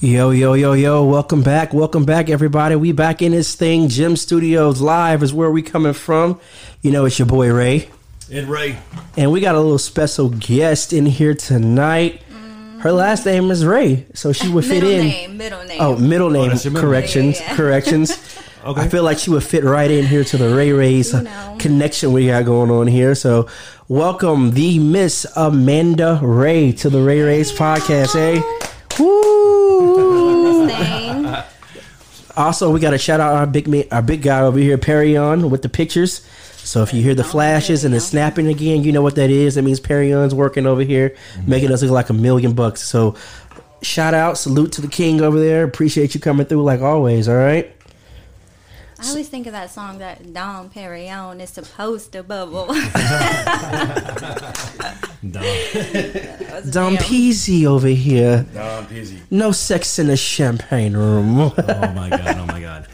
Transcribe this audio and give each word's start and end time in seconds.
Yo, 0.00 0.30
yo, 0.30 0.54
yo, 0.54 0.74
yo, 0.74 1.04
welcome 1.04 1.42
back. 1.42 1.72
Welcome 1.74 2.04
back, 2.04 2.30
everybody. 2.30 2.76
We 2.76 2.92
back 2.92 3.20
in 3.20 3.32
this 3.32 3.56
thing. 3.56 3.88
JEM 3.88 4.14
Studios 4.16 4.80
Live 4.80 5.24
is 5.24 5.34
where 5.34 5.50
we 5.50 5.60
coming 5.60 5.92
from. 5.92 6.38
You 6.82 6.92
know, 6.92 7.04
it's 7.06 7.18
your 7.18 7.26
boy 7.26 7.52
Ray. 7.52 7.88
And 8.30 8.48
Ray. 8.48 8.78
And 9.16 9.32
we 9.32 9.40
got 9.40 9.56
a 9.56 9.60
little 9.60 9.78
special 9.78 10.28
guest 10.28 10.92
in 10.92 11.04
here 11.04 11.34
tonight. 11.34 12.22
Her 12.78 12.92
last 12.92 13.26
name 13.26 13.50
is 13.50 13.64
Ray, 13.64 14.06
so 14.14 14.32
she 14.32 14.48
would 14.48 14.64
fit 14.64 14.84
middle 14.84 14.90
in. 14.90 15.06
name, 15.08 15.36
middle 15.36 15.64
name. 15.64 15.78
Oh, 15.80 15.96
middle 15.96 16.30
name. 16.30 16.44
Oh, 16.44 16.48
that's 16.50 16.64
your 16.64 16.74
middle 16.74 16.88
corrections. 16.88 17.40
name. 17.40 17.42
Yeah, 17.42 17.50
yeah. 17.50 17.56
Corrections. 17.56 18.38
Okay. 18.64 18.80
I 18.82 18.88
feel 18.88 19.04
like 19.04 19.18
she 19.18 19.30
would 19.30 19.44
fit 19.44 19.62
right 19.62 19.88
in 19.90 20.04
here 20.04 20.24
to 20.24 20.36
the 20.36 20.52
Ray 20.54 20.72
Ray's 20.72 21.14
uh, 21.14 21.18
You 21.18 21.22
know. 21.24 21.56
connection 21.60 22.12
we 22.12 22.26
got 22.26 22.44
going 22.44 22.72
on 22.72 22.88
here. 22.88 23.14
So, 23.14 23.46
welcome 23.86 24.50
the 24.50 24.80
Miss 24.80 25.24
Amanda 25.36 26.18
Ray 26.20 26.72
to 26.72 26.90
the 26.90 27.00
Ray 27.00 27.20
Ray's 27.20 27.52
podcast. 27.52 28.14
Hey, 28.14 28.40
woo! 28.98 30.66
Thing. 30.68 31.24
Also, 32.38 32.70
we 32.70 32.78
got 32.78 32.90
to 32.90 32.98
shout 32.98 33.18
out 33.18 33.34
our 33.34 33.46
big 33.46 33.66
ma- 33.66 33.82
our 33.90 34.00
big 34.00 34.22
guy 34.22 34.40
over 34.40 34.58
here, 34.58 34.78
Perrion 34.78 35.50
with 35.50 35.62
the 35.62 35.68
pictures. 35.68 36.24
So 36.58 36.82
if 36.82 36.94
you 36.94 37.02
hear 37.02 37.14
the 37.14 37.24
flashes 37.24 37.84
and 37.84 37.92
the 37.92 38.00
snapping 38.00 38.46
again, 38.46 38.84
you 38.84 38.92
know 38.92 39.02
what 39.02 39.16
that 39.16 39.30
is. 39.30 39.56
That 39.56 39.62
means 39.62 39.80
Perrion's 39.80 40.34
working 40.34 40.66
over 40.66 40.82
here, 40.82 41.16
making 41.46 41.72
us 41.72 41.82
look 41.82 41.90
like 41.90 42.10
a 42.10 42.12
million 42.12 42.52
bucks. 42.52 42.82
So 42.82 43.16
shout 43.82 44.14
out, 44.14 44.38
salute 44.38 44.72
to 44.72 44.80
the 44.80 44.88
king 44.88 45.20
over 45.20 45.38
there. 45.40 45.64
Appreciate 45.64 46.14
you 46.14 46.20
coming 46.20 46.46
through 46.46 46.62
like 46.62 46.80
always. 46.80 47.28
All 47.28 47.36
right. 47.36 47.74
I 49.00 49.08
always 49.08 49.28
think 49.28 49.46
of 49.46 49.52
that 49.52 49.70
song 49.70 49.98
that 49.98 50.32
Dom 50.32 50.70
Perignon 50.70 51.40
is 51.40 51.50
supposed 51.50 52.12
to 52.12 52.22
bubble. 52.24 52.66
Don, 52.66 52.80
Dom 56.70 56.96
Peasy 56.96 57.64
over 57.64 57.86
here. 57.88 58.44
Don 58.52 58.86
Pizzy. 58.86 59.20
No 59.30 59.52
sex 59.52 59.98
in 59.98 60.08
the 60.08 60.16
champagne 60.16 60.96
room. 60.96 61.38
Oh 61.38 61.52
my 61.94 62.08
god! 62.10 62.38
Oh 62.38 62.46
my 62.46 62.60
god! 62.60 62.88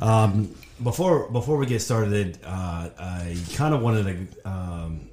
Um, 0.00 0.54
before 0.82 1.28
before 1.30 1.56
we 1.56 1.66
get 1.66 1.82
started, 1.82 2.38
uh, 2.44 2.90
I 2.98 3.36
kind 3.54 3.74
of 3.74 3.80
wanted 3.82 4.28
to 4.44 4.48
um, 4.48 5.08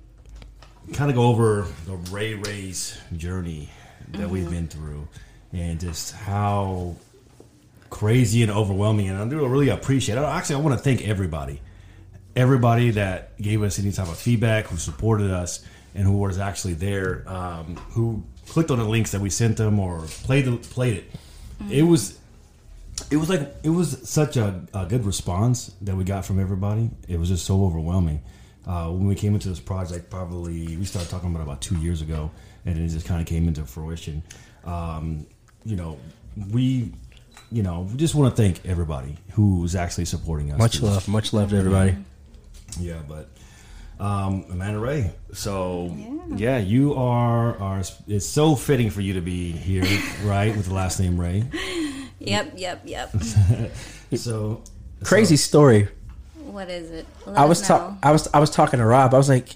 kind 0.94 1.10
of 1.10 1.16
go 1.16 1.24
over 1.24 1.66
the 1.88 1.96
Ray 2.12 2.36
Ray's 2.36 3.00
journey 3.18 3.70
that 4.10 4.30
we've 4.30 4.50
been 4.50 4.68
through, 4.68 5.08
and 5.54 5.80
just 5.80 6.14
how 6.14 6.96
crazy 7.96 8.44
and 8.44 8.52
overwhelming. 8.52 9.08
And 9.08 9.18
I 9.18 9.26
do 9.26 9.48
really 9.48 9.70
appreciate. 9.70 10.18
it. 10.18 10.22
Actually, 10.22 10.58
I 10.58 10.60
want 10.60 10.78
to 10.78 10.84
thank 10.84 11.08
everybody, 11.08 11.62
everybody 12.36 12.92
that 12.92 13.38
gave 13.42 13.64
us 13.64 13.80
any 13.80 13.94
type 13.94 14.10
of 14.10 14.18
feedback, 14.18 14.66
who 14.66 14.76
supported 14.76 15.32
us, 15.32 15.64
and 15.94 16.04
who 16.04 16.18
was 16.18 16.38
actually 16.38 16.74
there, 16.74 17.24
um, 17.26 17.78
who 17.92 18.22
clicked 18.48 18.70
on 18.70 18.80
the 18.80 18.84
links 18.84 19.12
that 19.12 19.22
we 19.22 19.30
sent 19.30 19.56
them 19.56 19.80
or 19.80 20.02
played 20.24 20.44
the, 20.44 20.58
played 20.58 20.98
it. 20.98 21.12
It 21.72 21.84
was 21.84 22.20
it 23.10 23.16
was 23.16 23.30
like 23.30 23.56
it 23.64 23.70
was 23.70 24.08
such 24.10 24.36
a, 24.36 24.62
a 24.74 24.86
good 24.86 25.06
response 25.06 25.74
that 25.82 25.96
we 25.96 26.04
got 26.04 26.26
from 26.26 26.38
everybody. 26.38 26.90
It 27.08 27.18
was 27.18 27.30
just 27.30 27.46
so 27.46 27.64
overwhelming. 27.64 28.22
Uh, 28.68 28.90
when 28.90 29.08
we 29.08 29.16
came 29.16 29.36
into 29.36 29.48
this 29.48 29.62
project, 29.62 30.10
probably 30.10 30.76
we 30.76 30.84
started 30.84 31.10
talking 31.10 31.30
about 31.30 31.40
it 31.40 31.44
about 31.44 31.62
two 31.62 31.78
years 31.78 32.02
ago, 32.02 32.30
and 32.66 32.78
it 32.78 32.88
just 32.90 33.06
kind 33.06 33.22
of 33.22 33.28
came 33.28 33.48
into 33.48 33.66
fruition. 33.66 34.22
Um, 34.66 35.28
you 35.64 35.78
know, 35.78 35.98
we, 36.52 36.92
you 37.52 37.64
know, 37.64 37.88
we 37.92 37.98
just 37.98 38.16
want 38.16 38.36
to 38.36 38.42
thank 38.42 38.66
everybody 38.66 39.18
who's 39.34 39.76
actually 39.76 40.06
supporting 40.06 40.52
us. 40.52 40.60
much 40.60 40.82
love, 40.82 41.08
much 41.08 41.34
love 41.34 41.50
to 41.52 41.58
everybody. 41.58 41.96
Yeah, 42.80 43.02
but 43.08 43.30
um, 44.00 44.46
Amanda 44.50 44.80
Ray. 44.80 45.12
So 45.34 45.96
yeah. 46.36 46.58
you 46.58 46.96
are 46.96 47.58
are. 47.60 47.84
It's 48.08 48.26
so 48.26 48.56
fitting 48.56 48.90
for 48.90 49.02
you 49.02 49.14
to 49.14 49.22
be 49.22 49.52
here, 49.52 49.84
right, 50.24 50.56
with 50.56 50.68
the 50.68 50.74
last 50.74 51.00
name 51.00 51.20
Ray. 51.20 51.46
yep, 52.20 52.54
yep, 52.56 52.82
yep. 52.86 53.14
So 54.16 54.62
Crazy 55.04 55.38
story. 55.38 55.88
What 56.36 56.70
is 56.70 56.90
it? 56.92 57.06
Let 57.26 57.38
I 57.38 57.46
was 57.46 57.62
know. 57.62 57.68
talk. 57.68 57.98
I 58.02 58.12
was 58.12 58.28
I 58.34 58.40
was 58.40 58.50
talking 58.50 58.80
to 58.80 58.86
Rob. 58.86 59.14
I 59.14 59.18
was 59.18 59.30
like, 59.30 59.50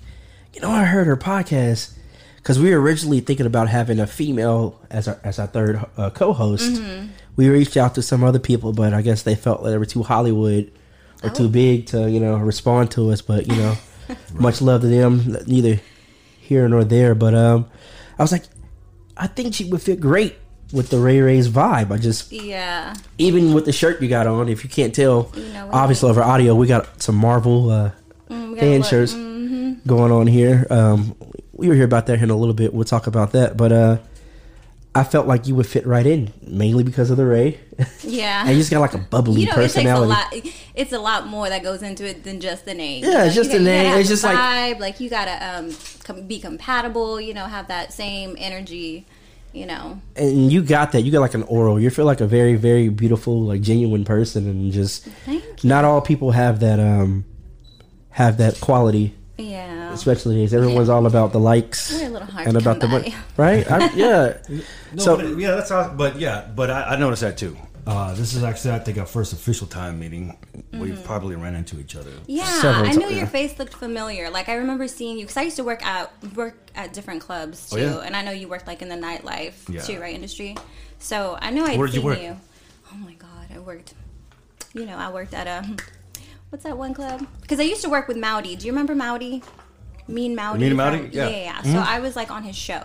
you 0.54 0.62
know, 0.62 0.70
I 0.70 0.84
heard 0.84 1.08
her 1.08 1.18
podcast 1.18 1.94
because 2.38 2.60
we 2.60 2.72
were 2.72 2.82
originally 2.82 3.20
thinking 3.20 3.46
about 3.46 3.70
having 3.70 4.00
a 4.00 4.08
female 4.08 4.80
as 4.90 5.08
our 5.08 5.20
as 5.24 5.40
our 5.40 5.48
third 5.48 5.86
uh, 5.98 6.10
co-host. 6.10 6.74
Mm-hmm. 6.74 7.08
We 7.36 7.50
reached 7.50 7.78
out 7.78 7.96
to 7.96 8.02
some 8.02 8.24
other 8.24 8.40
people, 8.40 8.74
but 8.74 8.94
I 8.94 9.02
guess 9.02 9.24
they 9.24 9.36
felt 9.36 9.64
like 9.64 9.72
they 9.72 9.78
were 9.78 9.86
too 9.86 10.04
Hollywood 10.04 10.72
or 11.24 11.30
Oh. 11.30 11.34
too 11.34 11.50
big 11.50 11.86
to 11.88 12.10
you 12.10 12.20
know 12.20 12.36
respond 12.38 12.92
to 12.92 13.12
us. 13.12 13.22
But 13.22 13.48
you 13.48 13.56
know, 13.56 13.76
much 14.34 14.62
love 14.62 14.82
to 14.82 14.88
them. 14.88 15.38
Neither 15.48 15.80
here 16.40 16.68
nor 16.68 16.84
there. 16.84 17.16
But 17.16 17.34
um, 17.36 17.68
I 18.18 18.22
was 18.24 18.32
like, 18.32 18.44
I 19.18 19.28
think 19.28 19.54
she 19.54 19.66
would 19.66 19.82
fit 19.82 20.00
great 20.00 20.36
with 20.74 20.90
the 20.90 21.00
Ray 21.00 21.20
Ray's 21.22 21.50
vibe. 21.50 21.92
I 21.92 21.98
just 21.98 22.32
Yeah. 22.32 22.94
even 23.18 23.54
with 23.54 23.66
the 23.66 23.72
shirt 23.72 24.02
you 24.02 24.08
got 24.08 24.28
on, 24.28 24.50
if 24.50 24.64
you 24.64 24.70
can't 24.70 24.94
tell, 24.94 25.32
You 25.36 25.52
know 25.54 25.70
obviously 25.72 26.10
over 26.10 26.22
audio, 26.22 26.54
we 26.56 26.68
got 26.68 27.02
some 27.02 27.16
Marvel 27.16 27.72
uh, 27.72 27.92
Mm, 28.30 28.50
we 28.52 28.56
got 28.56 28.64
a 28.64 28.68
fan 28.70 28.84
shirts 28.84 29.14
Mhm. 29.14 29.78
going 29.88 30.12
on 30.12 30.28
here. 30.28 30.68
Um, 30.70 31.16
we 31.54 31.68
were 31.68 31.74
here 31.74 31.86
about 31.86 32.06
that 32.06 32.22
in 32.22 32.30
a 32.30 32.36
little 32.36 32.54
bit. 32.54 32.74
We'll 32.76 32.84
talk 32.86 33.08
about 33.08 33.32
that, 33.32 33.58
but 33.58 33.72
uh, 33.72 33.98
I 35.00 35.04
felt 35.04 35.28
like 35.28 35.48
you 35.48 35.56
would 35.56 35.66
fit 35.68 35.86
right 35.88 36.06
in, 36.06 36.32
mainly 36.46 36.84
because 36.84 37.10
of 37.10 37.18
the 37.18 37.26
Ray, 37.26 37.60
Yeah. 38.04 38.42
and 38.42 38.52
you 38.52 38.58
just 38.58 38.70
got 38.72 38.80
like 38.82 38.94
a 38.94 38.98
bubbly 38.98 39.42
you 39.42 39.48
know, 39.48 39.54
it 39.62 39.72
takes 39.72 39.90
a 39.90 40.00
lot. 40.00 40.34
It's 40.76 40.92
a 40.94 41.00
lot 41.00 41.28
more 41.28 41.50
that 41.50 41.64
goes 41.64 41.82
into 41.84 42.06
it 42.08 42.24
than 42.24 42.40
just 42.40 42.66
the 42.66 42.74
name. 42.74 43.04
Yeah, 43.04 43.10
You 43.10 43.18
know, 43.18 43.24
it's 43.26 43.36
just 43.36 43.52
the 43.52 43.60
name. 43.60 43.98
It's 44.00 44.10
just 44.10 44.22
the 44.24 44.34
like- 44.34 44.80
Like 44.80 45.00
you 45.00 45.10
gotta 45.10 45.58
um 45.58 45.76
com- 46.04 46.28
be 46.28 46.40
compatible. 46.40 47.20
You 47.20 47.34
know, 47.34 47.46
have 47.46 47.68
that 47.70 47.94
same 47.94 48.36
energy. 48.38 49.06
You 49.52 49.66
know, 49.66 50.00
and 50.16 50.52
you 50.52 50.62
got 50.62 50.92
that. 50.92 51.02
You 51.02 51.12
got 51.12 51.22
like 51.22 51.34
an 51.34 51.42
oral. 51.44 51.80
You 51.80 51.90
feel 51.90 52.06
like 52.06 52.22
a 52.22 52.28
very, 52.28 52.54
very 52.56 52.88
beautiful, 52.90 53.42
like 53.42 53.62
genuine 53.62 54.06
person, 54.06 54.48
and 54.48 54.72
just 54.72 55.06
thank 55.26 55.64
not 55.64 55.84
all 55.86 56.02
people 56.02 56.32
have 56.32 56.60
that. 56.60 56.80
Um, 56.80 57.26
have 58.12 58.38
that 58.38 58.60
quality, 58.62 59.16
yeah. 59.40 59.94
especially 59.94 60.36
these. 60.36 60.54
Everyone's 60.54 60.90
all 60.90 61.06
about 61.06 61.32
the 61.32 61.40
likes 61.40 61.92
We're 61.94 62.08
a 62.08 62.10
little 62.10 62.28
hard 62.28 62.48
and 62.48 62.56
to 62.58 62.62
about 62.64 62.80
the 62.80 62.88
money, 62.88 63.14
right? 63.38 63.70
I, 63.72 63.92
yeah. 63.96 64.38
No, 64.94 65.04
So- 65.04 65.18
but, 65.18 65.38
yeah, 65.40 65.52
that's 65.56 65.70
how, 65.70 65.90
but 65.94 66.20
yeah, 66.20 66.48
but 66.56 66.70
I, 66.70 66.94
I 66.94 66.96
noticed 66.98 67.22
that 67.22 67.38
too. 67.38 67.58
Uh, 67.88 68.14
this 68.14 68.36
is 68.36 68.44
actually, 68.44 68.72
I 68.72 68.80
think, 68.80 69.00
our 69.00 69.06
first 69.06 69.34
official 69.34 69.66
time 69.66 70.00
meeting. 70.00 70.38
We've 70.74 71.04
probably 71.04 71.36
ran 71.36 71.56
into 71.56 71.80
each 71.80 71.96
other. 71.96 72.12
Yeah, 72.28 72.46
Several 72.62 72.86
I 72.86 72.92
ti- 72.92 72.98
knew 72.98 73.08
your 73.08 73.20
yeah. 73.20 73.26
face 73.26 73.58
looked 73.58 73.74
familiar. 73.74 74.30
Like 74.30 74.48
I 74.48 74.56
remember 74.56 74.88
seeing 74.88 75.18
you 75.18 75.24
because 75.24 75.38
I 75.38 75.42
used 75.44 75.56
to 75.56 75.64
work 75.64 75.84
at 75.84 76.12
work 76.36 76.56
at 76.76 76.94
different 76.94 77.22
clubs 77.22 77.70
Oh, 77.74 77.78
too, 77.78 77.82
yeah? 77.84 77.98
and 78.02 78.16
I 78.16 78.22
know 78.22 78.30
you 78.32 78.48
worked 78.48 78.68
like 78.68 78.84
in 78.84 78.90
the 78.90 78.96
nightlife 78.96 79.68
Yeah. 79.74 79.82
too, 79.82 80.00
right? 80.00 80.14
Industry. 80.14 80.56
So 81.00 81.38
I 81.42 81.50
knew 81.50 81.64
I'd 81.66 81.80
Where 81.80 81.88
did 81.88 81.96
you 81.96 82.02
seen 82.02 82.06
work? 82.10 82.22
you. 82.22 82.38
Oh 82.94 82.98
my 82.98 83.14
god, 83.14 83.48
I 83.56 83.58
worked. 83.58 83.96
You 84.74 84.86
know, 84.86 84.98
I 84.98 85.10
worked 85.12 85.34
at 85.34 85.48
a 85.48 85.66
what's 86.50 86.64
that 86.64 86.78
one 86.78 86.94
club? 86.94 87.26
Because 87.42 87.60
I 87.60 87.64
used 87.64 87.82
to 87.84 87.90
work 87.90 88.08
with 88.08 88.18
Mowdy. 88.18 88.56
Do 88.56 88.66
you 88.66 88.72
remember 88.72 88.96
Mowdy? 88.96 89.44
Mean 90.08 90.36
Mowdy. 90.36 90.60
Mean 90.60 90.70
from- 90.72 90.78
Mowdy? 90.78 91.10
Yeah. 91.12 91.30
yeah, 91.30 91.38
yeah. 91.38 91.62
So 91.62 91.78
I 91.78 92.00
was 92.00 92.16
like 92.16 92.32
on 92.32 92.44
his 92.44 92.56
show. 92.56 92.82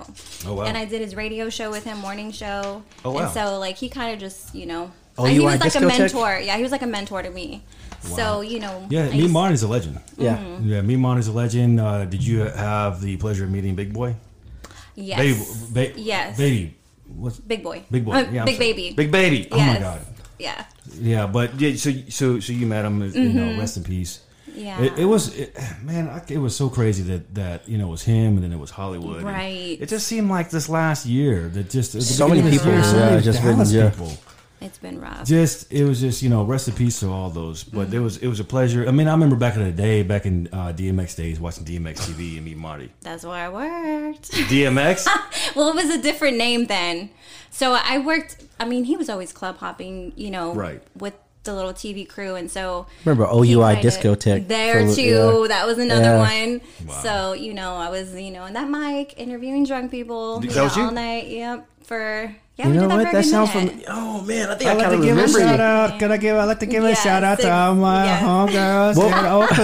Oh, 0.47 0.55
wow. 0.55 0.65
And 0.65 0.77
I 0.77 0.85
did 0.85 1.01
his 1.01 1.15
radio 1.17 1.49
show 1.49 1.71
with 1.71 1.85
him, 1.85 1.99
morning 1.99 2.31
show. 2.33 2.83
Oh, 3.05 3.13
wow. 3.13 3.23
And 3.23 3.31
so 3.33 3.59
like 3.59 3.77
he 3.77 3.89
kind 3.89 4.13
of 4.13 4.19
just 4.21 4.55
you 4.55 4.67
know. 4.67 4.93
Oh, 5.17 5.27
you 5.27 5.41
he 5.41 5.47
was 5.47 5.61
like 5.61 5.75
a 5.77 5.81
mentor. 5.81 6.41
Yeah, 6.43 6.57
he 6.57 6.63
was 6.63 6.73
like 6.73 6.83
a 6.83 6.87
mentor 6.87 7.23
to 7.23 7.31
me. 7.31 7.63
Wow. 8.11 8.17
So 8.17 8.41
you 8.43 8.59
know. 8.61 8.87
Yeah, 8.91 9.05
I 9.05 9.11
me 9.11 9.19
used- 9.21 9.33
Monty's 9.33 9.63
a 9.63 9.69
legend. 9.69 10.01
Yeah. 10.19 10.37
Mm-hmm. 10.37 10.69
Yeah, 10.69 10.83
me 10.83 10.97
Monty's 10.97 11.29
a 11.29 11.33
legend. 11.33 11.81
Uh, 11.81 12.05
did 12.05 12.23
you 12.27 12.41
have 12.41 13.01
the 13.01 13.17
pleasure 13.17 13.45
of 13.45 13.51
meeting 13.51 13.75
Big 13.75 13.93
Boy? 13.95 14.17
Yes. 14.95 15.19
Baby, 15.73 15.93
ba- 15.95 16.01
Yes. 16.01 16.37
baby. 16.37 16.77
What's 17.07 17.39
Big 17.39 17.63
boy. 17.63 17.85
Big 17.91 18.05
boy? 18.05 18.13
Uh, 18.13 18.21
Yeah, 18.31 18.41
I'm 18.41 18.47
big 18.47 18.57
sorry. 18.57 18.73
baby. 18.73 18.95
Big 18.95 19.11
baby. 19.11 19.49
Oh 19.51 19.59
my 19.59 19.79
god. 19.79 20.01
Yeah. 20.39 20.65
Yeah, 21.01 21.27
but 21.27 21.59
yeah, 21.61 21.75
so 21.77 21.91
so 22.09 22.41
so 22.41 22.53
you 22.53 22.67
met 22.67 22.85
him. 22.85 23.03
You 23.13 23.29
know, 23.33 23.59
rest 23.59 23.77
in 23.77 23.85
peace. 23.85 24.19
Mm-hmm. 24.19 24.61
Yeah. 24.61 24.81
It, 24.83 24.99
it 25.01 25.05
was, 25.07 25.37
it, 25.37 25.57
man. 25.83 26.09
I, 26.09 26.23
it 26.29 26.39
was 26.39 26.55
so 26.55 26.69
crazy 26.69 27.03
that 27.05 27.35
that 27.35 27.69
you 27.69 27.79
know 27.79 27.89
it 27.89 27.91
was 27.91 28.03
him, 28.05 28.35
and 28.37 28.43
then 28.45 28.53
it 28.53 28.59
was 28.59 28.71
Hollywood. 28.71 29.23
Right. 29.23 29.79
It 29.81 29.89
just 29.89 30.07
seemed 30.07 30.29
like 30.31 30.51
this 30.51 30.69
last 30.69 31.07
year 31.07 31.49
that 31.49 31.71
just 31.71 31.93
the 31.93 32.03
So 32.03 32.29
many 32.29 32.43
beginning 32.43 32.59
of 32.59 32.63
this 32.63 32.63
people, 32.63 32.73
year, 32.75 32.85
so 32.85 32.97
yeah, 32.99 33.11
many 33.11 33.23
just 33.23 33.43
Dallas 33.43 33.73
been- 33.73 33.81
yeah. 33.85 33.91
people. 33.91 34.13
It's 34.61 34.79
been 34.79 34.99
rough. 34.99 35.27
Just 35.27 35.71
it 35.71 35.85
was 35.85 36.01
just 36.01 36.23
you 36.23 36.31
know 36.31 36.43
rest 36.45 36.69
in 36.69 36.75
peace 36.75 37.01
to 37.01 37.11
all 37.11 37.29
those. 37.29 37.65
But 37.65 37.89
Mm-hmm. 37.89 37.97
it 37.97 37.99
was 38.01 38.17
it 38.19 38.29
was 38.29 38.41
a 38.41 38.45
pleasure. 38.45 38.87
I 38.89 38.93
mean, 38.93 39.09
I 39.09 39.13
remember 39.13 39.37
back 39.37 39.57
in 39.57 39.65
the 39.65 39.73
day, 39.73 40.03
back 40.03 40.25
in 40.25 40.49
uh, 40.53 40.73
DMX 40.73 41.17
days, 41.17 41.39
watching 41.41 41.65
DMX 41.65 41.97
TV 42.09 42.37
and 42.37 42.45
meet 42.47 42.57
Marty. 42.57 42.91
That's 43.03 43.25
where 43.25 43.35
I 43.35 43.49
worked. 43.51 44.31
DMX. 44.33 45.07
well, 45.57 45.69
it 45.69 45.75
was 45.75 45.91
a 45.91 46.01
different 46.01 46.39
name 46.39 46.65
then. 46.67 47.11
So 47.55 47.73
I 47.81 47.99
worked. 47.99 48.37
I 48.59 48.65
mean, 48.65 48.85
he 48.85 48.97
was 48.97 49.09
always 49.09 49.33
club 49.33 49.59
hopping. 49.59 50.13
You 50.17 50.31
know, 50.31 50.53
Right. 50.55 50.83
with 50.99 51.15
the 51.45 51.55
little 51.55 51.73
TV 51.75 52.05
crew, 52.09 52.35
and 52.35 52.51
so 52.51 52.87
Remember 53.05 53.25
OUI 53.31 53.75
kinda- 53.77 53.83
discotheque 53.91 54.49
there 54.49 54.89
for- 54.89 54.95
too. 54.95 55.03
yeah. 55.43 55.49
That 55.49 55.67
was 55.67 55.79
another 55.79 56.17
Yeah. 56.17 56.29
one. 56.49 56.61
So 57.03 57.33
you 57.35 57.55
know, 57.55 57.77
I 57.77 57.91
was 57.91 58.15
you 58.15 58.31
know 58.33 58.45
in 58.47 58.55
that 58.55 58.69
mic 58.69 59.15
interviewing 59.19 59.65
drunk 59.65 59.91
people 59.91 60.41
you 60.43 60.51
know, 60.55 60.69
you? 60.75 60.83
all 60.83 60.91
night. 60.91 61.29
Yep, 61.29 61.67
for 61.85 62.35
yeah, 62.57 62.67
You 62.67 62.71
we 62.73 62.77
know 62.77 62.83
did 62.83 62.91
that 62.91 62.97
what? 62.99 63.07
for 63.09 63.17
That 63.19 63.25
sounds 63.25 63.51
from. 63.51 63.71
Oh 63.89 64.21
man, 64.23 64.49
I 64.51 64.55
think 64.55 64.71
I'd 64.71 64.79
I 64.81 64.89
like 64.89 64.99
to 65.01 65.05
give 65.05 65.19
a 65.19 65.29
shout 65.29 65.59
you. 65.59 65.63
out. 65.65 65.99
Can 65.99 66.13
I 66.13 66.17
give? 66.17 66.37
I'd 66.37 66.45
like 66.45 66.61
to 66.61 66.67
give 66.67 66.83
a 66.85 66.95
shout 66.97 67.23
out 67.25 67.39
to 67.41 67.53
all 67.53 67.75
my 67.75 68.05
yes. 68.07 68.23
homegirls 68.25 68.97
Well- 68.97 69.09
in 69.09 69.27
Oak 69.27 69.49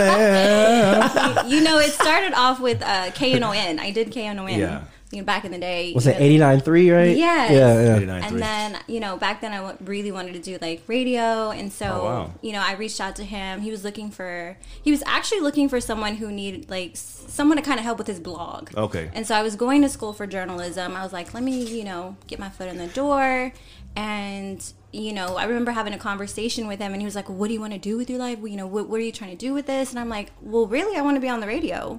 Cliff. 1.34 1.50
you 1.50 1.60
know, 1.62 1.78
it 1.78 1.92
started 1.92 2.34
off 2.34 2.60
with 2.60 2.82
uh, 2.82 3.10
KNON. 3.12 3.78
I 3.80 3.90
did 3.90 4.10
KNON. 4.14 4.58
Yeah. 4.58 4.80
You 5.12 5.18
know, 5.18 5.24
back 5.24 5.44
in 5.44 5.50
the 5.50 5.58
day. 5.58 5.92
Was 5.92 6.06
it 6.06 6.12
know, 6.18 6.24
eighty 6.24 6.38
nine 6.38 6.60
three? 6.60 6.88
Right? 6.90 7.16
Yes. 7.16 7.50
Yeah, 7.50 7.98
yeah. 7.98 8.26
And 8.28 8.38
then, 8.40 8.78
you 8.86 9.00
know, 9.00 9.16
back 9.16 9.40
then 9.40 9.52
I 9.52 9.56
w- 9.56 9.76
really 9.84 10.12
wanted 10.12 10.34
to 10.34 10.38
do 10.40 10.56
like 10.60 10.82
radio. 10.86 11.50
And 11.50 11.72
so, 11.72 11.86
Oh, 11.86 12.04
wow. 12.04 12.32
you 12.42 12.52
know, 12.52 12.60
I 12.60 12.74
reached 12.74 13.00
out 13.00 13.16
to 13.16 13.24
him. 13.24 13.60
He 13.60 13.72
was 13.72 13.82
looking 13.82 14.10
for, 14.12 14.56
he 14.84 14.92
was 14.92 15.02
actually 15.06 15.40
looking 15.40 15.68
for 15.68 15.80
someone 15.80 16.14
who 16.14 16.30
needed 16.30 16.70
like 16.70 16.92
someone 16.94 17.56
to 17.56 17.62
kind 17.62 17.80
of 17.80 17.84
help 17.84 17.98
with 17.98 18.06
his 18.06 18.20
blog. 18.20 18.70
Okay. 18.76 19.10
And 19.12 19.26
so 19.26 19.34
I 19.34 19.42
was 19.42 19.56
going 19.56 19.82
to 19.82 19.88
school 19.88 20.12
for 20.12 20.28
journalism. 20.28 20.94
I 20.94 21.02
was 21.02 21.12
like, 21.12 21.34
let 21.34 21.42
me, 21.42 21.64
you 21.64 21.82
know, 21.82 22.16
get 22.28 22.38
my 22.38 22.48
foot 22.48 22.68
in 22.68 22.78
the 22.78 22.86
door. 22.86 23.52
And, 23.96 24.64
you 24.92 25.12
know, 25.12 25.36
I 25.36 25.44
remember 25.44 25.72
having 25.72 25.92
a 25.92 25.98
conversation 25.98 26.68
with 26.68 26.78
him 26.78 26.92
and 26.92 27.02
he 27.02 27.04
was 27.04 27.16
like, 27.16 27.28
what 27.28 27.48
do 27.48 27.54
you 27.54 27.60
want 27.60 27.72
to 27.72 27.78
do 27.80 27.96
with 27.96 28.08
your 28.08 28.20
life? 28.20 28.38
You 28.44 28.56
know, 28.56 28.66
what, 28.68 28.88
what 28.88 29.00
are 29.00 29.04
you 29.04 29.10
trying 29.12 29.32
to 29.32 29.36
do 29.36 29.52
with 29.52 29.66
this? 29.66 29.90
And 29.90 29.98
I'm 29.98 30.08
like, 30.08 30.30
well, 30.40 30.66
really, 30.66 30.96
I 30.96 31.02
want 31.02 31.16
to 31.16 31.20
be 31.20 31.28
on 31.28 31.40
the 31.40 31.46
radio. 31.48 31.98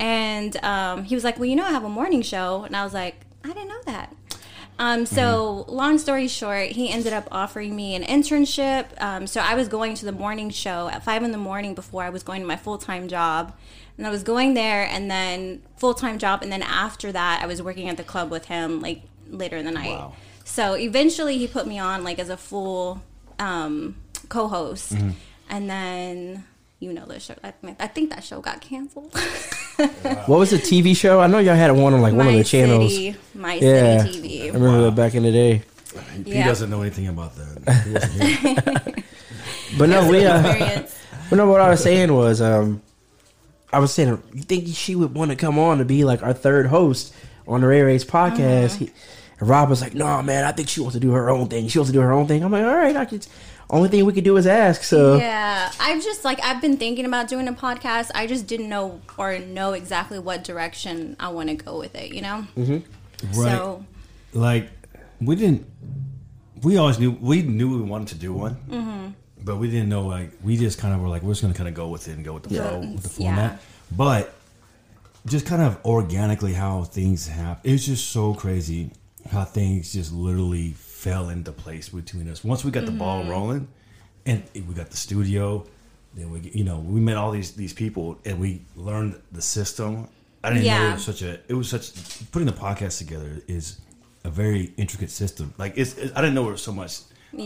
And 0.00 0.56
um, 0.64 1.04
he 1.04 1.14
was 1.14 1.24
like, 1.24 1.38
well, 1.38 1.46
you 1.46 1.56
know, 1.56 1.64
I 1.64 1.70
have 1.70 1.84
a 1.84 1.88
morning 1.88 2.22
show. 2.22 2.62
And 2.64 2.76
I 2.76 2.84
was 2.84 2.94
like, 2.94 3.16
I 3.44 3.48
didn't 3.48 3.68
know 3.68 3.82
that. 3.86 4.14
Um, 4.80 5.06
so 5.06 5.64
long 5.66 5.98
story 5.98 6.28
short, 6.28 6.68
he 6.68 6.88
ended 6.90 7.12
up 7.12 7.26
offering 7.32 7.74
me 7.74 7.96
an 7.96 8.04
internship. 8.04 8.86
Um, 9.02 9.26
so 9.26 9.40
I 9.40 9.54
was 9.54 9.66
going 9.66 9.94
to 9.94 10.04
the 10.04 10.12
morning 10.12 10.50
show 10.50 10.88
at 10.88 11.02
five 11.02 11.24
in 11.24 11.32
the 11.32 11.38
morning 11.38 11.74
before 11.74 12.04
I 12.04 12.10
was 12.10 12.22
going 12.22 12.40
to 12.42 12.46
my 12.46 12.54
full 12.54 12.78
time 12.78 13.08
job, 13.08 13.56
and 13.96 14.06
I 14.06 14.10
was 14.10 14.22
going 14.22 14.54
there, 14.54 14.84
and 14.84 15.10
then 15.10 15.62
full 15.76 15.94
time 15.94 16.18
job, 16.18 16.42
and 16.42 16.52
then 16.52 16.62
after 16.62 17.10
that, 17.10 17.40
I 17.42 17.46
was 17.46 17.60
working 17.60 17.88
at 17.88 17.96
the 17.96 18.04
club 18.04 18.30
with 18.30 18.46
him 18.46 18.80
like 18.80 19.02
later 19.28 19.56
in 19.56 19.64
the 19.64 19.72
night. 19.72 19.98
Wow. 19.98 20.14
So 20.44 20.74
eventually, 20.74 21.38
he 21.38 21.48
put 21.48 21.66
me 21.66 21.80
on 21.80 22.04
like 22.04 22.20
as 22.20 22.28
a 22.28 22.36
full 22.36 23.02
um, 23.40 23.96
co-host, 24.28 24.92
and 25.50 25.68
then 25.68 26.44
you 26.80 26.92
know 26.92 27.06
the 27.06 27.18
show. 27.20 27.34
I, 27.42 27.52
I 27.80 27.86
think 27.88 28.10
that 28.10 28.22
show 28.24 28.40
got 28.40 28.60
canceled. 28.60 29.12
What 30.26 30.38
was 30.38 30.50
the 30.50 30.56
TV 30.58 30.96
show? 30.96 31.20
I 31.20 31.26
know 31.26 31.38
y'all 31.38 31.54
had 31.54 31.70
one 31.72 31.94
on 31.94 32.00
like 32.02 32.14
one 32.14 32.26
of 32.28 32.34
the 32.34 32.44
channels. 32.44 32.92
City, 32.92 33.16
my 33.34 33.54
Yeah, 33.54 34.04
city 34.04 34.42
I 34.42 34.46
TV. 34.50 34.54
remember 34.54 34.82
that 34.82 34.94
back 34.94 35.14
in 35.14 35.22
the 35.24 35.32
day. 35.32 35.62
He 36.24 36.34
Yeah. 36.34 36.46
doesn't 36.46 36.68
know 36.70 36.82
anything 36.82 37.08
about 37.08 37.32
that. 37.36 38.94
He. 38.94 39.02
But 39.78 39.90
no, 39.90 40.08
we. 40.08 40.24
Uh, 40.24 40.86
but 41.28 41.36
no, 41.36 41.46
what 41.46 41.60
I 41.60 41.68
was 41.70 41.82
saying 41.82 42.12
was, 42.12 42.40
um, 42.40 42.80
I 43.72 43.78
was 43.80 43.92
saying, 43.92 44.20
you 44.32 44.42
think 44.42 44.66
she 44.68 44.94
would 44.94 45.14
want 45.14 45.30
to 45.30 45.36
come 45.36 45.58
on 45.58 45.78
to 45.78 45.84
be 45.84 46.04
like 46.04 46.22
our 46.22 46.32
third 46.32 46.66
host 46.66 47.14
on 47.46 47.60
the 47.60 47.66
Ray 47.66 47.82
Ray's 47.82 48.04
podcast? 48.04 48.70
Mm-hmm. 48.76 48.84
He, 48.86 48.92
and 49.40 49.48
Rob 49.48 49.68
was 49.68 49.80
like, 49.82 49.94
"No, 49.94 50.22
man, 50.22 50.44
I 50.44 50.52
think 50.52 50.68
she 50.70 50.80
wants 50.80 50.94
to 50.94 51.00
do 51.00 51.12
her 51.12 51.28
own 51.30 51.48
thing. 51.48 51.68
She 51.68 51.78
wants 51.78 51.90
to 51.90 51.92
do 51.92 52.00
her 52.00 52.12
own 52.12 52.26
thing." 52.26 52.42
I'm 52.42 52.50
like, 52.50 52.64
"All 52.64 52.74
right, 52.74 52.96
I 52.96 53.04
could." 53.04 53.26
Only 53.70 53.88
thing 53.90 54.04
we 54.06 54.12
could 54.14 54.24
do 54.24 54.36
is 54.38 54.46
ask. 54.46 54.82
So 54.82 55.16
Yeah, 55.16 55.70
I've 55.78 56.02
just 56.02 56.24
like 56.24 56.42
I've 56.42 56.60
been 56.62 56.76
thinking 56.78 57.04
about 57.04 57.28
doing 57.28 57.48
a 57.48 57.52
podcast. 57.52 58.10
I 58.14 58.26
just 58.26 58.46
didn't 58.46 58.68
know 58.68 59.00
or 59.18 59.38
know 59.38 59.72
exactly 59.74 60.18
what 60.18 60.42
direction 60.44 61.16
I 61.20 61.28
want 61.28 61.48
to 61.50 61.54
go 61.54 61.78
with 61.78 61.94
it. 61.94 62.12
You 62.14 62.22
know. 62.22 62.46
Mm-hmm. 62.56 63.40
Right. 63.40 63.52
So 63.52 63.84
like 64.32 64.70
we 65.20 65.36
didn't 65.36 65.66
we 66.62 66.76
always 66.76 66.98
knew 66.98 67.10
we 67.12 67.42
knew 67.42 67.76
we 67.76 67.82
wanted 67.82 68.08
to 68.08 68.14
do 68.16 68.32
one 68.32 68.56
Mm-hmm. 68.70 69.08
but 69.44 69.56
we 69.56 69.70
didn't 69.70 69.88
know 69.88 70.06
like 70.06 70.30
we 70.42 70.56
just 70.56 70.78
kind 70.78 70.94
of 70.94 71.00
were 71.00 71.08
like 71.08 71.22
we're 71.22 71.32
just 71.32 71.42
gonna 71.42 71.54
kind 71.54 71.68
of 71.68 71.74
go 71.74 71.88
with 71.88 72.08
it 72.08 72.12
and 72.12 72.24
go 72.24 72.34
with 72.34 72.44
the 72.44 72.50
flow 72.50 72.80
with 72.80 73.02
the 73.16 73.22
Yeah. 73.22 73.34
format 73.36 73.62
but 73.96 74.34
just 75.26 75.46
kind 75.46 75.62
of 75.62 75.78
organically 75.84 76.52
how 76.52 76.84
things 76.84 77.26
happen 77.28 77.68
it's 77.70 77.84
just 77.86 78.08
so 78.10 78.34
crazy 78.34 78.90
how 79.30 79.44
things 79.44 79.92
just 79.92 80.12
literally 80.12 80.72
fell 81.04 81.28
into 81.28 81.52
place 81.52 81.88
between 81.88 82.28
us. 82.28 82.42
Once 82.42 82.64
we 82.64 82.70
got 82.70 82.84
the 82.86 82.90
ball 83.04 83.20
Mm-hmm. 83.20 83.30
rolling 83.30 83.68
and 84.26 84.42
we 84.54 84.74
got 84.74 84.90
the 84.90 84.96
studio 84.96 85.64
then 86.14 86.30
we 86.32 86.38
you 86.60 86.64
know 86.64 86.78
we 86.94 86.98
met 87.00 87.16
all 87.16 87.30
these 87.30 87.50
these 87.52 87.72
people 87.72 88.18
and 88.24 88.34
we 88.40 88.50
learned 88.74 89.14
the 89.30 89.42
system. 89.42 90.08
I 90.42 90.48
didn't 90.50 90.64
know 90.66 90.88
it 90.90 90.94
was 90.94 91.04
such 91.04 91.22
a 91.22 91.32
it 91.48 91.54
was 91.54 91.68
such 91.68 91.86
putting 92.32 92.46
the 92.46 92.58
podcast 92.66 92.98
together 92.98 93.30
is 93.46 93.78
a 94.24 94.30
very 94.30 94.72
intricate 94.76 95.10
system. 95.10 95.46
Like 95.58 95.74
it's, 95.76 95.92
it, 95.96 96.12
i 96.16 96.20
didn't 96.20 96.34
know 96.34 96.42
there 96.44 96.52
was 96.52 96.62
so 96.62 96.72
much 96.72 96.92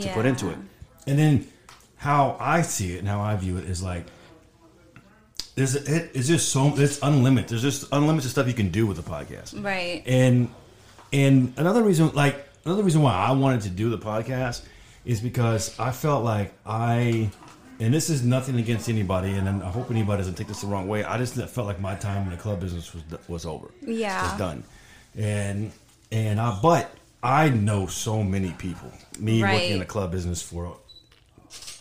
to 0.02 0.08
put 0.14 0.24
into 0.26 0.48
it. 0.50 0.58
And 1.06 1.18
then 1.18 1.34
how 1.96 2.36
i 2.40 2.62
see 2.62 2.94
it 2.94 2.98
and 3.00 3.08
how 3.08 3.20
i 3.20 3.36
view 3.36 3.58
it 3.58 3.64
is 3.64 3.82
like 3.82 4.06
there's 5.56 5.74
it, 5.74 6.10
it's 6.14 6.28
just 6.28 6.48
so 6.48 6.72
it's 6.76 6.98
unlimited. 7.02 7.50
There's 7.50 7.62
just 7.62 7.84
unlimited 7.92 8.30
stuff 8.30 8.46
you 8.48 8.54
can 8.54 8.70
do 8.70 8.86
with 8.86 8.96
the 8.96 9.02
podcast. 9.16 9.62
Right. 9.62 10.02
and 10.06 10.48
and 11.12 11.52
another 11.58 11.82
reason 11.82 12.10
like 12.14 12.36
another 12.64 12.82
reason 12.82 13.02
why 13.02 13.12
i 13.14 13.30
wanted 13.32 13.60
to 13.60 13.70
do 13.70 13.90
the 13.90 13.98
podcast 13.98 14.62
is 15.04 15.20
because 15.20 15.78
i 15.80 15.90
felt 15.90 16.24
like 16.24 16.52
i 16.66 17.28
and 17.80 17.92
this 17.92 18.08
is 18.10 18.22
nothing 18.24 18.56
against 18.56 18.88
anybody 18.88 19.32
and 19.32 19.48
i 19.48 19.68
hope 19.70 19.90
anybody 19.90 20.18
doesn't 20.18 20.34
take 20.34 20.46
this 20.48 20.60
the 20.60 20.66
wrong 20.66 20.86
way 20.88 21.02
i 21.04 21.18
just 21.18 21.34
felt 21.34 21.66
like 21.66 21.80
my 21.80 21.94
time 21.96 22.22
in 22.24 22.30
the 22.30 22.36
club 22.36 22.60
business 22.60 22.92
was 22.94 23.02
was 23.28 23.46
over 23.46 23.70
Yeah. 23.82 24.22
was 24.30 24.38
done 24.38 24.64
and 25.16 25.72
and 26.10 26.40
i 26.40 26.58
but 26.62 26.90
i 27.22 27.48
know 27.48 27.86
so 27.86 28.22
many 28.22 28.50
people 28.52 28.90
me 29.18 29.42
Right. 29.42 29.54
working 29.54 29.72
in 29.72 29.78
the 29.78 29.84
club 29.84 30.10
business 30.12 30.40
for 30.42 30.76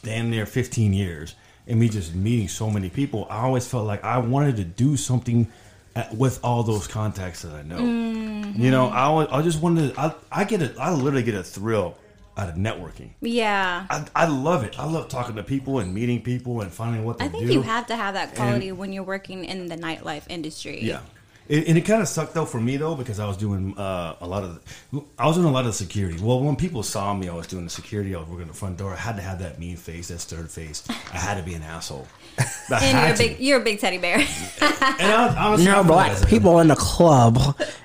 damn 0.04 0.30
near 0.30 0.46
15 0.46 0.94
years 0.94 1.36
and 1.68 1.80
me 1.80 1.88
just 1.90 2.16
meeting 2.16 2.48
so 2.48 2.70
many 2.70 2.90
people 2.90 3.28
i 3.30 3.42
always 3.42 3.68
felt 3.68 3.86
like 3.86 4.04
i 4.04 4.18
wanted 4.18 4.56
to 4.58 4.64
do 4.64 4.98
something 4.98 5.48
at, 5.96 6.14
with 6.16 6.40
all 6.44 6.64
those 6.64 6.88
contacts 6.88 7.42
that 7.42 7.54
i 7.54 7.62
know 7.62 7.80
you 7.80 8.72
know 8.72 8.88
i, 8.88 9.40
I 9.40 9.42
just 9.42 9.62
wanted 9.62 9.94
to 9.94 10.00
I, 10.00 10.14
I 10.32 10.44
get 10.46 10.62
it 10.62 10.78
i 10.80 10.92
literally 10.92 11.24
get 11.24 11.36
a 11.36 11.44
thrill 11.44 11.98
out 12.38 12.48
of 12.48 12.56
networking 12.56 13.10
Yeah. 13.20 13.86
I, 13.90 14.06
I 14.16 14.26
love 14.28 14.64
it 14.64 14.80
i 14.80 14.86
love 14.86 15.10
talking 15.10 15.36
to 15.36 15.44
people 15.44 15.80
and 15.80 15.94
meeting 15.94 16.22
people 16.22 16.62
and 16.62 16.72
finding 16.72 17.04
what 17.04 17.18
they 17.18 17.26
I 17.26 17.28
think 17.28 17.46
do 17.48 17.54
you 17.54 17.62
have 17.62 17.88
to 17.88 17.96
have 17.96 18.14
that 18.14 18.36
quality 18.36 18.72
when 18.72 18.94
you're 18.94 19.04
working 19.04 19.44
in 19.46 19.68
the 19.68 19.76
nightlife 19.76 20.24
industry. 20.30 20.80
yeah. 20.82 21.02
It, 21.50 21.68
and 21.68 21.78
it 21.78 21.82
kind 21.82 22.02
of 22.02 22.08
sucked 22.08 22.34
though 22.34 22.46
for 22.46 22.62
me 22.62 22.78
though 22.78 22.96
because 22.96 23.20
I 23.20 23.28
was 23.28 23.36
doing 23.36 23.78
uh, 23.78 24.16
a 24.22 24.28
lot 24.28 24.44
of 24.44 24.62
the, 24.94 25.02
I 25.20 25.28
was 25.28 25.36
doing 25.36 25.48
a 25.48 25.52
lot 25.52 25.66
of 25.66 25.76
security. 25.76 26.18
Well, 26.24 26.40
when 26.40 26.56
people 26.56 26.82
saw 26.84 27.14
me, 27.14 27.28
I 27.28 27.34
was 27.34 27.48
doing 27.48 27.66
the 27.66 27.70
security. 27.70 28.16
I 28.16 28.20
was 28.20 28.30
working 28.30 28.48
the 28.48 28.54
front 28.54 28.78
door. 28.78 28.94
I 28.94 28.96
had 28.96 29.18
to 29.18 29.22
have 29.22 29.40
that 29.40 29.60
mean 29.60 29.76
face, 29.76 30.08
that 30.10 30.20
stern 30.20 30.48
face. 30.48 30.88
I 30.90 31.18
had 31.18 31.36
to 31.36 31.44
be 31.44 31.54
an 31.56 31.64
asshole. 31.64 32.08
I 32.40 32.80
And 32.86 32.98
you're 32.98 33.08
a 33.14 33.18
to. 33.18 33.18
big, 33.18 33.40
you're 33.40 33.62
a 33.62 33.64
big 33.64 33.80
teddy 33.80 33.98
bear. 33.98 34.18
And 34.20 34.28
I, 35.12 35.48
I 35.48 35.50
was 35.50 35.64
no 35.64 35.84
black 35.84 36.28
people 36.28 36.60
in 36.60 36.68
the 36.70 36.76
club. 36.76 37.38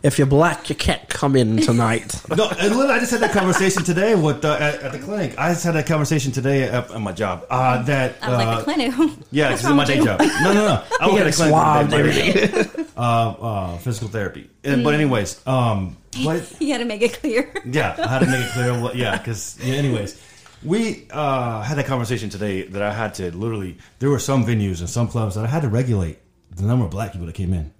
If 0.02 0.18
you're 0.18 0.26
black, 0.26 0.68
you 0.70 0.76
can't 0.76 1.06
come 1.08 1.34
in 1.36 1.58
tonight. 1.58 2.20
No, 2.36 2.48
and 2.50 2.74
literally, 2.76 2.92
I 2.92 2.98
just 2.98 3.12
had 3.12 3.20
that 3.20 3.32
conversation 3.32 3.82
today 3.82 4.14
with 4.14 4.44
uh, 4.44 4.54
at, 4.60 4.74
at 4.82 4.92
the 4.92 4.98
clinic. 4.98 5.38
I 5.38 5.52
just 5.52 5.64
had 5.64 5.74
that 5.74 5.86
conversation 5.86 6.32
today 6.32 6.64
at, 6.64 6.90
at 6.90 7.00
my 7.00 7.12
job. 7.12 7.46
Uh, 7.48 7.82
that 7.84 8.16
I 8.20 8.28
was 8.28 8.38
uh, 8.38 8.44
like 8.46 8.58
the 8.58 8.64
clinic. 8.64 9.18
Yeah, 9.30 9.50
What's 9.50 9.62
this 9.62 9.70
is 9.70 9.76
my 9.76 9.84
day 9.84 9.96
you? 9.98 10.04
job. 10.04 10.20
No, 10.20 10.52
no, 10.52 10.66
no. 10.66 10.84
I 11.00 11.06
work 11.06 11.16
get 11.16 11.26
at 11.26 11.32
a 11.32 11.88
clinic. 11.88 11.92
every 11.92 12.12
day, 12.12 12.84
uh, 12.96 13.00
uh, 13.00 13.78
physical 13.78 14.08
therapy. 14.08 14.50
And, 14.64 14.84
But 14.84 14.94
anyways, 14.94 15.46
um, 15.46 15.96
but 16.24 16.52
You 16.60 16.72
had 16.72 16.78
to 16.78 16.84
make 16.84 17.02
it 17.02 17.14
clear. 17.14 17.50
yeah, 17.64 17.96
I 17.98 18.06
had 18.08 18.18
to 18.20 18.26
make 18.26 18.44
it 18.44 18.50
clear. 18.52 18.78
What, 18.80 18.96
yeah, 18.96 19.16
because 19.16 19.56
yeah, 19.62 19.74
anyways, 19.74 20.20
we 20.64 21.06
uh, 21.10 21.62
had 21.62 21.76
that 21.78 21.86
conversation 21.86 22.30
today 22.30 22.62
that 22.62 22.82
I 22.82 22.92
had 22.92 23.14
to 23.14 23.30
literally. 23.36 23.78
There 23.98 24.10
were 24.10 24.18
some 24.18 24.44
venues 24.44 24.80
and 24.80 24.88
some 24.88 25.08
clubs 25.08 25.34
that 25.34 25.44
I 25.44 25.48
had 25.48 25.62
to 25.62 25.68
regulate 25.68 26.18
the 26.54 26.64
number 26.64 26.84
of 26.84 26.90
black 26.90 27.12
people 27.12 27.26
that 27.26 27.34
came 27.34 27.52
in. 27.52 27.72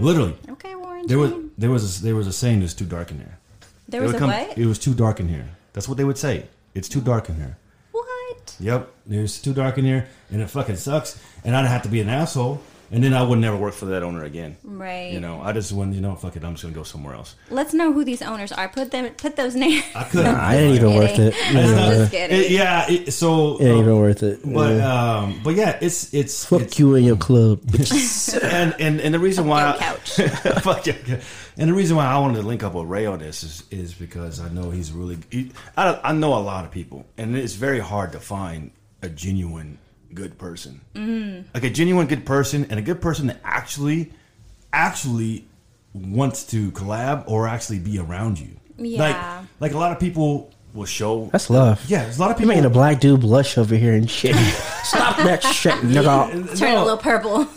Literally, 0.00 0.36
Okay, 0.50 0.74
Warren. 0.74 1.06
there 1.06 1.18
was 1.18 1.32
there 1.58 1.70
was 1.70 2.00
a, 2.00 2.02
there 2.02 2.16
was 2.16 2.26
a 2.26 2.32
saying 2.32 2.60
that's 2.60 2.74
too 2.74 2.84
dark 2.86 3.10
in 3.10 3.18
there. 3.18 3.38
there 3.88 4.00
They 4.00 4.06
was 4.06 4.14
a 4.14 4.18
come- 4.18 4.30
what? 4.30 4.56
It 4.56 4.66
was 4.66 4.78
too 4.78 4.94
dark 4.94 5.20
in 5.20 5.28
here. 5.28 5.48
That's 5.72 5.88
what 5.88 5.98
they 5.98 6.04
would 6.04 6.18
say. 6.18 6.46
It's 6.74 6.88
too 6.88 7.00
dark 7.00 7.28
in 7.28 7.36
here. 7.36 7.56
What? 7.92 8.56
Yep, 8.60 8.88
it's 9.10 9.40
too 9.40 9.52
dark 9.52 9.76
in 9.78 9.84
here, 9.84 10.08
and 10.30 10.40
it 10.40 10.48
fucking 10.48 10.76
sucks. 10.76 11.20
And 11.44 11.54
I'd 11.56 11.66
have 11.66 11.82
to 11.82 11.88
be 11.88 12.00
an 12.00 12.08
asshole, 12.08 12.62
and 12.92 13.02
then 13.04 13.14
I 13.14 13.22
would 13.22 13.38
never 13.38 13.56
work 13.56 13.74
for 13.74 13.86
that 13.86 14.02
owner 14.02 14.24
again. 14.24 14.56
Right. 14.64 15.12
You 15.12 15.20
know, 15.20 15.40
I 15.42 15.52
just 15.52 15.72
went. 15.72 15.94
You 15.94 16.00
know, 16.00 16.14
fuck 16.16 16.36
it. 16.36 16.44
I'm 16.44 16.54
just 16.54 16.62
gonna 16.64 16.74
go 16.74 16.82
somewhere 16.82 17.14
else. 17.14 17.36
Let's 17.50 17.72
know 17.74 17.92
who 17.92 18.04
these 18.04 18.22
owners 18.22 18.52
are. 18.52 18.68
Put 18.68 18.90
them. 18.90 19.08
Put 19.14 19.36
those 19.36 19.54
names. 19.54 19.84
I 19.94 20.04
could. 20.04 20.26
I 20.26 20.56
ain't 20.56 20.76
even 20.76 20.94
worth 20.94 21.18
it. 21.18 21.34
I'm 21.48 21.56
Yeah. 21.56 21.90
just 21.90 22.10
kidding. 22.10 22.36
It- 22.40 22.50
yeah. 22.50 22.90
It, 22.90 23.12
so. 23.12 23.58
It 23.58 23.66
ain't 23.66 23.78
even 23.80 23.96
worth 23.96 24.22
it. 24.22 24.40
but 24.44 24.76
Yeah. 24.76 25.18
um, 25.18 25.40
but 25.44 25.54
yeah, 25.54 25.78
it's 25.80 26.12
it's 26.14 26.44
Fuck 26.44 26.62
it's, 26.62 26.78
you 26.78 26.94
and 26.94 27.04
your 27.06 27.16
club. 27.16 27.60
and 28.42 28.74
and 28.80 29.00
and 29.00 29.14
the 29.14 29.18
reason 29.18 29.46
why 29.46 29.60
your 29.62 29.74
I- 29.74 29.78
couch. 29.78 30.10
fuck 30.62 30.86
your 30.86 30.96
and 31.56 31.68
the 31.68 31.74
reason 31.74 31.96
why 31.96 32.06
I 32.06 32.18
wanted 32.18 32.36
to 32.36 32.42
link 32.46 32.62
up 32.62 32.74
with 32.74 32.86
Ray 32.86 33.06
on 33.06 33.18
this 33.18 33.42
is 33.42 33.62
is 33.70 33.94
because 33.94 34.40
I 34.40 34.48
know 34.48 34.70
he's 34.70 34.92
really 34.92 35.18
he, 35.30 35.52
I 35.76 35.98
I 36.04 36.12
know 36.12 36.34
a 36.34 36.40
lot 36.40 36.64
of 36.64 36.70
people 36.70 37.06
and 37.18 37.36
it's 37.36 37.54
very 37.54 37.80
hard 37.80 38.12
to 38.12 38.20
find 38.20 38.70
a 39.02 39.08
genuine 39.08 39.78
good 40.14 40.36
person 40.38 40.80
mm. 40.94 41.44
like 41.54 41.64
a 41.64 41.70
genuine 41.70 42.06
good 42.06 42.24
person 42.26 42.66
and 42.70 42.78
a 42.78 42.82
good 42.82 43.00
person 43.00 43.26
that 43.28 43.38
actually 43.44 44.12
actually 44.72 45.44
wants 45.94 46.44
to 46.44 46.70
collab 46.72 47.24
or 47.26 47.46
actually 47.48 47.78
be 47.78 47.98
around 47.98 48.38
you 48.38 48.48
Yeah. 48.76 49.00
like 49.00 49.46
like 49.60 49.72
a 49.72 49.78
lot 49.78 49.92
of 49.92 49.98
people 50.00 50.50
will 50.72 50.84
show. 50.86 51.28
That's 51.32 51.50
love. 51.50 51.84
yeah. 51.88 52.04
There's 52.04 52.18
a 52.18 52.20
lot 52.20 52.26
of 52.30 52.38
You're 52.38 52.46
people 52.46 52.48
making 52.50 52.64
a 52.64 52.70
black 52.70 53.00
dude 53.00 53.20
blush 53.22 53.58
over 53.58 53.74
here 53.74 53.92
and 53.94 54.08
shit. 54.08 54.36
Stop 54.84 55.16
that 55.16 55.42
shit, 55.42 55.74
nigga. 55.74 56.56
Turn 56.56 56.74
No. 56.74 56.82
a 56.82 56.84
little 56.84 56.96
purple. 56.96 57.48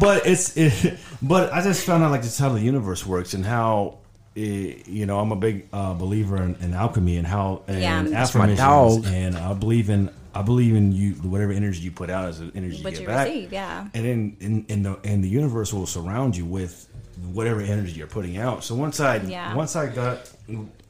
but 0.00 0.26
it's 0.26 0.56
it, 0.56 0.98
but 1.20 1.52
I 1.52 1.62
just 1.62 1.84
found 1.84 2.02
out 2.02 2.10
like 2.10 2.22
just 2.22 2.38
how 2.38 2.48
the 2.48 2.60
universe 2.62 3.04
works 3.06 3.34
and 3.34 3.44
how 3.44 3.98
eh, 4.36 4.74
you 4.86 5.06
know 5.06 5.18
I'm 5.20 5.32
a 5.32 5.36
big 5.36 5.68
uh, 5.72 5.94
believer 5.94 6.36
in, 6.42 6.54
in 6.56 6.74
alchemy 6.74 7.16
and 7.16 7.26
how 7.26 7.62
and 7.68 7.80
Yeah. 7.80 8.02
That's 8.02 8.34
my 8.34 8.44
affirmations 8.44 8.58
dog. 9.04 9.06
and 9.06 9.36
I 9.36 9.52
believe 9.54 9.90
in 9.90 10.10
I 10.34 10.40
believe 10.42 10.74
in 10.74 10.92
you 10.92 11.12
whatever 11.14 11.52
energy 11.52 11.80
you 11.80 11.90
put 11.92 12.08
out 12.10 12.30
is 12.30 12.38
the 12.38 12.50
energy 12.54 12.76
you 12.76 12.84
What 12.84 12.94
get 12.94 13.00
you 13.02 13.06
back 13.06 13.28
receive, 13.28 13.52
yeah. 13.52 13.86
and 13.94 14.04
then 14.04 14.36
in, 14.40 14.64
in 14.68 14.82
the 14.82 14.98
and 15.04 15.22
the 15.22 15.28
universe 15.28 15.72
will 15.74 15.86
surround 15.86 16.36
you 16.36 16.44
with 16.46 16.88
whatever 17.32 17.60
energy 17.60 17.92
you're 17.92 18.06
putting 18.06 18.38
out 18.38 18.64
so 18.64 18.74
once 18.74 18.98
I 19.00 19.16
Yeah. 19.16 19.54
once 19.54 19.76
I 19.76 19.86
got 19.88 20.30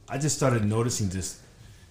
I 0.09 0.17
just 0.17 0.35
started 0.37 0.63
noticing 0.65 1.09
just 1.09 1.37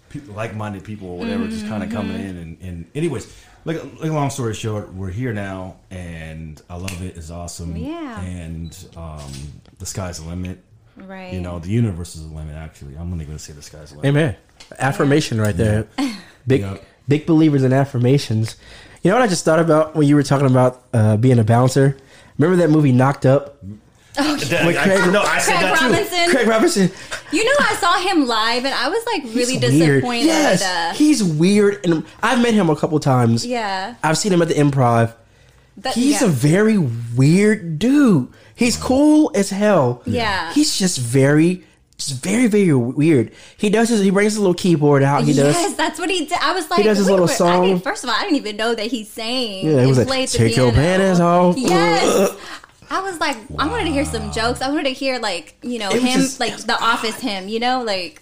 people, 0.09 0.35
like-minded 0.35 0.85
people 0.85 1.09
or 1.09 1.18
whatever 1.18 1.47
just 1.49 1.66
kind 1.66 1.82
of 1.82 1.88
Mm-hmm. 1.90 1.97
coming 1.99 2.21
in 2.21 2.37
and, 2.37 2.56
and 2.62 2.85
anyways 2.94 3.35
like, 3.64 3.82
like 4.00 4.11
long 4.11 4.30
story 4.30 4.54
short 4.54 4.92
we're 4.94 5.11
here 5.11 5.32
now 5.32 5.76
and 5.90 6.61
i 6.68 6.75
love 6.75 7.00
it 7.02 7.16
it's 7.16 7.30
awesome 7.30 7.76
Yeah. 7.76 8.21
and 8.23 8.76
um, 8.97 9.30
the 9.78 9.87
sky's 9.87 10.18
the 10.21 10.28
limit 10.28 10.59
Right. 10.96 11.32
you 11.32 11.40
know 11.40 11.58
the 11.58 11.70
universe 11.70 12.14
is 12.16 12.28
the 12.28 12.34
limit 12.34 12.54
actually 12.54 12.94
i'm 12.96 13.11
only 13.12 13.25
going 13.25 13.38
to 13.38 13.42
say 13.42 13.52
the 13.54 13.62
sky's 13.62 13.90
the 13.90 13.96
limit 13.99 14.08
Amen. 14.08 14.37
Affirmation 14.78 15.40
right 15.40 15.56
there. 15.56 15.87
Big 16.46 16.61
Yeah. 16.62 16.76
big 17.08 17.26
believers 17.26 17.62
in 17.64 17.72
affirmations. 17.72 18.56
You 19.02 19.11
know 19.11 19.16
what 19.16 19.25
I 19.25 19.26
just 19.26 19.44
thought 19.44 19.58
about 19.58 19.94
when 19.96 20.06
you 20.06 20.14
were 20.14 20.22
talking 20.22 20.46
about 20.46 20.82
uh, 20.94 21.16
being 21.16 21.38
a 21.40 21.44
bouncer? 21.44 21.96
Remember 22.38 22.56
that 22.62 22.70
movie 22.70 22.92
Knocked 22.92 23.26
Up? 23.26 23.58
That- 24.14 24.66
With 24.66 24.76
I- 24.76 24.84
Craig- 24.84 25.12
no 25.12 25.20
i 25.22 25.38
said 25.38 25.58
Craig 25.76 25.92
that 25.92 26.26
too 26.26 26.32
Craig 26.32 26.46
Robinson. 26.46 26.90
You 27.32 27.44
know, 27.44 27.52
I 27.61 27.75
saw 27.76 27.99
him 27.99 28.26
live, 28.26 28.64
and 28.64 28.75
I 28.75 28.88
was 28.88 29.04
like 29.06 29.22
really 29.34 29.54
He's 29.58 29.61
weird. 29.72 30.00
disappointed. 30.02 30.26
Yes, 30.26 30.62
uh, 30.62 30.94
he's 30.96 31.25
weird, 31.25 31.84
and 31.84 32.04
I've 32.22 32.40
met 32.42 32.54
him 32.54 32.70
a 32.70 32.76
couple 32.76 32.99
times. 33.00 33.44
yeah, 33.44 33.94
I've 34.02 34.18
seen 34.18 34.32
him 34.32 34.42
at 34.42 34.49
the 34.49 34.54
Improv. 34.54 35.14
That- 35.78 35.94
He's 35.94 36.20
yeah. 36.20 36.28
a 36.28 36.30
very 36.30 36.78
weird 36.78 37.78
dude. 37.78 38.28
He's 38.54 38.76
cool 38.76 39.30
as 39.35 39.50
hell. 39.50 40.02
Yeah. 40.06 40.52
He's 40.52 40.76
just 40.78 40.99
very, 40.99 41.64
just 41.97 42.23
very, 42.23 42.47
very 42.47 42.73
weird. 42.75 43.32
He 43.56 43.71
does 43.71 43.88
his. 43.88 44.00
He 44.00 44.11
brings 44.11 44.32
his 44.32 44.38
little 44.38 44.54
keyboard 44.54 45.02
out. 45.02 45.25
He 45.25 45.32
yes, 45.32 45.54
does. 45.56 45.76
that's 45.76 45.99
what 45.99 46.11
he 46.11 46.26
did. 46.26 46.38
I 46.40 46.52
was 46.52 46.68
like, 46.71 46.78
he 46.78 46.85
does 46.85 46.99
his 46.99 47.09
little 47.09 47.26
wait, 47.26 47.32
I 47.32 47.37
song. 47.37 47.66
didn't- 47.66 47.82
first 47.85 48.04
of 48.04 48.11
all, 48.11 48.16
I 48.16 48.23
didn't 48.23 48.37
even 48.37 48.56
know 48.56 48.75
that 48.75 48.87
he 48.87 49.04
sang. 49.04 49.66
Yeah, 49.66 49.80
he 49.82 49.87
was 49.87 49.99
like, 50.06 50.28
"Take 50.30 50.56
your 50.56 50.71
piano." 50.73 50.99
panties 50.99 51.21
off." 51.21 51.56
Yes. 51.56 52.37
I 52.90 53.00
was 53.00 53.18
like, 53.21 53.38
I 53.59 53.66
wanted 53.68 53.85
to 53.85 53.90
hear 53.92 54.04
some 54.04 54.30
jokes. 54.32 54.61
I 54.61 54.68
wanted 54.68 54.85
to 54.85 54.90
hear 54.90 55.18
like, 55.18 55.54
you 55.62 55.78
know, 55.78 55.90
It 55.90 56.02
him 56.02 56.21
just- 56.21 56.38
like 56.40 56.54
the 56.59 56.78
office 56.78 57.18
him, 57.21 57.49
you 57.49 57.59
know, 57.59 57.82
like 57.82 58.21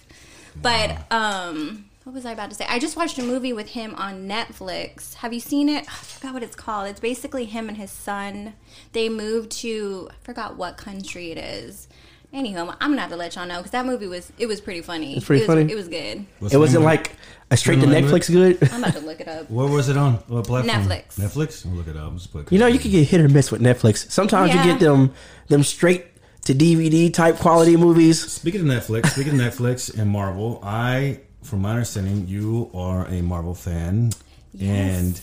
but 0.61 0.97
um 1.11 1.85
what 2.03 2.13
was 2.13 2.25
I 2.25 2.31
about 2.31 2.49
to 2.49 2.55
say? 2.55 2.65
I 2.67 2.79
just 2.79 2.95
watched 2.97 3.17
a 3.19 3.23
movie 3.23 3.53
with 3.53 3.69
him 3.69 3.93
on 3.95 4.27
Netflix. 4.27 5.13
Have 5.15 5.33
you 5.33 5.39
seen 5.39 5.69
it? 5.69 5.83
I 5.87 5.91
forgot 5.91 6.33
what 6.33 6.43
it's 6.43 6.55
called. 6.55 6.87
It's 6.87 6.99
basically 6.99 7.45
him 7.45 7.67
and 7.69 7.77
his 7.77 7.91
son. 7.91 8.53
They 8.93 9.09
moved 9.09 9.51
to 9.61 10.09
I 10.11 10.15
forgot 10.23 10.57
what 10.57 10.77
country 10.77 11.31
it 11.31 11.37
is. 11.37 11.87
Anyhow, 12.33 12.73
I'm 12.79 12.91
gonna 12.91 13.01
have 13.01 13.09
to 13.09 13.17
let 13.17 13.35
y'all 13.35 13.45
know 13.45 13.57
because 13.57 13.71
that 13.71 13.85
movie 13.85 14.07
was 14.07 14.31
it 14.37 14.45
was 14.47 14.61
pretty 14.61 14.81
funny. 14.81 15.17
It's 15.17 15.25
pretty 15.25 15.43
it 15.43 15.47
was, 15.49 15.55
funny? 15.57 15.71
It 15.71 15.75
was 15.75 15.87
good. 15.89 16.25
What's 16.39 16.53
It 16.53 16.57
wasn't 16.57 16.79
name 16.81 16.85
like 16.85 17.11
a 17.51 17.57
straight 17.57 17.81
to 17.81 17.87
Name 17.87 18.05
of? 18.05 18.11
Netflix 18.11 18.31
good. 18.31 18.71
I'm 18.71 18.81
about 18.81 18.93
to 18.93 19.01
look 19.01 19.19
it 19.19 19.27
up. 19.27 19.49
where 19.51 19.67
was 19.67 19.89
it 19.89 19.97
on 19.97 20.13
what 20.27 20.45
platform 20.45 20.85
Netflix. 20.85 21.19
netflix 21.19 21.65
we'll 21.65 21.75
look 21.75 21.87
it 21.89 21.97
up 21.97 22.13
Just 22.13 22.31
put- 22.31 22.49
You 22.49 22.57
know, 22.59 22.67
you 22.67 22.79
can 22.79 22.89
get 22.89 23.05
hit 23.09 23.19
or 23.19 23.27
miss 23.27 23.51
with 23.51 23.59
Netflix. 23.61 24.09
Sometimes 24.09 24.53
Yeah. 24.53 24.63
you 24.63 24.71
get 24.71 24.79
them 24.79 25.13
them 25.49 25.61
straight 25.63 26.05
to 26.45 26.53
DVD 26.55 27.13
type 27.13 27.35
quality 27.35 27.75
movies. 27.75 28.21
Speaking 28.31 28.61
of 28.61 28.67
Netflix, 28.67 29.07
speaking 29.07 29.33
of 29.33 29.39
Netflix 29.39 29.93
and 29.99 30.09
Marvel, 30.09 30.61
I, 30.63 31.19
from 31.43 31.61
my 31.61 31.71
understanding, 31.71 32.27
you 32.27 32.69
are 32.73 33.05
a 33.07 33.21
Marvel 33.21 33.55
fan, 33.55 34.11
and 34.59 35.19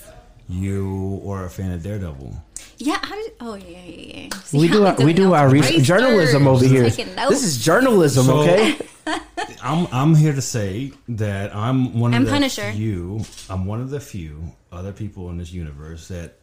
you 0.49 1.23
are 1.29 1.45
a 1.45 1.51
fan 1.51 1.73
of 1.73 1.83
Daredevil. 1.83 2.33
Yeah, 2.79 2.99
how 3.03 3.15
did, 3.17 3.33
oh 3.41 3.55
yeah, 3.55 3.79
yeah, 3.85 4.27
yeah. 4.31 4.39
See, 4.45 4.59
We 4.59 4.69
do 4.69 4.85
our, 4.87 4.95
we 4.97 5.13
do 5.13 5.35
our 5.35 5.49
notes. 5.53 5.69
research, 5.71 5.83
journalism 5.85 6.47
over 6.47 6.65
here. 6.65 6.85
This 6.89 7.43
is 7.45 7.63
journalism, 7.65 8.27
So- 8.27 8.41
okay? 8.43 8.79
I'm 9.63 9.89
I'm 9.91 10.15
here 10.15 10.35
to 10.35 10.43
say 10.43 10.93
that 11.09 11.55
I'm 11.57 11.99
one 11.99 12.13
of 12.13 12.17
I'm 12.19 12.25
the 12.27 12.31
Punisher. 12.31 12.71
few. 12.73 13.23
I'm 13.49 13.65
one 13.65 13.81
of 13.81 13.89
the 13.91 14.01
few 14.01 14.53
other 14.71 14.93
people 14.93 15.31
in 15.31 15.39
this 15.39 15.51
universe 15.51 16.09
that 16.09 16.37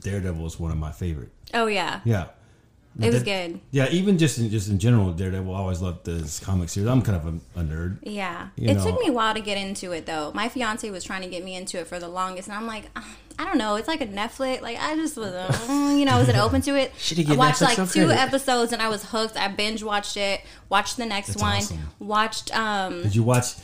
Daredevil 0.00 0.46
is 0.46 0.58
one 0.60 0.70
of 0.70 0.78
my 0.78 0.92
favorite. 0.92 1.30
Oh 1.52 1.66
yeah, 1.66 2.00
Yeah. 2.04 2.26
It 3.00 3.12
was 3.12 3.24
That- 3.24 3.50
good. 3.50 3.60
Yeah, 3.72 3.88
even 3.90 4.18
just 4.18 4.38
in, 4.38 4.50
just 4.50 4.68
in 4.68 4.78
general, 4.78 5.12
Daredevil. 5.12 5.54
I 5.54 5.58
always 5.58 5.80
loved 5.82 6.04
this 6.04 6.38
comic 6.38 6.68
series. 6.68 6.88
I'm 6.88 7.02
kind 7.02 7.16
of 7.16 7.26
a, 7.56 7.60
a 7.60 7.64
nerd. 7.64 7.98
Yeah, 8.02 8.48
You 8.56 8.68
it 8.68 8.74
know- 8.74 8.84
took 8.84 9.00
me 9.00 9.08
a 9.08 9.12
while 9.12 9.34
to 9.34 9.40
get 9.40 9.58
into 9.58 9.92
it 9.92 10.06
though. 10.06 10.30
My 10.34 10.48
fiance 10.48 10.88
was 10.90 11.02
trying 11.04 11.22
to 11.22 11.28
get 11.28 11.44
me 11.44 11.54
into 11.56 11.78
it 11.80 11.86
for 11.86 11.98
the 11.98 12.08
longest, 12.08 12.48
and 12.48 12.56
I'm 12.56 12.66
like, 12.66 12.84
"Ah, 12.94 13.06
I 13.38 13.44
don't 13.44 13.58
know. 13.58 13.74
It's 13.76 13.88
like 13.88 14.00
a 14.00 14.06
Netflix. 14.06 14.60
Like 14.62 14.78
I 14.78 14.94
just 14.94 15.16
was, 15.16 15.32
uh, 15.32 15.48
mm, 15.66 15.98
you 15.98 16.04
know, 16.04 16.18
was 16.18 16.28
it 16.28 16.36
open 16.36 16.60
to 16.62 16.76
it. 16.76 16.92
Should 16.98 17.18
he 17.18 17.24
I 17.24 17.28
get 17.30 17.38
watched 17.38 17.60
Netflix 17.60 17.62
like 17.66 17.76
some 17.76 17.88
two 17.88 18.06
credit? 18.06 18.20
episodes, 18.22 18.72
and 18.72 18.80
I 18.80 18.88
was 18.88 19.04
hooked. 19.06 19.36
I 19.36 19.48
binge 19.48 19.82
watched 19.82 20.16
it. 20.16 20.40
Watched 20.68 20.96
the 20.96 21.06
next 21.06 21.28
That's 21.28 21.42
one. 21.42 21.56
awesome. 21.56 21.78
Watched 21.98 22.56
um 22.56 23.02
Did 23.02 23.16
you 23.16 23.24
watch? 23.24 23.54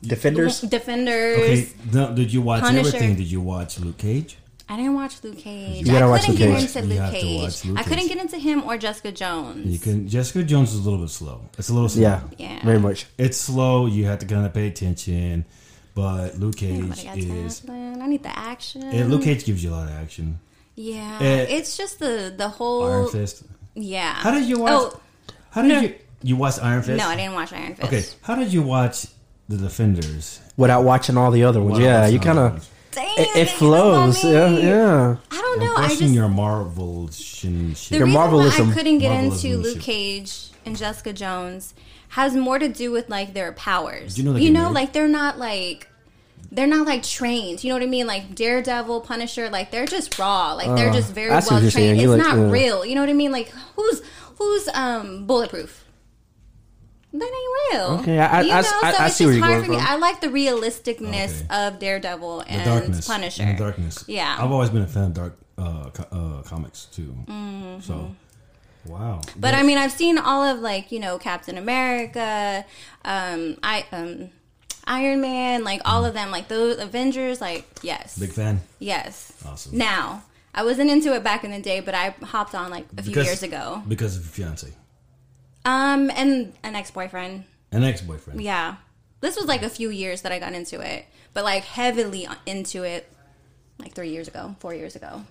Defenders. 0.00 0.60
Defenders. 0.60 1.38
Okay, 1.40 1.68
no, 1.92 2.14
did 2.14 2.32
you 2.32 2.40
watch 2.40 2.62
Punisher. 2.62 2.86
everything? 2.88 3.16
Did 3.16 3.30
you 3.30 3.40
watch 3.40 3.80
Luke 3.80 3.98
Cage? 3.98 4.38
I 4.70 4.76
didn't 4.76 4.94
watch 4.94 5.22
Luke 5.24 5.38
Cage. 5.38 5.86
You 5.86 5.92
gotta 5.92 6.04
I 6.04 6.08
watch 6.08 6.20
couldn't 6.26 6.40
Luke 6.40 6.48
get 6.50 6.58
Cage. 6.60 6.76
into 6.76 6.80
You 6.80 6.86
Luke 6.88 6.98
have 6.98 7.12
to 7.14 7.20
Cage. 7.20 7.42
watch 7.42 7.64
Luke 7.64 7.78
I 7.78 7.82
couldn't 7.84 7.98
Cage. 8.00 8.08
get 8.08 8.18
into 8.20 8.38
him 8.38 8.62
or 8.64 8.76
Jessica 8.78 9.12
Jones. 9.12 9.66
You 9.66 9.78
can. 9.78 10.08
Jessica 10.08 10.42
Jones 10.42 10.72
is 10.74 10.80
a 10.80 10.82
little 10.82 10.98
bit 11.04 11.10
slow. 11.10 11.40
It's 11.56 11.68
a 11.70 11.72
little 11.74 11.88
slow. 11.88 12.02
Yeah, 12.02 12.20
Yeah. 12.36 12.64
very 12.64 12.78
much. 12.78 13.06
It's 13.16 13.38
slow. 13.38 13.86
You 13.86 14.04
have 14.06 14.18
to 14.18 14.26
kind 14.26 14.44
of 14.44 14.52
pay 14.52 14.68
attention. 14.68 15.44
But 15.94 16.38
Luke 16.38 16.60
Nobody 16.62 16.88
Cage 16.92 17.04
got 17.04 17.14
time 17.14 17.46
is. 17.46 17.60
for 17.60 17.66
that. 17.68 17.98
I 18.02 18.06
need 18.06 18.22
the 18.22 18.38
action. 18.38 18.82
And 18.82 19.10
Luke 19.10 19.22
Cage 19.22 19.44
gives 19.44 19.64
you 19.64 19.70
a 19.70 19.72
lot 19.74 19.88
of 19.88 19.94
action. 19.94 20.38
Yeah, 20.76 21.18
Eh, 21.20 21.46
it's 21.48 21.76
just 21.76 21.98
the 21.98 22.32
the 22.36 22.48
whole. 22.48 22.84
Iron 22.84 23.08
Fist. 23.08 23.42
Yeah. 23.74 24.12
How 24.14 24.30
did 24.30 24.44
you 24.44 24.58
watch? 24.60 24.72
Oh 24.72 25.00
how 25.50 25.62
did 25.62 25.68
no. 25.68 25.80
you 25.80 25.94
you 26.22 26.36
watch 26.36 26.58
Iron 26.60 26.82
Fist? 26.82 26.98
no, 27.02 27.08
I 27.08 27.16
didn't 27.16 27.34
watch 27.34 27.52
Iron 27.52 27.74
Fist. 27.74 27.86
Okay, 27.88 28.04
how 28.22 28.34
did 28.36 28.52
you 28.52 28.62
watch 28.62 29.06
the 29.48 29.56
Defenders? 29.56 30.40
Without 30.56 30.84
watching 30.84 31.16
all 31.16 31.30
the 31.32 31.42
other 31.44 31.60
ones, 31.62 31.78
yeah, 31.80 32.06
you 32.06 32.20
kind 32.20 32.38
of 32.38 32.68
Dang, 32.92 33.18
it, 33.18 33.36
it 33.36 33.48
flows. 33.50 34.24
Yeah, 34.24 34.48
yeah. 34.50 35.16
I 35.30 35.36
don't 35.36 35.60
I'm 35.60 35.66
know. 35.66 35.74
I 35.76 35.88
just 35.88 36.02
your 36.14 36.28
Marvel 36.28 37.08
shin 37.10 37.74
shit. 37.74 37.90
the 37.90 37.96
Your 37.98 38.06
reason 38.06 38.32
why 38.32 38.48
I 38.70 38.72
couldn't 38.74 38.98
get 38.98 39.12
into 39.24 39.58
Luke. 39.58 39.80
Cage 39.80 40.48
and 40.64 40.76
Jessica 40.76 41.12
Jones 41.12 41.74
has 42.10 42.34
more 42.34 42.58
to 42.58 42.68
do 42.68 42.90
with 42.90 43.08
like 43.10 43.34
their 43.34 43.52
powers. 43.52 44.14
Did 44.14 44.24
you 44.24 44.32
know 44.32 44.38
you 44.38 44.50
know, 44.50 44.70
like 44.70 44.92
they're 44.94 45.06
not 45.08 45.38
like 45.38 45.88
they're 46.50 46.66
not 46.66 46.86
like 46.86 47.02
trained. 47.02 47.62
You 47.62 47.68
know 47.70 47.76
what 47.76 47.82
I 47.82 47.86
mean? 47.90 48.06
Like 48.06 48.34
Daredevil, 48.34 49.02
Punisher, 49.02 49.50
like 49.50 49.70
they're 49.70 49.84
just 49.86 50.18
raw. 50.18 50.54
Like 50.54 50.74
they're 50.74 50.88
Uh, 50.88 50.94
just 50.94 51.12
very 51.12 51.30
I 51.30 51.40
see 51.40 51.54
what 51.54 51.62
well 51.62 51.70
trained. 51.70 52.00
It's 52.00 52.08
like- 52.08 52.18
not 52.18 52.36
yeah. 52.36 52.50
real. 52.50 52.86
You 52.86 52.94
know 52.94 53.02
what 53.02 53.10
I 53.10 53.14
mean? 53.14 53.32
Like 53.32 53.50
who's 53.76 54.00
who's 54.38 54.66
um 54.68 55.26
bulletproof? 55.26 55.84
That 57.12 57.22
ain't 57.24 57.72
real. 57.72 57.86
Okay, 58.00 58.18
I- 58.18 58.38
I- 58.38 58.40
you 58.42 58.52
I- 58.52 58.60
know, 58.60 58.68
I- 58.82 58.92
so 58.92 58.98
I 59.02 59.06
it's 59.06 59.16
see 59.16 59.24
where 59.24 59.34
just 59.34 59.38
you're 59.38 59.46
hard 59.46 59.52
going 59.54 59.64
for 59.64 59.70
me. 59.72 59.78
from. 59.78 59.86
I 59.86 59.96
like 59.96 60.20
the 60.20 60.26
realisticness 60.28 61.42
Okay. 61.50 61.66
of 61.66 61.78
Daredevil 61.78 62.38
the 62.40 62.48
and 62.50 62.64
darkness, 62.64 63.06
Punisher. 63.06 63.42
and 63.42 63.56
the 63.58 63.62
darkness. 63.64 64.04
Yeah. 64.06 64.36
I've 64.38 64.50
always 64.52 64.68
been 64.70 64.82
a 64.82 64.86
fan 64.86 65.04
of 65.04 65.14
dark 65.14 65.38
uh, 65.56 65.90
uh, 66.12 66.42
comics 66.42 66.84
too. 66.86 67.16
So, 67.80 68.14
wow. 68.86 69.20
But 69.36 69.54
I 69.54 69.62
mean, 69.62 69.78
I've 69.78 69.92
seen 69.92 70.18
all 70.18 70.42
of 70.44 70.60
like 70.60 70.92
you 70.92 71.00
know 71.00 71.18
Captain 71.18 71.56
America, 71.58 72.64
um, 73.04 73.56
I 73.62 73.84
um, 73.92 74.30
Iron 74.84 75.20
Man, 75.20 75.64
like 75.64 75.80
all 75.84 76.04
of 76.04 76.14
them, 76.14 76.30
like 76.30 76.48
those 76.48 76.78
Avengers. 76.78 77.40
Like 77.40 77.66
yes, 77.82 78.18
big 78.18 78.32
fan. 78.32 78.60
yes. 78.78 79.32
Awesome. 79.46 79.76
Now 79.78 80.22
I 80.54 80.62
wasn't 80.64 80.90
into 80.90 81.14
it 81.14 81.22
back 81.24 81.42
in 81.44 81.50
the 81.50 81.60
day, 81.60 81.80
but 81.80 81.94
I 81.94 82.14
hopped 82.22 82.54
on 82.54 82.70
like 82.70 82.86
a 82.96 83.02
few 83.02 83.12
Because- 83.12 83.26
years 83.26 83.42
ago. 83.42 83.82
because 83.88 84.16
of 84.16 84.22
your 84.24 84.30
fiance, 84.46 84.68
Um, 85.64 86.10
and 86.14 86.54
an 86.62 86.74
ex 86.74 86.90
boyfriend. 86.90 87.44
an 87.72 87.84
ex-boyfriend. 87.84 88.40
Yeah, 88.40 88.76
this 89.20 89.36
was 89.36 89.46
like 89.46 89.62
a 89.62 89.68
few 89.68 89.90
years 89.90 90.22
that 90.22 90.32
I 90.32 90.38
got 90.38 90.54
into 90.54 90.80
it, 90.80 91.06
but 91.34 91.44
like 91.44 91.64
heavily 91.64 92.26
into 92.46 92.84
it, 92.84 93.10
like 93.78 93.92
three 93.92 94.10
years 94.10 94.28
ago, 94.28 94.56
four 94.60 94.74
years 94.74 94.96
ago. 94.96 95.24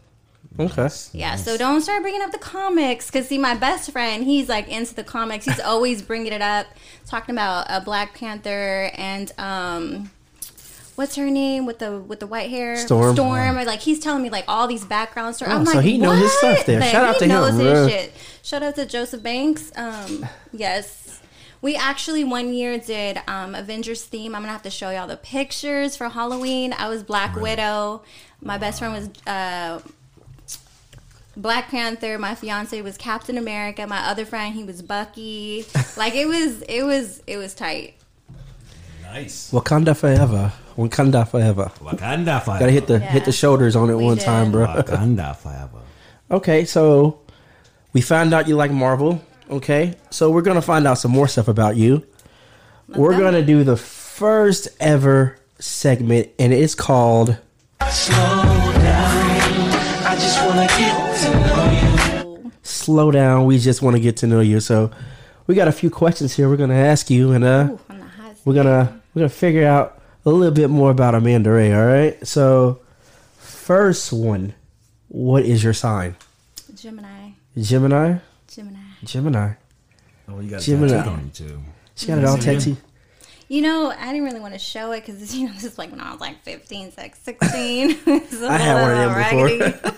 Okay. 0.59 0.87
Yeah, 1.13 1.35
so 1.35 1.57
don't 1.57 1.81
start 1.81 2.01
bringing 2.01 2.21
up 2.21 2.31
the 2.31 2.37
comics 2.37 3.07
because 3.07 3.27
see, 3.27 3.37
my 3.37 3.53
best 3.55 3.91
friend, 3.91 4.23
he's 4.23 4.47
like 4.49 4.67
into 4.69 4.95
the 4.95 5.03
comics. 5.03 5.45
He's 5.45 5.59
always 5.59 6.01
bringing 6.01 6.33
it 6.33 6.41
up, 6.41 6.67
talking 7.05 7.35
about 7.35 7.67
a 7.69 7.81
Black 7.81 8.13
Panther 8.13 8.91
and 8.95 9.31
um, 9.37 10.11
what's 10.97 11.15
her 11.15 11.29
name 11.29 11.67
with 11.67 11.77
the 11.77 11.99
with 11.99 12.19
the 12.19 12.27
white 12.27 12.49
hair, 12.49 12.75
Storm. 12.75 13.15
Storm. 13.15 13.55
Like 13.55 13.79
he's 13.79 13.99
telling 13.99 14.23
me 14.23 14.29
like 14.29 14.45
all 14.47 14.67
these 14.67 14.83
background 14.83 15.35
stories. 15.35 15.53
Oh, 15.53 15.57
I'm 15.57 15.65
so 15.65 15.75
like, 15.75 15.85
he 15.85 15.97
know 15.97 16.11
his 16.11 16.31
stuff 16.39 16.65
there. 16.65 16.79
Like, 16.79 16.91
Shout 16.91 17.05
out 17.05 17.19
to 17.19 17.27
him, 17.27 17.59
his 17.59 17.89
shit. 17.89 18.13
Shout 18.41 18.63
out 18.63 18.75
to 18.75 18.85
Joseph 18.85 19.23
Banks. 19.23 19.71
Um, 19.77 20.25
yes. 20.51 21.21
We 21.59 21.75
actually 21.75 22.23
one 22.23 22.53
year 22.53 22.77
did 22.77 23.19
um, 23.27 23.55
Avengers 23.55 24.03
theme. 24.03 24.35
I'm 24.35 24.41
gonna 24.41 24.51
have 24.51 24.63
to 24.63 24.69
show 24.69 24.89
y'all 24.91 25.07
the 25.07 25.17
pictures 25.17 25.95
for 25.95 26.09
Halloween. 26.09 26.73
I 26.77 26.87
was 26.87 27.03
Black 27.03 27.35
Widow. 27.35 28.03
My 28.41 28.57
best 28.57 28.79
friend 28.79 28.93
was 28.93 29.09
uh, 29.25 29.81
Black 31.35 31.69
Panther. 31.69 32.17
My 32.19 32.35
fiance 32.35 32.79
was 32.81 32.97
Captain 32.97 33.37
America. 33.37 33.85
My 33.87 34.07
other 34.07 34.25
friend, 34.25 34.53
he 34.53 34.63
was 34.63 34.81
Bucky. 34.81 35.65
Like 35.97 36.13
it 36.13 36.27
was, 36.27 36.61
it 36.61 36.83
was, 36.83 37.23
it 37.25 37.37
was 37.37 37.55
tight. 37.55 37.96
Nice. 39.13 39.51
Wakanda 39.51 39.95
forever. 39.95 40.51
Wakanda 40.77 41.27
forever. 41.27 41.71
Wakanda 41.81 42.41
forever. 42.43 42.59
Gotta 42.59 42.71
hit 42.71 42.87
the 42.87 42.93
Yeah. 42.99 43.11
hit 43.11 43.25
the 43.25 43.31
shoulders 43.31 43.75
on 43.75 43.89
it 43.89 43.95
We 43.97 44.03
one 44.03 44.17
did. 44.17 44.25
time, 44.25 44.51
bro. 44.51 44.67
Wakanda 44.67 45.35
forever. 45.35 45.79
Okay, 46.29 46.65
so 46.65 47.19
we 47.93 48.01
found 48.01 48.33
out 48.33 48.47
you 48.47 48.55
like 48.55 48.71
Marvel. 48.71 49.21
Okay, 49.49 49.95
so 50.09 50.29
we're 50.29 50.41
gonna 50.41 50.61
find 50.61 50.85
out 50.85 50.97
some 50.99 51.11
more 51.11 51.27
stuff 51.27 51.47
about 51.47 51.77
you. 51.77 52.03
we're 52.95 53.11
go. 53.17 53.19
gonna 53.19 53.43
do 53.43 53.63
the 53.63 53.75
first 53.77 54.67
ever 54.79 55.35
segment, 55.59 56.29
and 56.39 56.53
it's 56.53 56.75
called 56.75 57.37
"Slow 62.63 63.11
Down." 63.11 63.45
We 63.45 63.57
just 63.59 63.81
want 63.81 63.95
to 63.95 64.01
get 64.01 64.17
to 64.17 64.27
know 64.27 64.39
you. 64.41 64.59
So 64.59 64.91
we 65.47 65.55
got 65.55 65.67
a 65.67 65.71
few 65.71 65.89
questions 65.89 66.35
here. 66.35 66.49
We're 66.49 66.57
gonna 66.57 66.75
ask 66.75 67.09
you, 67.09 67.31
and 67.31 67.43
uh, 67.43 67.67
Ooh, 67.71 67.79
we're 68.47 68.53
gonna 68.53 69.01
we're 69.13 69.19
gonna 69.19 69.29
figure 69.29 69.67
out 69.67 70.01
a 70.25 70.29
little 70.29 70.53
bit 70.53 70.69
more 70.69 70.89
about 70.89 71.13
Amanda 71.13 71.51
Ray. 71.51 71.73
All 71.73 71.85
right. 71.85 72.25
So 72.25 72.79
first 73.35 74.13
one, 74.13 74.53
what 75.09 75.43
is 75.43 75.61
your 75.61 75.73
sign? 75.73 76.15
Gemini. 76.73 77.31
Gemini. 77.59 78.19
Gemini. 78.47 78.79
Gemini. 79.03 79.51
Oh, 80.29 80.39
you 80.39 80.49
got 80.49 80.61
a 80.61 80.65
Gemini. 80.65 80.93
tattoo 80.93 81.09
on 81.09 81.25
you 81.25 81.31
too. 81.31 81.61
She 81.95 82.07
got 82.07 82.19
it 82.19 82.23
all 82.23 82.37
See 82.37 82.45
tattooed. 82.45 82.77
You 83.49 83.61
know, 83.63 83.91
I 83.91 84.13
didn't 84.13 84.23
really 84.23 84.39
want 84.39 84.53
to 84.53 84.59
show 84.59 84.93
it 84.93 85.05
because 85.05 85.35
you 85.35 85.47
know 85.47 85.53
this 85.53 85.65
is 85.65 85.77
like 85.77 85.91
when 85.91 85.99
I 85.99 86.13
was 86.13 86.21
like 86.21 86.41
15, 86.43 86.93
six- 86.93 87.19
16. 87.19 87.99
It's 88.07 88.41
a 88.41 88.47
I 88.47 88.57
had 88.57 88.81
one 88.81 88.91
of 88.91 89.59
them 89.59 89.71
before. 89.75 89.93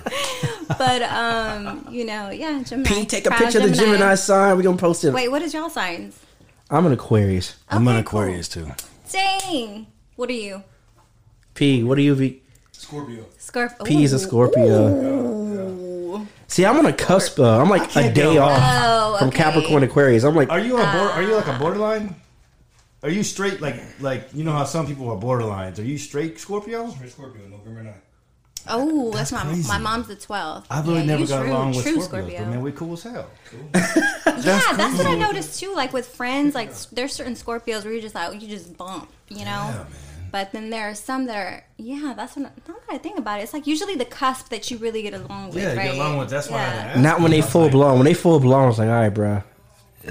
but 0.79 1.03
um, 1.03 1.85
you 1.91 2.03
know, 2.03 2.31
yeah, 2.31 2.63
Gemini. 2.63 2.89
P, 2.89 3.05
take 3.05 3.27
a 3.27 3.29
Proud 3.29 3.41
picture 3.41 3.59
of 3.59 3.69
the 3.69 3.75
Gemini 3.75 4.15
sign. 4.15 4.57
We're 4.57 4.63
gonna 4.63 4.75
post 4.75 5.03
it. 5.03 5.13
Wait, 5.13 5.29
what 5.29 5.43
is 5.43 5.53
y'all 5.53 5.69
signs? 5.69 6.19
I'm 6.69 6.85
an 6.85 6.91
Aquarius. 6.93 7.55
I'm 7.69 7.87
an 7.87 7.95
Okay, 7.97 8.03
cool. 8.03 8.19
Aquarius 8.21 8.47
too. 8.49 8.67
Dang. 9.11 9.87
What 10.15 10.29
are 10.29 10.33
you? 10.33 10.63
P, 11.55 11.83
what 11.83 11.95
do 11.95 12.01
you 12.03 12.15
be? 12.15 12.41
Scorpio. 12.71 13.25
Scorpio. 13.37 13.85
P 13.85 14.03
is 14.03 14.13
a 14.13 14.19
Scorpio. 14.19 16.25
See, 16.47 16.65
I'm 16.65 16.77
on 16.77 16.85
a 16.85 16.93
cusp. 16.93 17.39
Uh, 17.39 17.59
I'm 17.61 17.69
like 17.69 17.83
a 17.83 17.87
can't 17.87 18.15
day 18.15 18.35
go. 18.35 18.43
off 18.43 18.59
Oh, 18.61 19.15
from 19.19 19.27
okay. 19.29 19.37
Capricorn 19.37 19.83
Aquarius. 19.83 20.23
I'm 20.23 20.35
like, 20.35 20.49
Are 20.49 20.59
you 20.59 20.75
a 20.77 20.81
bor- 20.81 21.11
Are 21.11 21.21
you 21.21 21.35
like 21.35 21.47
a 21.47 21.57
borderline? 21.59 22.15
Are 23.03 23.09
you 23.09 23.23
straight 23.23 23.61
like 23.61 23.81
like 24.01 24.27
you 24.33 24.43
know 24.43 24.51
how 24.51 24.65
some 24.65 24.85
people 24.87 25.09
are 25.09 25.17
borderlines? 25.17 25.79
Are 25.79 25.83
you 25.83 25.97
straight 25.97 26.39
Scorpio? 26.39 26.89
Straight 26.89 27.11
Scorpio, 27.11 27.47
November 27.47 27.83
9th. 27.83 27.93
Oh, 28.67 29.11
that's, 29.11 29.31
my 29.31 29.43
crazy. 29.43 29.67
my 29.67 29.77
mom's 29.77 30.07
the 30.07 30.15
12th. 30.15 30.65
I've 30.69 30.87
really 30.87 30.99
Yeah, 31.01 31.05
never 31.05 31.21
you 31.21 31.27
got 31.27 31.41
true, 31.41 31.51
along 31.51 31.75
with 31.75 31.83
true 31.83 31.97
Scorpios, 31.97 32.37
but 32.37 32.47
man, 32.47 32.61
we 32.61 32.71
cool 32.71 32.93
as 32.93 33.03
hell. 33.03 33.27
yeah, 33.75 34.73
that's 34.75 34.97
what 34.97 35.07
I 35.07 35.15
noticed 35.15 35.59
too. 35.59 35.73
Like 35.75 35.93
with 35.93 36.07
friends, 36.07 36.55
like 36.55 36.69
s- 36.69 36.85
there's 36.91 37.13
certain 37.13 37.33
Scorpios 37.33 37.83
where 37.85 37.93
you 37.93 38.01
just 38.01 38.15
like 38.15 38.41
you 38.41 38.47
just 38.47 38.77
bump, 38.77 39.09
you 39.29 39.39
know. 39.39 39.45
Yeah, 39.45 39.85
But 40.31 40.51
then 40.51 40.69
there 40.69 40.89
are 40.89 40.95
some 40.95 41.25
that 41.25 41.35
are 41.37 41.63
yeah. 41.77 42.13
That's 42.15 42.35
what, 42.35 42.43
now 42.67 42.73
that 42.73 42.95
I 42.95 42.97
think 42.97 43.17
about 43.17 43.39
it, 43.39 43.43
it's 43.43 43.53
like 43.53 43.65
usually 43.67 43.95
the 43.95 44.05
cusp 44.05 44.49
that 44.49 44.69
you 44.69 44.77
really 44.77 45.01
get 45.01 45.13
along 45.13 45.47
with. 45.49 45.57
Yeah, 45.63 45.73
right? 45.75 45.85
get 45.91 45.95
along 45.95 46.17
with. 46.17 46.29
That's 46.29 46.49
why 46.49 46.57
I 46.57 46.61
had 46.61 46.71
to 46.73 46.77
Yeah. 46.87 46.91
ask 46.93 46.99
not 47.01 47.21
when 47.21 47.31
they 47.31 47.41
full 47.41 47.63
like- 47.63 47.71
blown. 47.71 47.95
When 47.99 48.05
they 48.05 48.13
full 48.13 48.39
blown, 48.39 48.63
I 48.63 48.67
was 48.67 48.77
like, 48.79 48.87
all 48.89 48.93
right, 48.93 49.09
bro, 49.09 49.43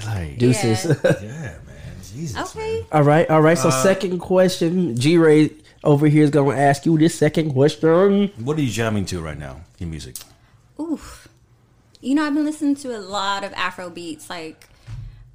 like, 0.07 0.39
deuces. 0.39 0.85
Yeah. 0.87 1.13
yeah, 1.23 1.29
man, 1.67 1.95
Jesus. 2.13 2.57
Okay. 2.57 2.87
all 2.93 3.03
right, 3.05 3.29
all 3.31 3.41
right. 3.43 3.57
So 3.59 3.69
Uh, 3.69 3.83
second 3.83 4.19
question, 4.19 4.97
G 4.97 5.17
Ray 5.19 5.51
over 5.85 6.07
here 6.07 6.25
is 6.25 6.31
gonna 6.31 6.57
ask 6.57 6.87
you 6.87 6.99
this 6.99 7.15
second 7.19 7.53
question. 7.53 8.33
What 8.39 8.59
are 8.59 8.63
you 8.63 8.71
jamming 8.71 9.05
to 9.07 9.21
right 9.21 9.39
now? 9.39 9.61
Your 9.79 9.89
music. 9.89 10.17
Oof. 10.81 11.29
You 12.01 12.15
know, 12.15 12.25
I've 12.25 12.35
been 12.35 12.45
listening 12.45 12.77
to 12.77 12.97
a 12.97 13.01
lot 13.01 13.43
of 13.45 13.53
Afro 13.55 13.91
beats. 13.91 14.31
Like, 14.31 14.69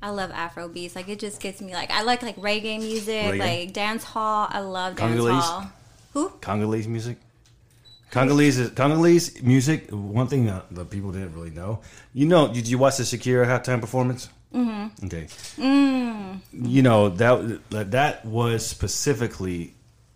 I 0.02 0.10
love 0.10 0.32
Afro 0.32 0.68
beats. 0.70 0.96
Like, 0.96 1.10
it 1.10 1.20
just 1.20 1.42
gets 1.42 1.62
me 1.62 1.74
like 1.74 1.92
I 1.92 2.04
like 2.04 2.24
like 2.24 2.38
reggae 2.38 2.80
music, 2.80 3.34
Reggae? 3.34 3.40
like 3.40 3.74
dance 3.74 4.04
hall. 4.04 4.48
I 4.50 4.60
love 4.60 4.96
dance 4.96 5.10
Congolese? 5.10 5.44
hall. 5.44 5.70
Who? 6.14 6.30
Congolese 6.42 6.88
music. 6.88 7.18
Congolese 8.12 8.60
is 8.60 8.70
Congolese 8.72 9.42
music. 9.42 9.90
One 9.90 10.28
thing 10.28 10.46
that, 10.46 10.66
the 10.70 10.86
people 10.86 11.12
didn't 11.12 11.34
really 11.34 11.50
know. 11.50 11.80
You 12.14 12.28
know, 12.28 12.54
did 12.54 12.68
you 12.68 12.78
watch 12.78 12.98
the 12.98 13.04
Shakira 13.04 13.48
halftime 13.48 13.82
performance? 13.82 14.30
Mm-hmm. 14.54 15.06
Okay. 15.08 15.26
Mm. 15.58 16.40
You 16.52 16.84
know 16.84 17.10
that 17.10 17.70
that 17.72 17.92
that 17.92 18.24
was 18.26 18.64
specifically 18.66 19.74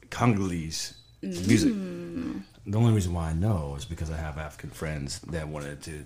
Congolese 0.10 0.94
music. 1.22 1.72
Mm. 1.74 2.42
The 2.66 2.78
only 2.78 2.94
reason 2.94 3.14
why 3.14 3.30
I 3.30 3.34
know 3.34 3.76
is 3.78 3.86
because 3.86 4.12
I 4.12 4.18
have 4.18 4.38
African 4.38 4.70
friends 4.72 5.20
that 5.20 5.48
wanted 5.48 5.82
to 5.84 6.04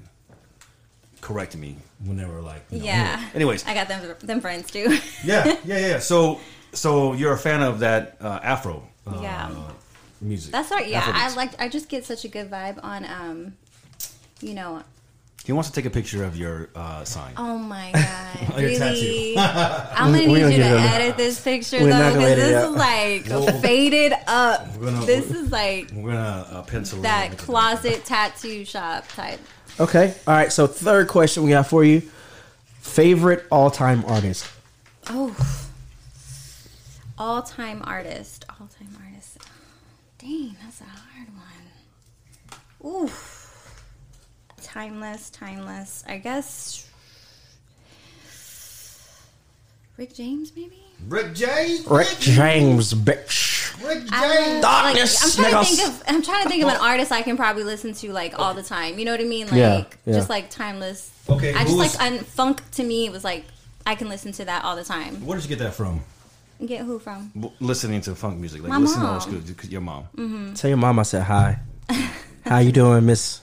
correct 1.22 1.56
me 1.56 1.78
whenever, 2.06 2.42
like, 2.42 2.64
you 2.72 2.80
know, 2.80 2.86
Yeah. 2.86 3.14
anyway. 3.16 3.30
Anyways, 3.36 3.66
I 3.68 3.74
got 3.74 3.88
them 3.88 4.16
them 4.20 4.42
friends 4.42 4.70
too. 4.72 4.98
yeah, 5.24 5.58
yeah, 5.66 5.78
yeah. 5.88 6.00
So, 6.00 6.40
so 6.74 7.14
you're 7.14 7.34
a 7.34 7.38
fan 7.38 7.62
of 7.62 7.80
that 7.80 8.18
uh, 8.22 8.40
Afro? 8.44 8.88
Uh, 9.08 9.20
Yeah. 9.22 9.52
Music. 10.24 10.52
That's 10.52 10.70
right. 10.70 10.88
Yeah, 10.88 11.02
I 11.04 11.34
like. 11.34 11.60
I 11.60 11.68
just 11.68 11.90
get 11.90 12.06
such 12.06 12.26
a 12.26 12.28
good 12.28 12.50
vibe 12.52 12.80
on. 12.84 13.06
Um, 13.06 13.54
you 14.40 14.54
know. 14.54 14.84
He 15.46 15.52
wants 15.54 15.70
to 15.70 15.76
take 15.76 15.86
a 15.86 15.90
picture 15.90 16.24
of 16.24 16.38
your 16.38 16.70
uh, 16.76 17.04
sign. 17.04 17.34
Oh 17.36 17.58
my 17.58 17.92
god! 17.94 18.60
Your 18.62 18.70
tattoo. 18.78 19.02
really? 19.02 19.38
I'm 19.38 20.12
gonna 20.14 20.28
We're 20.28 20.28
need 20.28 20.40
gonna 20.42 20.50
you 20.52 20.58
to 20.58 20.68
it 20.70 20.78
on. 20.78 20.88
edit 20.88 21.18
this 21.18 21.42
picture 21.42 21.80
We're 21.82 21.90
though, 21.90 22.12
because 22.14 22.24
edit 22.32 22.38
this 22.38 22.48
it 22.48 22.58
is 22.58 22.64
out. 22.64 23.52
like 23.52 23.62
faded 23.62 24.14
up. 24.28 24.80
Gonna- 24.80 25.06
this 25.06 25.32
is 25.32 25.52
like 25.52 25.90
We're 25.94 26.12
gonna 26.12 26.48
uh, 26.52 26.62
pencil 26.64 27.02
that 27.02 27.38
closet 27.38 28.06
tattoo 28.06 28.66
shop 28.66 29.08
type. 29.10 29.40
Okay, 29.80 30.14
all 30.28 30.34
right. 30.36 30.52
So 30.52 30.68
third 30.68 31.08
question 31.08 31.44
we 31.44 31.50
got 31.50 31.66
for 31.68 31.84
you: 31.84 32.02
favorite 32.82 33.44
all 33.50 33.72
time 33.72 34.06
artist. 34.06 34.46
Oh, 35.10 35.36
all 37.18 37.42
time 37.42 37.82
artist, 37.86 38.46
all 38.60 38.68
time 38.78 38.96
artist. 39.06 39.38
Dang, 40.20 40.56
that's 40.64 40.82
a 40.82 40.84
hard 40.84 41.28
one. 42.82 43.06
Ooh, 43.06 43.12
timeless, 44.72 45.30
timeless. 45.30 46.04
I 46.08 46.18
guess 46.18 46.88
Rick 49.98 50.14
James, 50.16 50.52
maybe. 50.56 50.78
Rick 51.08 51.34
James. 51.34 51.86
Rick 51.88 52.08
James, 52.20 52.94
bitch. 52.94 53.78
Rick 53.86 54.04
I 54.12 54.28
James. 54.28 54.46
don't- 54.46 54.54
like, 54.54 54.62
Darkness, 54.62 55.38
I'm 55.38 55.44
trying 55.52 55.54
niggas. 55.64 55.70
to 55.70 55.76
think 55.76 55.88
of. 55.90 56.04
I'm 56.08 56.22
trying 56.22 56.44
to 56.44 56.50
think 56.50 56.64
of 56.64 56.70
an 56.70 56.78
oh. 56.80 56.86
artist 56.86 57.12
I 57.12 57.22
can 57.22 57.38
probably 57.38 57.64
listen 57.64 57.94
to 57.96 58.12
like 58.12 58.38
all 58.40 58.54
the 58.54 58.64
time. 58.64 58.98
You 59.00 59.06
know 59.06 59.12
what 59.12 59.20
I 59.22 59.26
mean? 59.26 59.48
Like 59.48 59.56
Yeah, 59.56 59.84
yeah. 60.06 60.14
just 60.14 60.30
like 60.30 60.50
timeless. 60.50 61.12
Okay, 61.30 61.54
I 61.54 61.64
just 61.64 61.78
like 61.78 61.90
is- 61.92 62.00
un, 62.00 62.20
funk. 62.20 62.62
To 62.72 62.84
me, 62.84 63.06
it 63.06 63.12
was 63.12 63.24
like 63.24 63.46
I 63.86 63.96
can 63.96 64.10
listen 64.10 64.32
to 64.34 64.46
that 64.46 64.64
all 64.64 64.76
the 64.76 64.84
time. 64.84 65.26
Where 65.26 65.38
did 65.38 65.44
you 65.50 65.56
get 65.56 65.64
that 65.64 65.74
from? 65.74 66.02
Get 66.66 66.82
who 66.86 67.00
from? 67.00 67.32
W- 67.36 67.54
Listening 67.60 68.02
to 68.02 68.14
funk 68.16 68.38
music, 68.40 68.62
like 68.62 68.70
My 68.70 68.78
listening 68.78 69.02
mom. 69.04 69.20
to 69.20 69.28
old 69.30 69.44
school. 69.44 69.56
'cause 69.56 69.70
Your 69.70 69.82
mom. 69.82 70.04
Mm-hmm. 70.16 70.54
Tell 70.54 70.70
your 70.70 70.78
mom 70.78 71.00
I 71.00 71.04
said 71.04 71.24
hi. 71.24 71.60
How 72.46 72.60
you 72.60 72.72
doing, 72.72 73.06
Miss 73.08 73.42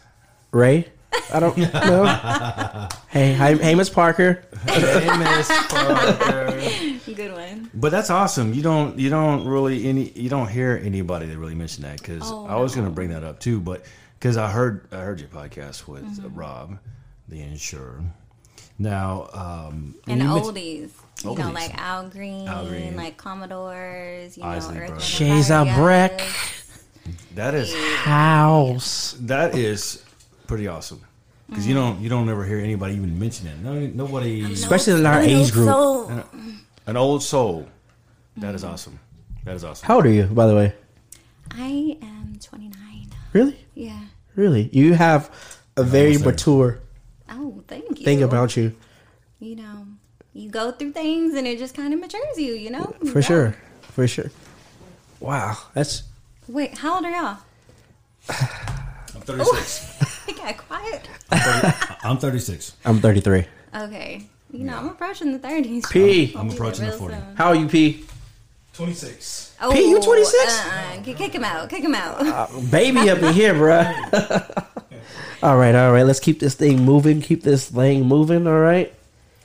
Ray? 0.53 0.87
I 1.33 1.41
don't 1.41 1.57
know. 1.59 2.89
hey, 3.09 3.35
hi, 3.35 3.55
hey, 3.55 3.75
Miss 3.75 3.89
Parker. 3.91 4.45
Hey, 4.67 5.19
Miss 5.19 5.49
Parker. 5.69 6.61
Good 7.15 7.33
one. 7.33 7.71
But 7.75 7.91
that's 7.91 8.11
awesome. 8.11 8.53
You 8.55 8.63
don't 8.63 8.99
you 8.99 9.11
don't 9.11 9.47
really 9.47 9.87
any 9.89 10.11
you 10.11 10.29
don't 10.29 10.49
hear 10.49 10.81
anybody 10.83 11.27
that 11.27 11.37
really 11.39 11.55
mention 11.55 11.83
that 11.85 11.99
because 11.99 12.23
Oh, 12.25 12.47
I 12.47 12.57
was 12.57 12.75
no. 12.77 12.83
going 12.83 12.93
to 12.93 12.95
bring 12.95 13.11
that 13.11 13.25
up 13.25 13.41
too, 13.41 13.61
but 13.61 13.85
because 14.19 14.37
I 14.37 14.51
heard 14.51 14.87
I 14.93 14.97
heard 14.99 15.21
your 15.21 15.29
podcast 15.29 15.87
with 15.89 16.05
uh, 16.05 16.07
Mm-hmm. 16.23 16.35
Rob, 16.39 16.79
the 17.29 17.41
insurer. 17.41 18.03
Now, 18.79 19.29
um, 19.33 19.97
And 20.07 20.23
you 20.23 20.29
oldies. 20.29 20.91
You 21.25 21.35
know, 21.35 21.51
like 21.51 21.75
Al 21.77 22.09
Green, 22.09 22.47
Al 22.47 22.67
Green. 22.67 22.95
like 22.97 23.17
Commodores, 23.17 24.39
you 24.39 24.45
Isley 24.45 24.75
know, 24.77 24.81
Earth, 24.83 24.89
Brothers. 24.91 25.05
She's 25.05 25.51
a 25.51 25.65
Fire, 25.65 26.09
brick. 26.09 26.23
that 27.35 27.55
is 27.55 27.75
House. 27.97 29.17
that 29.21 29.57
is 29.57 30.05
pretty 30.49 30.67
awesome 30.67 31.01
because 31.49 31.67
you 31.67 31.75
don't 31.75 32.01
you 32.01 32.09
don't 32.09 32.29
ever 32.29 32.45
hear 32.45 32.59
anybody 32.59 32.95
even 32.95 33.17
mention 33.19 33.47
it. 33.47 33.59
No, 33.61 33.79
nobody. 33.79 34.53
Especially 34.53 34.95
in 34.99 35.07
our 35.07 35.21
I 35.21 35.23
age 35.25 35.53
group. 35.53 35.67
So, 35.69 36.25
An 36.87 36.97
old 36.97 37.23
soul. 37.23 37.69
That 38.39 38.53
Mm. 38.53 38.57
is 38.57 38.65
awesome. 38.65 38.99
That 39.45 39.55
is 39.57 39.65
awesome. 39.65 39.87
How 39.87 39.97
old 39.97 40.07
are 40.07 40.11
you, 40.11 40.25
by 40.25 40.47
the 40.47 40.55
way? 40.55 40.73
I 41.53 41.97
am 42.03 42.39
29. 42.43 43.11
Really? 43.33 43.57
Yeah. 43.75 44.01
Really? 44.37 44.69
You 44.73 44.95
have 44.95 45.31
a 45.77 45.83
very 45.85 46.17
almost 46.17 46.25
there. 46.25 46.33
mature 46.33 46.81
Oh, 47.31 47.63
thank 47.69 47.99
you. 48.01 48.05
thing 48.05 48.23
about 48.23 48.57
you, 48.57 48.75
you 49.39 49.57
know, 49.57 49.87
you 50.35 50.51
go 50.51 50.71
through 50.73 50.93
things 50.93 51.35
and 51.35 51.47
it 51.47 51.59
just 51.59 51.75
kind 51.75 51.93
of 51.95 52.01
matures 52.01 52.37
you, 52.39 52.55
you 52.55 52.71
know? 52.71 52.95
for 53.13 53.21
Yeah. 53.21 53.27
sure, 53.27 53.57
for 53.83 54.07
sure. 54.09 54.31
Wow, 55.21 55.57
that's 55.75 56.05
Wait, 56.49 56.79
how 56.79 56.97
old 56.97 57.05
are 57.05 57.11
y'all? 57.11 57.39
I'm 59.35 59.39
36. 59.39 60.29
It 60.29 60.37
got 60.37 60.57
quiet. 60.57 61.09
I'm 62.05 62.19
36. 62.19 62.77
I'm 62.85 63.01
33. 63.01 63.47
Okay. 63.75 64.27
You 64.51 64.65
know, 64.65 64.77
I'm 64.79 64.89
approaching 64.89 65.33
the 65.33 65.39
30s. 65.39 65.91
P. 65.91 66.35
I'll 66.35 66.43
I'm 66.43 66.51
approaching 66.51 66.87
the 66.87 66.91
real 66.93 66.99
40. 67.01 67.15
soon. 67.15 67.37
How 67.37 67.49
are 67.49 67.55
you, 67.55 67.69
P? 67.69 68.05
26. 68.73 69.57
Oh, 69.61 69.73
P, 69.73 69.91
you 69.91 70.01
26? 70.01 70.37
Uh-uh. 70.67 71.03
Kick 71.03 71.35
him 71.35 71.45
out. 71.45 71.69
Kick 71.69 71.83
him 71.83 71.95
out. 71.95 72.25
Uh, 72.25 72.47
Baby 72.71 73.11
up 73.11 73.19
in 73.19 73.35
here, 73.35 73.53
bruh. 73.53 74.67
all 75.43 75.57
right, 75.59 75.75
all 75.75 75.93
right. 75.93 76.05
Let's 76.05 76.21
keep 76.21 76.39
this 76.41 76.55
thing 76.55 76.85
moving. 76.85 77.21
Keep 77.21 77.43
this 77.43 77.69
thing 77.69 78.05
moving. 78.05 78.47
All 78.47 78.61
right. 78.61 78.95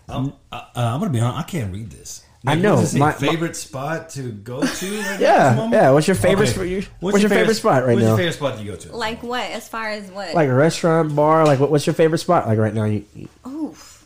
I'm, 0.08 0.34
uh, 0.52 0.56
uh, 0.56 0.62
I'm 0.76 1.00
gonna 1.00 1.10
be 1.12 1.19
honest. 1.19 1.39
I 1.39 1.43
can't 1.50 1.74
read 1.74 1.89
this. 1.89 2.23
I 2.45 2.56
know. 2.56 2.75
what 2.75 2.82
does 2.82 2.89
it 2.89 2.91
say, 2.93 2.99
My- 2.99 3.06
my- 3.08 3.13
favorite 3.13 3.56
spot 3.56 4.10
to 4.12 4.32
go 4.32 4.62
to. 4.62 4.65
Right 4.65 5.19
Yeah, 5.19 5.53
this 5.56 5.71
yeah. 5.71 5.91
What's 5.91 6.08
your 6.08 6.15
favorite? 6.15 6.49
Okay. 6.58 6.82
sp- 6.84 6.91
What's, 6.99 7.19
your 7.21 7.29
favorite, 7.29 7.56
spot 7.56 7.86
right 7.86 7.93
what's 7.93 8.01
now? 8.03 8.10
your 8.10 8.17
favorite 8.17 8.34
spot 8.34 8.58
do 8.58 8.63
you 8.65 8.71
go 8.71 8.77
to? 8.77 8.95
Like 8.95 9.23
what? 9.23 9.49
As 9.51 9.69
far 9.69 9.89
as 9.91 10.10
what? 10.12 10.34
Like 10.34 10.49
a 10.49 10.53
restaurant, 10.53 11.15
bar. 11.15 11.45
Like 11.45 11.60
what, 11.60 11.71
what's 11.71 11.86
your 11.88 11.93
favorite 11.93 12.17
spot? 12.19 12.47
Like 12.47 12.60
right 12.60 12.73
now, 12.73 12.84
you, 12.86 13.06
you- 13.15 13.29
Oof. 13.47 14.06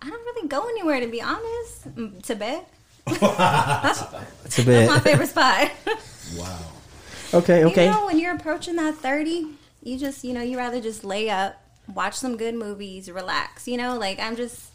I 0.00 0.08
don't 0.08 0.24
really 0.24 0.48
go 0.48 0.62
anywhere 0.68 1.00
to 1.00 1.06
be 1.08 1.20
honest. 1.20 1.94
Mm, 1.94 2.22
Tibet. 2.22 2.68
To 3.06 3.18
bed. 3.20 4.26
it's 4.44 4.58
a 4.58 4.62
That's 4.62 4.88
my 4.90 5.00
favorite 5.00 5.28
spot. 5.28 5.70
Wow. 6.38 6.58
Okay, 7.34 7.64
okay. 7.64 7.84
You 7.84 7.90
know, 7.90 8.06
when 8.06 8.18
you're 8.18 8.34
approaching 8.34 8.76
that 8.76 8.94
30, 8.96 9.46
you 9.82 9.98
just, 9.98 10.24
you 10.24 10.32
know, 10.32 10.40
you 10.40 10.56
rather 10.56 10.80
just 10.80 11.04
lay 11.04 11.28
up, 11.28 11.62
watch 11.92 12.14
some 12.14 12.36
good 12.38 12.54
movies, 12.54 13.10
relax. 13.10 13.68
You 13.68 13.76
know, 13.76 13.98
like 13.98 14.18
I'm 14.18 14.34
just, 14.34 14.70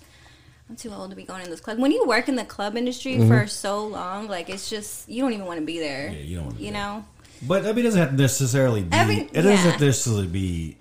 I'm 0.70 0.76
too 0.76 0.94
old 0.94 1.10
to 1.10 1.16
be 1.16 1.24
going 1.24 1.42
in 1.44 1.50
this 1.50 1.60
club. 1.60 1.80
When 1.80 1.92
you 1.92 2.06
work 2.06 2.30
in 2.30 2.36
the 2.36 2.46
club 2.46 2.78
industry 2.78 3.16
Mm-hmm. 3.16 3.28
for 3.28 3.48
so 3.48 3.88
long, 3.88 4.28
like 4.28 4.50
it's 4.50 4.70
just, 4.70 5.10
you 5.10 5.22
don't 5.24 5.34
even 5.34 5.46
want 5.46 5.60
to 5.60 5.66
be 5.66 5.80
there. 5.80 6.10
Yeah, 6.12 6.20
you 6.20 6.36
don't 6.38 6.46
wanna 6.46 6.58
be 6.58 6.66
You 6.66 6.72
there. 6.72 6.82
know? 6.82 7.06
But 7.48 7.66
I 7.66 7.70
mean, 7.72 7.80
it 7.80 7.84
doesn't 7.84 8.00
have 8.00 8.10
to 8.12 8.16
necessarily 8.18 8.84
be. 8.84 8.96
Every- 8.96 9.16
it 9.18 9.34
doesn't 9.34 9.52
yeah. 9.80 9.86
necessarily 9.88 10.28
be 10.28 10.78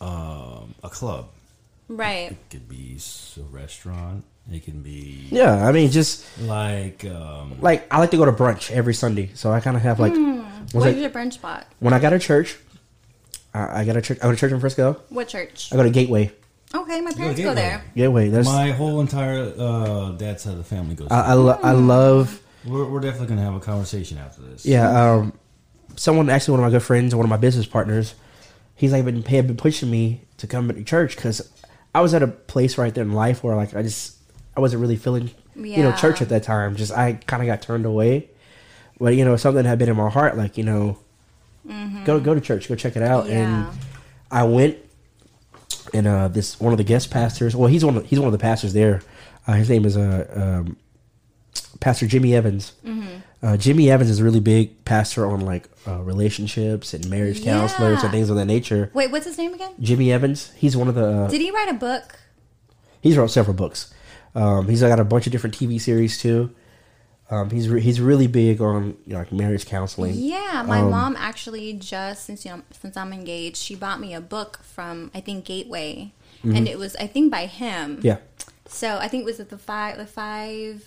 um, 0.00 0.74
a 0.84 0.88
club. 0.90 1.28
Right. 1.88 2.30
It 2.32 2.36
could 2.50 2.68
be 2.68 2.98
a 3.38 3.42
restaurant. 3.54 4.24
It 4.52 4.62
can 4.64 4.82
be 4.82 5.26
Yeah, 5.30 5.66
I 5.66 5.72
mean, 5.72 5.90
just 5.90 6.24
like 6.42 7.04
um, 7.06 7.56
like 7.62 7.86
I 7.92 7.98
like 7.98 8.10
to 8.10 8.18
go 8.18 8.26
to 8.26 8.32
brunch 8.32 8.70
every 8.70 8.92
Sunday, 8.92 9.30
so 9.34 9.50
I 9.50 9.60
kind 9.60 9.74
of 9.76 9.82
have 9.82 9.98
like 9.98 10.12
was 10.12 10.20
Where's 10.72 10.84
like, 10.84 10.96
your 10.98 11.08
brunch 11.10 11.34
spot? 11.34 11.66
when 11.80 11.94
I 11.94 11.98
got 11.98 12.10
to 12.10 12.18
church. 12.18 12.56
I, 13.54 13.80
I 13.80 13.84
got 13.86 13.96
a 13.96 14.02
church. 14.02 14.18
I 14.20 14.24
go 14.24 14.30
to 14.32 14.36
church 14.36 14.52
in 14.52 14.60
Frisco. 14.60 15.00
What 15.08 15.28
church? 15.28 15.72
I 15.72 15.76
go 15.76 15.82
to 15.82 15.88
Gateway. 15.90 16.30
Okay, 16.74 17.00
my 17.00 17.12
parents 17.12 17.38
go 17.40 17.44
Gateway. 17.50 17.54
there. 17.54 17.84
Gateway. 17.94 18.28
That's 18.30 18.46
my 18.48 18.72
whole 18.72 19.00
entire 19.00 19.52
uh, 19.56 20.10
dad's 20.12 20.42
side 20.42 20.52
of 20.52 20.58
the 20.58 20.64
family 20.64 20.94
goes. 20.96 21.08
I 21.10 21.20
I, 21.20 21.32
lo- 21.34 21.58
I 21.62 21.72
love. 21.72 22.40
we're, 22.66 22.84
we're 22.88 23.00
definitely 23.00 23.28
gonna 23.28 23.42
have 23.42 23.54
a 23.54 23.60
conversation 23.60 24.18
after 24.18 24.42
this. 24.42 24.66
Yeah. 24.66 24.88
Um, 25.12 25.32
someone 25.96 26.28
actually 26.30 26.52
one 26.58 26.60
of 26.60 26.72
my 26.72 26.76
good 26.76 26.84
friends, 26.84 27.14
one 27.14 27.24
of 27.24 27.30
my 27.30 27.36
business 27.36 27.66
partners, 27.66 28.14
he's 28.74 28.92
like 28.92 29.04
been 29.04 29.22
had 29.22 29.46
been 29.46 29.56
pushing 29.56 29.90
me 29.90 30.22
to 30.38 30.46
come 30.48 30.66
to 30.68 30.82
church 30.84 31.14
because 31.14 31.48
I 31.94 32.00
was 32.00 32.12
at 32.12 32.22
a 32.24 32.26
place 32.26 32.76
right 32.76 32.92
there 32.92 33.04
in 33.04 33.12
life 33.12 33.44
where 33.44 33.54
like 33.54 33.74
I 33.76 33.82
just 33.82 34.16
I 34.56 34.60
wasn't 34.60 34.80
really 34.80 34.96
feeling 34.96 35.30
you 35.54 35.76
know 35.82 35.90
Yeah. 35.90 35.96
church 35.96 36.20
at 36.22 36.28
that 36.30 36.42
time. 36.42 36.74
Just 36.74 36.90
I 36.92 37.12
kind 37.12 37.40
of 37.42 37.46
got 37.46 37.62
turned 37.62 37.86
away. 37.86 38.30
But 38.98 39.14
you 39.16 39.24
know 39.24 39.36
something 39.36 39.64
had 39.64 39.78
been 39.78 39.88
in 39.88 39.96
my 39.96 40.10
heart, 40.10 40.36
like 40.36 40.56
you 40.58 40.64
know, 40.64 40.98
go 42.04 42.18
go 42.20 42.34
to 42.34 42.40
church, 42.40 42.68
go 42.68 42.74
check 42.74 42.96
it 42.96 43.02
out, 43.02 43.28
Yeah. 43.28 43.34
and 43.68 43.78
I 44.30 44.42
went. 44.44 44.78
And 45.94 46.06
uh, 46.06 46.28
this 46.28 46.60
one 46.60 46.72
of 46.72 46.76
the 46.78 46.84
guest 46.84 47.10
pastors. 47.10 47.54
Well, 47.56 47.68
he's 47.68 47.84
one. 47.84 47.96
Of, 47.96 48.06
he's 48.06 48.18
one 48.18 48.26
of 48.26 48.32
the 48.32 48.38
pastors 48.38 48.72
there. 48.72 49.00
Uh, 49.46 49.52
his 49.52 49.70
name 49.70 49.84
is 49.84 49.96
uh, 49.96 50.26
um, 50.34 50.76
Pastor 51.80 52.06
Jimmy 52.06 52.34
Evans. 52.34 52.72
Uh, 53.42 53.58
Jimmy 53.58 53.90
Evans 53.90 54.08
is 54.08 54.20
a 54.20 54.24
really 54.24 54.40
big 54.40 54.84
pastor 54.86 55.26
on 55.26 55.40
like 55.40 55.68
uh, 55.86 56.00
relationships 56.02 56.94
and 56.94 57.08
marriage 57.10 57.44
counselors 57.44 58.02
and 58.02 58.10
things 58.10 58.30
of 58.30 58.36
that 58.36 58.46
nature. 58.46 58.90
Wait, 58.94 59.10
what's 59.10 59.26
his 59.26 59.36
name 59.36 59.52
again? 59.52 59.74
Jimmy 59.80 60.10
Evans, 60.10 60.50
he's 60.56 60.76
one 60.76 60.88
of 60.88 60.94
the. 60.94 61.06
Uh, 61.06 61.28
Did 61.28 61.42
he 61.42 61.50
write 61.50 61.68
a 61.68 61.74
book? 61.74 62.18
he's 63.02 63.18
wrote 63.18 63.30
several 63.30 63.54
books. 63.54 63.92
Um, 64.34 64.66
he's 64.66 64.80
got 64.80 64.98
a 64.98 65.04
bunch 65.04 65.26
of 65.26 65.32
different 65.32 65.56
TV 65.56 65.78
series 65.78 66.18
too. 66.18 66.54
Um, 67.30 67.48
he's 67.50 67.68
re- 67.68 67.80
he's 67.80 68.00
really 68.00 68.26
big 68.26 68.60
on 68.60 68.96
you 69.06 69.14
know, 69.14 69.18
like 69.20 69.32
marriage 69.32 69.64
counseling. 69.66 70.14
Yeah, 70.16 70.62
my 70.66 70.80
Um, 70.80 70.90
mom 70.90 71.16
actually 71.18 71.72
just 71.72 72.24
since 72.26 72.44
you 72.44 72.50
know 72.52 72.62
since 72.70 72.96
I'm 72.96 73.12
engaged, 73.12 73.56
she 73.56 73.74
bought 73.74 73.98
me 73.98 74.14
a 74.14 74.20
book 74.20 74.60
from 74.62 75.10
I 75.14 75.20
think 75.20 75.44
Gateway, 75.46 76.12
and 76.42 76.68
it 76.68 76.78
was 76.78 76.94
I 76.96 77.06
think 77.06 77.30
by 77.32 77.46
him. 77.46 77.96
Mm-hmm. 77.96 78.06
Yeah, 78.06 78.16
So 78.68 78.98
I 78.98 79.08
think 79.08 79.22
it 79.22 79.26
was 79.26 79.38
the 79.38 79.58
five 79.58 79.96
the 79.96 80.06
five. 80.06 80.84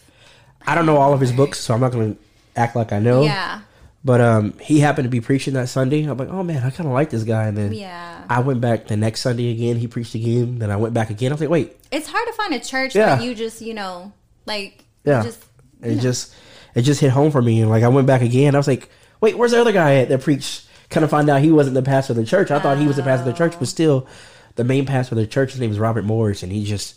I 0.66 0.76
don't 0.76 0.86
know 0.86 0.98
all 0.98 1.14
of 1.14 1.20
his 1.22 1.32
books, 1.32 1.60
so 1.60 1.74
I'm 1.74 1.80
not 1.82 1.92
going 1.92 2.16
to 2.16 2.22
act 2.56 2.76
like 2.76 2.92
I 2.92 3.00
know. 3.00 3.24
Yeah, 3.24 3.62
But 4.06 4.22
um, 4.22 4.54
he 4.60 4.80
happened 4.80 5.06
to 5.06 5.10
be 5.10 5.22
preaching 5.22 5.54
that 5.56 5.70
Sunday. 5.70 6.04
I'm 6.04 6.18
like, 6.18 6.30
oh 6.30 6.44
man, 6.44 6.58
I 6.64 6.70
kind 6.72 6.88
of 6.88 6.94
like 6.94 7.10
this 7.10 7.24
guy. 7.24 7.46
And 7.48 7.58
then 7.58 7.74
Yeah. 7.74 8.24
I 8.30 8.40
went 8.42 8.60
back 8.62 8.88
the 8.88 8.98
next 8.98 9.22
Sunday 9.22 9.52
again. 9.52 9.78
He 9.78 9.88
preached 9.88 10.14
again. 10.16 10.60
Then 10.60 10.70
I 10.72 10.76
went 10.76 10.94
back 10.94 11.10
again. 11.10 11.32
I 11.32 11.36
was 11.36 11.42
like, 11.42 11.50
wait, 11.50 11.76
it's 11.92 12.08
hard 12.08 12.28
to 12.28 12.34
find 12.34 12.54
a 12.54 12.60
church 12.60 12.96
Yeah. 12.96 13.16
that 13.16 13.24
you 13.24 13.34
just 13.34 13.62
you 13.62 13.74
know 13.74 14.12
like 14.46 14.84
Yeah. 15.06 15.24
just 15.24 15.44
it 15.82 16.00
just 16.00 16.34
it 16.76 16.82
just 16.84 17.00
hit 17.02 17.12
home 17.12 17.32
for 17.32 17.42
me 17.42 17.62
and 17.62 17.70
like 17.70 17.84
i 17.84 17.88
went 17.88 18.08
back 18.08 18.22
again 18.22 18.56
i 18.56 18.58
was 18.58 18.68
like 18.68 18.90
wait 19.22 19.38
where's 19.38 19.52
the 19.52 19.60
other 19.62 19.72
guy 19.72 19.96
at 19.96 20.10
that 20.10 20.22
preached 20.22 20.66
kind 20.90 21.04
of 21.04 21.10
find 21.10 21.30
out 21.30 21.42
he 21.42 21.52
wasn't 21.52 21.74
the 21.74 21.82
pastor 21.82 22.14
of 22.14 22.18
the 22.18 22.26
church 22.26 22.52
i 22.52 22.60
thought 22.60 22.78
he 22.78 22.88
was 22.88 22.96
the 22.96 23.04
pastor 23.04 23.28
of 23.30 23.34
the 23.36 23.38
church 23.38 23.58
but 23.60 23.68
still 23.68 24.08
the 24.56 24.64
main 24.64 24.86
pastor 24.86 25.16
of 25.16 25.18
the 25.18 25.28
church 25.28 25.52
his 25.52 25.60
name 25.62 25.72
is 25.72 25.80
robert 25.80 26.04
morris 26.06 26.44
and 26.44 26.52
he 26.52 26.64
just 26.64 26.96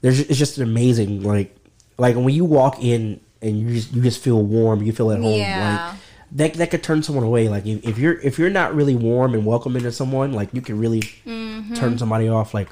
there's 0.00 0.20
it's 0.20 0.38
just 0.38 0.58
amazing 0.58 1.22
like 1.22 1.54
like 1.98 2.14
when 2.16 2.30
you 2.30 2.44
walk 2.44 2.82
in 2.82 3.20
and 3.42 3.58
you 3.58 3.74
just 3.74 3.92
you 3.92 4.02
just 4.02 4.22
feel 4.22 4.42
warm 4.42 4.82
you 4.82 4.92
feel 4.92 5.10
at 5.10 5.20
home 5.20 5.32
Yeah. 5.38 5.88
like 5.90 6.00
that 6.32 6.54
that 6.54 6.70
could 6.70 6.82
turn 6.82 7.02
someone 7.02 7.24
away 7.24 7.48
like 7.48 7.66
if, 7.66 7.84
if 7.86 7.98
you're 7.98 8.18
if 8.20 8.38
you're 8.38 8.50
not 8.50 8.74
really 8.74 8.96
warm 8.96 9.34
and 9.34 9.44
welcoming 9.46 9.82
to 9.82 9.92
someone 9.92 10.32
like 10.32 10.52
you 10.54 10.60
can 10.60 10.78
really 10.78 11.00
Mm-hmm. 11.26 11.74
turn 11.74 11.96
somebody 11.98 12.28
off 12.28 12.52
like 12.54 12.68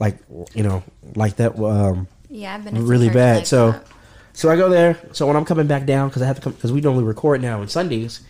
like 0.00 0.18
you 0.54 0.62
know 0.62 0.82
like 1.14 1.36
that 1.36 1.58
um 1.58 2.08
yeah 2.28 2.54
I've 2.54 2.64
been 2.64 2.86
really 2.86 3.10
bad. 3.10 3.36
like 3.38 3.46
so, 3.46 3.72
that. 3.72 3.86
So 4.34 4.50
I 4.50 4.56
go 4.56 4.68
there. 4.68 4.98
So 5.12 5.26
when 5.26 5.36
I'm 5.36 5.44
coming 5.44 5.66
back 5.66 5.86
down, 5.86 6.08
because 6.08 6.20
I 6.22 6.26
have 6.26 6.36
to 6.36 6.42
come, 6.42 6.52
because 6.52 6.72
we 6.72 6.80
normally 6.80 7.04
record 7.04 7.40
now 7.40 7.60
on 7.60 7.68
Sundays. 7.68 8.20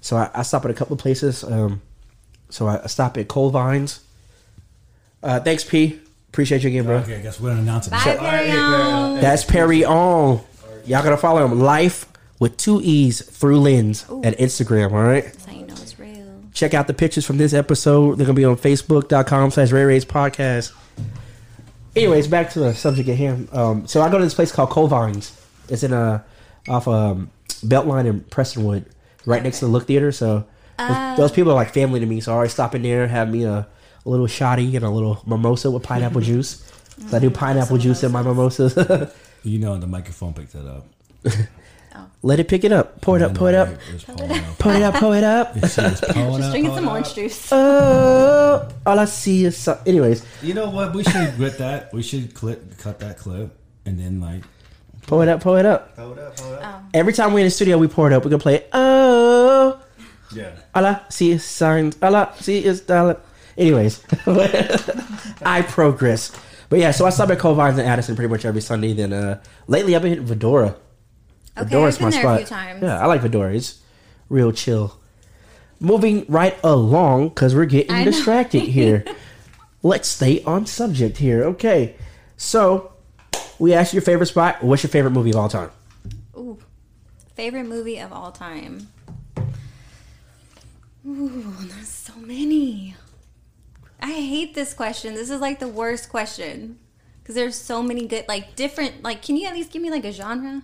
So 0.00 0.16
I, 0.16 0.28
I 0.34 0.42
stop 0.42 0.64
at 0.64 0.70
a 0.70 0.74
couple 0.74 0.94
of 0.94 0.98
places. 1.00 1.42
Um, 1.44 1.80
so 2.50 2.66
I, 2.66 2.82
I 2.82 2.86
stop 2.88 3.16
at 3.16 3.28
Cold 3.28 3.52
Vines. 3.52 4.00
Uh, 5.22 5.38
thanks, 5.40 5.62
P. 5.64 6.00
Appreciate 6.30 6.62
you 6.62 6.68
again, 6.68 6.84
bro. 6.84 6.96
Okay, 6.98 7.16
I 7.16 7.20
guess 7.22 7.40
we're 7.40 7.50
gonna 7.50 7.62
announce 7.62 7.86
it. 7.86 7.90
Bye, 7.92 7.98
So- 8.00 8.16
Perrion. 8.18 9.20
That's 9.20 9.44
Perrion. 9.44 10.40
Y'all 10.84 11.02
gotta 11.04 11.16
follow 11.16 11.44
him. 11.44 11.60
Life 11.60 12.06
with 12.40 12.56
two 12.56 12.80
E's 12.82 13.22
through 13.24 13.60
Lens 13.60 14.04
at 14.24 14.36
Instagram. 14.38 14.90
All 14.92 15.02
right. 15.04 15.24
That's 15.24 15.44
how 15.44 15.52
you 15.52 15.66
know 15.66 15.74
it's 15.74 15.96
real. 16.00 16.26
Check 16.52 16.74
out 16.74 16.88
the 16.88 16.94
pictures 16.94 17.24
from 17.24 17.36
this 17.38 17.52
episode. 17.52 18.16
They're 18.18 18.26
gonna 18.26 18.34
be 18.34 18.44
on 18.44 18.56
Facebook.com 18.56 19.52
slash 19.52 19.70
Ray 19.70 19.84
Ray's 19.84 20.04
podcast. 20.04 20.72
Anyways, 21.94 22.26
back 22.26 22.50
to 22.52 22.58
the 22.60 22.74
subject 22.74 23.08
at 23.10 23.16
hand. 23.18 23.48
Um, 23.52 23.86
so 23.86 24.00
I 24.00 24.10
go 24.10 24.18
to 24.18 24.24
this 24.24 24.34
place 24.34 24.50
called 24.50 24.70
Colvines. 24.70 25.38
It's 25.68 25.82
in 25.82 25.92
a 25.92 26.24
off 26.68 26.86
um, 26.88 27.30
Beltline 27.64 28.06
in 28.06 28.20
Prestonwood, 28.22 28.84
right 29.26 29.42
next 29.42 29.60
to 29.60 29.66
the 29.66 29.70
Look 29.70 29.86
Theater. 29.86 30.12
So 30.12 30.44
those, 30.78 31.16
those 31.16 31.32
people 31.32 31.52
are 31.52 31.56
like 31.56 31.72
family 31.72 32.00
to 32.00 32.06
me. 32.06 32.20
So 32.20 32.32
I 32.32 32.36
always 32.36 32.52
stop 32.52 32.74
in 32.74 32.82
there, 32.82 33.06
have 33.06 33.30
me 33.30 33.44
a, 33.44 33.66
a 34.04 34.08
little 34.08 34.26
shotty 34.26 34.74
and 34.74 34.84
a 34.84 34.90
little 34.90 35.22
mimosa 35.26 35.70
with 35.70 35.82
pineapple 35.82 36.20
juice. 36.20 36.68
So 37.08 37.16
I 37.16 37.20
do 37.20 37.30
pineapple 37.30 37.78
juice 37.78 38.02
in 38.02 38.12
my 38.12 38.22
mimosas. 38.22 38.76
You 39.44 39.58
know, 39.58 39.76
the 39.76 39.88
microphone 39.88 40.34
picked 40.34 40.52
that 40.52 40.68
up. 40.68 40.86
Let 42.22 42.38
it 42.38 42.46
pick 42.46 42.62
it 42.62 42.70
up. 42.70 43.00
Pour 43.00 43.16
it 43.16 43.22
up. 43.22 43.34
Pour 43.34 43.48
it 43.48 43.56
up. 43.56 43.70
It's 43.92 44.04
pulling 44.04 44.30
up. 44.30 44.58
Pour 44.60 44.72
it 44.72 44.82
up. 44.82 44.94
Pour 44.94 45.16
it 45.16 45.24
up. 45.24 45.54
Just 45.60 45.76
pulling 45.76 46.36
Just 46.36 46.42
up, 46.44 46.50
drinking 46.52 46.74
some 46.76 46.88
orange 46.88 47.12
juice. 47.12 47.48
Oh, 47.50 48.68
all 48.86 48.98
I 49.00 49.04
see 49.06 49.44
is. 49.44 49.68
Anyways, 49.84 50.24
You 50.42 50.54
know 50.54 50.70
what? 50.70 50.94
We 50.94 51.02
should 51.02 51.36
get 51.36 51.58
that. 51.58 51.92
We 51.92 52.02
should 52.02 52.34
clip, 52.34 52.78
cut 52.78 53.00
that 53.00 53.18
clip, 53.18 53.58
and 53.84 53.98
then 53.98 54.20
like 54.20 54.44
pour 55.06 55.22
it 55.22 55.28
up. 55.28 55.40
Pour 55.40 55.58
it 55.58 55.66
up. 55.66 55.96
Hold 55.96 56.18
up, 56.18 56.38
hold 56.38 56.58
up. 56.58 56.82
Every 56.94 57.12
time 57.12 57.32
we're 57.32 57.40
in 57.40 57.46
the 57.46 57.50
studio, 57.50 57.78
we 57.78 57.88
pour 57.88 58.06
it 58.10 58.12
up. 58.12 58.24
We're 58.24 58.30
gonna 58.30 58.42
play 58.42 58.56
it. 58.56 58.70
Oh, 58.72 59.80
yeah. 60.34 60.52
all 60.74 60.86
I 60.86 61.00
see 61.08 61.32
is 61.32 61.44
signs. 61.44 61.96
All 62.02 62.14
I 62.14 62.32
see 62.36 62.64
is 62.64 62.80
dollar. 62.82 63.20
Anyways, 63.56 64.02
I 65.42 65.62
progress. 65.68 66.32
But 66.68 66.78
yeah, 66.78 66.90
so 66.90 67.04
I 67.04 67.10
stop 67.10 67.28
at 67.30 67.38
Covines 67.38 67.76
and 67.78 67.86
Addison 67.86 68.16
pretty 68.16 68.30
much 68.30 68.44
every 68.46 68.62
Sunday. 68.62 68.94
Then 68.94 69.12
uh 69.12 69.42
lately 69.66 69.94
I've 69.94 70.02
been 70.02 70.10
hitting 70.12 70.26
Vedora. 70.26 70.68
Okay, 70.68 70.76
I've 71.56 71.68
been 71.68 71.80
there 72.10 72.32
a 72.34 72.36
few 72.38 72.46
times. 72.46 72.82
Yeah, 72.82 72.98
I 72.98 73.06
like 73.06 73.20
Vedora. 73.20 73.54
It's 73.54 73.80
real 74.30 74.52
chill. 74.52 74.98
Moving 75.80 76.24
right 76.28 76.58
along 76.64 77.30
because 77.30 77.54
we're 77.54 77.66
getting 77.66 77.92
I 77.92 78.04
know. 78.04 78.10
distracted 78.10 78.62
here. 78.62 79.04
Let's 79.82 80.08
stay 80.08 80.42
on 80.44 80.64
subject 80.64 81.18
here. 81.18 81.42
Okay, 81.44 81.96
so 82.36 82.91
we 83.62 83.74
asked 83.74 83.94
your 83.94 84.02
favorite 84.02 84.26
spot. 84.26 84.60
What's 84.60 84.82
your 84.82 84.90
favorite 84.90 85.12
movie 85.12 85.30
of 85.30 85.36
all 85.36 85.48
time? 85.48 85.70
Ooh, 86.36 86.58
favorite 87.36 87.62
movie 87.62 88.00
of 88.00 88.12
all 88.12 88.32
time. 88.32 88.88
Ooh, 91.06 91.54
there's 91.60 91.86
so 91.86 92.12
many. 92.16 92.96
I 94.00 94.10
hate 94.10 94.56
this 94.56 94.74
question. 94.74 95.14
This 95.14 95.30
is 95.30 95.40
like 95.40 95.60
the 95.60 95.68
worst 95.68 96.08
question 96.08 96.80
because 97.22 97.36
there's 97.36 97.54
so 97.54 97.84
many 97.84 98.08
good, 98.08 98.24
like 98.26 98.56
different. 98.56 99.04
Like, 99.04 99.22
can 99.22 99.36
you 99.36 99.46
at 99.46 99.54
least 99.54 99.70
give 99.70 99.80
me 99.80 99.92
like 99.92 100.04
a 100.04 100.10
genre? 100.10 100.62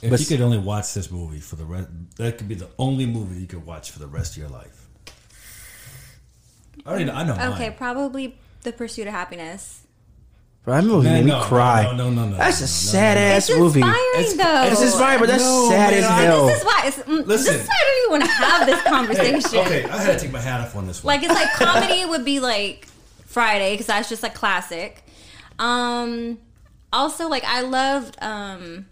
If 0.00 0.10
But- 0.10 0.20
you 0.20 0.26
could 0.26 0.42
only 0.42 0.58
watch 0.58 0.94
this 0.94 1.10
movie 1.10 1.40
for 1.40 1.56
the 1.56 1.64
rest, 1.64 1.88
that 2.18 2.38
could 2.38 2.46
be 2.46 2.54
the 2.54 2.68
only 2.78 3.04
movie 3.04 3.40
you 3.40 3.48
could 3.48 3.66
watch 3.66 3.90
for 3.90 3.98
the 3.98 4.06
rest 4.06 4.34
of 4.34 4.38
your 4.38 4.48
life. 4.48 4.86
I 6.86 6.88
already 6.88 7.06
know. 7.06 7.14
I 7.14 7.24
know. 7.24 7.32
Okay, 7.54 7.70
mine. 7.70 7.76
probably 7.76 8.38
The 8.62 8.72
Pursuit 8.72 9.08
of 9.08 9.12
Happiness. 9.12 9.79
Bro, 10.62 10.74
that 10.74 10.84
movie 10.84 11.08
Man, 11.08 11.24
made 11.24 11.32
me 11.34 11.40
cry. 11.40 11.84
no, 11.84 11.94
no, 11.96 12.10
no, 12.10 12.28
no, 12.28 12.36
That's 12.36 12.58
a 12.58 12.64
no, 12.64 12.66
sad 12.66 13.14
no. 13.16 13.20
ass 13.22 13.48
It's 13.48 13.58
movie. 13.58 13.80
inspiring 13.80 14.10
It's- 14.18 14.32
though. 14.36 14.62
It's 14.72 14.82
inspiring, 14.82 15.20
but 15.20 15.28
that's 15.28 15.42
No, 15.42 15.68
sad 15.70 15.90
man, 15.92 16.02
as 16.02 16.08
hell. 16.10 16.46
This 16.46 16.58
is 16.58 16.64
why. 16.64 16.82
It's, 16.84 16.96
mm, 16.98 17.16
this 17.18 17.26
Listen. 17.26 17.54
is 17.60 17.66
why 17.66 17.74
I 17.80 17.84
don't 17.84 17.98
even 17.98 18.10
want 18.10 18.24
to 18.24 18.44
have 18.44 18.66
this 18.66 18.82
conversation. 19.42 19.60
Okay, 19.66 19.84
I 19.84 19.96
had 20.02 20.18
to 20.18 20.24
take 20.24 20.32
my 20.32 20.40
hat 20.40 20.60
off 20.60 20.76
on 20.76 20.86
this 20.86 21.02
one. 21.02 21.14
Like 21.16 21.24
it's 21.26 21.34
like 21.34 21.50
comedy 21.54 22.04
would 22.04 22.24
be 22.26 22.40
like 22.40 22.86
Friday 23.24 23.72
because 23.72 23.86
that's 23.86 24.08
just 24.10 24.22
a 24.22 24.28
classic. 24.28 25.02
Um, 25.58 26.38
also 26.92 27.28
like 27.28 27.44
I 27.44 27.62
loved 27.62 28.16
um, 28.22 28.86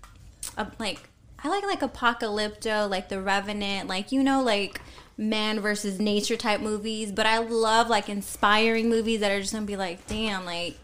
uh, 0.56 0.64
like 0.78 1.00
I 1.44 1.48
like 1.48 1.64
like 1.64 1.80
apocalypto, 1.80 2.88
like 2.88 3.10
The 3.10 3.20
Revenant, 3.20 3.88
like 3.88 4.10
you 4.10 4.22
know, 4.22 4.42
like 4.42 4.80
man 5.18 5.60
versus 5.60 6.00
nature 6.00 6.36
type 6.36 6.60
movies. 6.60 7.12
But 7.12 7.26
I 7.26 7.38
love 7.38 7.90
like 7.90 8.08
inspiring 8.08 8.88
movies 8.88 9.20
that 9.20 9.30
are 9.30 9.40
just 9.40 9.52
gonna 9.52 9.66
be 9.66 9.76
like, 9.76 10.06
damn, 10.06 10.46
like 10.46 10.76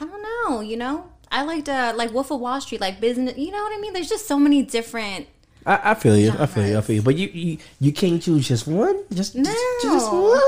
I 0.00 0.04
don't 0.06 0.22
know, 0.22 0.60
you 0.60 0.76
know. 0.76 1.04
I 1.30 1.42
liked 1.42 1.68
uh, 1.68 1.92
like 1.96 2.12
Wolf 2.12 2.30
of 2.30 2.40
Wall 2.40 2.60
Street, 2.60 2.80
like 2.80 3.00
business. 3.00 3.36
You 3.36 3.50
know 3.50 3.62
what 3.62 3.76
I 3.76 3.80
mean? 3.80 3.92
There's 3.92 4.08
just 4.08 4.26
so 4.26 4.38
many 4.38 4.62
different. 4.62 5.26
I, 5.66 5.90
I 5.90 5.94
feel 5.94 6.16
you. 6.16 6.32
I 6.38 6.46
feel 6.46 6.66
you. 6.66 6.78
I 6.78 6.80
feel 6.80 6.96
you. 6.96 7.02
But 7.02 7.16
you, 7.16 7.28
you 7.28 7.58
you 7.80 7.92
can't 7.92 8.22
choose 8.22 8.48
just 8.48 8.66
one. 8.66 9.02
Just 9.12 9.34
No. 9.34 9.44
just, 9.44 9.82
just 9.82 10.12
one. 10.12 10.40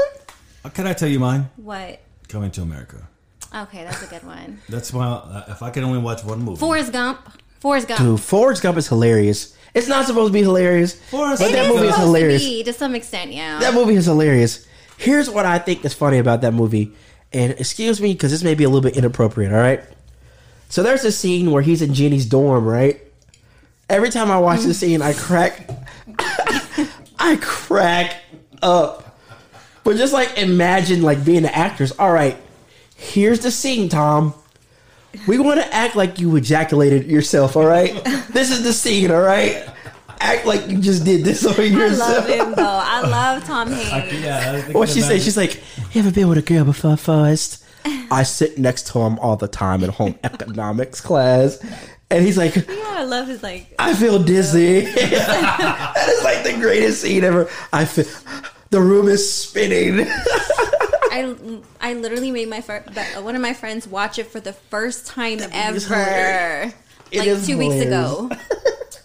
Uh, 0.65 0.69
Can 0.71 0.87
I 0.87 0.93
tell 0.95 1.09
you 1.09 1.19
mine? 1.19 1.51
What? 1.57 2.01
Coming 2.29 2.51
to 2.53 2.63
America. 2.63 3.07
Okay, 3.55 3.83
that's 3.85 4.03
a 4.03 4.07
good 4.07 4.23
one. 4.23 4.61
That's 4.69 4.93
my. 4.93 5.07
Uh, 5.07 5.45
if 5.49 5.61
I 5.63 5.71
could 5.71 5.83
only 5.83 5.99
watch 5.99 6.23
one 6.25 6.41
movie. 6.41 6.61
Forrest 6.61 6.93
Gump. 6.93 7.19
Forrest 7.59 7.89
Gump. 7.89 7.99
Dude, 8.01 8.21
Forrest 8.21 8.63
Gump 8.63 8.79
is 8.79 8.87
hilarious. 8.87 9.57
It's 9.75 9.89
not 9.89 10.07
supposed 10.07 10.29
to 10.29 10.33
be 10.33 10.43
hilarious, 10.43 10.95
Forrest 11.11 11.43
but 11.43 11.51
It 11.51 11.55
that 11.55 11.67
is 11.67 11.75
movie 11.75 11.89
is 11.89 11.97
hilarious. 11.97 12.43
To, 12.43 12.49
be, 12.49 12.63
to 12.65 12.73
some 12.73 12.95
extent, 12.95 13.33
yeah. 13.33 13.59
That 13.59 13.75
movie 13.75 13.95
is 13.95 14.07
hilarious. 14.07 14.67
Here's 14.99 15.29
what 15.29 15.47
I 15.47 15.59
think 15.59 15.85
is 15.85 15.95
funny 15.95 16.19
about 16.19 16.41
that 16.43 16.53
movie, 16.55 16.93
and 17.33 17.53
excuse 17.53 18.01
me 18.01 18.13
because 18.13 18.31
this 18.31 18.43
may 18.43 18.55
be 18.55 18.65
a 18.65 18.69
little 18.69 18.89
bit 18.89 18.97
inappropriate. 18.97 19.53
All 19.53 19.59
right. 19.59 19.83
So 20.69 20.83
there's 20.83 21.05
a 21.05 21.13
scene 21.13 21.51
where 21.51 21.63
he's 21.63 21.83
in 21.83 21.95
Jenny's 21.95 22.27
dorm, 22.27 22.65
right? 22.65 23.01
Every 23.89 24.11
time 24.11 24.31
I 24.31 24.39
watch 24.39 24.61
the 24.61 24.75
scene, 24.75 25.03
I 25.03 25.15
crack. 25.15 25.69
I 27.19 27.37
crack 27.41 28.17
up. 28.63 29.19
But 29.83 29.97
just 29.97 30.13
like 30.13 30.39
imagine 30.39 31.03
like 31.03 31.25
being 31.25 31.43
the 31.43 31.55
actors. 31.55 31.93
All 31.99 32.13
right, 32.13 32.37
here's 32.97 33.41
the 33.41 33.51
scene, 33.51 33.89
Tom. 33.89 34.35
We 35.27 35.39
want 35.39 35.61
to 35.61 35.75
act 35.75 35.97
like 35.97 36.21
you 36.21 36.37
ejaculated 36.37 37.07
yourself. 37.07 37.57
All 37.57 37.67
right, 37.67 37.93
this 38.31 38.51
is 38.51 38.63
the 38.63 38.73
scene. 38.73 39.11
All 39.11 39.23
right, 39.23 39.69
act 40.21 40.47
like 40.47 40.69
you 40.69 40.79
just 40.79 41.05
did 41.05 41.25
this 41.25 41.45
on 41.47 41.55
I 41.59 41.63
yourself. 41.65 41.99
love 42.11 42.29
him 42.29 42.55
though. 42.55 42.63
I 42.83 43.01
love 43.09 43.45
Tom 43.45 43.71
Hanks. 43.71 44.13
yeah. 44.15 44.71
What 44.73 44.89
she 44.89 45.01
say? 45.01 45.19
She's 45.19 45.37
like, 45.37 45.61
"You 45.93 46.01
ever 46.03 46.11
been 46.11 46.29
with 46.29 46.39
a 46.39 46.43
girl 46.43 46.65
before, 46.65 46.97
Forrest?" 46.97 47.65
I 48.13 48.25
sit 48.25 48.59
next 48.59 48.89
to 48.89 48.99
him 49.01 49.19
all 49.21 49.37
the 49.37 49.49
time 49.49 49.83
in 49.83 49.91
home 49.91 50.19
economics 50.25 51.01
class, 51.09 51.59
and 52.11 52.25
he's 52.25 52.37
like, 52.37 52.55
Yeah, 52.55 52.65
I 52.69 53.05
love 53.05 53.27
his 53.29 53.43
like. 53.43 53.75
"I 53.79 53.95
feel 53.95 54.23
dizzy." 54.23 54.81
that 54.81 55.95
is 56.09 56.23
like 56.25 56.45
the 56.45 56.61
greatest 56.61 57.01
scene 57.03 57.25
ever. 57.25 57.49
I 57.73 57.85
feel 57.87 58.05
the 58.71 58.81
room 58.81 59.09
is 59.09 59.33
spinning. 59.33 60.07
I 61.13 61.35
I 61.81 61.95
literally 61.95 62.31
made 62.31 62.49
my 62.49 62.61
fir- 62.61 62.85
but 62.95 63.25
one 63.25 63.35
of 63.35 63.43
my 63.43 63.55
friends 63.55 63.89
watch 63.89 64.19
it 64.19 64.27
for 64.27 64.41
the 64.41 64.53
first 64.53 65.07
time 65.07 65.39
movie 65.39 65.51
ever, 65.53 65.77
is 65.77 65.87
hilarious. 65.87 66.75
It 67.11 67.19
like 67.21 67.29
is 67.29 67.47
two 67.47 67.59
weeks 67.59 67.81
ago. 67.85 68.31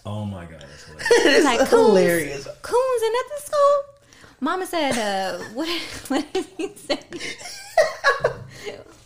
Oh 0.04 0.24
my 0.24 0.44
god, 0.44 0.64
that's 0.98 1.10
hilarious. 1.10 1.26
it 1.26 1.38
is 1.38 1.44
like, 1.44 1.58
Coons, 1.68 1.70
hilarious. 1.70 2.48
Coons 2.62 3.02
in 3.02 3.12
at 3.12 3.36
the 3.36 3.42
school. 3.42 3.82
Mama 4.40 4.66
said, 4.66 4.92
uh, 4.98 5.38
"What? 5.54 5.68
What 6.08 6.32
did 6.32 6.46
he 6.56 6.72
say? 6.76 7.00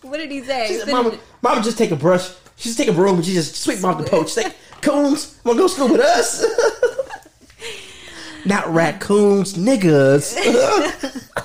what 0.03 0.18
did 0.18 0.31
he 0.31 0.42
say?" 0.42 0.66
She 0.68 0.74
said, 0.79 0.87
Said- 0.87 0.92
Mama, 0.92 1.18
Mama, 1.42 1.62
just 1.62 1.79
take 1.79 1.90
a 1.92 1.96
brush. 1.96 2.29
She 2.57 2.68
just 2.68 2.79
take 2.79 2.88
a 2.88 2.92
broom 2.92 3.16
and 3.16 3.24
she 3.24 3.33
just 3.33 3.57
sweep 3.57 3.83
off 3.85 3.98
the 3.98 4.05
poach. 4.11 4.29
She's 4.33 4.44
like, 4.44 4.55
"Coons, 4.83 5.38
wanna 5.44 5.59
go 5.59 5.66
school 5.66 5.88
with 5.88 6.00
us?" 6.00 6.44
Not 8.44 8.72
raccoons, 8.72 9.55
niggas. 9.55 10.37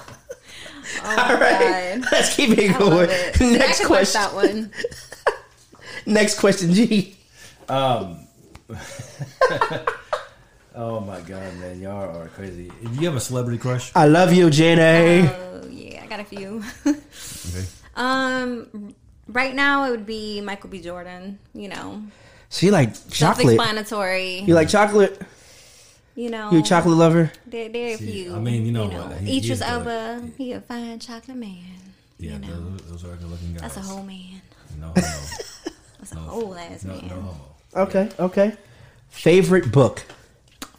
All 1.03 1.37
right, 1.37 1.99
God. 2.01 2.07
let's 2.11 2.35
keep 2.35 2.57
it 2.57 2.75
I 2.75 2.79
going. 2.79 2.91
love 2.91 3.09
it. 3.09 3.41
I 3.41 3.49
Next 3.57 3.79
could 3.81 3.89
watch 3.89 4.11
question. 4.13 4.21
that 4.21 4.33
one. 4.33 4.71
Next 6.05 6.39
question, 6.39 6.73
G. 6.73 7.15
Oh 10.77 10.99
my 10.99 11.21
god, 11.21 11.55
man, 11.57 11.79
y'all 11.79 12.17
are 12.17 12.27
crazy. 12.29 12.69
Do 12.83 12.89
you 12.99 13.05
have 13.07 13.15
a 13.15 13.19
celebrity 13.21 13.57
crush? 13.57 13.91
I 13.95 14.07
love 14.07 14.33
you, 14.33 14.49
Jenny. 14.49 15.27
Oh 15.27 15.65
yeah, 15.69 16.03
I 16.03 16.07
got 16.07 16.19
a 16.19 16.25
few. 16.25 16.61
Okay. 16.85 17.65
um, 17.95 18.93
right 19.29 19.55
now 19.55 19.85
it 19.85 19.91
would 19.91 20.05
be 20.05 20.41
Michael 20.41 20.69
B. 20.69 20.81
Jordan. 20.81 21.39
You 21.53 21.69
know, 21.69 22.03
so 22.49 22.65
you 22.65 22.71
like 22.73 22.93
chocolate? 23.09 23.15
self-explanatory. 23.47 24.39
You 24.41 24.53
like 24.53 24.67
chocolate? 24.67 25.21
You 26.15 26.29
know, 26.29 26.51
You 26.51 26.59
a 26.59 26.61
chocolate 26.61 26.97
lover? 26.97 27.31
There, 27.45 27.67
there 27.69 27.91
are 27.91 27.95
a 27.95 27.97
few. 27.97 28.35
I 28.35 28.39
mean, 28.39 28.65
you 28.65 28.71
know 28.71 28.87
what, 28.87 29.17
he- 29.19 29.37
Idris 29.37 29.59
he's 29.59 29.59
good. 29.59 29.67
Elba, 29.67 30.27
he 30.37 30.51
a 30.53 30.61
fine 30.61 30.99
chocolate 30.99 31.37
man. 31.37 31.57
Yeah, 32.19 32.33
you 32.33 32.39
know, 32.39 32.69
those, 32.69 32.81
those 33.01 33.05
are 33.05 33.15
good 33.15 33.29
looking 33.29 33.51
guys. 33.53 33.61
that's 33.61 33.77
a 33.77 33.81
whole 33.81 34.03
man. 34.03 34.41
No, 34.79 34.87
no, 34.87 34.91
That's 35.99 36.11
a 36.13 36.15
whole 36.15 36.55
ass 36.55 36.83
no, 36.85 36.93
man. 36.93 37.07
no 37.07 37.15
homo. 37.15 37.35
Okay, 37.75 38.09
okay. 38.19 38.53
Favorite 39.09 39.71
book? 39.71 40.03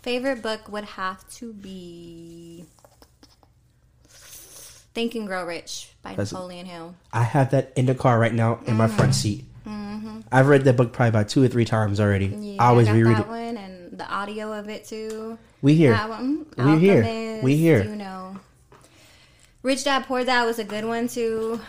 Favorite 0.06 0.40
book 0.40 0.68
would 0.68 0.84
have 0.84 1.28
to 1.30 1.52
be 1.52 2.64
Think 4.94 5.16
and 5.16 5.26
Grow 5.26 5.44
Rich 5.44 5.88
by 6.00 6.10
That's- 6.10 6.30
Napoleon 6.30 6.64
Hill. 6.64 6.94
I 7.12 7.24
have 7.24 7.50
that 7.50 7.72
in 7.74 7.86
the 7.86 7.94
car 7.96 8.16
right 8.16 8.32
now 8.32 8.60
in 8.66 8.76
my 8.76 8.86
front 8.86 9.16
seat. 9.16 9.46
I've 10.30 10.46
read 10.46 10.62
that 10.62 10.76
book 10.76 10.92
probably 10.92 11.08
about 11.08 11.28
two 11.28 11.42
or 11.42 11.48
three 11.48 11.64
times 11.64 11.98
already. 11.98 12.28
Mm-hmm. 12.28 12.42
Yeah, 12.44 12.62
I 12.62 12.66
always 12.68 12.86
got 12.86 12.94
reread 12.94 13.16
that 13.16 13.22
it. 13.22 13.28
one 13.28 13.56
and 13.56 13.98
the 13.98 14.06
audio 14.08 14.52
of 14.52 14.68
it 14.68 14.84
too. 14.84 15.38
We 15.60 15.74
here. 15.74 15.90
That 15.92 16.08
one, 16.08 16.46
We 16.56 16.78
here. 16.78 17.02
Alchemist, 17.02 17.42
We 17.44 17.56
here. 17.56 17.82
You 17.82 17.96
know, 17.96 18.36
Rich 19.64 19.82
Dad 19.84 20.04
Poor 20.06 20.24
Dad 20.24 20.44
was 20.44 20.60
a 20.60 20.64
good 20.64 20.84
one 20.84 21.08
too. 21.08 21.60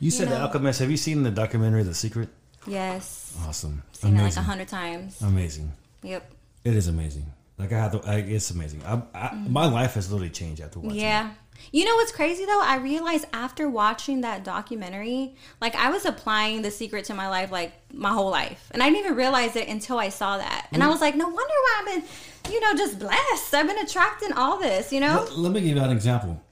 You 0.00 0.10
said 0.10 0.26
The 0.28 0.38
know. 0.38 0.46
Alchemist. 0.46 0.80
Have 0.80 0.90
you 0.90 0.96
seen 0.96 1.22
the 1.22 1.30
documentary 1.30 1.84
The 1.84 1.94
Secret? 1.94 2.30
Yes, 2.66 3.32
Awesome. 3.46 3.84
seen 3.92 4.16
it 4.16 4.22
like 4.24 4.36
a 4.36 4.42
hundred 4.42 4.66
times. 4.66 5.22
Amazing. 5.22 5.72
Yep. 6.02 6.28
It 6.64 6.74
is 6.74 6.88
amazing. 6.88 7.26
Like 7.58 7.72
I 7.72 7.78
have 7.78 7.92
to. 7.92 8.08
I, 8.08 8.16
it's 8.16 8.50
amazing. 8.50 8.82
I, 8.84 9.02
I, 9.14 9.34
My 9.34 9.66
life 9.66 9.94
has 9.94 10.10
literally 10.10 10.30
changed 10.30 10.60
after 10.60 10.78
watching. 10.78 10.98
Mm-hmm. 10.98 11.00
Yeah. 11.00 11.30
You 11.72 11.86
know 11.86 11.94
what's 11.94 12.12
crazy 12.12 12.44
though? 12.44 12.60
I 12.62 12.76
realized 12.76 13.24
after 13.32 13.68
watching 13.68 14.20
that 14.20 14.44
documentary, 14.44 15.36
like 15.60 15.74
I 15.74 15.90
was 15.90 16.04
applying 16.04 16.60
the 16.62 16.70
secret 16.70 17.06
to 17.06 17.14
my 17.14 17.28
life 17.28 17.50
like 17.50 17.72
my 17.92 18.10
whole 18.10 18.30
life. 18.30 18.68
And 18.72 18.82
I 18.82 18.90
didn't 18.90 19.06
even 19.06 19.16
realize 19.16 19.56
it 19.56 19.66
until 19.68 19.98
I 19.98 20.10
saw 20.10 20.36
that. 20.36 20.68
And 20.72 20.82
I 20.82 20.88
was 20.88 21.00
like, 21.00 21.16
no 21.16 21.26
wonder 21.26 21.40
why 21.40 21.78
I've 21.80 21.86
been, 21.86 22.52
you 22.52 22.60
know, 22.60 22.74
just 22.74 22.98
blessed. 22.98 23.54
I've 23.54 23.66
been 23.66 23.78
attracting 23.78 24.32
all 24.34 24.58
this, 24.58 24.92
you 24.92 25.00
know? 25.00 25.24
Let, 25.24 25.38
let 25.38 25.52
me 25.52 25.62
give 25.62 25.76
you 25.76 25.82
an 25.82 25.90
example. 25.90 26.42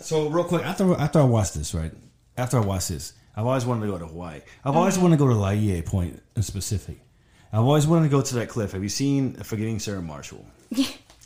So 0.00 0.28
real 0.28 0.44
quick, 0.44 0.64
after 0.64 0.94
after 0.94 1.20
I 1.20 1.24
watched 1.24 1.54
this, 1.54 1.74
right? 1.74 1.92
After 2.36 2.56
I 2.56 2.60
watched 2.60 2.88
this, 2.88 3.12
I've 3.36 3.46
always 3.46 3.66
wanted 3.66 3.82
to 3.82 3.92
go 3.92 3.98
to 3.98 4.06
Hawaii. 4.06 4.40
I've 4.64 4.76
always 4.76 4.98
wanted 4.98 5.18
to 5.18 5.24
go 5.24 5.28
to 5.28 5.34
Laie 5.34 5.82
Point 5.82 6.22
in 6.36 6.42
specific. 6.42 7.00
I've 7.54 7.60
always 7.64 7.86
wanted 7.86 8.04
to 8.04 8.10
go 8.10 8.20
to 8.20 8.34
that 8.36 8.48
cliff. 8.48 8.72
Have 8.72 8.82
you 8.82 8.88
seen 8.88 9.34
Forgetting 9.34 9.78
Sarah 9.78 10.02
Marshall? 10.02 10.44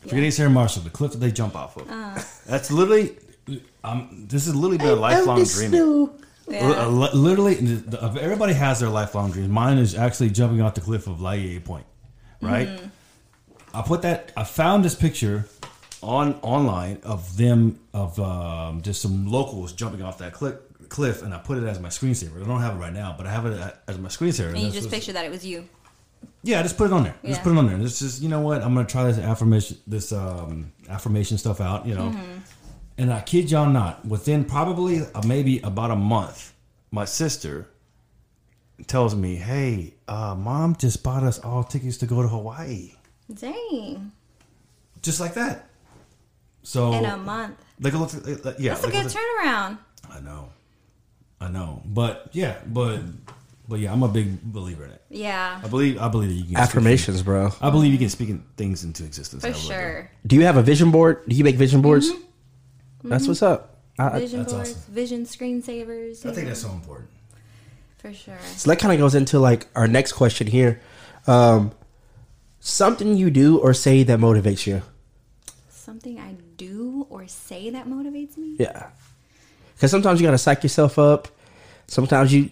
Forgetting 0.02 0.30
Sarah 0.30 0.50
Marshall, 0.50 0.82
the 0.82 0.90
cliff 0.90 1.12
that 1.12 1.18
they 1.18 1.32
jump 1.32 1.56
off 1.56 1.76
of. 1.76 1.88
That's 2.46 2.70
literally. 2.70 3.16
Um, 3.82 4.26
this 4.28 4.44
has 4.44 4.54
literally 4.54 4.76
been 4.78 4.88
a 4.88 4.94
lifelong 4.94 5.38
dream. 5.54 5.70
Yeah. 6.48 6.86
Li- 6.86 7.10
Literally, 7.14 7.56
everybody 8.20 8.52
has 8.52 8.80
their 8.80 8.88
lifelong 8.90 9.30
dreams. 9.32 9.48
Mine 9.48 9.78
is 9.78 9.94
actually 9.94 10.30
jumping 10.30 10.60
off 10.60 10.74
the 10.74 10.80
cliff 10.82 11.06
of 11.06 11.20
Laie 11.22 11.58
Point, 11.60 11.86
right? 12.42 12.78
I 13.72 13.82
put 13.82 14.02
that. 14.02 14.32
I 14.36 14.44
found 14.44 14.84
this 14.84 14.94
picture 14.94 15.46
on 16.02 16.34
online 16.42 17.00
of 17.04 17.36
them 17.38 17.80
of 17.94 18.18
um, 18.20 18.82
just 18.82 19.00
some 19.02 19.26
locals 19.30 19.72
jumping 19.72 20.02
off 20.02 20.18
that 20.18 20.32
cliff, 20.34 20.56
cliff, 20.90 21.22
and 21.22 21.34
I 21.34 21.38
put 21.38 21.58
it 21.58 21.64
as 21.66 21.80
my 21.80 21.88
screensaver. 21.88 22.42
I 22.42 22.46
don't 22.46 22.60
have 22.60 22.74
it 22.76 22.78
right 22.78 22.92
now, 22.92 23.14
but 23.16 23.26
I 23.26 23.30
have 23.30 23.46
it 23.46 23.74
as 23.86 23.98
my 23.98 24.08
screensaver. 24.08 24.50
And 24.50 24.58
you 24.58 24.70
just 24.70 24.90
picture 24.90 25.12
that 25.12 25.24
it 25.24 25.30
was 25.30 25.44
you. 25.44 25.68
Yeah, 26.42 26.62
just 26.62 26.76
put 26.76 26.86
it 26.86 26.92
on 26.92 27.04
there. 27.04 27.14
Just 27.24 27.42
put 27.42 27.52
it 27.52 27.58
on 27.58 27.66
there. 27.66 27.78
This 27.78 28.02
is 28.02 28.22
you 28.22 28.28
know 28.28 28.40
what 28.40 28.62
I'm 28.62 28.74
gonna 28.74 28.86
try 28.86 29.04
this 29.04 29.18
affirmation 29.18 29.78
this 29.86 30.12
um, 30.12 30.72
affirmation 30.88 31.38
stuff 31.38 31.60
out. 31.60 31.86
You 31.86 31.94
know, 31.94 32.14
and 32.96 33.12
I 33.12 33.20
kid 33.20 33.50
y'all 33.50 33.68
not. 33.68 34.04
Within 34.06 34.44
probably 34.44 35.00
uh, 35.00 35.22
maybe 35.26 35.60
about 35.60 35.90
a 35.90 35.96
month, 35.96 36.54
my 36.90 37.04
sister 37.04 37.68
tells 38.86 39.14
me, 39.14 39.36
"Hey, 39.36 39.94
uh, 40.06 40.34
mom 40.36 40.76
just 40.76 41.02
bought 41.02 41.22
us 41.22 41.38
all 41.38 41.64
tickets 41.64 41.96
to 41.98 42.06
go 42.06 42.22
to 42.22 42.28
Hawaii." 42.28 42.92
Dang. 43.34 44.12
Just 45.02 45.20
like 45.20 45.34
that. 45.34 45.68
So 46.62 46.92
In 46.92 47.04
a 47.04 47.16
month. 47.16 47.56
like 47.80 47.94
a 47.94 48.54
yeah, 48.58 48.74
That's 48.74 48.84
a 48.84 48.86
like 48.88 48.92
good 48.92 49.06
turnaround. 49.06 49.78
I 50.10 50.20
know, 50.20 50.50
I 51.40 51.48
know, 51.48 51.82
but 51.84 52.28
yeah, 52.32 52.58
but 52.66 53.00
but 53.68 53.78
yeah, 53.80 53.92
I'm 53.92 54.02
a 54.02 54.08
big 54.08 54.42
believer 54.42 54.84
in 54.84 54.90
it. 54.92 55.02
Yeah. 55.10 55.60
I 55.62 55.68
believe 55.68 55.98
I 56.00 56.08
believe 56.08 56.30
that 56.30 56.34
you 56.36 56.44
can 56.46 56.56
Affirmations, 56.56 57.22
bro. 57.22 57.52
I 57.60 57.70
believe 57.70 57.92
you 57.92 57.98
can 57.98 58.08
speak 58.08 58.30
in 58.30 58.42
things 58.56 58.82
into 58.84 59.04
existence. 59.04 59.42
For 59.42 59.48
I 59.48 59.50
really 59.50 59.62
do. 59.62 59.68
sure. 59.68 60.10
Do 60.26 60.36
you 60.36 60.44
have 60.44 60.56
a 60.56 60.62
vision 60.62 60.90
board? 60.90 61.22
Do 61.28 61.36
you 61.36 61.44
make 61.44 61.56
vision 61.56 61.82
boards? 61.82 62.10
That's 63.04 63.28
what's 63.28 63.42
up. 63.42 63.76
I, 63.98 64.06
I- 64.08 64.18
Vision 64.20 64.40
That's 64.40 64.52
boards, 64.52 64.70
awesome. 64.72 64.94
vision 64.94 65.24
screensavers. 65.26 66.20
I 66.24 66.32
think 66.32 66.44
know, 66.44 66.44
that's 66.50 66.62
so 66.62 66.70
important. 66.70 67.10
for 67.98 68.12
sure. 68.14 68.38
so 68.56 68.70
that 68.70 68.78
kind 68.78 68.92
of 68.92 68.98
goes 68.98 69.14
into 69.14 69.38
like 69.38 69.66
our 69.74 69.86
next 69.88 70.12
question 70.14 70.46
here. 70.46 70.80
Um, 71.26 71.72
something 72.60 73.16
you 73.16 73.30
do 73.30 73.58
or 73.58 73.74
say 73.74 74.02
that 74.04 74.18
motivates 74.18 74.66
you. 74.66 74.82
Something 75.68 76.18
I 76.18 76.34
do 76.56 77.06
or 77.10 77.26
say 77.28 77.70
that 77.70 77.86
motivates 77.86 78.36
me. 78.36 78.56
Yeah. 78.58 78.88
Because 79.74 79.90
sometimes 79.90 80.20
you 80.20 80.26
gotta 80.26 80.38
psych 80.38 80.62
yourself 80.62 80.98
up. 80.98 81.28
Sometimes 81.86 82.32
you, 82.32 82.50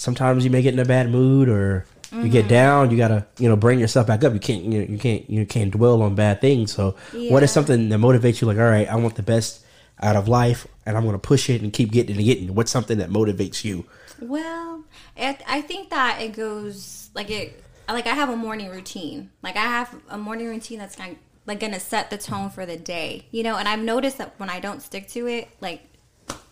sometimes 0.00 0.44
you 0.44 0.50
may 0.50 0.62
get 0.62 0.72
in 0.72 0.80
a 0.80 0.84
bad 0.84 1.10
mood, 1.10 1.48
or 1.48 1.84
You 2.12 2.28
get 2.28 2.46
mm-hmm. 2.46 2.48
down, 2.48 2.90
you 2.90 2.96
gotta 2.96 3.26
you 3.38 3.48
know 3.48 3.54
bring 3.54 3.78
yourself 3.78 4.06
back 4.06 4.24
up. 4.24 4.32
You 4.32 4.40
can't 4.40 4.64
you, 4.64 4.80
you 4.80 4.98
can't 4.98 5.30
you 5.30 5.46
can't 5.46 5.70
dwell 5.70 6.02
on 6.02 6.16
bad 6.16 6.40
things. 6.40 6.72
So 6.72 6.96
what 7.12 7.44
is 7.44 7.52
something 7.52 7.88
that 7.90 8.00
motivates 8.00 8.40
you? 8.40 8.48
Like 8.48 8.58
all 8.58 8.64
right, 8.64 8.88
I 8.88 8.96
want 8.96 9.14
the 9.14 9.22
best 9.22 9.64
out 10.02 10.16
of 10.16 10.26
life, 10.26 10.66
and 10.86 10.96
I'm 10.96 11.04
gonna 11.04 11.20
push 11.20 11.48
it 11.48 11.62
and 11.62 11.72
keep 11.72 11.92
getting 11.92 12.16
and 12.16 12.24
getting. 12.24 12.52
What's 12.54 12.72
something 12.72 12.98
that 12.98 13.10
motivates 13.10 13.62
you? 13.62 13.84
Well, 14.20 14.84
I, 15.16 15.38
I 15.46 15.60
think 15.60 15.90
that 15.90 16.20
it 16.20 16.32
goes 16.32 17.10
like 17.14 17.30
it. 17.30 17.62
Like 17.88 18.06
I 18.06 18.14
have 18.14 18.30
a 18.30 18.36
morning 18.36 18.70
routine. 18.70 19.30
Like 19.42 19.56
I 19.56 19.66
have 19.66 19.94
a 20.08 20.18
morning 20.18 20.48
routine 20.48 20.78
that's 20.78 20.96
kind 20.96 21.16
like 21.46 21.60
gonna 21.60 21.80
set 21.80 22.10
the 22.10 22.18
tone 22.18 22.50
for 22.50 22.66
the 22.66 22.76
day. 22.76 23.26
You 23.30 23.44
know, 23.44 23.56
and 23.56 23.68
I've 23.68 23.84
noticed 23.84 24.18
that 24.18 24.34
when 24.38 24.50
I 24.50 24.58
don't 24.58 24.82
stick 24.82 25.06
to 25.10 25.28
it, 25.28 25.48
like 25.60 25.89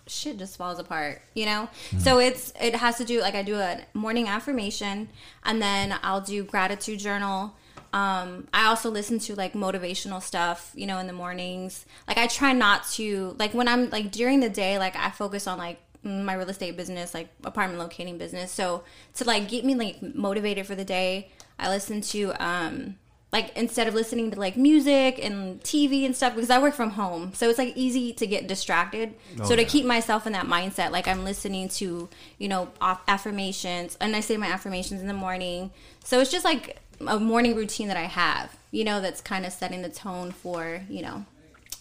shit 0.09 0.39
just 0.39 0.57
falls 0.57 0.79
apart. 0.79 1.23
You 1.35 1.47
know. 1.47 1.69
So 1.99 2.19
it's 2.19 2.53
it 2.61 2.75
has 2.77 2.97
to 2.99 3.05
do 3.05 3.21
like 3.21 3.35
I 3.35 3.43
do 3.43 3.57
a 3.57 3.81
morning 3.95 4.29
affirmation, 4.29 5.09
and 5.45 5.61
then 5.63 5.95
I'll 6.03 6.21
do 6.21 6.45
gratitude 6.45 6.99
journal. 6.99 7.55
Um, 7.93 8.49
I 8.53 8.67
also 8.67 8.91
listen 8.91 9.19
to 9.21 9.35
like 9.35 9.55
motivational 9.55 10.23
stuff, 10.23 10.73
you 10.75 10.87
know, 10.87 10.99
in 10.99 11.07
the 11.07 11.13
mornings. 11.13 11.87
Like 12.07 12.19
I 12.19 12.27
try 12.27 12.53
not 12.53 12.87
to 12.91 13.35
like 13.39 13.55
when 13.55 13.69
I'm 13.69 13.91
like 13.91 14.11
during 14.11 14.41
the 14.41 14.51
day, 14.51 14.79
like 14.79 14.97
I 14.97 15.11
focus 15.11 15.47
on 15.47 15.59
like 15.59 15.81
my 16.03 16.35
real 16.35 16.49
estate 16.49 16.77
business, 16.77 17.15
like 17.15 17.29
apartment 17.45 17.79
locating 17.79 18.19
business. 18.19 18.53
So 18.53 18.85
to 19.15 19.25
like 19.25 19.49
get 19.49 19.65
me 19.65 19.75
like 19.75 20.03
motivated 20.15 20.67
for 20.67 20.75
the 20.75 20.85
day, 20.85 21.31
I 21.59 21.69
listen 21.69 22.01
to 22.03 22.33
um 22.39 22.97
like 23.33 23.55
instead 23.57 23.87
of 23.89 23.95
listening 23.95 24.31
to 24.31 24.39
like 24.41 24.57
music 24.57 25.23
and 25.23 25.61
TV 25.63 26.07
and 26.07 26.17
stuff 26.17 26.35
because 26.35 26.49
I 26.51 26.59
work 26.59 26.75
from 26.75 26.91
home. 26.91 27.35
So 27.35 27.49
it's 27.51 27.59
like 27.59 27.77
easy 27.77 28.13
to 28.15 28.27
get 28.27 28.47
distracted. 28.47 29.15
so 29.45 29.55
to 29.55 29.65
keep 29.65 29.85
myself 29.85 30.27
in 30.27 30.33
that 30.33 30.47
mindset, 30.47 30.91
like 30.93 31.07
I'm 31.07 31.25
listening 31.25 31.69
to, 31.71 32.09
you 32.39 32.49
know, 32.49 32.71
aff- 32.81 33.03
affirmations 33.07 33.97
and 34.01 34.17
I 34.17 34.21
say 34.21 34.37
my 34.39 34.47
affirmations 34.47 35.01
in 35.03 35.09
the 35.09 35.13
morning. 35.15 35.71
So 36.05 36.21
it's 36.21 36.31
just 36.31 36.45
like 36.45 36.79
a 37.07 37.21
morning 37.21 37.55
routine 37.55 37.89
that 37.89 37.99
I 37.99 38.05
have, 38.05 38.57
you 38.71 38.83
know, 38.85 39.01
that's 39.03 39.21
kind 39.21 39.45
of 39.45 39.53
setting 39.53 39.83
the 39.83 39.91
tone 39.91 40.33
for, 40.33 40.81
you 40.89 41.03
know, 41.03 41.27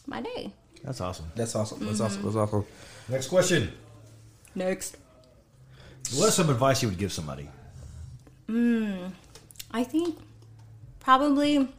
my 0.06 0.22
day. 0.22 0.52
That's 0.84 1.00
awesome. 1.02 1.26
That's 1.36 1.56
awesome. 1.56 1.80
That's 1.80 1.94
Mm-hmm. 2.02 2.06
awesome. 2.06 2.24
That's 2.24 2.36
awesome. 2.36 2.66
Next 3.10 3.28
question. 3.30 3.72
Next. 4.54 4.98
What 6.16 6.28
is 6.28 6.34
some 6.36 6.50
advice 6.50 6.82
you 6.84 6.90
would 6.90 6.98
give 6.98 7.12
somebody? 7.14 7.48
I 8.50 9.84
think 9.84 10.18
probably 11.08 11.70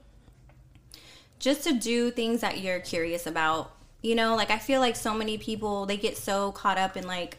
just 1.39 1.63
to 1.63 1.75
do 1.75 2.11
things 2.11 2.41
that 2.41 2.61
you're 2.61 2.81
curious 2.81 3.27
about. 3.27 3.71
You 4.01 4.15
know, 4.15 4.35
like 4.35 4.51
I 4.51 4.57
feel 4.57 4.81
like 4.81 4.97
so 4.97 5.13
many 5.13 5.37
people 5.37 5.85
they 5.85 5.99
get 5.99 6.17
so 6.17 6.51
caught 6.53 6.79
up 6.79 6.97
in 6.97 7.07
like 7.07 7.37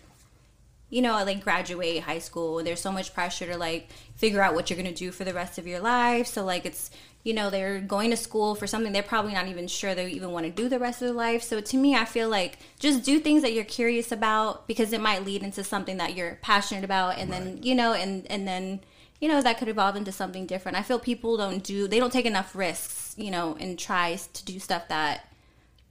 you 0.91 1.01
know, 1.01 1.13
like 1.13 1.43
graduate 1.43 2.03
high 2.03 2.19
school 2.19 2.59
and 2.59 2.67
there's 2.67 2.79
so 2.79 2.91
much 2.91 3.13
pressure 3.15 3.47
to 3.47 3.57
like 3.57 3.89
figure 4.15 4.41
out 4.41 4.53
what 4.53 4.69
you're 4.69 4.79
going 4.79 4.93
to 4.93 5.05
do 5.05 5.11
for 5.11 5.23
the 5.23 5.33
rest 5.33 5.57
of 5.57 5.65
your 5.65 5.79
life. 5.79 6.27
So 6.27 6.45
like 6.45 6.63
it's 6.63 6.91
you 7.23 7.33
know, 7.33 7.49
they're 7.49 7.79
going 7.79 8.11
to 8.11 8.17
school 8.17 8.53
for 8.53 8.67
something 8.67 8.93
they're 8.93 9.01
probably 9.01 9.33
not 9.33 9.47
even 9.47 9.67
sure 9.67 9.95
they 9.95 10.11
even 10.11 10.29
want 10.29 10.45
to 10.45 10.51
do 10.51 10.69
the 10.69 10.77
rest 10.77 11.01
of 11.01 11.07
their 11.07 11.15
life. 11.15 11.41
So 11.41 11.59
to 11.59 11.77
me, 11.77 11.95
I 11.95 12.05
feel 12.05 12.29
like 12.29 12.59
just 12.77 13.03
do 13.03 13.19
things 13.19 13.41
that 13.41 13.53
you're 13.53 13.63
curious 13.63 14.11
about 14.11 14.67
because 14.67 14.93
it 14.93 15.01
might 15.01 15.25
lead 15.25 15.41
into 15.41 15.63
something 15.63 15.97
that 15.97 16.15
you're 16.15 16.37
passionate 16.43 16.83
about 16.83 17.17
and 17.17 17.33
then, 17.33 17.63
you 17.63 17.73
know, 17.73 17.93
and 17.93 18.27
and 18.27 18.47
then 18.47 18.81
you 19.19 19.27
know 19.27 19.41
that 19.41 19.57
could 19.57 19.67
evolve 19.67 19.95
into 19.95 20.11
something 20.11 20.45
different. 20.45 20.77
I 20.77 20.83
feel 20.83 20.99
people 20.99 21.37
don't 21.37 21.63
do 21.63 21.87
they 21.87 21.99
don't 21.99 22.13
take 22.13 22.25
enough 22.25 22.55
risks, 22.55 23.15
you 23.17 23.31
know, 23.31 23.57
and 23.59 23.77
tries 23.77 24.27
to 24.27 24.45
do 24.45 24.59
stuff 24.59 24.87
that 24.87 25.27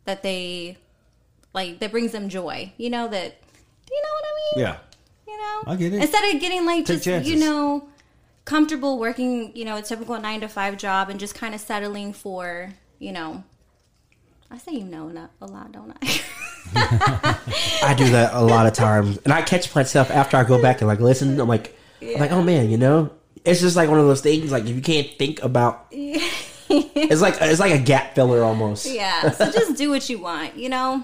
that 0.04 0.22
they 0.22 0.78
like 1.52 1.78
that 1.80 1.90
brings 1.90 2.12
them 2.12 2.28
joy. 2.28 2.72
You 2.76 2.90
know 2.90 3.08
that 3.08 3.40
do 3.86 3.94
you 3.94 4.02
know 4.02 4.08
what 4.14 4.24
I 4.24 4.34
mean? 4.34 4.64
Yeah. 4.64 4.76
You 5.26 5.36
know, 5.36 5.62
I 5.66 5.76
get 5.76 5.92
it. 5.92 6.02
Instead 6.02 6.34
of 6.34 6.40
getting 6.40 6.64
like 6.64 6.86
Take 6.86 7.02
just 7.02 7.28
you 7.28 7.36
know 7.36 7.88
comfortable 8.44 8.98
working, 8.98 9.54
you 9.54 9.64
know, 9.66 9.76
a 9.76 9.82
typical 9.82 10.18
nine 10.18 10.40
to 10.40 10.48
five 10.48 10.78
job 10.78 11.10
and 11.10 11.20
just 11.20 11.34
kind 11.34 11.54
of 11.54 11.60
settling 11.60 12.14
for, 12.14 12.72
you 12.98 13.12
know, 13.12 13.44
I 14.50 14.56
say 14.56 14.72
you 14.72 14.84
know 14.84 15.08
not 15.08 15.30
a 15.42 15.46
lot, 15.46 15.70
don't 15.72 15.94
I? 16.00 16.20
I 17.82 17.94
do 17.94 18.08
that 18.10 18.32
a 18.32 18.40
lot 18.40 18.66
of 18.66 18.72
times, 18.72 19.18
and 19.18 19.32
I 19.32 19.42
catch 19.42 19.74
myself 19.74 20.10
after 20.10 20.38
I 20.38 20.44
go 20.44 20.60
back 20.60 20.80
and 20.80 20.88
like 20.88 21.00
listen. 21.00 21.38
I'm 21.38 21.48
like, 21.48 21.76
I'm 22.00 22.20
like, 22.20 22.32
oh 22.32 22.42
man, 22.42 22.70
you 22.70 22.78
know, 22.78 23.10
it's 23.48 23.60
just 23.60 23.76
like 23.76 23.88
one 23.88 23.98
of 23.98 24.06
those 24.06 24.20
things. 24.20 24.52
Like 24.52 24.64
if 24.64 24.74
you 24.76 24.82
can't 24.82 25.08
think 25.18 25.42
about, 25.42 25.86
it's 25.90 27.20
like 27.20 27.36
it's 27.40 27.60
like 27.60 27.72
a 27.72 27.78
gap 27.78 28.14
filler 28.14 28.42
almost. 28.44 28.86
yeah. 28.86 29.30
So 29.30 29.50
just 29.52 29.76
do 29.76 29.90
what 29.90 30.08
you 30.08 30.18
want, 30.18 30.56
you 30.56 30.68
know. 30.68 31.02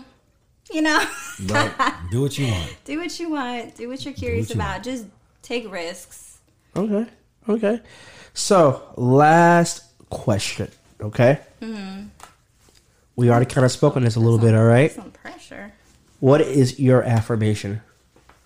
You 0.73 0.81
know, 0.81 0.99
Right. 1.47 1.71
Do 2.11 2.23
what 2.23 2.39
you 2.39 2.47
want. 2.47 2.77
do 2.85 2.99
what 2.99 3.21
you 3.21 3.31
want. 3.31 3.77
Do 3.77 3.89
what 3.89 4.03
you're 4.05 4.15
curious 4.15 4.49
you 4.49 4.55
about. 4.55 4.73
want. 4.73 4.85
Just 4.85 5.05
take 5.43 5.71
risks. 5.71 6.39
Okay. 6.75 7.07
Okay. 7.49 7.81
So 8.33 8.83
last 8.97 9.85
question. 10.09 10.69
Okay. 11.03 11.39
Mm-hmm. 11.61 12.07
We 13.17 13.29
already 13.31 13.45
kind 13.47 13.65
of 13.67 13.71
spoke 13.73 13.97
on 13.97 14.05
this 14.05 14.17
a 14.17 14.21
little 14.21 14.39
bit. 14.39 14.55
All 14.55 14.65
right. 14.65 14.91
Some 14.91 15.11
pressure. 15.11 15.73
What 16.21 16.41
is 16.41 16.81
your 16.81 17.03
affirmation? 17.03 17.83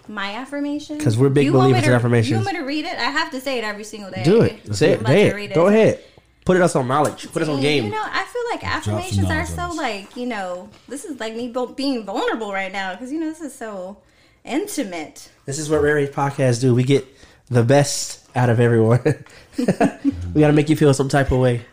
My 0.08 0.34
affirmation? 0.34 0.98
Because 0.98 1.18
we're 1.18 1.28
big 1.28 1.44
You 1.44 1.52
want 1.52 1.66
me 1.66 1.72
believers 1.72 1.84
in 1.84 1.90
to- 1.90 1.96
affirmations. 1.96 2.30
You 2.30 2.36
want 2.36 2.46
me 2.46 2.52
to 2.54 2.64
read 2.64 2.84
it? 2.86 2.94
I 2.98 3.10
have 3.10 3.30
to 3.32 3.40
say 3.40 3.58
it 3.58 3.64
every 3.64 3.84
single 3.84 4.10
day. 4.10 4.24
Do 4.24 4.42
it. 4.42 4.74
Say 4.74 4.92
it. 4.92 5.00
I'm 5.00 5.06
Say 5.06 5.30
to 5.30 5.38
it. 5.38 5.54
Go 5.54 5.66
ahead. 5.66 6.02
Put 6.44 6.56
it 6.56 6.62
us 6.62 6.74
on 6.74 6.88
knowledge. 6.88 7.30
Put 7.30 7.42
us 7.42 7.48
on 7.48 7.60
game. 7.60 7.84
You 7.84 7.90
know, 7.90 8.02
I 8.02 8.24
feel 8.24 8.42
like 8.50 8.64
affirmations 8.64 9.30
are 9.30 9.44
so 9.44 9.70
like 9.76 10.16
you 10.16 10.24
know, 10.24 10.70
this 10.88 11.04
is 11.04 11.20
like 11.20 11.36
me 11.36 11.54
being 11.76 12.04
vulnerable 12.04 12.52
right 12.52 12.72
now 12.72 12.94
because 12.94 13.12
you 13.12 13.20
know 13.20 13.28
this 13.28 13.42
is 13.42 13.54
so 13.54 13.98
intimate. 14.46 15.30
This 15.44 15.58
is 15.58 15.68
what 15.68 15.82
Ray 15.82 15.92
Ray's 15.92 16.08
Podcast 16.08 16.62
do. 16.62 16.74
We 16.74 16.84
get 16.84 17.06
the 17.50 17.62
best 17.62 18.26
out 18.34 18.48
of 18.48 18.60
everyone. 18.60 19.00
we 19.58 20.40
got 20.40 20.46
to 20.46 20.52
make 20.54 20.70
you 20.70 20.76
feel 20.76 20.94
some 20.94 21.10
type 21.10 21.30
of 21.32 21.38
way. 21.38 21.66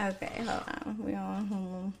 Okay, 0.00 0.32
hold 0.36 0.62
on. 0.66 0.96
We 1.04 1.14
on. 1.14 1.92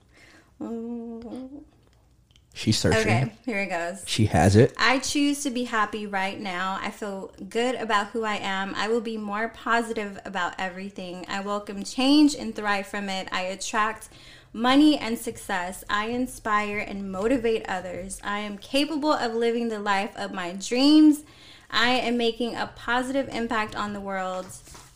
She's 2.60 2.78
searching. 2.78 3.00
Okay, 3.00 3.32
here 3.46 3.60
it 3.60 3.70
goes. 3.70 4.02
She 4.04 4.26
has 4.26 4.54
it. 4.54 4.74
I 4.76 4.98
choose 4.98 5.42
to 5.44 5.50
be 5.50 5.64
happy 5.64 6.06
right 6.06 6.38
now. 6.38 6.78
I 6.82 6.90
feel 6.90 7.32
good 7.48 7.74
about 7.76 8.08
who 8.08 8.22
I 8.22 8.34
am. 8.34 8.74
I 8.74 8.86
will 8.88 9.00
be 9.00 9.16
more 9.16 9.48
positive 9.48 10.18
about 10.26 10.56
everything. 10.58 11.24
I 11.26 11.40
welcome 11.40 11.82
change 11.84 12.34
and 12.34 12.54
thrive 12.54 12.86
from 12.86 13.08
it. 13.08 13.28
I 13.32 13.44
attract 13.44 14.10
money 14.52 14.98
and 14.98 15.18
success. 15.18 15.84
I 15.88 16.08
inspire 16.08 16.80
and 16.80 17.10
motivate 17.10 17.66
others. 17.66 18.20
I 18.22 18.40
am 18.40 18.58
capable 18.58 19.14
of 19.14 19.34
living 19.34 19.70
the 19.70 19.80
life 19.80 20.14
of 20.14 20.34
my 20.34 20.52
dreams. 20.52 21.22
I 21.70 21.92
am 21.92 22.18
making 22.18 22.56
a 22.56 22.66
positive 22.76 23.30
impact 23.30 23.74
on 23.74 23.94
the 23.94 24.00
world. 24.00 24.44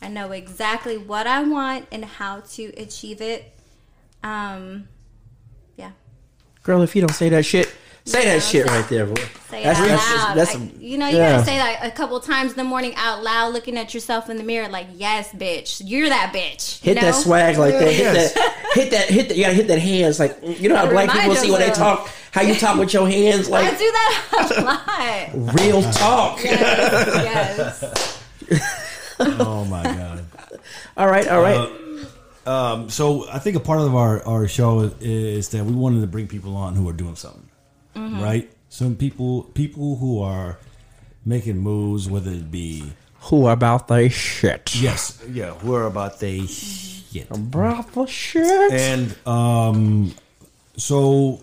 I 0.03 0.09
know 0.09 0.33
exactly 0.33 0.99
what 0.99 1.25
I 1.25 1.41
want 1.41 1.87
and 1.91 2.05
how 2.05 2.41
to 2.41 2.65
achieve 2.77 3.21
it. 3.21 3.57
Um. 4.21 4.87
Girl, 6.65 6.81
if 6.81 6.95
you 6.95 7.01
don't 7.01 7.13
say 7.13 7.29
that 7.29 7.45
shit, 7.45 7.73
say 8.05 8.23
Yeah, 8.25 8.33
that 8.35 8.43
shit 8.43 8.67
say- 8.67 8.73
right 8.73 8.89
there, 8.89 9.05
boy. 9.05 9.21
Say 9.49 9.63
That's- 9.63 9.77
it 9.79 9.83
out 9.83 9.87
that's- 9.99 10.15
loud. 10.17 10.37
that's 10.37 10.49
I- 10.49 10.53
some- 10.53 10.71
you 10.79 10.97
know, 10.97 11.07
you 11.07 11.17
yeah. 11.17 11.31
gotta 11.33 11.45
say 11.45 11.57
that 11.57 11.79
a 11.85 11.91
couple 11.91 12.19
times 12.19 12.51
in 12.51 12.57
the 12.57 12.63
morning 12.63 12.93
out 12.97 13.23
loud, 13.23 13.53
looking 13.53 13.77
at 13.77 13.93
yourself 13.93 14.29
in 14.29 14.37
the 14.37 14.43
mirror, 14.43 14.67
like, 14.67 14.87
"Yes, 14.95 15.29
bitch, 15.37 15.81
you're 15.85 16.09
that 16.09 16.33
bitch." 16.33 16.83
you 16.83 16.93
Hit 16.93 17.01
that 17.01 17.15
swag 17.15 17.57
like 17.57 17.73
that. 17.73 17.91
Hit 17.91 18.13
Yes. 18.13 18.33
that. 18.33 18.55
Hit 18.73 18.91
that. 18.91 19.11
You 19.37 19.43
gotta 19.43 19.53
hit 19.55 19.67
that 19.69 19.79
hands 19.79 20.19
like 20.19 20.37
you 20.43 20.67
know 20.69 20.75
how 20.75 20.87
black 20.87 21.07
Remind 21.09 21.21
people 21.29 21.35
see 21.35 21.51
when 21.51 21.61
they 21.61 21.69
talk. 21.69 22.09
How 22.31 22.41
you 22.41 22.55
talk 22.55 22.77
with 22.77 22.93
your 22.93 23.07
hands 23.07 23.47
Like 23.49 23.65
I 23.73 23.77
do 23.77 23.91
that 23.91 24.51
a 24.57 24.61
lot. 25.41 25.59
real 25.61 25.81
talk. 25.93 26.43
yes. 26.43 28.19
Oh 29.19 29.63
my 29.65 29.81
god. 29.83 30.25
All 30.97 31.07
right. 31.07 31.25
All 31.29 31.41
right. 31.41 31.55
Uh, 31.57 31.69
Um, 32.45 32.89
so 32.89 33.27
I 33.29 33.39
think 33.39 33.55
a 33.55 33.59
part 33.59 33.79
of 33.81 33.95
our, 33.95 34.21
our 34.25 34.47
show 34.47 34.91
is 34.99 35.49
that 35.49 35.65
we 35.65 35.73
wanted 35.73 36.01
to 36.01 36.07
bring 36.07 36.27
people 36.27 36.55
on 36.55 36.75
who 36.75 36.87
are 36.89 36.93
doing 36.93 37.15
something, 37.15 37.49
right? 37.95 38.51
Some 38.69 38.95
people 38.95 39.43
people 39.53 39.95
who 39.95 40.21
are 40.21 40.59
making 41.25 41.57
moves, 41.57 42.07
whether 42.09 42.29
it 42.31 42.51
be 42.51 42.93
Who 43.31 43.45
are 43.47 43.53
about 43.53 43.87
the 43.87 44.09
shit? 44.09 44.75
yes, 44.75 45.19
yeah, 45.31 45.51
who 45.55 45.73
are 45.73 45.85
about 45.87 46.19
they 46.19 46.45
shit, 46.45 47.27
About 47.31 47.91
the 47.93 48.05
shit. 48.05 48.71
and 48.71 49.15
um, 49.27 50.13
so 50.77 51.41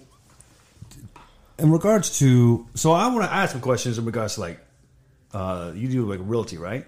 in 1.58 1.70
regards 1.72 2.18
to 2.20 2.66
so 2.74 2.92
I 2.92 3.08
want 3.08 3.24
to 3.24 3.32
ask 3.32 3.52
some 3.52 3.60
questions 3.60 3.98
in 3.98 4.04
regards 4.04 4.34
to 4.34 4.40
like 4.42 4.60
uh, 5.34 5.72
you 5.74 5.88
do 5.88 6.04
like 6.04 6.20
realty, 6.22 6.58
right? 6.58 6.86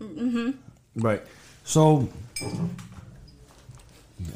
Mm-hmm. 0.00 0.50
Right. 0.96 1.22
So 1.64 2.08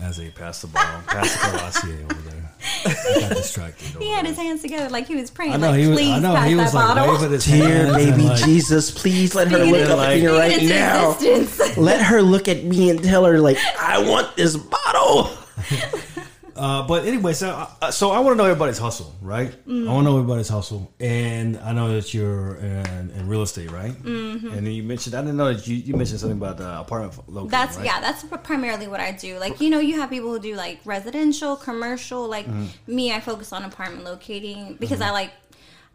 as 0.01 0.17
they 0.17 0.29
pass 0.31 0.61
the 0.61 0.67
ball, 0.69 0.83
pass 1.07 1.33
the 1.33 1.39
Colassier 1.59 2.05
over 2.11 2.21
there. 2.29 2.53
I 2.87 3.21
got 3.21 3.37
distracted. 3.37 3.89
over 3.95 4.01
He 4.05 4.11
had 4.13 4.25
there. 4.25 4.33
his 4.33 4.37
hands 4.43 4.63
together 4.63 4.89
like 4.91 5.07
he 5.07 5.15
was 5.17 5.31
praying. 5.31 5.53
I 5.53 5.57
know 5.57 5.71
like, 5.71 5.81
he 5.81 5.87
was. 5.89 5.97
please 5.99 6.13
I 6.13 6.19
know 6.19 6.35
pass 6.35 6.49
he 6.49 6.55
was 6.57 6.75
like 6.75 6.97
bottle. 6.97 7.13
waving 7.15 7.31
his 7.33 7.45
Dear 7.45 7.93
baby 7.93 8.23
like, 8.25 8.45
Jesus, 8.45 8.91
please 8.91 9.35
let 9.35 9.49
her 9.49 9.59
look 9.59 9.89
up 9.89 9.97
like- 9.99 10.17
at 10.17 10.21
me 10.21 10.27
right 10.27 10.63
now. 10.65 11.13
existence. 11.13 11.77
Let 11.79 12.03
her 12.03 12.21
look 12.23 12.49
at 12.49 12.65
me 12.65 12.91
and 12.91 13.03
tell 13.03 13.25
her 13.25 13.39
like, 13.41 13.59
I 13.81 14.03
want 14.09 14.37
this 14.37 14.57
bottle. 14.57 15.31
Uh, 16.59 16.87
but 16.87 17.07
anyway, 17.07 17.33
so 17.33 17.49
uh, 17.81 17.91
so 17.91 18.11
I 18.11 18.19
want 18.19 18.37
to 18.37 18.39
know 18.39 18.45
everybody's 18.51 18.79
hustle, 18.79 19.15
right? 19.23 19.51
Mm. 19.67 19.89
I 19.89 19.93
want 19.93 20.07
to 20.07 20.11
know 20.11 20.19
everybody's 20.19 20.49
hustle, 20.49 20.93
and 20.99 21.57
I 21.59 21.73
know 21.73 21.93
that 21.95 22.13
you're 22.13 22.57
in, 22.57 23.11
in 23.11 23.29
real 23.29 23.43
estate, 23.43 23.71
right? 23.71 23.93
Mm-hmm. 23.93 24.49
And 24.49 24.67
then 24.67 24.73
you 24.73 24.83
mentioned 24.83 25.15
I 25.15 25.21
didn't 25.21 25.37
know 25.37 25.53
that 25.55 25.67
you, 25.69 25.77
you 25.77 25.95
mentioned 25.95 26.21
something 26.21 26.37
about 26.37 26.59
the 26.59 26.81
apartment 26.81 27.15
location. 27.29 27.51
That's 27.51 27.77
right? 27.77 27.87
yeah, 27.87 28.01
that's 28.01 28.25
primarily 28.43 28.89
what 28.89 29.01
I 29.01 29.13
do. 29.13 29.39
Like 29.39 29.61
you 29.61 29.71
know, 29.71 29.79
you 29.79 29.95
have 30.01 30.11
people 30.11 30.31
who 30.31 30.41
do 30.41 30.55
like 30.57 30.81
residential, 30.85 31.57
commercial. 31.57 32.27
Like 32.27 32.47
Mm-hmm. 32.49 32.95
me, 32.95 33.13
I 33.13 33.21
focus 33.21 33.53
on 33.53 33.63
apartment 33.65 34.05
locating 34.05 34.77
because 34.81 35.01
I 35.01 35.11
like. 35.11 35.31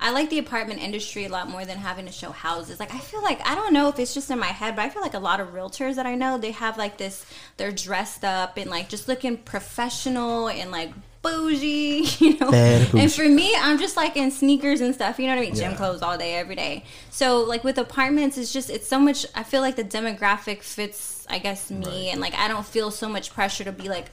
I 0.03 0.11
like 0.11 0.29
the 0.29 0.37
apartment 0.37 0.81
industry 0.81 1.23
a 1.23 1.29
lot 1.29 1.49
more 1.49 1.63
than 1.63 1.77
having 1.77 2.05
to 2.07 2.11
show 2.11 2.31
houses. 2.31 2.77
Like 2.77 2.93
I 2.93 2.99
feel 2.99 3.23
like 3.23 3.39
I 3.47 3.55
don't 3.55 3.71
know 3.71 3.87
if 3.87 3.97
it's 3.97 4.13
just 4.13 4.29
in 4.29 4.37
my 4.37 4.47
head, 4.47 4.75
but 4.75 4.81
I 4.83 4.89
feel 4.89 5.01
like 5.01 5.13
a 5.13 5.19
lot 5.19 5.39
of 5.39 5.53
realtors 5.53 5.95
that 5.95 6.05
I 6.05 6.13
know, 6.15 6.37
they 6.37 6.51
have 6.51 6.77
like 6.77 6.97
this 6.97 7.25
they're 7.55 7.71
dressed 7.71 8.25
up 8.25 8.57
and 8.57 8.69
like 8.69 8.89
just 8.89 9.07
looking 9.07 9.37
professional 9.37 10.49
and 10.49 10.71
like 10.71 10.91
bougie, 11.21 12.03
you 12.19 12.37
know. 12.37 12.51
Bougie. 12.51 12.99
And 12.99 13.11
for 13.11 13.27
me, 13.29 13.55
I'm 13.57 13.79
just 13.79 13.95
like 13.95 14.17
in 14.17 14.29
sneakers 14.29 14.81
and 14.81 14.93
stuff, 14.93 15.19
you 15.19 15.27
know 15.27 15.35
what 15.35 15.41
I 15.41 15.45
mean? 15.45 15.55
Gym 15.55 15.71
Yeah. 15.71 15.77
clothes 15.77 16.01
all 16.01 16.17
day 16.17 16.35
every 16.35 16.55
day. 16.55 16.83
So 17.09 17.39
like 17.39 17.63
with 17.63 17.77
apartments 17.77 18.37
it's 18.37 18.51
just 18.51 18.69
it's 18.69 18.87
so 18.87 18.99
much 18.99 19.25
I 19.33 19.43
feel 19.43 19.61
like 19.61 19.77
the 19.77 19.85
demographic 19.85 20.63
fits 20.63 21.25
I 21.29 21.39
guess 21.39 21.71
me 21.71 22.09
and 22.09 22.19
like 22.19 22.33
I 22.35 22.49
don't 22.49 22.65
feel 22.65 22.91
so 22.91 23.07
much 23.07 23.33
pressure 23.33 23.63
to 23.63 23.71
be 23.71 23.87
like 23.87 24.07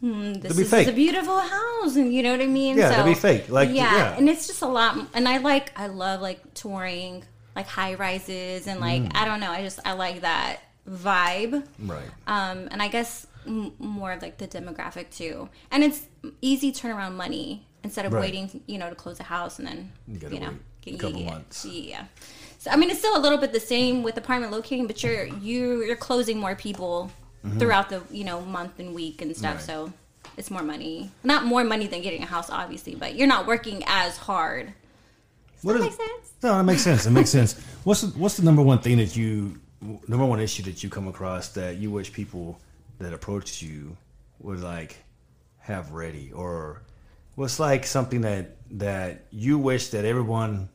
hmm, 0.00 0.32
this 0.34 0.58
is 0.58 0.70
fake. 0.70 0.88
a 0.88 0.92
beautiful 0.92 1.38
house 1.38 1.96
and 1.96 2.12
you 2.12 2.22
know 2.22 2.32
what 2.32 2.40
I 2.40 2.46
mean? 2.46 2.76
Yeah, 2.78 2.96
to 2.96 3.04
be 3.04 3.14
fake. 3.14 3.48
Like, 3.48 3.68
yeah, 3.70 3.94
yeah. 3.94 4.16
and 4.16 4.28
it's 4.28 4.46
just 4.46 4.62
a 4.62 4.66
lot 4.68 4.96
and 5.14 5.28
I 5.28 5.38
like 5.38 5.72
I 5.78 5.86
love 5.88 6.20
like 6.20 6.54
touring 6.54 7.24
like 7.56 7.66
high 7.66 7.94
rises 7.94 8.66
and 8.66 8.80
like 8.80 9.02
Mm. 9.02 9.12
I 9.16 9.24
don't 9.24 9.40
know, 9.40 9.50
I 9.50 9.62
just 9.62 9.80
I 9.84 9.92
like 9.92 10.20
that 10.22 10.60
vibe. 10.88 11.64
right. 11.86 12.02
Um, 12.26 12.68
and 12.70 12.82
I 12.82 12.88
guess 12.88 13.26
m- 13.46 13.72
more 13.78 14.12
of 14.12 14.22
like 14.22 14.38
the 14.38 14.48
demographic 14.48 15.10
too. 15.10 15.48
And 15.70 15.82
it's 15.84 16.02
easy 16.40 16.72
turnaround 16.72 17.14
money 17.14 17.66
instead 17.84 18.04
of 18.06 18.12
Right. 18.12 18.20
waiting, 18.22 18.62
you 18.66 18.78
know, 18.78 18.88
to 18.88 18.94
close 18.94 19.20
a 19.20 19.24
house 19.24 19.58
and 19.58 19.66
then 19.68 19.92
You 20.08 20.28
you, 20.30 20.40
know, 20.40 20.50
wait 20.86 20.86
a 20.86 20.90
yeah, 20.92 20.98
couple 20.98 21.20
yeah, 21.20 21.30
months. 21.30 21.64
Yeah. 21.64 22.04
So 22.58 22.70
I 22.70 22.76
mean, 22.76 22.90
it's 22.90 22.98
still 22.98 23.16
a 23.16 23.22
little 23.22 23.38
bit 23.38 23.52
the 23.52 23.60
same 23.60 24.02
with 24.02 24.16
apartment 24.16 24.52
locating, 24.52 24.86
but 24.86 25.02
you're 25.02 25.24
you 25.26 25.82
you're 25.84 25.96
closing 25.96 26.38
more 26.38 26.54
people 26.54 27.10
throughout 27.58 27.88
the 27.88 28.02
you 28.10 28.24
know 28.24 28.40
month 28.42 28.78
and 28.78 28.94
week 28.94 29.22
and 29.22 29.36
stuff. 29.36 29.58
Mm-hmm. 29.66 29.72
Right. 29.82 29.88
So 29.88 29.92
it's 30.36 30.50
more 30.50 30.62
money, 30.62 31.10
not 31.24 31.44
more 31.44 31.64
money 31.64 31.86
than 31.86 32.02
getting 32.02 32.22
a 32.22 32.26
house, 32.26 32.50
obviously, 32.50 32.94
but 32.94 33.14
you're 33.14 33.26
not 33.28 33.46
working 33.46 33.82
as 33.86 34.16
hard. 34.16 34.72
What 35.62 35.74
that 35.74 35.78
is- 35.80 35.84
make 35.84 35.92
sense? 36.08 36.32
No, 36.42 36.56
that 36.56 36.64
makes 36.64 36.82
sense. 36.82 37.06
It 37.06 37.10
makes 37.10 37.30
sense. 37.30 37.60
What's 37.84 38.02
the, 38.02 38.18
what's 38.18 38.36
the 38.36 38.42
number 38.44 38.60
one 38.62 38.78
thing 38.80 38.98
that 38.98 39.16
you 39.16 39.58
number 40.06 40.26
one 40.26 40.40
issue 40.40 40.62
that 40.64 40.82
you 40.84 40.90
come 40.90 41.08
across 41.08 41.48
that 41.50 41.76
you 41.76 41.90
wish 41.90 42.12
people 42.12 42.60
that 42.98 43.14
approach 43.14 43.62
you 43.62 43.96
would 44.40 44.60
like 44.60 44.96
have 45.58 45.92
ready, 45.92 46.30
or 46.32 46.82
what's 47.36 47.58
like 47.58 47.86
something 47.86 48.20
that 48.22 48.56
that 48.72 49.24
you 49.30 49.58
wish 49.58 49.88
that 49.88 50.04
everyone 50.04 50.68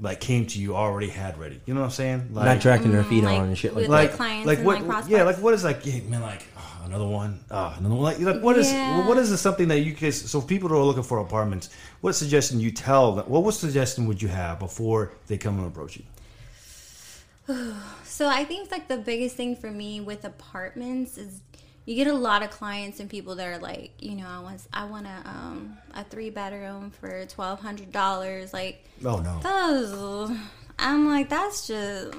like 0.00 0.20
came 0.20 0.46
to 0.46 0.58
you 0.60 0.74
already 0.76 1.08
had 1.08 1.38
ready? 1.38 1.60
You 1.66 1.74
know 1.74 1.80
what 1.80 1.86
I'm 1.86 1.92
saying? 1.92 2.28
Like, 2.32 2.44
Not 2.46 2.60
dragging 2.60 2.90
their 2.92 3.02
mm, 3.02 3.08
feet 3.08 3.24
like 3.24 3.38
on 3.38 3.48
and 3.48 3.58
shit 3.58 3.72
like 3.74 3.82
with- 3.82 3.86
that. 3.88 3.92
like 3.92 4.12
clients 4.12 4.46
like 4.46 4.58
and, 4.58 4.66
what? 4.66 4.82
like, 4.86 5.04
yeah, 5.08 5.22
like 5.24 5.36
what 5.36 5.54
is 5.54 5.64
like? 5.64 5.84
Yeah, 5.84 6.00
man, 6.08 6.22
like 6.22 6.44
oh, 6.56 6.82
another 6.86 7.06
one, 7.06 7.40
oh, 7.50 7.74
another 7.78 7.94
one. 7.94 8.02
Like, 8.04 8.18
like 8.20 8.42
what 8.42 8.56
is 8.58 8.70
Yeah. 8.72 9.06
what 9.06 9.18
is 9.18 9.38
something 9.40 9.68
that 9.68 9.80
you 9.80 9.92
could? 9.92 10.14
So 10.14 10.40
people 10.40 10.68
who 10.68 10.76
are 10.76 10.84
looking 10.84 11.02
for 11.02 11.18
apartments, 11.18 11.70
what 12.00 12.14
suggestion 12.14 12.60
you 12.60 12.70
tell 12.70 13.12
them? 13.12 13.26
What 13.28 13.42
what 13.44 13.54
suggestion 13.54 14.06
would 14.06 14.20
you 14.22 14.28
have 14.28 14.58
before 14.58 15.12
they 15.26 15.36
come 15.38 15.58
and 15.58 15.66
approach 15.66 15.96
you? 15.96 16.04
So 18.04 18.28
I 18.28 18.44
think 18.44 18.70
like 18.70 18.86
the 18.88 18.98
biggest 18.98 19.34
thing 19.36 19.56
for 19.56 19.70
me 19.70 20.00
with 20.00 20.24
apartments 20.26 21.16
is 21.16 21.40
you 21.86 21.96
get 21.96 22.06
a 22.06 22.14
lot 22.14 22.42
of 22.42 22.50
clients 22.50 23.00
and 23.00 23.08
people 23.08 23.34
that 23.36 23.46
are 23.46 23.58
like, 23.58 23.92
you 23.98 24.14
know, 24.14 24.26
I 24.28 24.40
want 24.40 24.60
I 24.72 24.84
want 24.84 25.06
a 25.06 25.28
um 25.28 25.78
a 25.94 26.04
three 26.04 26.30
bedroom 26.30 26.90
for 26.90 27.26
twelve 27.26 27.60
hundred 27.60 27.92
dollars. 27.92 28.52
Like 28.52 28.84
Oh 29.04 29.18
no. 29.18 29.40
those, 29.40 30.36
I'm 30.78 31.08
like 31.08 31.28
that's 31.28 31.66
just. 31.66 32.16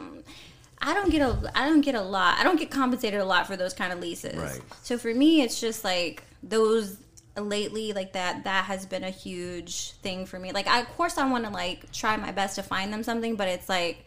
I 0.84 0.96
don't 0.96 1.12
get 1.12 1.22
a 1.22 1.52
I 1.56 1.70
don't 1.70 1.82
get 1.82 1.94
a 1.94 2.02
lot. 2.02 2.40
I 2.40 2.44
don't 2.44 2.58
get 2.58 2.72
compensated 2.72 3.20
a 3.20 3.26
lot 3.26 3.46
for 3.46 3.56
those 3.56 3.74
kind 3.74 3.94
of 3.94 4.00
leases. 4.00 4.36
Right. 4.36 4.62
So 4.82 4.98
for 4.98 5.14
me, 5.14 5.44
it's 5.44 5.62
just 5.62 5.84
like 5.84 6.24
those 6.42 6.98
lately 7.38 7.94
like 7.94 8.14
that 8.14 8.44
that 8.44 8.66
has 8.66 8.86
been 8.86 9.04
a 9.04 9.10
huge 9.10 9.92
thing 10.02 10.26
for 10.26 10.40
me. 10.40 10.52
Like 10.52 10.68
I, 10.68 10.82
of 10.82 10.88
course 10.90 11.18
I 11.18 11.30
want 11.30 11.46
to 11.46 11.52
like 11.52 11.92
try 11.92 12.18
my 12.18 12.32
best 12.32 12.56
to 12.56 12.64
find 12.64 12.92
them 12.92 13.04
something, 13.04 13.36
but 13.36 13.48
it's 13.48 13.70
like 13.70 14.06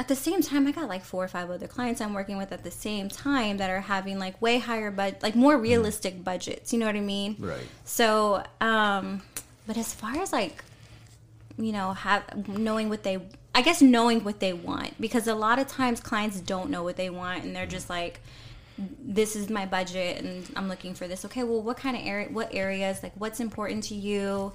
at 0.00 0.08
the 0.08 0.16
same 0.16 0.40
time 0.40 0.66
I 0.66 0.72
got 0.72 0.88
like 0.88 1.04
four 1.04 1.22
or 1.22 1.28
five 1.28 1.50
other 1.50 1.66
clients 1.66 2.00
I'm 2.00 2.14
working 2.14 2.38
with 2.38 2.52
at 2.52 2.64
the 2.64 2.70
same 2.70 3.10
time 3.10 3.58
that 3.58 3.68
are 3.68 3.82
having 3.82 4.18
like 4.18 4.40
way 4.40 4.58
higher 4.58 4.90
but 4.90 5.22
like 5.22 5.36
more 5.36 5.58
realistic 5.58 6.24
budgets. 6.24 6.72
You 6.72 6.78
know 6.78 6.86
what 6.86 6.96
I 6.96 7.00
mean? 7.00 7.36
Right. 7.38 7.66
So, 7.84 8.42
um, 8.62 9.20
but 9.66 9.76
as 9.76 9.92
far 9.92 10.16
as 10.16 10.32
like, 10.32 10.64
you 11.58 11.72
know, 11.72 11.92
have 11.92 12.48
knowing 12.48 12.88
what 12.88 13.02
they, 13.02 13.18
I 13.54 13.60
guess 13.60 13.82
knowing 13.82 14.24
what 14.24 14.40
they 14.40 14.54
want, 14.54 14.98
because 14.98 15.26
a 15.26 15.34
lot 15.34 15.58
of 15.58 15.68
times 15.68 16.00
clients 16.00 16.40
don't 16.40 16.70
know 16.70 16.82
what 16.82 16.96
they 16.96 17.10
want 17.10 17.44
and 17.44 17.54
they're 17.54 17.66
just 17.66 17.90
like, 17.90 18.20
this 18.78 19.36
is 19.36 19.50
my 19.50 19.66
budget 19.66 20.24
and 20.24 20.50
I'm 20.56 20.66
looking 20.66 20.94
for 20.94 21.08
this. 21.08 21.26
Okay, 21.26 21.42
well, 21.42 21.60
what 21.60 21.76
kind 21.76 21.94
of 21.94 22.06
area, 22.06 22.30
what 22.30 22.54
areas, 22.54 23.02
like 23.02 23.12
what's 23.16 23.38
important 23.38 23.84
to 23.84 23.94
you? 23.94 24.54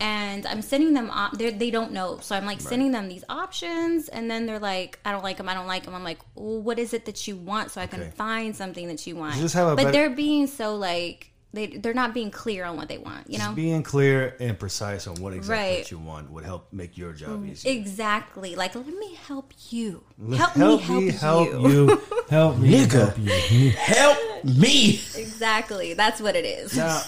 And 0.00 0.46
I'm 0.46 0.62
sending 0.62 0.92
them, 0.92 1.10
op- 1.10 1.38
they're- 1.38 1.52
don't 1.52 1.92
know. 1.92 2.18
So 2.20 2.36
I'm 2.36 2.44
like 2.46 2.60
sending 2.60 2.92
them 2.92 3.08
these 3.08 3.24
options 3.28 4.08
and 4.08 4.30
then 4.30 4.46
they're 4.46 4.58
like, 4.58 4.98
I 5.04 5.12
don't 5.12 5.24
like 5.24 5.36
them, 5.38 5.48
I 5.48 5.54
don't 5.54 5.66
like 5.66 5.84
them. 5.84 5.94
I'm 5.94 6.04
like, 6.04 6.18
well, 6.34 6.60
what 6.60 6.78
is 6.78 6.92
it 6.94 7.06
that 7.06 7.26
you 7.26 7.36
want 7.36 7.70
so 7.70 7.80
I 7.80 7.86
can 7.86 8.00
Okay. 8.02 8.10
find 8.10 8.54
something 8.54 8.86
that 8.88 9.06
you 9.06 9.16
want? 9.16 9.36
Just 9.36 9.54
have 9.54 9.66
a 9.68 9.70
but 9.70 9.76
better- 9.76 9.92
they're 9.92 10.10
being 10.10 10.46
so 10.46 10.76
like, 10.76 11.30
they, 11.52 11.68
they're 11.68 11.94
not 11.94 12.12
being 12.12 12.30
clear 12.30 12.64
on 12.66 12.76
what 12.76 12.88
they 12.88 12.98
want, 12.98 13.30
you 13.30 13.38
know? 13.38 13.52
Being 13.52 13.82
clear 13.82 14.36
and 14.40 14.58
precise 14.58 15.06
on 15.06 15.14
what 15.22 15.32
exactly 15.32 15.76
Right. 15.76 15.90
you 15.90 15.98
want 15.98 16.30
would 16.30 16.44
help 16.44 16.70
make 16.70 16.98
your 16.98 17.12
job 17.14 17.46
easier. 17.46 17.72
Exactly. 17.72 18.54
Like, 18.56 18.74
let 18.74 18.86
me 18.86 19.14
help 19.26 19.52
you. 19.70 20.04
Let- 20.18 20.38
Help, 20.52 20.56
me 20.90 21.10
help, 21.12 21.50
you. 21.50 21.68
you. 21.88 22.02
Help 22.28 22.58
me 22.58 22.70
Nigga. 22.84 22.92
help 22.92 23.18
you. 23.50 23.70
Help 23.70 24.44
me. 24.44 25.00
Exactly. 25.16 25.94
That's 25.94 26.20
what 26.20 26.34
it 26.36 26.44
is. 26.44 26.76
Now, 26.76 27.00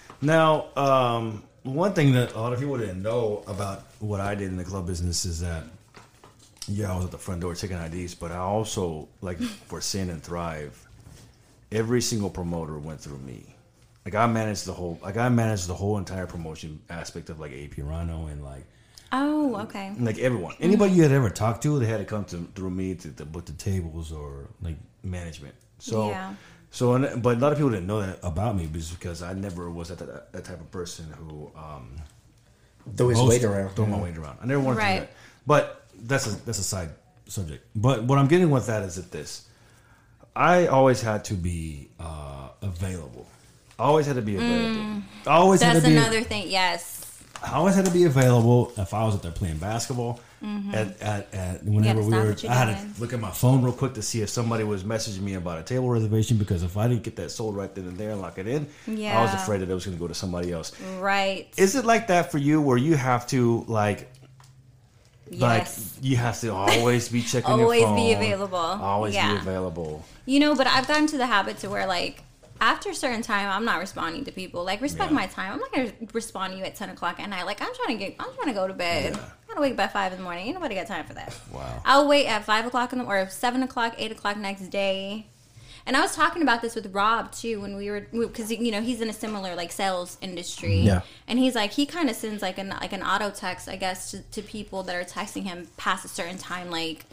now, 0.22 0.66
um, 0.76 1.42
one 1.62 1.92
thing 1.92 2.12
that 2.12 2.34
a 2.34 2.40
lot 2.40 2.52
of 2.52 2.58
people 2.58 2.76
didn't 2.78 3.02
know 3.02 3.42
about 3.46 3.84
what 3.98 4.20
I 4.20 4.34
did 4.34 4.48
in 4.48 4.56
the 4.56 4.64
club 4.64 4.86
business 4.86 5.24
is 5.24 5.40
that, 5.40 5.64
yeah, 6.66 6.92
I 6.92 6.96
was 6.96 7.06
at 7.06 7.10
the 7.10 7.18
front 7.18 7.40
door 7.40 7.54
taking 7.54 7.76
IDs, 7.76 8.14
but 8.14 8.30
I 8.30 8.38
also, 8.38 9.08
like, 9.20 9.38
for 9.68 9.80
Sin 9.80 10.10
and 10.10 10.22
Thrive, 10.22 10.86
every 11.70 12.00
single 12.00 12.30
promoter 12.30 12.78
went 12.78 13.00
through 13.00 13.18
me. 13.18 13.54
Like, 14.04 14.14
I 14.14 14.26
managed 14.26 14.66
the 14.66 14.72
whole, 14.72 14.98
like, 15.02 15.16
I 15.16 15.28
managed 15.28 15.66
the 15.66 15.74
whole 15.74 15.98
entire 15.98 16.26
promotion 16.26 16.80
aspect 16.88 17.28
of, 17.28 17.38
like, 17.38 17.52
AP 17.52 17.78
Rhino 17.78 18.26
and, 18.26 18.42
like, 18.42 18.64
Oh, 19.12 19.56
okay. 19.62 19.92
like 19.98 20.18
everyone, 20.18 20.54
mm-hmm. 20.54 20.64
anybody 20.64 20.92
you 20.92 21.02
had 21.02 21.10
ever 21.12 21.30
talked 21.30 21.62
to, 21.64 21.78
they 21.78 21.86
had 21.86 21.98
to 21.98 22.04
come 22.04 22.24
to, 22.26 22.48
through 22.54 22.70
me 22.70 22.94
to, 22.94 23.10
to 23.10 23.24
book 23.24 23.44
the 23.44 23.52
tables 23.52 24.12
or 24.12 24.48
like 24.62 24.76
management. 25.02 25.54
So, 25.78 26.10
Yeah. 26.10 26.34
So, 26.70 26.94
and, 26.94 27.22
but 27.22 27.36
a 27.36 27.40
lot 27.40 27.52
of 27.52 27.58
people 27.58 27.70
didn't 27.70 27.86
know 27.86 28.00
that 28.00 28.18
about 28.22 28.56
me 28.56 28.68
just 28.72 28.98
because 28.98 29.22
I 29.22 29.32
never 29.32 29.70
was 29.70 29.88
that 29.88 29.98
that, 29.98 30.32
that 30.32 30.44
type 30.44 30.60
of 30.60 30.70
person 30.70 31.06
who 31.18 31.50
um, 31.56 31.96
Throw 32.96 33.08
his 33.08 33.20
weight 33.20 33.44
around. 33.44 33.70
throw 33.76 33.86
my 33.86 34.00
weight 34.00 34.16
around. 34.16 34.38
I 34.42 34.46
never 34.46 34.60
wanted 34.60 34.80
to 34.80 34.86
do 34.86 35.00
that. 35.00 35.10
But 35.46 35.86
that's 36.02 36.26
a 36.26 36.30
that's 36.46 36.58
a 36.58 36.64
side 36.64 36.90
subject. 37.26 37.66
But 37.76 38.04
what 38.04 38.18
I'm 38.18 38.26
getting 38.28 38.50
with 38.50 38.66
that 38.66 38.82
is 38.82 38.96
that 38.96 39.10
this, 39.12 39.46
I 40.34 40.66
always 40.66 41.00
had 41.02 41.24
to 41.26 41.34
be 41.34 41.88
uh, 42.00 42.48
available. 42.62 43.26
I 43.78 43.84
always 43.84 44.06
had 44.06 44.16
to 44.16 44.22
be 44.22 44.36
available. 44.36 45.02
I 45.26 45.36
always 45.36 45.62
had 45.62 45.70
Mm. 45.70 45.72
That's 45.74 45.84
to 45.84 45.90
be 45.90 45.96
another 45.96 46.22
thing. 46.22 46.48
Yes. 46.48 46.99
I 47.42 47.54
always 47.54 47.74
had 47.74 47.86
to 47.86 47.90
be 47.90 48.04
available 48.04 48.72
if 48.76 48.92
I 48.92 49.04
was 49.04 49.14
out 49.14 49.22
there 49.22 49.32
playing 49.32 49.58
basketball. 49.58 50.20
Mm-hmm. 50.42 50.74
At, 50.74 51.02
at, 51.02 51.34
at 51.34 51.64
whenever 51.64 52.02
we 52.02 52.14
were, 52.14 52.34
I 52.48 52.54
had 52.54 52.74
doing. 52.74 52.94
to 52.94 53.00
look 53.00 53.12
at 53.12 53.20
my 53.20 53.30
phone 53.30 53.62
real 53.62 53.74
quick 53.74 53.92
to 53.94 54.02
see 54.02 54.22
if 54.22 54.30
somebody 54.30 54.64
was 54.64 54.84
messaging 54.84 55.20
me 55.20 55.34
about 55.34 55.58
a 55.58 55.62
table 55.62 55.90
reservation 55.90 56.38
because 56.38 56.62
if 56.62 56.78
I 56.78 56.88
didn't 56.88 57.02
get 57.02 57.16
that 57.16 57.30
sold 57.30 57.56
right 57.56 57.74
then 57.74 57.84
and 57.84 57.98
there 57.98 58.10
and 58.12 58.22
lock 58.22 58.38
it 58.38 58.46
in, 58.46 58.66
I 58.88 59.22
was 59.22 59.34
afraid 59.34 59.60
that 59.60 59.70
it 59.70 59.74
was 59.74 59.84
going 59.84 59.96
to 59.96 60.00
go 60.00 60.08
to 60.08 60.14
somebody 60.14 60.50
else. 60.50 60.72
Right. 60.98 61.52
Is 61.58 61.76
it 61.76 61.84
like 61.84 62.06
that 62.06 62.32
for 62.32 62.38
you, 62.38 62.60
where 62.62 62.78
you 62.78 62.96
have 62.96 63.26
to 63.28 63.64
like, 63.68 64.10
like 65.30 65.68
you 66.00 66.16
have 66.16 66.40
to 66.40 66.54
always 66.54 67.08
be 67.10 67.20
checking 67.22 67.50
Always 67.50 67.80
your 67.80 67.88
phone, 67.88 67.96
be 67.96 68.12
available. 68.12 68.56
always 68.56 69.14
be 69.14 69.20
available? 69.20 70.04
You 70.24 70.40
know, 70.40 70.54
but 70.54 70.66
I've 70.66 70.88
gotten 70.88 71.06
to 71.08 71.18
the 71.18 71.26
habit 71.26 71.58
to 71.58 71.68
where 71.68 71.86
like 71.86 72.22
after 72.60 72.90
a 72.90 72.94
certain 72.94 73.22
time, 73.22 73.48
I'm 73.48 73.64
not 73.64 73.78
responding 73.80 74.24
to 74.26 74.32
people. 74.32 74.64
Like 74.64 74.80
respect 74.80 75.10
Yeah. 75.10 75.16
my 75.16 75.26
time. 75.26 75.52
I'm 75.54 75.58
not 75.60 75.72
gonna 75.72 75.92
respond 76.12 76.52
to 76.52 76.58
you 76.58 76.64
at 76.64 76.76
ten 76.76 76.90
o'clock 76.90 77.18
at 77.20 77.28
night. 77.28 77.46
Like 77.46 77.60
I'm 77.62 77.74
trying 77.74 77.98
to 77.98 78.04
get, 78.04 78.16
I'm 78.20 78.32
trying 78.34 78.48
to 78.48 78.52
go 78.54 78.68
to 78.68 78.74
bed. 78.74 79.14
Yeah. 79.14 79.20
I 79.20 79.46
gotta 79.48 79.60
wake 79.62 79.72
up 79.74 79.80
at 79.80 79.92
five 79.92 80.12
in 80.12 80.18
the 80.18 80.24
morning. 80.24 80.46
Ain't 80.46 80.54
nobody 80.54 80.74
got 80.74 80.86
time 80.86 81.04
for 81.06 81.14
that. 81.14 81.34
Wow. 81.52 81.82
I'll 81.84 82.06
wait 82.08 82.26
at 82.26 82.44
five 82.44 82.66
o'clock 82.66 82.92
in 82.92 82.98
the 83.00 83.04
or 83.04 83.28
seven 83.30 83.62
o'clock, 83.62 83.94
eight 83.98 84.12
o'clock 84.12 84.36
next 84.36 84.68
day. 84.68 85.26
And 85.86 85.96
I 85.96 86.02
was 86.02 86.14
talking 86.14 86.42
about 86.42 86.60
this 86.60 86.74
with 86.74 86.92
Rob 86.94 87.32
too 87.32 87.62
when 87.62 87.74
we 87.76 87.90
were 87.90 88.00
because 88.12 88.52
you 88.52 88.70
know 88.70 88.82
he's 88.82 89.00
in 89.00 89.08
a 89.08 89.12
similar 89.14 89.54
like 89.56 89.72
sales 89.72 90.18
industry. 90.20 90.80
Yeah. 90.80 91.00
And 91.26 91.38
he's 91.38 91.54
like 91.54 91.72
he 91.72 91.86
kind 91.86 92.10
of 92.10 92.16
sends 92.16 92.42
like 92.42 92.58
an 92.58 92.68
like 92.68 92.92
an 92.92 93.02
auto 93.02 93.30
text 93.30 93.68
I 93.68 93.76
guess 93.76 94.10
to, 94.10 94.20
to 94.22 94.42
people 94.42 94.82
that 94.84 94.94
are 94.94 95.04
texting 95.04 95.44
him 95.44 95.66
past 95.78 96.04
a 96.04 96.08
certain 96.08 96.36
time 96.36 96.70
like 96.70 97.06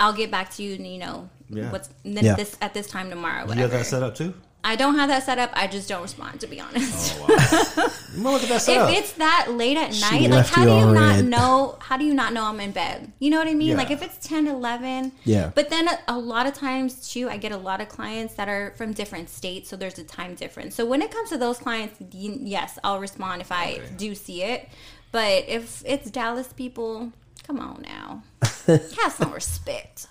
I'll 0.00 0.14
get 0.14 0.30
back 0.30 0.50
to 0.54 0.62
you 0.62 0.74
and 0.76 0.86
you 0.86 0.98
know 0.98 1.28
Yeah. 1.50 1.70
what's 1.70 1.90
then 2.02 2.24
Yeah. 2.24 2.34
this 2.34 2.56
at 2.62 2.72
this 2.74 2.86
time 2.86 3.10
tomorrow 3.10 3.42
You 3.42 3.48
whatever. 3.48 3.74
have 3.76 3.82
that 3.82 3.86
set 3.86 4.02
up 4.02 4.14
too? 4.14 4.32
I 4.64 4.76
don't 4.76 4.94
have 4.94 5.08
that 5.08 5.24
set 5.24 5.38
up. 5.40 5.50
I 5.54 5.66
just 5.66 5.88
don't 5.88 6.02
respond, 6.02 6.40
to 6.40 6.46
be 6.46 6.60
honest. 6.60 7.16
Oh, 7.18 7.22
wow. 7.22 7.88
look 8.32 8.42
at 8.44 8.48
that 8.48 8.68
if 8.68 8.98
it's 8.98 9.12
that 9.14 9.46
late 9.50 9.76
at 9.76 9.92
She 9.92 10.28
night, 10.28 10.30
like 10.30 10.46
how 10.46 10.64
do 10.64 10.70
you 10.70 10.94
not 10.94 11.16
red. 11.16 11.24
know? 11.26 11.76
How 11.80 11.96
do 11.96 12.04
you 12.04 12.14
not 12.14 12.32
know 12.32 12.44
I'm 12.44 12.60
in 12.60 12.70
bed? 12.70 13.10
You 13.18 13.30
know 13.30 13.38
what 13.38 13.48
I 13.48 13.54
mean? 13.54 13.70
Yeah. 13.70 13.76
Like 13.76 13.90
if 13.90 14.02
it's 14.02 14.24
10, 14.26 14.46
11. 14.46 15.12
Yeah. 15.24 15.50
But 15.52 15.68
then 15.68 15.88
a, 15.88 15.98
a 16.06 16.16
lot 16.18 16.46
of 16.46 16.54
times 16.54 17.10
too, 17.12 17.28
I 17.28 17.38
get 17.38 17.50
a 17.50 17.56
lot 17.56 17.80
of 17.80 17.88
clients 17.88 18.34
that 18.34 18.48
are 18.48 18.72
from 18.76 18.92
different 18.92 19.30
states, 19.30 19.68
so 19.68 19.74
there's 19.76 19.98
a 19.98 20.04
time 20.04 20.36
difference. 20.36 20.76
So 20.76 20.86
when 20.86 21.02
it 21.02 21.10
comes 21.10 21.30
to 21.30 21.38
those 21.38 21.58
clients, 21.58 21.96
yes, 22.12 22.78
I'll 22.84 23.00
respond 23.00 23.40
if 23.40 23.50
I 23.50 23.72
Okay. 23.72 23.82
do 23.96 24.14
see 24.14 24.42
it. 24.44 24.68
But 25.10 25.48
if 25.48 25.82
it's 25.84 26.08
Dallas 26.10 26.52
people, 26.52 27.12
come 27.46 27.58
on 27.58 27.82
now, 27.82 28.22
have 28.66 29.12
some 29.12 29.32
respect. 29.32 30.06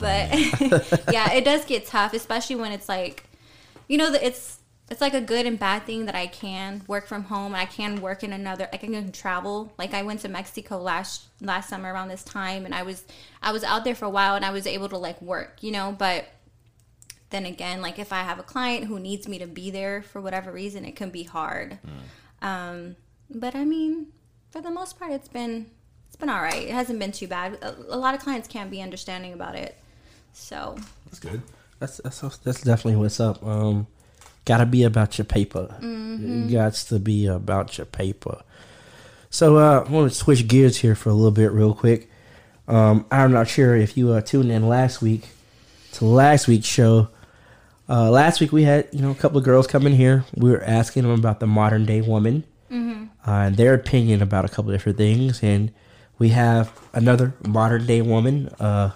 But 0.00 1.08
yeah, 1.12 1.32
it 1.32 1.44
does 1.44 1.64
get 1.64 1.86
tough, 1.86 2.14
especially 2.14 2.56
when 2.56 2.72
it's 2.72 2.88
like, 2.88 3.24
you 3.88 3.98
know, 3.98 4.10
that 4.10 4.22
it's 4.22 4.58
it's 4.90 5.00
like 5.00 5.14
a 5.14 5.20
good 5.20 5.46
and 5.46 5.56
bad 5.56 5.84
thing 5.84 6.06
that 6.06 6.16
I 6.16 6.26
can 6.26 6.82
work 6.88 7.06
from 7.06 7.22
home 7.24 7.54
I 7.54 7.64
can 7.64 8.00
work 8.00 8.24
in 8.24 8.32
another. 8.32 8.68
I 8.72 8.76
can 8.76 9.12
travel. 9.12 9.72
Like 9.78 9.94
I 9.94 10.02
went 10.02 10.20
to 10.20 10.28
Mexico 10.28 10.78
last 10.78 11.28
last 11.40 11.68
summer 11.68 11.92
around 11.92 12.08
this 12.08 12.24
time, 12.24 12.64
and 12.64 12.74
I 12.74 12.82
was 12.82 13.04
I 13.42 13.52
was 13.52 13.62
out 13.62 13.84
there 13.84 13.94
for 13.94 14.06
a 14.06 14.10
while, 14.10 14.34
and 14.34 14.44
I 14.44 14.50
was 14.50 14.66
able 14.66 14.88
to 14.88 14.98
like 14.98 15.20
work, 15.22 15.58
you 15.62 15.70
know. 15.70 15.94
But 15.96 16.26
then 17.30 17.46
again, 17.46 17.80
like 17.80 17.98
if 18.00 18.12
I 18.12 18.22
have 18.22 18.40
a 18.40 18.42
client 18.42 18.86
who 18.86 18.98
needs 18.98 19.28
me 19.28 19.38
to 19.38 19.46
be 19.46 19.70
there 19.70 20.02
for 20.02 20.20
whatever 20.20 20.50
reason, 20.50 20.84
it 20.84 20.96
can 20.96 21.10
be 21.10 21.22
hard. 21.22 21.78
Um, 22.42 22.96
but 23.32 23.54
I 23.54 23.64
mean, 23.64 24.08
for 24.50 24.60
the 24.60 24.70
most 24.70 24.98
part, 24.98 25.12
it's 25.12 25.28
been 25.28 25.70
been 26.20 26.28
all 26.28 26.40
right. 26.42 26.62
It 26.62 26.70
hasn't 26.70 26.98
been 26.98 27.12
too 27.12 27.26
bad. 27.26 27.54
A, 27.62 27.74
a 27.88 27.96
lot 27.96 28.14
of 28.14 28.20
clients 28.20 28.48
can't 28.48 28.70
be 28.70 28.80
understanding 28.80 29.32
about 29.32 29.54
it. 29.54 29.76
So 30.32 30.76
That's 31.06 31.18
good. 31.18 31.42
That's 31.78 31.98
that's 31.98 32.20
that's 32.38 32.60
definitely 32.62 32.96
what's 32.96 33.20
up. 33.20 33.44
Um, 33.44 33.86
gotta 34.44 34.66
be 34.66 34.84
about 34.84 35.18
your 35.18 35.24
paper. 35.24 35.74
Mm-hmm. 35.80 36.48
You 36.48 36.52
got 36.52 36.74
to 36.74 36.98
be 36.98 37.26
about 37.26 37.78
your 37.78 37.86
paper. 37.86 38.42
So 39.30 39.56
uh, 39.56 39.84
I 39.86 39.90
want 39.90 40.10
to 40.10 40.16
switch 40.16 40.46
gears 40.46 40.76
here 40.76 40.94
for 40.94 41.08
a 41.08 41.14
little 41.14 41.30
bit, 41.30 41.52
real 41.52 41.74
quick. 41.74 42.10
Um, 42.68 43.06
I'm 43.10 43.32
not 43.32 43.48
sure 43.48 43.76
if 43.76 43.96
you 43.96 44.12
uh, 44.12 44.20
tuned 44.20 44.50
in 44.50 44.68
last 44.68 45.00
week 45.00 45.28
to 45.92 46.04
last 46.04 46.46
week's 46.48 46.66
show. 46.66 47.08
Uh, 47.88 48.10
last 48.10 48.40
week 48.40 48.52
we 48.52 48.62
had 48.64 48.88
you 48.92 49.00
know 49.00 49.10
a 49.10 49.14
couple 49.14 49.38
of 49.38 49.44
girls 49.44 49.66
come 49.66 49.86
in 49.86 49.94
here. 49.94 50.24
We 50.36 50.50
were 50.50 50.62
asking 50.62 51.02
them 51.04 51.12
about 51.12 51.40
the 51.40 51.46
modern 51.46 51.86
day 51.86 52.02
woman 52.02 52.44
uh, 53.26 53.30
and 53.30 53.56
their 53.56 53.74
opinion 53.74 54.22
about 54.22 54.44
a 54.44 54.48
couple 54.48 54.70
of 54.70 54.74
different 54.74 54.98
things, 54.98 55.42
and 55.42 55.72
we 56.20 56.28
have 56.28 56.70
another 56.92 57.34
modern 57.44 57.86
day 57.86 58.02
woman. 58.02 58.48
Uh, 58.60 58.92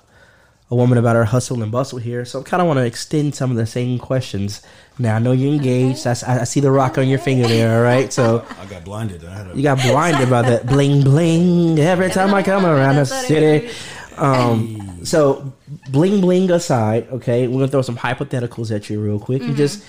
a 0.71 0.75
woman 0.75 0.97
about 0.97 1.15
her 1.15 1.25
hustle 1.25 1.63
and 1.63 1.71
bustle 1.71 1.99
here. 1.99 2.25
So 2.25 2.41
I 2.41 2.43
kind 2.43 2.61
of 2.61 2.67
want 2.67 2.79
to 2.79 2.85
extend 2.87 3.35
some 3.35 3.51
of 3.51 3.57
the 3.59 3.67
same 3.67 3.99
questions. 3.99 4.63
Now 4.99 5.17
I 5.17 5.19
know 5.19 5.33
you're 5.33 5.53
engaged. 5.53 6.07
I 6.07 6.15
see 6.45 6.61
the 6.61 6.71
rock 6.71 6.97
on 6.97 7.07
your 7.07 7.19
finger 7.19 7.47
there. 7.47 7.77
All 7.77 7.83
right, 7.85 8.11
so 8.13 8.45
I 8.59 8.65
got 8.67 8.83
blinded. 8.83 9.25
I 9.25 9.35
had 9.37 9.51
a, 9.51 9.57
you 9.57 9.63
got 9.63 9.79
blinded 9.83 10.31
by 10.31 10.43
that 10.43 10.67
bling 10.67 11.03
bling 11.03 11.79
every 11.79 12.09
time 12.11 12.33
I 12.33 12.43
come 12.43 12.65
around 12.65 12.97
the 12.97 13.05
That's 13.05 13.11
what 13.11 13.25
it 13.25 13.63
city. 13.63 13.67
is. 13.67 14.19
Um, 14.19 15.05
so 15.05 15.53
bling 15.91 16.21
bling 16.23 16.51
aside, 16.51 17.09
okay, 17.11 17.47
we're 17.47 17.59
gonna 17.61 17.69
throw 17.69 17.83
some 17.83 17.99
hypotheticals 17.99 18.75
at 18.75 18.89
you 18.89 19.01
real 19.01 19.19
quick. 19.21 19.43
and 19.43 19.57
just 19.57 19.85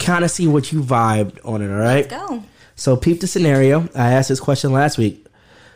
kind 0.00 0.24
of 0.24 0.30
see 0.32 0.48
what 0.48 0.72
you 0.72 0.82
vibed 0.82 1.38
on 1.44 1.62
it. 1.62 1.70
All 1.70 1.78
right, 1.78 2.08
go. 2.08 2.42
so 2.74 2.96
peep 2.96 3.20
the 3.20 3.26
scenario. 3.28 3.88
I 3.94 4.12
asked 4.14 4.30
this 4.30 4.40
question 4.40 4.72
last 4.72 4.98
week. 4.98 5.24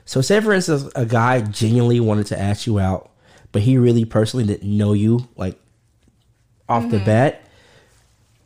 So 0.04 0.20
say 0.20 0.40
for 0.40 0.52
instance, 0.52 0.90
a 0.94 1.06
guy 1.06 1.40
genuinely 1.40 2.00
wanted 2.00 2.26
to 2.26 2.38
ask 2.38 2.66
you 2.66 2.78
out, 2.78 3.10
but 3.52 3.62
he 3.62 3.78
really 3.78 4.04
personally 4.04 4.46
didn't 4.46 4.76
know 4.76 4.92
you 4.92 5.28
like 5.36 5.58
off 6.68 6.90
the 6.90 6.96
mm-hmm. 6.96 7.06
bat. 7.06 7.46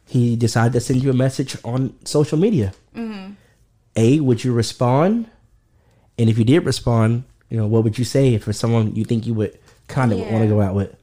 He 0.07 0.37
decided 0.37 0.73
to 0.75 0.81
send 0.81 1.03
you 1.03 1.11
a 1.11 1.15
message 1.15 1.57
on 1.65 1.95
social 2.05 2.39
media. 2.39 2.73
Mm-hmm. 2.95 3.33
A, 3.97 4.21
would 4.21 4.45
you 4.45 4.53
respond? 4.53 5.29
And 6.19 6.31
if 6.31 6.39
you 6.39 6.45
did 6.45 6.65
respond, 6.65 7.25
you 7.51 7.57
know, 7.57 7.67
what 7.67 7.85
would 7.85 7.99
you 7.99 8.05
say 8.05 8.35
if 8.35 8.47
it's 8.47 8.59
someone 8.59 8.95
you 8.95 9.05
think 9.05 9.27
you 9.27 9.35
would 9.35 9.59
kind 9.89 10.13
of 10.13 10.19
Yeah. 10.19 10.33
want 10.33 10.43
to 10.43 10.49
go 10.49 10.61
out 10.61 10.75
with? 10.75 10.95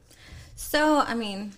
So 0.56 1.00
I 1.00 1.14
mean, 1.14 1.52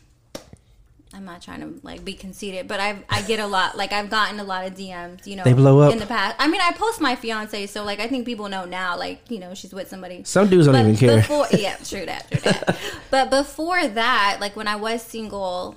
I'm 1.16 1.24
not 1.24 1.40
trying 1.40 1.60
to 1.60 1.80
like 1.82 2.04
be 2.04 2.12
conceited, 2.12 2.68
but 2.68 2.78
I 2.78 2.98
I 3.08 3.22
get 3.22 3.40
a 3.40 3.46
lot. 3.46 3.76
Like 3.76 3.92
I've 3.92 4.10
gotten 4.10 4.38
a 4.38 4.44
lot 4.44 4.66
of 4.66 4.74
DMs. 4.74 5.26
You 5.26 5.36
know, 5.36 5.44
They 5.44 5.54
blow 5.54 5.80
up. 5.80 5.92
in 5.92 5.98
the 5.98 6.06
past. 6.06 6.36
I 6.38 6.46
mean, 6.46 6.60
I 6.60 6.72
post 6.72 7.00
my 7.00 7.16
fiance, 7.16 7.66
so 7.68 7.84
like 7.84 8.00
I 8.00 8.06
think 8.06 8.26
people 8.26 8.48
know 8.50 8.66
now. 8.66 8.98
Like 8.98 9.30
you 9.30 9.38
know, 9.38 9.54
she's 9.54 9.72
with 9.72 9.88
somebody. 9.88 10.24
Some 10.24 10.50
dudes 10.50 10.66
don't 10.66 10.76
even 10.76 10.96
care. 10.96 11.16
Before, 11.16 11.46
yeah, 11.52 11.76
true 11.84 12.04
that, 12.04 12.30
true 12.30 12.40
that. 12.42 12.78
but 13.10 13.30
before 13.30 13.86
that, 13.88 14.38
like 14.40 14.56
when 14.56 14.68
I 14.68 14.76
was 14.76 15.00
single, 15.02 15.76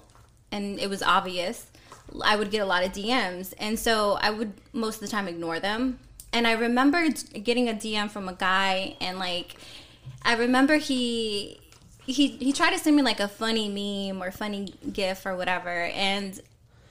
and 0.52 0.78
it 0.78 0.90
was 0.90 1.02
obvious, 1.02 1.68
I 2.24 2.36
would 2.36 2.52
get 2.52 2.60
a 2.60 2.66
lot 2.66 2.84
of 2.84 2.92
DMs, 2.92 3.54
and 3.58 3.80
so 3.80 4.18
I 4.22 4.32
would 4.32 4.52
most 4.74 4.96
of 4.96 5.02
the 5.02 5.08
time 5.08 5.28
ignore 5.30 5.60
them. 5.62 6.00
And 6.34 6.46
I 6.46 6.52
remember 6.52 7.08
getting 7.10 7.70
a 7.70 7.74
DM 7.74 8.10
from 8.12 8.28
a 8.30 8.34
guy, 8.34 8.96
and 9.00 9.18
like, 9.18 9.56
I 10.22 10.36
remember 10.36 10.76
he 10.76 11.59
he 12.12 12.28
he 12.28 12.54
tried 12.54 12.72
to 12.72 12.80
send 12.80 12.96
me 12.96 13.02
like 13.02 13.20
a 13.20 13.28
funny 13.28 13.70
meme 13.70 14.22
or 14.22 14.32
funny 14.32 14.74
gif 14.92 15.26
or 15.26 15.36
whatever, 15.36 15.70
and 15.70 16.40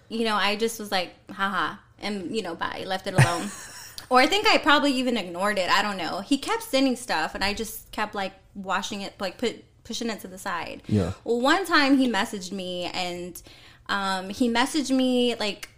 you 0.09 0.25
know, 0.25 0.37
I 0.37 0.57
just 0.57 0.79
was 0.79 0.91
like, 0.91 1.15
haha, 1.31 1.77
and 2.01 2.35
you 2.35 2.43
know, 2.43 2.55
bye, 2.55 2.85
left 2.87 3.07
it 3.07 3.15
alone. 3.15 3.51
or 4.11 4.21
I 4.21 4.27
think 4.27 4.47
I 4.47 4.59
probably 4.59 4.93
even 4.93 5.17
ignored 5.17 5.59
it. 5.59 5.71
I 5.71 5.83
don't 5.83 5.97
know. 5.97 6.21
He 6.21 6.39
kept 6.39 6.63
sending 6.63 6.97
stuff, 6.97 7.35
and 7.35 7.45
I 7.45 7.55
just 7.55 7.91
kept 7.93 8.15
like 8.15 8.33
washing 8.55 9.03
it, 9.03 9.15
like 9.21 9.39
put 9.39 9.65
pushing 9.85 10.11
it 10.11 10.21
to 10.21 10.29
the 10.29 10.39
side. 10.39 10.83
Yeah. 10.87 11.13
Well, 11.25 11.41
one 11.41 11.67
time 11.67 11.99
he 11.99 12.11
messaged 12.11 12.53
me, 12.53 12.85
and 12.85 13.41
um, 13.89 14.31
he 14.31 14.49
messaged 14.49 14.95
me 14.95 15.35
like 15.35 15.69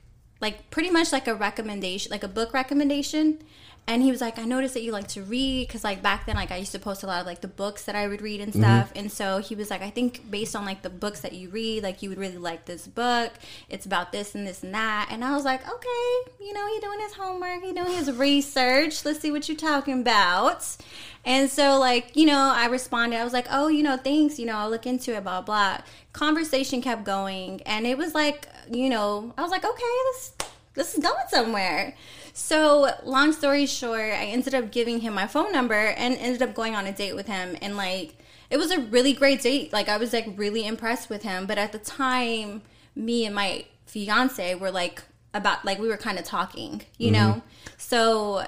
like 0.40 0.70
pretty 0.70 0.90
much 0.90 1.12
like 1.12 1.28
a 1.28 1.34
recommendation, 1.34 2.10
like 2.10 2.24
a 2.24 2.28
book 2.28 2.52
recommendation. 2.52 3.38
And 3.86 4.02
he 4.02 4.12
was 4.12 4.20
like, 4.20 4.38
I 4.38 4.44
noticed 4.44 4.74
that 4.74 4.82
you 4.82 4.92
like 4.92 5.08
to 5.08 5.22
read 5.22 5.66
because 5.66 5.82
like 5.82 6.00
back 6.00 6.26
then, 6.26 6.36
like 6.36 6.52
I 6.52 6.58
used 6.58 6.70
to 6.72 6.78
post 6.78 7.02
a 7.02 7.06
lot 7.06 7.20
of 7.20 7.26
like 7.26 7.40
the 7.40 7.48
books 7.48 7.84
that 7.86 7.96
I 7.96 8.06
would 8.06 8.22
read 8.22 8.40
and 8.40 8.52
mm-hmm. 8.52 8.62
stuff. 8.62 8.92
And 8.94 9.10
so 9.10 9.38
he 9.38 9.56
was 9.56 9.68
like, 9.68 9.82
I 9.82 9.90
think 9.90 10.30
based 10.30 10.54
on 10.54 10.64
like 10.64 10.82
the 10.82 10.90
books 10.90 11.22
that 11.22 11.32
you 11.32 11.48
read, 11.48 11.82
like 11.82 12.00
you 12.00 12.08
would 12.08 12.18
really 12.18 12.38
like 12.38 12.66
this 12.66 12.86
book. 12.86 13.32
It's 13.68 13.86
about 13.86 14.12
this 14.12 14.36
and 14.36 14.46
this 14.46 14.62
and 14.62 14.72
that. 14.74 15.08
And 15.10 15.24
I 15.24 15.34
was 15.34 15.44
like, 15.44 15.62
okay, 15.68 16.32
you 16.40 16.52
know, 16.52 16.66
he 16.68 16.78
doing 16.78 17.00
his 17.00 17.14
homework, 17.14 17.64
he 17.64 17.72
doing 17.72 17.92
his 17.92 18.12
research. 18.12 19.04
Let's 19.04 19.18
see 19.20 19.32
what 19.32 19.48
you're 19.48 19.56
talking 19.56 20.02
about. 20.02 20.76
And 21.24 21.50
so, 21.50 21.78
like, 21.78 22.16
you 22.16 22.26
know, 22.26 22.52
I 22.54 22.66
responded. 22.66 23.18
I 23.18 23.24
was 23.24 23.32
like, 23.32 23.46
oh, 23.50 23.68
you 23.68 23.82
know, 23.82 23.96
thanks. 23.96 24.38
You 24.38 24.46
know, 24.46 24.56
I'll 24.56 24.70
look 24.70 24.86
into 24.86 25.16
it, 25.16 25.24
blah, 25.24 25.42
blah. 25.42 25.78
Conversation 26.12 26.80
kept 26.80 27.04
going. 27.04 27.60
And 27.62 27.86
it 27.86 27.98
was 27.98 28.14
like, 28.14 28.48
you 28.70 28.88
know, 28.88 29.34
I 29.36 29.42
was 29.42 29.50
like, 29.50 29.64
okay, 29.64 29.82
this, 30.12 30.32
this 30.74 30.94
is 30.94 31.02
going 31.02 31.26
somewhere. 31.28 31.96
So, 32.40 32.90
long 33.04 33.32
story 33.32 33.66
short, 33.66 34.00
I 34.00 34.24
ended 34.24 34.54
up 34.54 34.72
giving 34.72 35.00
him 35.00 35.12
my 35.12 35.26
phone 35.26 35.52
number 35.52 35.74
and 35.74 36.16
ended 36.16 36.40
up 36.40 36.54
going 36.54 36.74
on 36.74 36.86
a 36.86 36.90
date 36.90 37.14
with 37.14 37.26
him. 37.26 37.54
And, 37.60 37.76
like, 37.76 38.16
it 38.48 38.56
was 38.56 38.70
a 38.70 38.80
really 38.80 39.12
great 39.12 39.42
date. 39.42 39.74
Like, 39.74 39.90
I 39.90 39.98
was, 39.98 40.14
like, 40.14 40.26
really 40.36 40.66
impressed 40.66 41.10
with 41.10 41.22
him. 41.22 41.44
But 41.44 41.58
at 41.58 41.70
the 41.70 41.78
time, 41.78 42.62
me 42.96 43.26
and 43.26 43.34
my 43.34 43.66
fiance 43.84 44.54
were, 44.54 44.70
like, 44.70 45.02
about, 45.34 45.66
like, 45.66 45.78
we 45.78 45.86
were 45.86 45.98
kind 45.98 46.18
of 46.18 46.24
talking, 46.24 46.80
you 46.96 47.12
mm-hmm. 47.12 47.12
know? 47.12 47.42
So, 47.76 48.46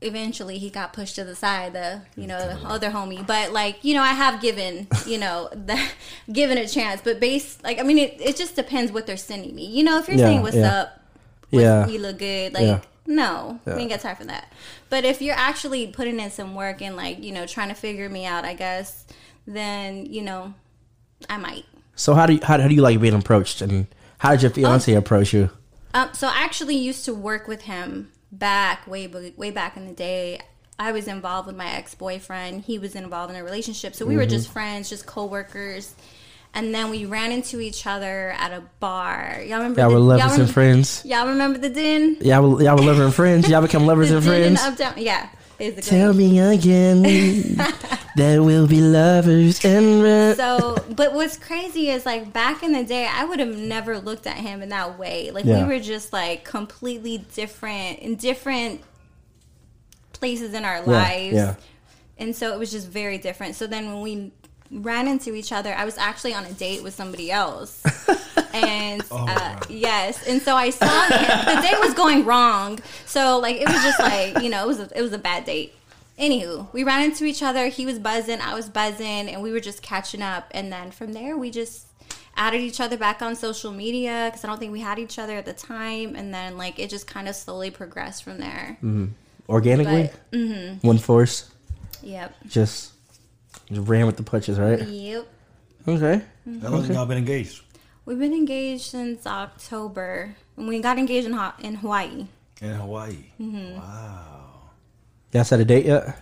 eventually 0.00 0.58
he 0.58 0.70
got 0.70 0.92
pushed 0.92 1.16
to 1.16 1.24
the 1.24 1.34
side 1.34 1.72
the 1.72 2.00
you 2.14 2.24
know 2.24 2.38
the 2.38 2.68
other 2.68 2.88
homie 2.88 3.26
but 3.26 3.52
like 3.52 3.84
you 3.84 3.94
know 3.94 4.00
i 4.00 4.12
have 4.12 4.40
given 4.40 4.86
you 5.08 5.18
know 5.18 5.48
the 5.66 5.76
given 6.32 6.56
a 6.56 6.68
chance 6.68 7.00
but 7.02 7.18
base 7.18 7.60
like 7.64 7.80
i 7.80 7.82
mean 7.82 7.98
it, 7.98 8.16
it 8.20 8.36
just 8.36 8.54
depends 8.54 8.92
what 8.92 9.08
they're 9.08 9.16
sending 9.16 9.52
me 9.56 9.66
you 9.66 9.82
know 9.82 9.98
if 9.98 10.06
you're 10.06 10.16
Yeah, 10.16 10.26
saying 10.26 10.42
what's 10.42 10.54
yeah. 10.54 10.82
up 10.82 11.02
what's, 11.50 11.64
Yeah. 11.64 11.84
we 11.84 11.98
look 11.98 12.20
good 12.20 12.54
like 12.54 12.62
Yeah. 12.62 12.80
No 13.08 13.58
Yeah. 13.66 13.74
we 13.74 13.80
ain't 13.82 13.90
got 13.90 14.00
time 14.00 14.16
for 14.16 14.24
that 14.26 14.52
but 14.90 15.04
if 15.04 15.20
you're 15.22 15.34
actually 15.34 15.86
putting 15.88 16.20
in 16.20 16.30
some 16.30 16.54
work 16.54 16.80
and 16.82 16.94
like 16.94 17.22
you 17.24 17.32
know 17.32 17.46
trying 17.46 17.68
to 17.70 17.74
figure 17.74 18.08
me 18.08 18.26
out 18.26 18.44
i 18.44 18.54
guess 18.54 19.04
then 19.46 20.06
you 20.06 20.22
know 20.22 20.54
i 21.28 21.36
might 21.38 21.64
So 21.96 22.14
how 22.14 22.26
do 22.26 22.34
you, 22.34 22.40
how, 22.42 22.60
how 22.60 22.68
do 22.68 22.74
you 22.74 22.82
like 22.82 23.00
being 23.00 23.14
approached, 23.14 23.60
and 23.62 23.86
how 24.18 24.30
did 24.32 24.42
your 24.42 24.52
fiance 24.52 24.92
approach 24.94 25.32
you? 25.32 25.50
Um, 25.94 26.10
so 26.12 26.28
I 26.28 26.44
actually 26.44 26.76
used 26.76 27.04
to 27.06 27.14
work 27.14 27.48
with 27.48 27.62
him 27.62 28.12
back 28.30 28.86
way 28.86 29.08
way 29.36 29.50
back 29.50 29.76
in 29.76 29.86
the 29.88 29.92
day. 29.94 30.40
I 30.78 30.92
was 30.92 31.08
involved 31.08 31.48
with 31.48 31.56
my 31.56 31.68
ex 31.72 31.96
boyfriend. 31.96 32.62
He 32.70 32.78
was 32.78 32.94
involved 32.94 33.32
in 33.34 33.40
a 33.40 33.42
relationship, 33.42 33.96
so 33.96 34.06
we 34.06 34.14
were 34.14 34.22
Mm-hmm. 34.22 34.30
just 34.30 34.48
friends, 34.48 34.88
just 34.88 35.06
coworkers. 35.06 35.94
And 36.54 36.74
then 36.74 36.90
we 36.90 37.04
ran 37.04 37.30
into 37.30 37.60
each 37.60 37.86
other 37.86 38.30
at 38.38 38.52
a 38.52 38.62
bar. 38.80 39.40
Y'all 39.46 39.58
remember? 39.58 39.80
Y'all 39.80 39.90
the- 39.90 39.94
were 39.96 40.00
lovers 40.00 40.32
y'all 40.32 40.40
and 40.40 40.50
friends. 40.50 41.02
Y'all 41.06 41.28
remember 41.28 41.58
the 41.58 41.68
den? 41.68 42.16
Y'all 42.20 42.50
were, 42.50 42.62
y'all 42.62 42.76
were 42.76 42.82
lovers 42.82 43.04
and 43.04 43.14
friends. 43.14 43.48
Y'all 43.48 43.62
become 43.62 43.86
lovers 43.92 44.08
The 44.10 44.16
and 44.16 44.24
friends. 44.26 44.60
Uptown. 44.60 44.94
Yeah, 44.96 45.28
basically. 45.58 45.82
Tell 45.82 46.12
me 46.14 46.38
again 46.40 47.02
that 48.16 48.42
we'll 48.42 48.66
be 48.66 48.80
lovers 48.80 49.62
and 49.64 50.00
friends. 50.00 50.36
So, 50.38 50.82
but 50.96 51.12
what's 51.12 51.36
crazy 51.36 51.90
is 51.90 52.04
like 52.06 52.32
back 52.32 52.62
in 52.62 52.72
the 52.72 52.82
day, 52.82 53.06
I 53.06 53.24
would 53.24 53.38
have 53.38 53.56
never 53.56 53.98
looked 53.98 54.26
at 54.26 54.38
him 54.38 54.62
in 54.62 54.70
that 54.70 54.98
way. 54.98 55.30
Like 55.30 55.44
Yeah. 55.44 55.62
we 55.66 55.74
were 55.74 55.80
just 55.80 56.12
like 56.12 56.44
completely 56.44 57.18
different 57.34 58.00
in 58.00 58.16
different 58.16 58.80
places 60.12 60.54
in 60.54 60.64
our 60.64 60.82
lives. 60.82 61.34
yeah. 61.34 61.54
And 62.16 62.34
so 62.34 62.52
it 62.52 62.58
was 62.58 62.72
just 62.72 62.88
very 62.88 63.18
different. 63.18 63.54
So 63.54 63.66
then 63.68 63.92
when 63.92 64.00
we 64.00 64.32
ran 64.70 65.08
into 65.08 65.34
each 65.34 65.52
other, 65.52 65.74
I 65.74 65.84
was 65.84 65.98
actually 65.98 66.34
on 66.34 66.44
a 66.44 66.52
date 66.52 66.82
with 66.82 66.94
somebody 66.94 67.30
else. 67.30 67.82
and 68.52 69.02
uh, 69.10 69.60
yes, 69.68 70.26
and 70.26 70.40
so 70.42 70.54
I 70.56 70.70
saw 70.70 70.86
him. 71.06 71.56
The 71.56 71.62
day 71.62 71.74
was 71.80 71.94
going 71.94 72.24
wrong, 72.24 72.78
so 73.06 73.38
like 73.38 73.56
it 73.56 73.66
was 73.68 73.82
just 73.82 74.00
like 74.00 74.42
you 74.42 74.50
know 74.50 74.64
it 74.64 74.66
was 74.66 74.80
a, 74.80 74.98
it 74.98 75.02
was 75.02 75.12
a 75.12 75.18
bad 75.18 75.44
date. 75.44 75.74
Anywho, 76.18 76.66
we 76.72 76.82
ran 76.82 77.04
into 77.04 77.24
each 77.24 77.42
other. 77.44 77.68
He 77.68 77.86
was 77.86 77.98
buzzing, 78.00 78.40
I 78.40 78.52
was 78.54 78.68
buzzing, 78.68 79.28
and 79.28 79.40
we 79.40 79.52
were 79.52 79.60
just 79.60 79.82
catching 79.82 80.20
up. 80.20 80.48
And 80.50 80.72
then 80.72 80.90
from 80.90 81.12
there, 81.12 81.36
we 81.36 81.52
just 81.52 81.86
added 82.36 82.60
each 82.60 82.80
other 82.80 82.96
back 82.96 83.22
on 83.22 83.36
social 83.36 83.70
media 83.70 84.26
because 84.26 84.44
I 84.44 84.48
don't 84.48 84.58
think 84.58 84.72
we 84.72 84.80
had 84.80 84.98
each 84.98 85.18
other 85.20 85.36
at 85.36 85.44
the 85.44 85.52
time. 85.52 86.16
And 86.16 86.34
then 86.34 86.56
like 86.58 86.80
it 86.80 86.90
just 86.90 87.06
kind 87.06 87.28
of 87.28 87.36
slowly 87.36 87.70
progressed 87.70 88.24
from 88.24 88.38
there. 88.38 88.78
Organically, 89.48 90.10
But 90.32 90.82
one 90.82 90.98
force, 90.98 91.50
yep, 92.02 92.34
just, 92.48 92.92
just 93.68 93.88
ran 93.88 94.06
with 94.06 94.16
the 94.16 94.22
punches, 94.22 94.58
right? 94.58 94.80
yep. 94.86 95.26
Okay. 95.86 96.22
How 96.62 96.68
long 96.70 96.82
have 96.82 96.90
y'all 96.94 97.06
been 97.06 97.18
engaged? 97.18 97.62
We've 98.04 98.18
been 98.18 98.32
engaged 98.34 98.84
since 98.84 99.26
October, 99.26 100.34
and 100.56 100.66
we 100.68 100.80
got 100.80 100.98
engaged 100.98 101.26
in 101.26 101.34
Ha- 101.34 101.56
in 101.60 101.74
Hawaii. 101.76 102.26
In 102.60 102.70
Hawaii. 102.70 103.16
Mm-hmm. 103.40 103.76
Wow. 103.76 104.50
Y'all 105.32 105.44
set 105.44 105.60
a 105.60 105.64
date 105.64 105.86
yet? 105.86 106.18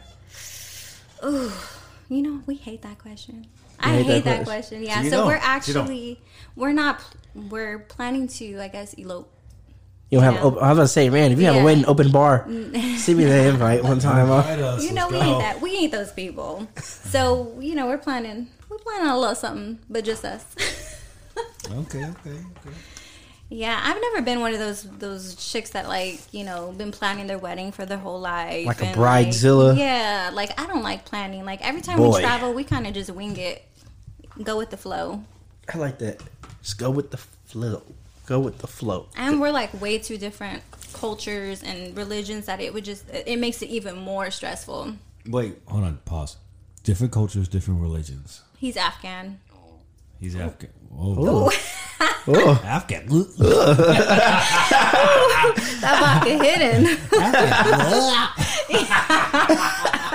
Oh, 1.22 1.76
you 2.08 2.22
know, 2.22 2.42
we 2.46 2.56
hate 2.56 2.82
that 2.82 2.98
question. 2.98 3.46
I 3.78 3.96
hate 3.96 4.06
hate, 4.06 4.24
that 4.24 4.38
that, 4.38 4.44
question? 4.46 4.78
question. 4.84 5.04
Yeah, 5.04 5.10
So 5.10 5.22
so, 5.22 5.26
we're 5.26 5.38
actually 5.40 6.20
we're 6.56 6.72
not 6.72 7.00
we're 7.34 7.78
planning 7.80 8.26
to 8.28 8.60
I 8.60 8.68
guess 8.68 8.94
elope. 8.94 9.32
You 10.10 10.20
don't 10.20 10.32
have. 10.34 10.44
Op- 10.44 10.62
I 10.62 10.68
was 10.70 10.76
gonna 10.78 10.88
say, 10.88 11.10
man, 11.10 11.32
if 11.32 11.38
you 11.40 11.46
have 11.46 11.56
a 11.56 11.58
Yeah. 11.58 11.64
wedding 11.64 11.86
open 11.86 12.10
bar, 12.12 12.44
mm. 12.48 12.96
send 12.96 13.18
me 13.18 13.24
the 13.24 13.48
invite 13.48 13.82
one 13.82 13.98
time. 13.98 14.28
huh? 14.28 14.44
You 14.80 14.92
know, 14.92 15.08
let's 15.08 15.12
we 15.12 15.18
go. 15.18 15.24
ain't 15.24 15.38
that. 15.40 15.60
We 15.60 15.70
ain't 15.76 15.92
those 15.92 16.12
people. 16.12 16.66
So 16.80 17.56
you 17.60 17.74
know, 17.74 17.86
we're 17.86 17.98
planning. 17.98 18.48
We're 18.68 18.78
planning 18.78 19.08
a 19.08 19.18
little 19.18 19.34
something, 19.34 19.78
but 19.90 20.04
just 20.04 20.24
us. 20.24 20.44
Okay, 21.68 21.98
okay, 22.04 22.30
okay. 22.30 22.76
yeah, 23.48 23.80
I've 23.82 24.00
never 24.00 24.22
been 24.22 24.38
one 24.40 24.52
of 24.52 24.60
those 24.60 24.84
those 24.84 25.34
chicks 25.34 25.70
that 25.70 25.88
like 25.88 26.20
you 26.32 26.44
know 26.44 26.72
been 26.78 26.92
planning 26.92 27.26
their 27.26 27.38
wedding 27.38 27.72
for 27.72 27.84
their 27.84 27.98
whole 27.98 28.20
life, 28.20 28.66
Like 28.66 28.80
a 28.80 28.86
and, 28.86 28.96
bridezilla? 28.96 29.76
yeah, 29.76 30.30
like 30.32 30.58
I 30.60 30.66
don't 30.68 30.84
like 30.84 31.04
planning. 31.04 31.44
Like 31.44 31.66
every 31.66 31.80
time 31.80 31.98
Boy. 31.98 32.14
we 32.18 32.20
travel, 32.20 32.52
we 32.54 32.62
kind 32.62 32.86
of 32.86 32.94
just 32.94 33.10
wing 33.10 33.36
it, 33.36 33.66
go 34.42 34.56
with 34.56 34.70
the 34.70 34.76
flow. 34.76 35.24
I 35.72 35.78
like 35.78 35.98
that. 35.98 36.22
Just 36.62 36.78
go 36.78 36.88
with 36.90 37.10
the 37.10 37.16
flow. 37.16 37.82
Go 38.26 38.40
with 38.40 38.58
the 38.58 38.66
flow. 38.66 39.08
And 39.16 39.40
we're 39.40 39.50
like 39.52 39.80
way 39.80 39.98
too 39.98 40.18
different 40.18 40.62
cultures 40.92 41.62
and 41.62 41.96
religions 41.96 42.46
that 42.46 42.60
it 42.60 42.74
would 42.74 42.84
just 42.84 43.08
it 43.10 43.28
it 43.28 43.38
makes 43.38 43.62
it 43.62 43.68
even 43.68 43.96
more 43.96 44.30
stressful. 44.30 44.94
Wait, 45.26 45.56
hold 45.66 45.84
on, 45.84 45.98
pause. 46.04 46.36
Different 46.82 47.12
cultures, 47.12 47.48
different 47.48 47.80
religions. 47.80 48.42
He's 48.58 48.76
Afghan. 48.76 49.40
He's 50.20 50.34
oh. 50.36 50.40
Afghan. 50.40 50.70
Oh, 50.98 51.50
Oh, 51.98 52.22
oh. 52.28 52.62
Afghan. 52.64 53.06
That 55.80 55.98
vodka 56.00 56.30
hidden. 56.42 56.86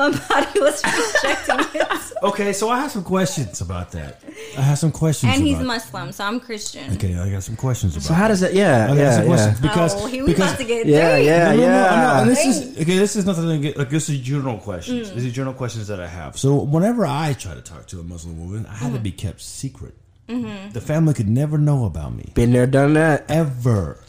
My 0.00 0.10
body 0.28 0.60
was 0.60 0.82
rejecting 1.24 1.80
it. 1.80 2.12
okay, 2.22 2.52
so 2.52 2.68
I 2.70 2.80
have 2.80 2.90
some 2.90 3.04
questions 3.04 3.60
about 3.60 3.92
that. 3.92 4.22
I 4.56 4.62
have 4.62 4.78
some 4.78 4.90
questions. 4.92 5.32
And 5.34 5.42
he's 5.42 5.56
about 5.56 5.66
Muslim, 5.66 6.12
so 6.12 6.24
I'm 6.24 6.40
Christian. 6.40 6.92
Okay, 6.94 7.14
I 7.18 7.30
got 7.30 7.42
some 7.42 7.56
questions 7.56 7.94
about. 7.96 8.04
so 8.06 8.14
how 8.14 8.28
does 8.28 8.40
that? 8.40 8.54
Yeah, 8.54 8.84
I 8.84 8.88
got 8.88 8.96
yeah, 8.96 9.12
some 9.12 9.22
yeah. 9.22 9.28
questions 9.28 9.60
because 9.60 9.94
oh, 9.94 10.06
he 10.06 10.22
was 10.22 10.32
because 10.32 10.50
about 10.50 10.58
to 10.60 10.64
get 10.66 10.86
Yeah, 10.86 11.16
deep. 11.18 11.26
yeah, 11.26 11.44
No, 11.44 11.50
no, 11.50 11.56
no, 11.56 11.62
yeah. 11.62 11.90
I 11.92 12.02
know, 12.16 12.20
and 12.22 12.30
this 12.30 12.46
is 12.46 12.76
okay. 12.80 12.98
This 12.98 13.16
is 13.16 13.26
nothing. 13.26 13.48
To 13.48 13.58
get, 13.58 13.76
like 13.76 13.90
this 13.90 14.08
is 14.08 14.18
general 14.20 14.56
Mm. 14.56 14.62
questions. 14.62 15.12
These 15.12 15.26
are 15.26 15.30
general 15.30 15.54
questions 15.54 15.86
that 15.88 16.00
I 16.00 16.06
have. 16.06 16.38
So 16.38 16.54
whenever 16.62 17.04
I 17.06 17.34
try 17.34 17.54
to 17.54 17.60
talk 17.62 17.86
to 17.88 18.00
a 18.00 18.02
Muslim 18.02 18.38
woman, 18.40 18.66
I 18.66 18.74
had 18.74 18.92
to 18.92 18.98
Mm. 18.98 19.02
be 19.02 19.12
kept 19.12 19.40
secret. 19.42 19.94
Mm-hmm. 20.28 20.70
The 20.70 20.80
family 20.80 21.12
could 21.12 21.28
never 21.28 21.58
know 21.58 21.86
about 21.86 22.14
me 22.14 22.30
Been 22.34 22.52
there, 22.52 22.66
done 22.66 22.94
that. 22.94 23.24
ever. 23.28 23.99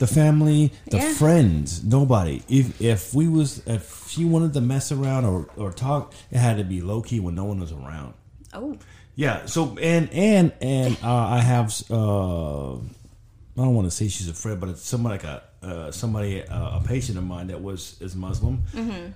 The 0.00 0.06
family, 0.06 0.72
the 0.90 0.96
Yeah. 0.96 1.12
friends, 1.14 1.84
nobody. 1.84 2.42
If 2.48 2.80
if 2.80 3.12
we 3.14 3.28
was 3.28 3.62
if 3.66 4.08
she 4.08 4.24
wanted 4.24 4.52
to 4.54 4.60
mess 4.62 4.90
around 4.90 5.24
or 5.26 5.46
or 5.56 5.70
talk, 5.72 6.14
it 6.30 6.38
had 6.38 6.56
to 6.56 6.64
be 6.64 6.80
low 6.80 7.02
key 7.02 7.20
when 7.20 7.34
no 7.34 7.44
one 7.44 7.60
was 7.60 7.70
around. 7.70 8.14
Oh, 8.54 8.76
Yeah. 9.14 9.44
So 9.46 9.76
and 9.78 10.08
and 10.12 10.52
and 10.62 10.96
uh, 11.04 11.36
I 11.38 11.40
have 11.40 11.68
uh, 11.90 12.72
I 12.76 13.62
don't 13.64 13.74
want 13.74 13.86
to 13.90 13.94
say 13.98 14.08
she's 14.08 14.28
a 14.28 14.34
friend, 14.42 14.58
but 14.58 14.70
it's 14.70 14.82
somebody 14.82 15.16
like 15.16 15.24
a 15.24 15.42
uh, 15.62 15.90
somebody 15.92 16.42
uh, 16.42 16.78
a 16.78 16.82
patient 16.82 17.18
of 17.18 17.24
mine 17.24 17.48
that 17.48 17.60
was 17.60 18.00
is 18.00 18.16
Muslim 18.16 18.62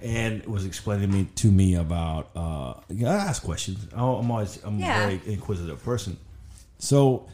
and 0.03 0.45
was 0.45 0.67
explaining 0.67 1.11
me 1.11 1.25
to 1.37 1.51
me 1.51 1.77
about. 1.77 2.29
Uh, 2.37 2.75
I 2.91 3.15
ask 3.31 3.43
questions. 3.43 3.79
I'm 3.95 4.31
always 4.31 4.63
I'm 4.63 4.79
Yeah. 4.79 4.95
a 4.95 5.07
very 5.07 5.21
inquisitive 5.35 5.83
person. 5.83 6.19
So 6.79 7.27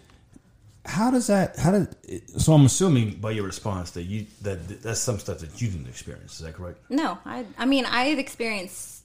how 0.85 1.11
does 1.11 1.27
that? 1.27 1.59
How 1.59 1.73
did? 1.73 2.41
So 2.41 2.53
I'm 2.55 2.65
assuming 2.65 3.17
by 3.17 3.33
your 3.33 3.45
response 3.45 3.91
that 3.93 4.03
you 4.03 4.27
that 4.43 4.83
that's 4.83 5.01
some 5.01 5.19
stuff 5.19 5.39
that 5.39 5.61
you 5.61 5.69
didn't 5.69 5.89
experience. 5.89 6.35
Is 6.35 6.47
that 6.47 6.55
correct? 6.55 6.79
no. 6.89 7.19
I 7.25 7.45
I 7.59 7.67
mean, 7.67 7.85
I've 7.85 8.19
experienced 8.19 9.01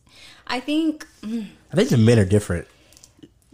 I 0.47 0.59
think 0.59 1.05
I 1.23 1.76
think 1.76 1.89
the 1.89 1.97
men 1.97 2.19
are 2.19 2.26
different. 2.26 2.67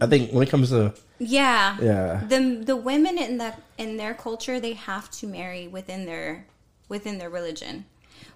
I 0.00 0.06
think 0.06 0.32
when 0.32 0.42
it 0.42 0.50
comes 0.50 0.70
to 0.70 0.94
yeah. 1.18 1.76
Yeah. 1.80 2.24
The 2.28 2.62
the 2.64 2.76
women 2.76 3.18
in 3.18 3.38
that 3.38 3.62
in 3.78 3.96
their 3.96 4.14
culture, 4.14 4.60
they 4.60 4.74
have 4.74 5.10
to 5.12 5.26
marry 5.26 5.68
within 5.68 6.06
their 6.06 6.46
within 6.88 7.18
their 7.18 7.30
religion. 7.30 7.86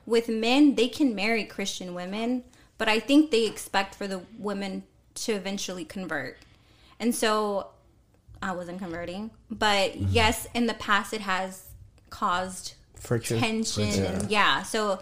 With 0.06 0.28
men, 0.28 0.76
they 0.76 0.88
can 0.88 1.14
marry 1.14 1.44
Christian 1.44 1.94
women, 1.94 2.44
but 2.78 2.88
I 2.88 3.00
think 3.00 3.30
they 3.30 3.44
expect 3.44 3.94
for 3.94 4.06
the 4.06 4.22
women 4.38 4.84
to 5.14 5.32
eventually 5.32 5.84
convert. 5.84 6.38
And 6.98 7.14
so 7.14 7.68
I 8.46 8.52
wasn't 8.52 8.78
converting, 8.78 9.32
but 9.50 9.90
mm-hmm. 9.90 10.06
yes, 10.10 10.46
in 10.54 10.66
the 10.66 10.74
past 10.74 11.12
it 11.12 11.20
has 11.22 11.68
caused 12.10 12.74
friction, 12.94 13.40
tension 13.40 14.04
and 14.04 14.30
yeah. 14.30 14.62
So 14.62 15.00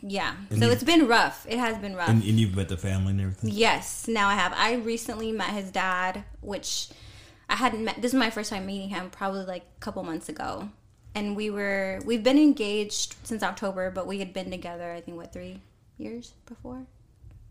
yeah. 0.00 0.36
So 0.56 0.70
it's 0.70 0.84
been 0.84 1.08
rough. 1.08 1.44
It 1.48 1.58
has 1.58 1.76
been 1.78 1.96
rough. 1.96 2.08
And, 2.08 2.22
and 2.22 2.38
you've 2.38 2.54
met 2.54 2.68
the 2.68 2.76
family 2.76 3.10
and 3.10 3.20
everything. 3.20 3.50
Yes, 3.52 4.06
now 4.06 4.28
I 4.28 4.34
have. 4.34 4.52
I 4.56 4.74
recently 4.74 5.32
met 5.32 5.50
his 5.50 5.72
dad, 5.72 6.22
which 6.40 6.88
I 7.50 7.56
hadn't 7.56 7.84
met. 7.84 8.00
This 8.00 8.12
is 8.14 8.18
my 8.18 8.30
first 8.30 8.50
time 8.50 8.64
meeting 8.64 8.90
him, 8.90 9.10
probably 9.10 9.44
like 9.44 9.64
a 9.76 9.80
couple 9.80 10.04
months 10.04 10.28
ago. 10.28 10.68
And 11.16 11.34
we 11.34 11.50
were 11.50 11.98
we've 12.04 12.22
been 12.22 12.38
engaged 12.38 13.16
since 13.24 13.42
October, 13.42 13.90
but 13.90 14.06
we 14.06 14.20
had 14.20 14.32
been 14.32 14.52
together. 14.52 14.92
I 14.92 15.00
think 15.00 15.16
what 15.16 15.32
three 15.32 15.60
years 15.98 16.32
before, 16.46 16.86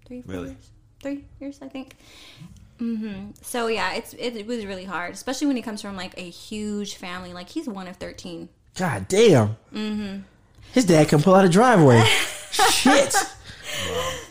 three 0.05 0.21
four 0.21 0.35
Really? 0.35 0.49
years, 0.51 0.69
three 1.01 1.25
years 1.41 1.59
I 1.61 1.67
think. 1.67 1.95
Hmm 2.79 3.29
So 3.41 3.67
yeah, 3.67 3.93
it's 3.93 4.13
it, 4.13 4.35
it 4.35 4.47
was 4.47 4.65
really 4.65 4.85
hard, 4.85 5.13
especially 5.13 5.47
when 5.47 5.55
he 5.55 5.61
comes 5.61 5.81
from 5.81 5.95
like 5.95 6.17
a 6.17 6.29
huge 6.29 6.95
family. 6.95 7.33
Like 7.33 7.49
he's 7.49 7.67
one 7.67 7.87
of 7.87 7.97
thirteen. 7.97 8.49
God 8.75 9.07
damn. 9.07 9.57
Mm-hmm. 9.73 10.21
His 10.73 10.85
dad 10.85 11.07
can 11.07 11.21
pull 11.21 11.35
out 11.35 11.45
a 11.45 11.49
driveway. 11.49 12.03
Shit. 12.51 13.15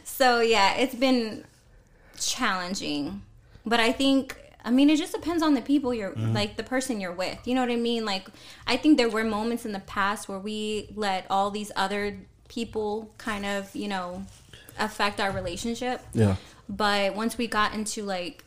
So 0.05 0.41
yeah, 0.41 0.75
it's 0.77 0.95
been 0.95 1.45
challenging, 2.19 3.23
but 3.67 3.81
I 3.81 3.93
think 3.93 4.37
I 4.65 4.71
mean 4.71 4.91
it 4.91 4.99
just 4.99 5.13
depends 5.13 5.43
on 5.43 5.55
the 5.55 5.63
people 5.63 5.93
you're 5.93 6.15
like 6.15 6.57
the 6.57 6.63
person 6.63 7.01
you're 7.01 7.13
with. 7.13 7.39
You 7.47 7.55
know 7.55 7.61
what 7.63 7.71
I 7.71 7.77
mean? 7.77 8.05
Like 8.05 8.29
I 8.67 8.77
think 8.77 8.99
there 8.99 9.09
were 9.09 9.25
moments 9.25 9.65
in 9.65 9.73
the 9.73 9.81
past 9.81 10.29
where 10.29 10.39
we 10.39 10.91
let 10.95 11.27
all 11.31 11.51
these 11.51 11.73
other 11.77 12.19
people 12.49 13.13
kind 13.19 13.47
of 13.47 13.75
you 13.75 13.89
know 13.89 14.25
affect 14.79 15.21
our 15.21 15.31
relationship. 15.33 16.01
Yeah. 16.13 16.37
But 16.69 17.15
once 17.15 17.37
we 17.39 17.47
got 17.47 17.75
into 17.75 18.03
like, 18.05 18.45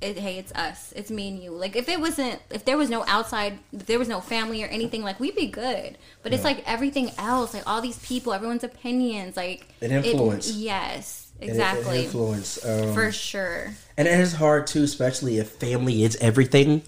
it, 0.00 0.18
hey, 0.18 0.36
it's 0.38 0.52
us, 0.52 0.92
it's 0.94 1.10
me 1.10 1.28
and 1.28 1.42
you. 1.42 1.50
Like 1.52 1.76
if 1.76 1.88
it 1.88 1.98
wasn't, 1.98 2.40
if 2.50 2.64
there 2.64 2.76
was 2.76 2.90
no 2.90 3.04
outside, 3.06 3.58
if 3.72 3.86
there 3.86 3.98
was 3.98 4.08
no 4.08 4.20
family 4.20 4.62
or 4.62 4.66
anything, 4.66 5.02
like 5.02 5.18
we'd 5.18 5.34
be 5.36 5.46
good. 5.46 5.96
But 6.22 6.32
it's 6.34 6.44
like 6.44 6.62
everything 6.66 7.10
else, 7.18 7.54
like 7.54 7.62
all 7.66 7.80
these 7.80 7.98
people, 8.06 8.32
everyone's 8.34 8.64
opinions, 8.64 9.36
like 9.36 9.66
An 9.80 9.90
influence. 9.92 10.50
yes, 10.52 11.32
An- 11.40 11.44
an 11.44 11.50
exactly, 11.50 12.04
influence. 12.04 12.62
Um, 12.64 12.92
for 12.92 13.10
sure. 13.12 13.70
and 13.96 14.06
it 14.06 14.20
is 14.20 14.34
hard 14.34 14.66
too, 14.66 14.82
especially 14.82 15.38
if 15.38 15.48
family 15.52 16.02
is 16.02 16.16
everything. 16.16 16.82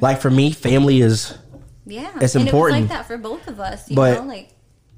Like 0.00 0.20
for 0.22 0.30
me, 0.30 0.50
family 0.52 1.00
is 1.02 1.36
Yeah, 1.84 2.10
It's 2.22 2.34
important. 2.36 2.78
It 2.78 2.80
like 2.82 2.88
that 2.90 3.06
for 3.06 3.18
both 3.18 3.46
of 3.48 3.60
us. 3.60 3.88
You 3.90 3.96
But- 3.96 4.22
know, 4.22 4.28
like 4.28 4.50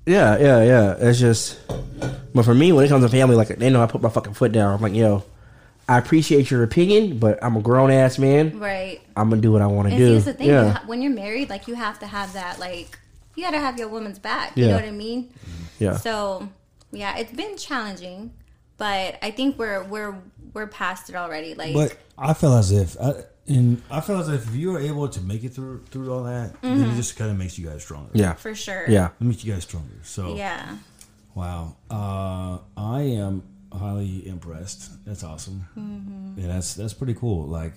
Yeah, 0.09 0.39
yeah, 0.39 0.63
yeah. 0.63 0.97
It's 0.99 1.19
just, 1.19 1.59
but 2.35 2.45
for 2.45 2.55
me, 2.55 2.73
when 2.73 2.85
it 2.85 2.89
comes 2.89 3.05
to 3.05 3.09
family, 3.11 3.37
like 3.37 3.49
they 3.49 3.71
know 3.71 3.83
I 3.83 3.87
put 3.87 4.01
my 4.03 4.09
fucking 4.09 4.35
foot 4.35 4.53
down. 4.53 4.75
I'm 4.75 4.81
like, 4.81 4.95
yo, 4.95 5.23
I 5.89 5.99
appreciate 5.99 6.51
your 6.51 6.63
opinion, 6.63 7.19
but 7.19 7.39
I'm 7.43 7.57
a 7.57 7.61
grown 7.61 7.91
ass 7.91 8.19
man. 8.19 8.59
right. 8.59 9.01
I'm 9.17 9.29
gonna 9.31 9.43
do 9.43 9.53
what 9.53 9.63
I 9.63 9.67
want 9.67 9.89
to 9.89 9.95
And 9.95 10.01
see, 10.01 10.07
do. 10.07 10.13
that's 10.15 10.25
the 10.27 10.33
thing. 10.35 10.47
You 10.49 10.53
Yeah, 10.55 10.71
ha- 10.73 10.83
when 10.87 11.03
you're 11.03 11.13
married, 11.13 11.51
like 11.51 11.69
you 11.69 11.75
have 11.75 11.99
to 12.01 12.07
have 12.07 12.33
that, 12.33 12.59
like 12.59 12.99
you 13.37 13.45
got 13.45 13.51
to 13.53 13.59
have 13.61 13.79
your 13.79 13.89
woman's 13.89 14.19
back. 14.19 14.57
You 14.57 14.65
Yeah. 14.65 14.71
know 14.71 14.77
what 14.77 14.85
I 14.87 14.91
mean? 14.91 15.25
Mm-hmm. 15.25 15.85
yeah. 15.85 15.97
So 15.97 16.49
yeah, 16.91 17.17
it's 17.19 17.33
been 17.33 17.57
challenging, 17.57 18.33
but 18.79 19.19
I 19.23 19.31
think 19.31 19.59
we're 19.59 19.85
we're 19.85 20.17
we're 20.55 20.67
past 20.69 21.11
it 21.11 21.17
already. 21.17 21.55
Like 21.55 21.75
But 21.75 21.97
I 22.17 22.33
feel 22.35 22.55
as 22.55 22.73
if, 22.73 22.97
I, 23.01 23.15
and 23.49 23.83
I 23.91 24.01
feel 24.01 24.19
as 24.19 24.29
if 24.29 24.55
you 24.55 24.75
are 24.77 24.81
able 24.81 25.09
to 25.09 25.21
make 25.21 25.43
it 25.45 25.51
through 25.55 25.85
through 25.91 26.13
all 26.13 26.25
that, 26.25 26.61
then 26.63 26.83
it 26.83 26.95
just 26.97 27.17
kind 27.17 27.31
of 27.31 27.37
makes 27.37 27.59
you 27.59 27.67
guys 27.67 27.83
stronger. 27.83 28.11
yeah, 28.15 28.35
for 28.35 28.55
sure. 28.55 28.85
yeah. 28.89 29.09
it 29.21 29.25
makes 29.25 29.45
you 29.45 29.53
guys 29.53 29.63
stronger. 29.65 29.95
So 30.03 30.37
Yeah. 30.37 30.77
wow, 31.35 31.77
uh, 31.91 32.59
I 32.77 33.03
am 33.03 33.43
highly 33.73 34.27
impressed. 34.27 35.05
That's 35.05 35.25
awesome. 35.25 35.67
Mm-hmm. 35.79 36.41
Yeah, 36.41 36.49
that's 36.55 36.75
that's 36.75 36.95
pretty 36.95 37.15
cool. 37.15 37.47
Like, 37.47 37.73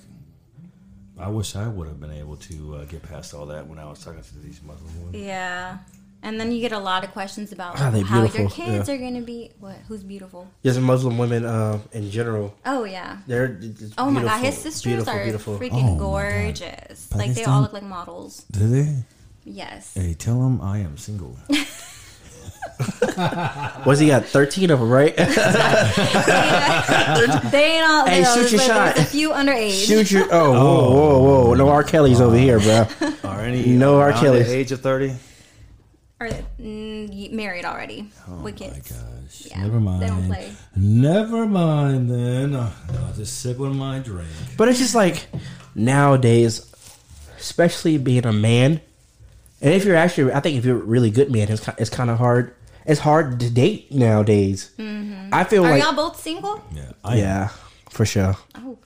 I 1.19 1.28
wish 1.30 1.55
I 1.55 1.67
would 1.67 1.88
have 1.88 1.99
been 1.99 2.11
able 2.13 2.38
to 2.38 2.76
uh, 2.76 2.86
get 2.86 3.03
past 3.03 3.34
all 3.34 3.45
that 3.47 3.67
when 3.67 3.78
I 3.80 3.86
was 3.86 4.03
talking 4.03 4.22
to 4.22 4.39
these 4.39 4.61
Muslim 4.63 5.05
women. 5.05 5.24
Yeah. 5.24 5.78
And 6.24 6.39
then 6.39 6.51
you 6.51 6.61
get 6.61 6.72
a 6.72 6.78
lot 6.80 7.03
of 7.03 7.11
questions 7.13 7.51
about 7.51 7.80
Ah, 7.82 7.89
they 7.89 8.01
how 8.01 8.22
your 8.24 8.47
kids 8.49 8.88
yeah. 8.88 8.93
are 8.93 8.97
going 8.97 9.15
to 9.15 9.22
be. 9.22 9.51
What? 9.59 9.76
Who's 9.88 10.03
beautiful? 10.03 10.47
Just 10.63 10.80
Muslim 10.80 11.17
women 11.17 11.45
uh, 11.45 11.80
in 11.93 12.11
general. 12.11 12.53
Oh 12.65 12.84
yeah. 12.84 13.17
They're 13.26 13.47
just 13.47 13.95
Oh 13.97 14.11
my 14.11 14.22
god, 14.22 14.43
his 14.43 14.55
sisters 14.57 14.84
beautiful, 14.84 15.13
are 15.13 15.24
beautiful. 15.24 15.57
freaking 15.57 15.95
Oh 15.95 15.99
gorgeous. 15.99 17.09
Like 17.15 17.34
they 17.34 17.43
all 17.45 17.61
look 17.61 17.74
like 17.74 17.84
models. 17.84 18.43
Do 18.51 18.67
they? 18.67 19.03
Yes. 19.45 19.95
Hey, 19.95 20.13
tell 20.13 20.39
them 20.39 20.61
I 20.61 20.80
am 20.80 20.97
single. 20.97 21.38
What's 23.84 23.99
he 23.99 24.07
got? 24.07 24.26
Thirteen 24.26 24.69
of 24.72 24.80
them, 24.80 24.89
right? 24.89 25.15
they 25.15 25.24
ain't 25.24 25.38
all. 27.89 28.05
Hey, 28.05 28.22
there. 28.24 28.36
shoot 28.36 28.51
your 28.51 28.59
There's- 28.59 28.65
shot. 28.65 28.97
A 28.97 29.03
few 29.05 29.30
underage. 29.32 29.86
Shoot 29.88 30.11
your. 30.11 30.28
Oh, 30.32 30.51
whoa, 30.51 30.91
whoa, 30.91 31.19
whoa! 31.47 31.53
No 31.55 31.69
R. 31.69 31.84
Kelly's 31.84 32.22
over 32.22 32.38
here, 32.38 32.59
bro. 32.59 32.88
Are 33.24 33.41
any 33.41 33.65
No 33.67 33.99
R. 33.99 34.11
Kelly's. 34.13 34.47
the 34.47 34.55
age 34.55 34.72
of 34.72 34.82
thirty? 34.82 35.13
Or 36.22 36.28
mm, 36.61 37.32
married 37.32 37.65
already 37.65 38.07
with 38.43 38.55
kids. 38.57 38.91
My 38.91 38.95
gosh, 38.97 39.47
Yeah, 39.49 39.63
never 39.63 39.80
mind. 39.80 40.01
they 40.03 40.07
don't 40.07 40.28
play. 40.28 40.53
Never 40.76 41.47
mind 41.47 42.11
then. 42.11 42.53
Uh, 42.53 42.72
I'll 42.99 43.13
just 43.13 43.39
sip 43.39 43.59
on 43.59 43.76
my 43.76 43.97
drink. 43.97 44.30
But 44.55 44.67
it's 44.67 44.78
just 44.78 44.93
like 44.93 45.28
nowadays, 45.74 46.72
especially 47.39 47.97
being 47.97 48.26
a 48.28 48.34
man, 48.34 48.82
and 49.61 49.74
if 49.74 49.84
you're 49.84 49.95
actually, 49.95 50.32
I 50.32 50.39
think 50.41 50.57
if 50.57 50.65
you're 50.65 50.78
a 50.78 50.84
really 50.84 51.09
good 51.09 51.32
man, 51.32 51.49
it's 51.49 51.65
ki- 51.65 51.72
it's 51.80 51.89
kind 51.89 52.09
of 52.11 52.17
hard. 52.19 52.53
It's 52.86 52.99
hard 52.99 53.39
to 53.39 53.49
date 53.49 53.91
nowadays. 53.91 54.72
I 55.32 55.43
feel 55.43 55.65
Are 55.65 55.72
like, 55.72 55.82
y'all 55.84 55.93
both 55.95 56.19
single? 56.19 56.63
Yeah, 56.74 56.91
I 57.03 57.15
yeah, 57.17 57.47
for 57.89 58.05
sure, 58.05 58.36
Oh, 58.55 58.59
I 58.59 58.61
got 58.61 58.72
a 58.74 58.78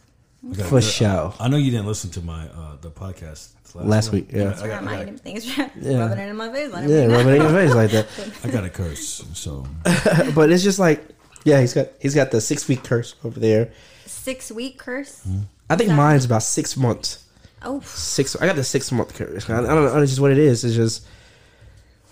for 0.54 0.70
good- 0.70 0.84
sure. 0.84 1.34
I 1.40 1.48
know 1.48 1.58
you 1.58 1.72
didn't 1.72 1.88
listen 1.88 2.10
to 2.12 2.22
my 2.22 2.48
uh, 2.48 2.78
the 2.82 2.92
podcast 2.92 3.50
last, 3.74 3.88
Last 3.88 4.12
week, 4.14 4.30
yeah. 4.32 4.52
I 4.52 4.54
got, 4.54 4.64
I 4.64 4.68
got, 4.68 4.80
remind 4.82 5.10
him 5.10 5.18
things. 5.18 5.58
Rubbing 5.58 5.74
it 5.84 6.30
in 6.30 6.36
my 6.38 6.52
face. 6.52 6.72
Let 6.72 6.84
him 6.86 6.90
Yeah, 6.92 7.08
be 7.08 7.14
rub 7.14 7.28
it 7.28 7.36
in 7.36 7.42
your 7.42 7.52
face 7.52 7.74
like 7.76 7.92
that. 7.92 8.08
I 8.44 8.50
got 8.50 8.64
a 8.64 8.70
curse. 8.70 9.26
So 9.34 9.66
But 10.36 10.52
it's 10.52 10.64
just 10.64 10.80
like, 10.80 11.04
yeah, 11.44 11.60
he's 11.60 11.74
got 11.74 11.88
he's 12.00 12.16
got 12.16 12.32
the 12.32 12.40
six 12.42 12.68
week 12.68 12.84
curse 12.84 13.16
over 13.24 13.40
there. 13.40 13.72
Six 14.06 14.52
week 14.52 14.78
curse. 14.78 15.24
Hmm. 15.24 15.40
I 15.70 15.76
think 15.76 15.88
Exactly. 15.90 15.96
mine's 15.96 16.26
about 16.26 16.44
six 16.44 16.78
months. 16.78 17.24
Oh, 17.64 17.80
Six. 17.84 18.36
I 18.36 18.46
got 18.46 18.56
the 18.56 18.64
six 18.64 18.92
month 18.92 19.16
curse. 19.16 19.50
I, 19.50 19.58
I 19.58 19.62
don't 19.62 19.68
know. 19.86 20.02
It's 20.02 20.12
just 20.12 20.22
what 20.22 20.32
it 20.32 20.38
is. 20.38 20.64
It's 20.64 20.76
just. 20.76 21.06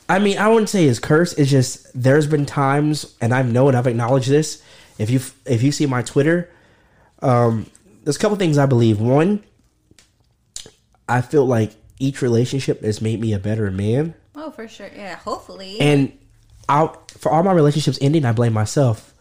I 0.10 0.20
mean, 0.20 0.38
I 0.38 0.48
wouldn't 0.50 0.70
say 0.70 0.86
it's 0.86 1.00
curse. 1.00 1.34
It's 1.34 1.50
just 1.50 1.88
there's 1.94 2.28
been 2.28 2.46
times, 2.46 3.16
and 3.22 3.34
I've 3.34 3.50
known, 3.52 3.74
I've 3.76 3.88
acknowledged 3.88 4.28
this. 4.30 4.62
If 4.98 5.10
you 5.10 5.20
if 5.46 5.62
you 5.64 5.72
see 5.72 5.86
my 5.86 6.02
Twitter, 6.02 6.50
um, 7.22 7.68
there's 8.04 8.16
a 8.16 8.20
couple 8.20 8.38
things 8.38 8.58
I 8.58 8.66
believe. 8.66 9.00
One, 9.00 9.44
I 11.08 11.22
feel 11.22 11.46
like 11.46 11.72
each 12.00 12.22
relationship 12.22 12.82
has 12.84 13.02
made 13.02 13.20
me 13.20 13.34
a 13.34 13.40
better 13.40 13.72
man, 13.72 14.14
oh, 14.36 14.52
for 14.52 14.68
sure. 14.68 14.90
Yeah, 14.96 15.16
hopefully. 15.16 15.80
and 15.80 16.18
I 16.68 16.90
for 17.18 17.32
all 17.32 17.44
my 17.44 17.54
relationships 17.54 17.98
ending, 18.02 18.26
I 18.26 18.32
blame 18.32 18.54
myself. 18.54 19.14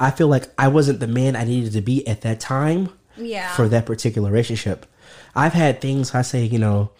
I 0.00 0.10
feel 0.10 0.28
like 0.28 0.44
I 0.58 0.68
wasn't 0.68 1.00
the 1.00 1.06
man 1.06 1.36
I 1.36 1.44
needed 1.44 1.74
to 1.74 1.80
be 1.80 2.06
at 2.08 2.22
that 2.22 2.40
time 2.40 2.88
yeah. 3.16 3.54
for 3.54 3.68
that 3.68 3.86
particular 3.86 4.30
relationship. 4.30 4.86
I've 5.34 5.52
had 5.52 5.80
things 5.80 6.14
I 6.14 6.22
say, 6.22 6.44
you 6.44 6.58
know, 6.58 6.90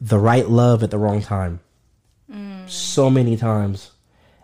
the 0.00 0.18
right 0.18 0.48
love 0.48 0.82
at 0.82 0.90
the 0.90 0.98
wrong 0.98 1.20
time. 1.20 1.60
So 2.66 3.10
many 3.10 3.36
times. 3.36 3.90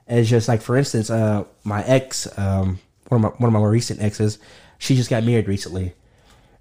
It's 0.06 0.28
just 0.28 0.48
like, 0.48 0.60
for 0.60 0.76
instance, 0.76 1.10
uh, 1.10 1.44
my 1.64 1.82
ex, 1.84 2.26
um, 2.38 2.78
one 3.08 3.22
of 3.24 3.32
my 3.32 3.36
one 3.38 3.48
of 3.48 3.52
my 3.52 3.58
more 3.58 3.70
recent 3.70 4.02
exes, 4.02 4.38
she 4.78 4.96
just 4.96 5.10
got 5.10 5.24
married 5.24 5.48
recently, 5.48 5.94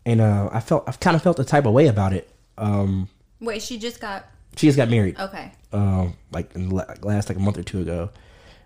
and 0.07 0.21
uh, 0.21 0.49
I 0.51 0.59
felt 0.61 0.85
I've 0.87 0.99
kind 0.99 1.15
of 1.15 1.21
felt 1.21 1.35
the 1.37 1.43
type 1.45 1.65
of 1.65 1.73
way 1.73 1.87
about 1.87 2.13
it. 2.13 2.29
Um, 2.57 3.09
Wait, 3.39 3.61
she 3.61 3.77
just 3.77 3.99
got. 3.99 4.25
she 4.55 4.65
just 4.67 4.77
got 4.77 4.89
married, 4.89 5.19
Okay. 5.19 5.51
um, 5.73 6.15
like 6.31 6.55
in 6.55 6.69
the 6.69 6.75
last 7.03 7.29
like 7.29 7.37
a 7.37 7.41
month 7.41 7.57
or 7.57 7.63
two 7.63 7.81
ago, 7.81 8.09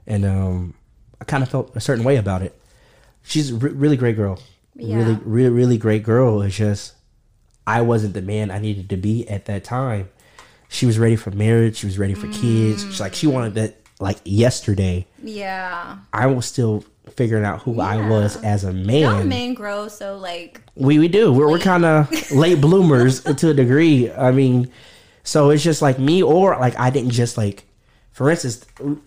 and 0.08 0.24
um, 0.24 0.74
I 1.20 1.26
kind 1.26 1.44
of 1.44 1.50
felt 1.50 1.76
a 1.76 1.82
certain 1.82 2.04
way 2.06 2.16
about 2.18 2.42
it. 2.42 2.58
She's 3.24 3.52
a 3.52 3.56
re- 3.56 3.72
really 3.72 3.98
great 3.98 4.16
girl, 4.16 4.40
Yeah. 4.76 4.96
really, 4.98 5.16
really, 5.26 5.50
really 5.50 5.78
great 5.78 6.04
girl. 6.04 6.42
It's 6.42 6.56
just 6.56 6.94
I 7.68 7.82
wasn't 7.82 8.14
the 8.14 8.22
man 8.22 8.50
I 8.52 8.60
needed 8.60 8.90
to 8.90 8.98
be 8.98 9.28
at 9.28 9.46
that 9.46 9.64
time. 9.64 10.10
She 10.70 10.86
was 10.86 10.98
ready 10.98 11.16
for 11.18 11.32
marriage. 11.32 11.78
She 11.78 11.86
was 11.86 11.98
ready 12.00 12.14
for 12.14 12.28
kids. 12.28 12.84
She's 12.84 13.00
like 13.02 13.14
she 13.14 13.28
wanted 13.28 13.56
that 13.56 13.76
like 14.00 14.18
yesterday. 14.24 15.06
Yeah. 15.22 15.98
I 16.14 16.28
was 16.28 16.46
still 16.46 16.86
figuring 17.10 17.46
out 17.46 17.62
who 17.62 17.80
I 17.80 18.08
was 18.08 18.42
as 18.44 18.64
a 18.64 18.72
man. 18.72 19.02
Y'all 19.02 19.24
men 19.24 19.54
grow 19.54 19.88
so 19.88 20.18
like. 20.18 20.62
We 20.76 21.00
we 21.00 21.08
do. 21.08 21.32
We're, 21.32 21.50
we're 21.50 21.60
kind 21.60 21.86
of 21.86 22.10
late 22.32 22.62
bloomers 22.62 23.24
to 23.24 23.50
a 23.50 23.54
degree. 23.54 24.12
I 24.12 24.32
mean, 24.32 24.72
so 25.24 25.50
it's 25.50 25.64
just 25.64 25.82
like 25.82 26.00
me, 26.00 26.24
or 26.24 26.58
like 26.58 26.78
I 26.80 26.90
didn't 26.90 27.12
just 27.12 27.38
like. 27.38 27.66
For 28.12 28.30
instance, 28.30 28.66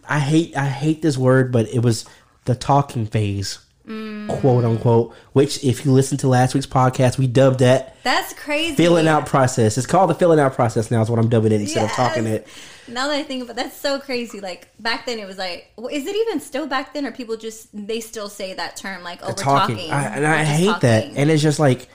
I 0.09 0.18
hate 0.18 0.57
I 0.57 0.66
hate 0.66 1.03
this 1.03 1.18
word, 1.18 1.53
but 1.53 1.68
it 1.68 1.80
was 1.80 2.05
the 2.47 2.55
talking 2.55 3.07
phase, 3.07 3.59
quote 3.85 4.64
unquote. 4.64 5.14
Which, 5.32 5.62
if 5.62 5.85
you 5.85 5.93
listen 5.93 6.16
to 6.18 6.28
last 6.28 6.55
week's 6.55 6.66
podcast, 6.66 7.18
we 7.18 7.26
dubbed 7.26 7.61
that 7.61 8.03
That's 8.03 8.32
crazy. 8.32 8.74
filling 8.74 9.07
out 9.07 9.26
process. 9.26 9.76
It's 9.76 9.87
called 9.87 10.11
the 10.11 10.14
filling 10.14 10.41
out 10.41 10.55
process 10.55 10.91
now. 10.91 11.03
Is 11.03 11.11
what 11.11 11.18
I'm 11.18 11.28
dubbing 11.28 11.53
it 11.53 11.61
instead 11.61 11.85
of 11.85 11.91
talking 11.93 12.26
it. 12.26 12.47
Now 12.89 13.09
that 13.09 13.16
I 13.16 13.22
think 13.22 13.45
about 13.45 13.57
that's 13.57 13.76
so 13.76 13.99
crazy. 13.99 14.41
Like 14.41 14.68
back 14.80 15.07
then, 15.07 15.18
it 15.18 15.26
was 15.26 15.39
like, 15.39 15.70
well, 15.76 15.89
is 15.89 16.07
it 16.07 16.16
even 16.16 16.41
still 16.41 16.66
back 16.66 16.95
then, 16.95 17.07
or 17.07 17.12
people 17.12 17.37
just 17.37 17.68
they 17.72 18.01
still 18.01 18.28
say 18.28 18.55
that 18.55 18.76
term 18.76 19.03
like, 19.03 19.20
oh, 19.22 19.28
we're 19.28 19.35
talking. 19.35 19.76
talking, 19.76 19.93
I, 19.93 20.16
and 20.16 20.26
I 20.26 20.45
hate 20.45 20.80
that. 20.80 21.05
And 21.14 21.30
it's 21.30 21.43
just 21.43 21.59
like 21.59 21.89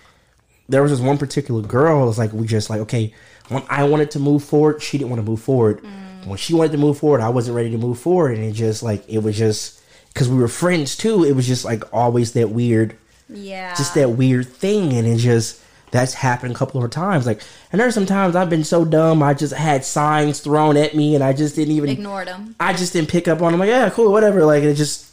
there 0.67 0.83
was 0.83 0.91
this 0.91 0.99
one 0.99 1.17
particular 1.17 1.61
girl. 1.61 2.03
It 2.03 2.07
was 2.07 2.17
like 2.19 2.33
we 2.33 2.45
just 2.45 2.69
like 2.69 2.81
okay, 2.81 3.13
when 3.49 3.63
I 3.69 3.83
wanted 3.83 4.11
to 4.11 4.19
move 4.19 4.43
forward, 4.43 4.81
she 4.81 4.97
didn't 4.97 5.09
want 5.09 5.25
to 5.25 5.29
move 5.29 5.41
forward. 5.41 5.81
Mm. 5.81 6.27
When 6.27 6.37
she 6.37 6.53
wanted 6.53 6.73
to 6.73 6.77
move 6.77 6.99
forward, 6.99 7.21
I 7.21 7.29
wasn't 7.29 7.55
ready 7.55 7.71
to 7.71 7.77
move 7.77 7.99
forward, 7.99 8.37
and 8.37 8.45
it 8.45 8.51
just 8.53 8.83
like 8.83 9.03
it 9.07 9.19
was 9.23 9.37
just 9.37 9.78
because 10.13 10.29
we 10.29 10.37
were 10.37 10.47
friends 10.47 10.95
too. 10.95 11.23
It 11.23 11.35
was 11.35 11.47
just 11.47 11.65
like 11.65 11.83
always 11.93 12.33
that 12.33 12.49
weird, 12.49 12.97
yeah, 13.29 13.75
just 13.75 13.93
that 13.95 14.11
weird 14.11 14.47
thing, 14.47 14.93
and 14.93 15.07
it 15.07 15.17
just. 15.17 15.61
That's 15.91 16.13
happened 16.13 16.51
a 16.51 16.55
couple 16.55 16.83
of 16.83 16.91
times. 16.91 17.25
Like, 17.25 17.41
and 17.71 17.81
there's 17.81 17.95
some 17.95 18.05
times 18.05 18.35
I've 18.35 18.47
been 18.47 18.63
so 18.63 18.85
dumb. 18.85 19.23
I 19.23 19.33
just 19.33 19.55
had 19.55 19.83
signs 19.83 20.39
thrown 20.39 20.77
at 20.77 20.93
me, 20.95 21.15
and 21.15 21.23
I 21.23 21.33
just 21.33 21.55
didn't 21.55 21.73
even 21.73 21.89
ignored 21.89 22.27
them. 22.27 22.55
I 22.59 22.73
just 22.73 22.93
didn't 22.93 23.09
pick 23.09 23.27
up 23.27 23.41
on. 23.41 23.53
them. 23.53 23.59
like, 23.59 23.69
yeah, 23.69 23.89
cool, 23.89 24.11
whatever. 24.11 24.45
Like 24.45 24.61
it 24.61 24.75
just. 24.75 25.11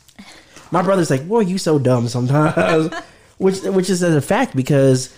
My 0.70 0.82
brother's 0.82 1.08
like, 1.08 1.26
boy, 1.26 1.40
you 1.40 1.56
so 1.56 1.78
dumb 1.78 2.08
sometimes, 2.08 2.92
which 3.38 3.62
which 3.62 3.88
is 3.88 4.02
a 4.02 4.20
fact 4.20 4.54
because 4.54 5.14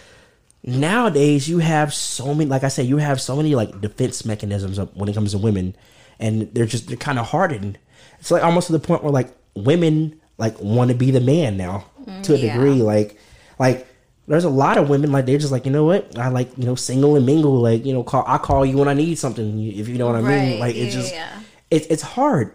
nowadays 0.63 1.49
you 1.49 1.59
have 1.59 1.93
so 1.93 2.35
many. 2.35 2.49
Like 2.49 2.65
I 2.65 2.69
said, 2.69 2.87
you 2.87 2.99
have 2.99 3.21
so 3.21 3.37
many 3.37 3.55
like 3.55 3.81
defense 3.81 4.25
mechanisms 4.25 4.79
when 4.95 5.09
it 5.09 5.15
comes 5.15 5.33
to 5.33 5.39
women, 5.39 5.75
and 6.19 6.55
they're 6.55 6.67
just 6.67 6.87
they're 6.89 6.97
kind 6.97 7.19
of 7.19 7.27
hardened. 7.27 7.79
It's 8.21 8.31
like 8.31 8.45
almost 8.45 8.69
to 8.69 8.73
the 8.73 8.79
point 8.81 9.03
where 9.03 9.13
like 9.13 9.33
women 9.65 10.21
like 10.37 10.61
want 10.61 10.91
to 10.91 10.97
be 10.97 11.11
the 11.11 11.21
man 11.21 11.57
now 11.57 11.85
to 12.23 12.35
a 12.35 12.39
yeah. 12.39 12.53
degree. 12.53 12.83
Like 12.83 13.19
like 13.59 13.87
there's 14.27 14.45
a 14.45 14.51
lot 14.51 14.77
of 14.79 14.89
women 14.89 15.11
like 15.13 15.27
they're 15.27 15.39
just 15.39 15.53
like 15.53 15.67
you 15.67 15.73
know 15.73 15.85
what 15.85 16.19
I 16.19 16.29
like 16.29 16.57
you 16.57 16.65
know 16.65 16.75
single 16.75 17.17
and 17.17 17.25
mingle 17.27 17.61
like 17.61 17.85
you 17.85 17.93
know 17.93 18.03
call 18.03 18.25
I 18.27 18.39
call 18.39 18.65
you 18.65 18.77
when 18.77 18.89
I 18.89 18.95
need 18.95 19.19
something 19.19 19.61
if 19.67 19.89
you 19.89 19.99
know 19.99 20.07
what 20.07 20.17
I 20.17 20.21
mean. 20.21 20.61
Like 20.61 20.77
it's 20.77 20.95
yeah, 20.95 21.01
just 21.01 21.15
yeah. 21.15 21.41
it's 21.71 21.87
it's 21.87 22.03
hard. 22.03 22.55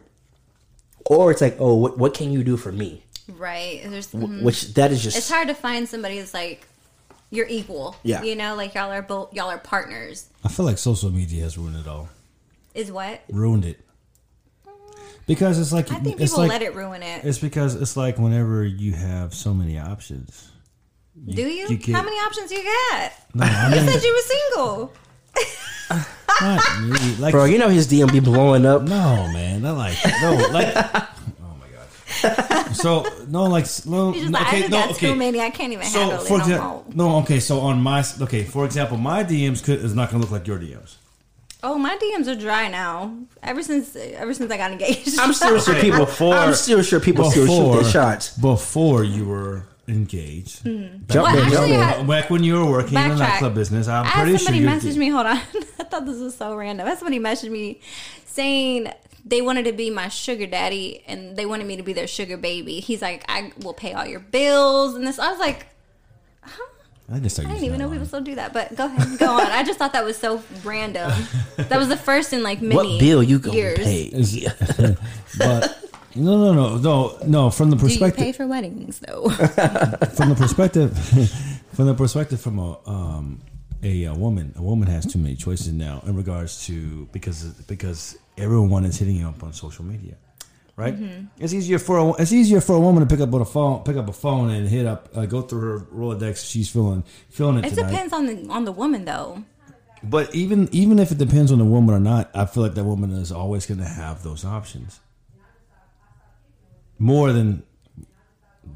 Or 1.06 1.32
it's 1.32 1.42
like, 1.42 1.58
oh, 1.60 1.76
what, 1.76 1.98
what 1.98 2.14
can 2.14 2.32
you 2.32 2.46
do 2.46 2.56
for 2.56 2.72
me? 2.72 3.04
Right. 3.28 3.82
There's, 3.86 4.10
Wh- 4.12 4.16
mhm. 4.16 4.44
Which 4.44 4.74
that 4.76 4.92
is 4.92 5.04
just 5.04 5.18
it's 5.18 5.30
hard 5.30 5.50
to 5.50 5.54
find 5.54 5.88
somebody 5.88 6.18
that's 6.18 6.34
like 6.34 6.66
you're 7.30 7.48
equal. 7.48 7.98
Yeah. 8.04 8.24
You 8.24 8.36
know, 8.36 8.56
like 8.56 8.74
y'all 8.74 8.92
are 8.92 9.02
both 9.02 9.34
y'all 9.34 9.50
are 9.50 9.58
partners. 9.58 10.28
I 10.44 10.50
feel 10.50 10.66
like 10.66 10.78
social 10.78 11.10
media 11.10 11.44
has 11.44 11.58
ruined 11.58 11.78
it 11.78 11.88
all. 11.88 12.10
Is 12.74 12.92
what 12.92 13.22
Ruined 13.30 13.66
it. 13.66 13.80
Because 15.26 15.60
it's 15.60 15.72
like 15.72 15.92
I 15.92 15.96
think 16.00 16.20
it's 16.20 16.32
people 16.32 16.44
like 16.44 16.50
let 16.50 16.62
it 16.62 16.76
ruin 16.76 17.02
it. 17.02 17.24
it's 17.24 17.40
because 17.40 17.76
it's 17.76 17.96
like 17.96 18.18
whenever 18.18 18.64
you 18.66 18.94
have 18.94 19.34
so 19.34 19.54
many 19.54 19.80
options. 19.80 20.52
Do 21.26 21.42
you? 21.44 21.68
you 21.70 21.78
get- 21.78 21.96
How 21.96 22.04
many 22.04 22.18
options 22.18 22.52
you 22.52 22.64
got? 22.64 23.12
No, 23.34 23.46
I 23.46 23.70
You 23.76 23.90
said 23.92 24.04
you 24.04 24.14
were 24.14 24.36
single. 24.56 24.94
not 26.42 26.80
really. 26.82 27.16
Like 27.18 27.32
bro. 27.32 27.46
You 27.46 27.58
know 27.58 27.70
his 27.70 27.88
DM 27.88 28.12
be 28.12 28.20
blowing 28.20 28.66
up. 28.66 28.82
No, 28.84 29.28
man, 29.32 29.62
not 29.62 29.78
like 29.78 29.98
no, 30.22 30.34
like. 30.52 30.76
Oh 31.42 31.56
my 31.60 31.68
god. 32.32 32.74
So 32.76 33.06
no, 33.28 33.44
like 33.46 33.66
no. 33.86 34.12
He's 34.12 34.24
just 34.24 34.32
no, 34.34 34.40
like, 34.40 34.48
I 34.48 34.50
okay, 34.50 34.60
just 34.60 34.72
no, 34.72 34.78
got 34.78 34.92
okay. 34.92 35.08
too 35.08 35.16
many. 35.16 35.40
I 35.40 35.50
can't 35.52 35.72
even 35.72 35.86
So 35.86 36.00
handle 36.00 36.18
for 36.20 36.36
it 36.36 36.38
no 36.38 36.44
example, 36.44 36.86
no, 36.96 37.18
okay. 37.20 37.40
So 37.40 37.60
on 37.62 37.82
my 37.82 38.04
okay, 38.22 38.44
for 38.44 38.66
example, 38.66 38.98
my 38.98 39.24
DMs 39.24 39.64
could, 39.64 39.80
is 39.80 39.96
not 39.96 40.10
going 40.10 40.22
to 40.22 40.28
look 40.28 40.32
like 40.32 40.48
your 40.48 40.60
DMs. 40.60 40.96
Oh, 41.66 41.78
my 41.78 41.96
DMs 41.98 42.28
are 42.28 42.36
dry 42.36 42.68
now. 42.68 43.16
Ever 43.42 43.64
since 43.64 43.96
ever 43.96 44.34
since 44.34 44.52
I 44.52 44.58
got 44.58 44.72
engaged. 44.72 45.18
I'm 45.20 45.34
still 45.34 45.60
sure 45.60 45.76
people. 45.80 46.06
before- 46.06 46.34
I'm 46.36 46.54
still 46.54 46.82
sure 46.84 47.00
people 47.00 47.30
still 47.32 47.46
shoot 47.48 47.52
Before 47.52 47.82
their 47.82 47.92
shots. 47.92 48.38
before 48.38 49.04
you 49.04 49.26
were 49.26 49.64
engaged, 49.88 50.60
hmm. 50.60 50.86
Jump 51.10 51.28
Well, 51.28 51.28
in, 51.28 51.36
jump 51.50 51.54
actually, 51.54 51.74
in. 51.74 51.80
I- 51.82 52.04
back 52.04 52.30
when 52.30 52.44
you 52.44 52.56
were 52.56 52.70
working 52.70 52.98
in 52.98 53.10
the 53.10 53.16
nightclub 53.16 53.54
business, 53.56 53.88
I'm 53.88 54.06
I 54.06 54.08
had 54.10 54.24
pretty 54.24 54.32
sure 54.38 54.46
somebody 54.46 54.60
you 54.60 54.66
message 54.66 54.98
me. 54.98 55.10
Hold 55.10 55.26
on, 55.26 55.38
I 55.80 55.84
thought 55.84 56.06
this 56.06 56.20
was 56.20 56.36
so 56.36 56.56
random. 56.56 56.86
I 56.86 56.90
had 56.92 57.00
somebody 57.00 57.20
message 57.20 57.50
me 57.50 57.80
saying 58.26 58.92
they 59.26 59.42
wanted 59.42 59.64
to 59.66 59.72
be 59.74 59.90
my 59.90 60.10
sugar 60.10 60.46
daddy 60.46 61.02
and 61.08 61.36
they 61.38 61.46
wanted 61.46 61.66
me 61.68 61.78
to 61.78 61.84
be 61.84 61.94
their 61.94 62.08
sugar 62.08 62.36
baby. 62.38 62.80
He's 62.82 63.02
like, 63.02 63.24
I 63.30 63.54
will 63.62 63.74
pay 63.74 63.94
all 63.94 64.06
your 64.06 64.20
bills 64.20 64.96
and 64.96 65.06
this. 65.08 65.18
I 65.20 65.30
was 65.32 65.40
like, 65.40 65.66
huh? 66.42 66.64
I 67.12 67.20
just 67.20 67.36
start 67.36 67.50
I 67.50 67.52
didn't 67.54 67.66
even 67.66 67.78
that 67.80 67.84
know 67.86 67.90
people 67.90 67.98
line. 68.00 68.08
still 68.08 68.22
do 68.22 68.36
that, 68.36 68.54
but 68.54 68.76
go 68.76 68.86
ahead, 68.86 69.20
go 69.20 69.32
on. 69.34 69.42
I 69.48 69.64
just 69.64 69.78
thought 69.78 69.94
that 69.94 70.06
was 70.06 70.18
so 70.18 70.42
random. 70.64 71.12
That 71.58 71.78
was 71.78 71.90
the 71.90 71.98
first 71.98 72.32
in 72.34 72.44
like 72.44 72.62
many 72.62 72.76
What 72.76 73.00
bill 73.00 73.22
you 73.22 73.40
gonna 73.40 73.58
years. 73.58 73.80
pay? 73.80 74.10
But 75.38 75.80
no, 76.16 76.38
no, 76.38 76.54
no, 76.54 76.78
no, 76.78 77.18
no. 77.26 77.50
From 77.50 77.70
the 77.72 77.76
Do 77.76 77.84
you 77.84 77.90
perspective, 77.90 78.24
pay 78.24 78.32
for 78.32 78.48
weddings 78.48 79.00
though? 79.00 79.30
from 80.16 80.30
the 80.30 80.36
perspective, 80.38 80.98
from 81.74 81.88
the 81.88 81.94
perspective 81.96 82.40
from 82.40 82.60
a 82.60 82.78
um 82.88 83.42
a, 83.84 84.06
uh 84.06 84.16
woman, 84.16 84.54
a 84.56 84.62
woman 84.62 84.88
has 84.88 85.06
too 85.06 85.20
many 85.20 85.36
choices 85.36 85.74
now 85.74 86.02
in 86.06 86.16
regards 86.16 86.66
to 86.68 87.08
because 87.12 87.44
because 87.68 88.18
everyone 88.38 88.86
is 88.86 88.98
hitting 88.98 89.18
you 89.18 89.28
up 89.28 89.44
on 89.44 89.52
social 89.54 89.84
media, 89.84 90.16
right? 90.76 90.96
Mm-hmm. 90.96 91.26
It's 91.40 91.54
easier 91.54 91.80
for 91.80 91.98
a, 91.98 92.14
it's 92.22 92.32
easier 92.32 92.62
for 92.62 92.76
a 92.76 92.80
woman 92.80 93.08
to 93.08 93.10
pick 93.14 93.22
up 93.22 93.34
on 93.34 93.42
a 93.42 93.46
phone, 93.46 93.84
pick 93.84 93.96
up 93.96 94.10
a 94.10 94.14
phone 94.14 94.50
and 94.50 94.68
hit 94.68 94.86
up, 94.86 95.10
uh, 95.16 95.26
go 95.26 95.42
through 95.42 95.62
her 95.62 95.80
Rolodex. 95.86 96.50
She's 96.50 96.70
feeling 96.70 97.04
feeling 97.30 97.58
it. 97.58 97.66
it 97.66 97.76
tonight. 97.76 97.92
depends 97.92 98.14
on 98.14 98.26
the 98.26 98.48
on 98.50 98.66
the 98.66 98.72
woman 98.72 99.06
though. 99.06 99.44
But 100.04 100.34
even 100.36 100.68
even 100.72 101.00
if 101.00 101.12
it 101.12 101.18
depends 101.18 101.52
on 101.52 101.60
the 101.60 101.66
woman 101.66 101.96
or 101.96 102.00
not, 102.00 102.30
I 102.34 102.46
feel 102.46 102.64
like 102.64 102.76
that 102.76 102.84
woman 102.84 103.12
is 103.14 103.32
always 103.32 103.66
going 103.66 103.80
to 103.80 103.86
have 103.86 104.24
those 104.24 104.44
options. 104.44 105.00
More 107.00 107.32
than 107.32 107.64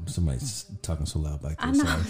somebody's 0.06 0.64
talking 0.82 1.06
so 1.06 1.18
loud 1.18 1.42
back 1.42 1.58
there. 1.60 1.72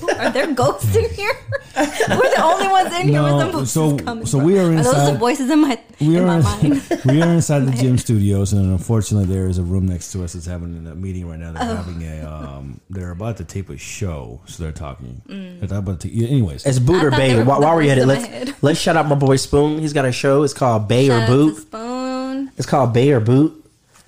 I'm 0.00 0.06
not- 0.06 0.16
sorry. 0.16 0.26
Are 0.26 0.30
there 0.32 0.52
ghosts 0.54 0.94
in 0.96 1.10
here? 1.10 1.32
We're 1.76 2.34
the 2.34 2.42
only 2.42 2.68
ones 2.68 2.94
in 2.94 3.08
here 3.08 3.20
No, 3.22 3.36
with 3.36 3.46
the 3.46 3.52
voices 3.52 3.72
so- 3.72 3.96
coming 3.98 4.26
so 4.26 4.38
from. 4.38 4.46
we 4.46 4.58
are 4.58 4.64
those 4.68 4.86
inside- 4.86 5.12
the 5.14 5.18
voices 5.18 5.50
in 5.50 5.60
my 5.60 5.80
We 6.00 6.16
in 6.16 6.22
are 6.24 6.26
my 6.26 6.40
mind? 6.40 6.82
we 7.06 7.22
are 7.22 7.32
inside 7.32 7.60
the 7.60 7.72
gym 7.72 7.98
studios, 8.06 8.52
and 8.52 8.70
unfortunately, 8.70 9.32
there 9.34 9.48
is 9.48 9.58
a 9.58 9.62
room 9.62 9.86
next 9.88 10.12
to 10.12 10.22
us 10.24 10.34
that's 10.34 10.46
having 10.46 10.86
a 10.86 10.94
meeting 10.94 11.28
right 11.28 11.38
now. 11.38 11.52
They're 11.52 11.62
Oh. 11.70 11.76
having 11.76 12.02
a 12.04 12.26
um, 12.30 12.80
they're 12.90 13.10
about 13.10 13.36
to 13.38 13.44
tape 13.44 13.70
a 13.70 13.76
show, 13.78 14.40
so 14.46 14.62
they're 14.62 14.72
talking. 14.72 15.22
Mm. 15.28 15.60
They're 15.68 15.78
about 15.78 16.00
to, 16.00 16.08
yeah, 16.08 16.28
anyways, 16.28 16.64
It's 16.66 16.78
boot 16.78 17.02
or 17.02 17.10
thought 17.10 17.16
bay. 17.18 17.32
they 17.32 17.38
were 17.38 17.44
While, 17.44 17.60
we're 17.76 17.90
at 17.90 17.98
it, 17.98 18.06
let's 18.06 18.24
head. 18.26 18.54
let's 18.62 18.78
shout 18.78 18.96
out 18.96 19.08
my 19.08 19.14
boy 19.16 19.36
Spoon. 19.36 19.78
He's 19.80 19.92
got 19.92 20.04
a 20.04 20.12
show. 20.12 20.42
It's 20.44 20.54
called 20.54 20.86
Bay 20.88 21.08
Shout 21.08 21.18
or 21.18 21.22
out 21.22 21.26
to 21.26 21.32
Boot. 21.32 21.56
Spoon. 21.62 22.50
It's 22.56 22.66
called 22.66 22.94
Bae 22.94 23.08
or 23.08 23.20
Boot. 23.20 23.60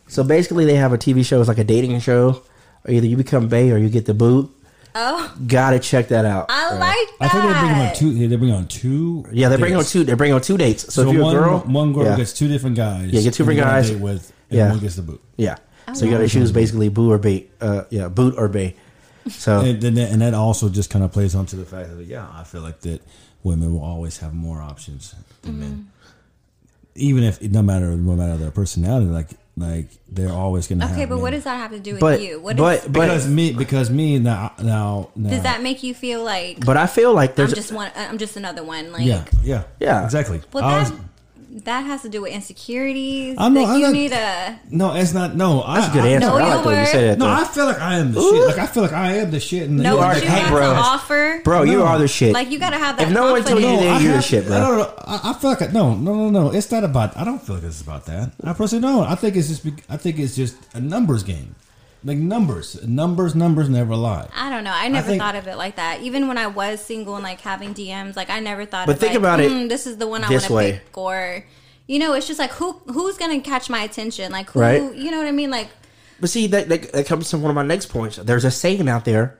So 0.08 0.22
basically, 0.22 0.64
they 0.66 0.76
have 0.76 0.92
a 0.92 0.98
TV 0.98 1.24
show. 1.24 1.40
It's 1.40 1.48
like 1.48 1.58
a 1.58 1.64
dating 1.64 1.98
show. 2.00 2.42
Or 2.84 2.90
either 2.92 3.06
you 3.06 3.16
become 3.16 3.48
Bay 3.48 3.72
or 3.72 3.78
you 3.78 3.88
get 3.88 4.06
the 4.06 4.14
boot. 4.14 4.50
Oh, 4.98 5.34
Gotta 5.46 5.78
check 5.78 6.08
that 6.08 6.24
out. 6.24 6.46
I 6.48 6.74
like 6.74 7.08
I 7.20 7.28
think 7.28 7.44
they're 7.44 7.60
bringing 7.60 7.80
on 7.86 7.94
two. 7.94 8.28
They're 8.28 8.38
bringing 8.38 8.56
on 8.56 8.66
two. 8.66 9.26
Yeah, 9.30 9.48
they 9.50 9.56
bring 9.58 9.74
on 9.74 9.80
dates. 9.80 9.92
two. 9.92 10.04
They 10.04 10.14
bring 10.14 10.32
on 10.32 10.40
two 10.40 10.56
dates. 10.56 10.84
So, 10.92 11.02
So, 11.02 11.08
if 11.10 11.14
you're 11.14 11.22
one, 11.24 11.36
a 11.36 11.38
girl, 11.38 11.58
one 11.60 11.92
girl 11.92 12.04
yeah, 12.04 12.16
gets 12.16 12.32
two 12.32 12.48
different 12.48 12.76
guys. 12.76 13.10
Yeah, 13.10 13.20
get 13.20 13.34
two 13.34 13.44
different 13.44 13.58
you 13.58 13.62
go 13.64 13.68
on 13.68 13.74
a 13.74 13.78
guys. 13.82 13.90
date 13.90 14.00
with, 14.00 14.32
and 14.50 14.58
Yeah. 14.58 14.70
one 14.70 14.78
gets 14.80 14.96
the 14.96 15.02
boot. 15.02 15.20
yeah. 15.36 15.56
So 15.94 16.04
you 16.04 16.10
gotta 16.10 16.28
choose 16.28 16.50
basically 16.50 16.88
boo 16.88 17.12
or 17.12 17.18
bait. 17.18 17.50
Uh, 17.60 17.84
yeah, 17.90 18.08
boot 18.08 18.34
or 18.38 18.48
bait. 18.48 18.76
So 19.28 19.60
And, 19.60 19.82
and, 19.84 19.96
that, 19.96 20.10
and 20.10 20.22
that 20.22 20.34
also 20.34 20.68
just 20.68 20.88
kind 20.90 21.04
of 21.04 21.12
plays 21.12 21.34
onto 21.34 21.56
the 21.56 21.64
fact 21.64 21.94
that 21.96 22.04
yeah, 22.06 22.26
I 22.32 22.42
feel 22.44 22.60
like 22.62 22.80
that 22.80 23.02
women 23.44 23.72
will 23.72 23.84
always 23.84 24.18
have 24.18 24.32
more 24.34 24.62
options 24.62 25.14
than 25.42 25.60
men, 25.60 25.68
Mm-hmm. 25.70 25.82
even 26.96 27.22
if 27.22 27.42
no 27.42 27.60
matter 27.62 27.96
no 27.96 28.16
matter 28.16 28.36
their 28.36 28.50
personality, 28.50 29.06
like 29.06 29.28
like 29.56 29.88
they're 30.08 30.32
always 30.32 30.66
going 30.68 30.80
to 30.80 30.86
have. 30.86 30.96
Okay, 30.96 31.06
but 31.06 31.14
men. 31.14 31.22
what 31.22 31.30
does 31.30 31.44
that 31.44 31.56
have 31.56 31.70
to 31.70 31.80
do 31.80 31.92
with 31.92 32.00
but 32.00 32.20
you? 32.20 32.38
What 32.40 32.56
but 32.58 32.78
is, 32.80 32.84
but 32.84 32.92
because 32.92 33.28
me 33.28 33.52
because 33.52 33.90
me 33.90 34.18
now 34.18 34.52
now, 34.62 35.10
now 35.16 35.30
does 35.30 35.42
that 35.44 35.62
make 35.62 35.82
you 35.82 35.94
feel 35.94 36.22
like 36.22 36.64
but 36.64 36.76
I 36.76 36.86
feel 36.86 37.14
like 37.14 37.30
I'm 37.30 37.36
there's 37.36 37.52
just 37.54 37.72
one? 37.72 37.90
I'm 37.96 38.18
just 38.18 38.36
another 38.36 38.62
one. 38.62 38.92
Like, 38.92 39.06
yeah 39.06 39.24
yeah 39.42 39.64
Yeah. 39.80 40.04
exactly. 40.04 40.42
well, 40.52 40.64
I 40.64 40.84
that 40.84 40.90
was- 40.92 41.00
that 41.66 41.84
has 41.84 42.02
to 42.02 42.08
do 42.08 42.22
with 42.22 42.32
insecurities. 42.32 43.36
I'm 43.38 43.54
not- 43.54 43.60
like 43.60 43.68
I'm 43.70 43.76
you 43.76 43.82
not- 43.86 43.92
need 43.92 44.12
a 44.12 44.58
no, 44.70 44.94
it's 44.96 45.12
not. 45.12 45.36
No, 45.36 45.62
that's 45.66 45.88
a 45.88 45.92
good 45.92 46.04
I, 46.04 46.08
answer. 46.08 46.26
know 46.28 46.36
I 46.36 46.40
like 46.40 46.48
your 46.54 46.62
the 46.62 46.68
way 46.68 46.74
you 46.74 46.80
worth. 46.80 46.88
say 46.90 47.06
that. 47.08 47.18
No, 47.18 47.24
though. 47.26 47.32
I 47.32 47.44
feel 47.44 47.66
like 47.66 47.80
I 47.80 47.94
am 47.98 48.12
the 48.12 48.20
shit. 48.20 48.46
Like 48.46 48.58
I 48.58 48.66
feel 48.66 48.82
like 48.82 48.92
I 48.92 49.12
am 49.18 49.30
the 49.30 49.40
shit. 49.40 49.68
And 49.68 49.76
know 49.78 49.94
You 49.96 50.00
are 50.00 50.14
the- 50.14 50.20
you 50.26 50.48
bro. 50.48 50.60
to 50.60 50.74
offer. 50.76 51.40
bro, 51.44 51.62
you 51.62 51.78
No. 51.78 51.84
are 51.84 51.98
the 51.98 52.08
shit. 52.08 52.32
Like 52.32 52.50
you 52.50 52.58
gotta 52.58 52.78
have 52.78 52.96
that. 52.98 53.08
If 53.08 53.12
no 53.14 53.32
one 53.32 53.44
told 53.44 53.60
you 53.60 53.66
confidence. 53.68 53.98
that, 53.98 54.02
you're 54.02 54.12
the 54.14 54.22
shit, 54.22 54.46
bro. 54.46 54.56
I 54.56 54.60
don't 54.60 54.78
know. 54.78 54.92
I, 55.06 55.20
I 55.30 55.32
feel 55.34 55.50
like 55.50 55.62
I, 55.62 55.66
no, 55.68 55.94
no, 55.94 56.14
no, 56.14 56.30
no. 56.30 56.50
It's 56.52 56.70
not 56.72 56.84
about. 56.84 57.16
I 57.16 57.24
don't 57.24 57.40
feel 57.42 57.56
like 57.56 57.64
it's 57.64 57.80
about 57.82 58.06
that. 58.06 58.32
I 58.42 58.52
personally 58.52 58.82
don't. 58.82 59.06
I 59.06 59.14
think 59.14 59.36
it's 59.36 59.48
just. 59.48 59.66
I 59.88 59.96
think 59.96 60.18
it's 60.18 60.34
just 60.36 60.56
a 60.74 60.80
numbers 60.80 61.22
game, 61.22 61.54
like 62.06 62.18
numbers, 62.18 62.82
numbers, 62.86 63.34
numbers 63.34 63.68
never 63.68 63.94
lie. 63.96 64.28
I 64.34 64.48
don't 64.48 64.64
know. 64.64 64.72
I 64.72 64.88
never 64.88 65.08
think- 65.08 65.20
thought 65.20 65.34
of 65.36 65.46
it 65.48 65.56
like 65.56 65.76
that. 65.76 66.00
Even 66.02 66.28
when 66.28 66.38
I 66.38 66.46
was 66.46 66.80
single 66.80 67.14
and 67.16 67.22
like 67.24 67.40
having 67.40 67.74
DMs, 67.74 68.16
like 68.16 68.30
I 68.30 68.40
never 68.40 68.64
thought. 68.64 68.86
But 68.86 68.94
of 68.94 69.00
think 69.00 69.10
like, 69.10 69.18
about 69.18 69.40
it 69.40 69.50
"Hmm, 69.50 69.68
This 69.68 69.86
is 69.86 69.98
the 69.98 70.06
one 70.06 70.22
I 70.24 70.30
want 70.30 70.44
to 70.44 70.52
way. 70.52 70.72
pick, 70.84 70.96
or 70.96 71.44
you 71.86 71.98
know, 71.98 72.14
it's 72.14 72.26
just 72.26 72.38
like 72.38 72.52
who 72.52 72.72
who's 72.86 73.18
gonna 73.18 73.40
catch 73.40 73.68
my 73.68 73.80
attention? 73.82 74.32
Like 74.32 74.50
who, 74.50 74.60
Right. 74.60 74.94
you 74.94 75.10
know 75.10 75.18
what 75.18 75.26
I 75.26 75.32
mean? 75.32 75.50
Like 75.50 75.68
But 76.20 76.30
see, 76.30 76.46
that, 76.46 76.68
that 76.70 76.92
that 76.92 77.06
comes 77.06 77.28
to 77.30 77.38
one 77.38 77.50
of 77.50 77.54
my 77.54 77.62
next 77.64 77.86
points. 77.86 78.16
There's 78.16 78.44
a 78.44 78.50
saying 78.50 78.88
out 78.88 79.04
there. 79.04 79.36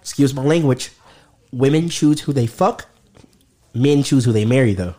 Excuse 0.00 0.32
my 0.34 0.42
language. 0.42 0.90
Women 1.52 1.88
choose 1.88 2.20
who 2.22 2.32
they 2.32 2.46
fuck. 2.46 2.86
Men 3.74 4.02
choose 4.02 4.24
who 4.24 4.32
they 4.32 4.44
marry. 4.44 4.72
Though. 4.74 4.94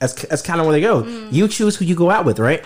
That's 0.00 0.14
that's 0.26 0.42
kind 0.42 0.60
of 0.60 0.66
where 0.66 0.72
they 0.74 0.80
go. 0.80 1.02
Mm. 1.02 1.32
You 1.32 1.48
choose 1.48 1.76
who 1.76 1.84
you 1.84 1.94
go 1.94 2.10
out 2.10 2.24
with, 2.24 2.38
right? 2.38 2.64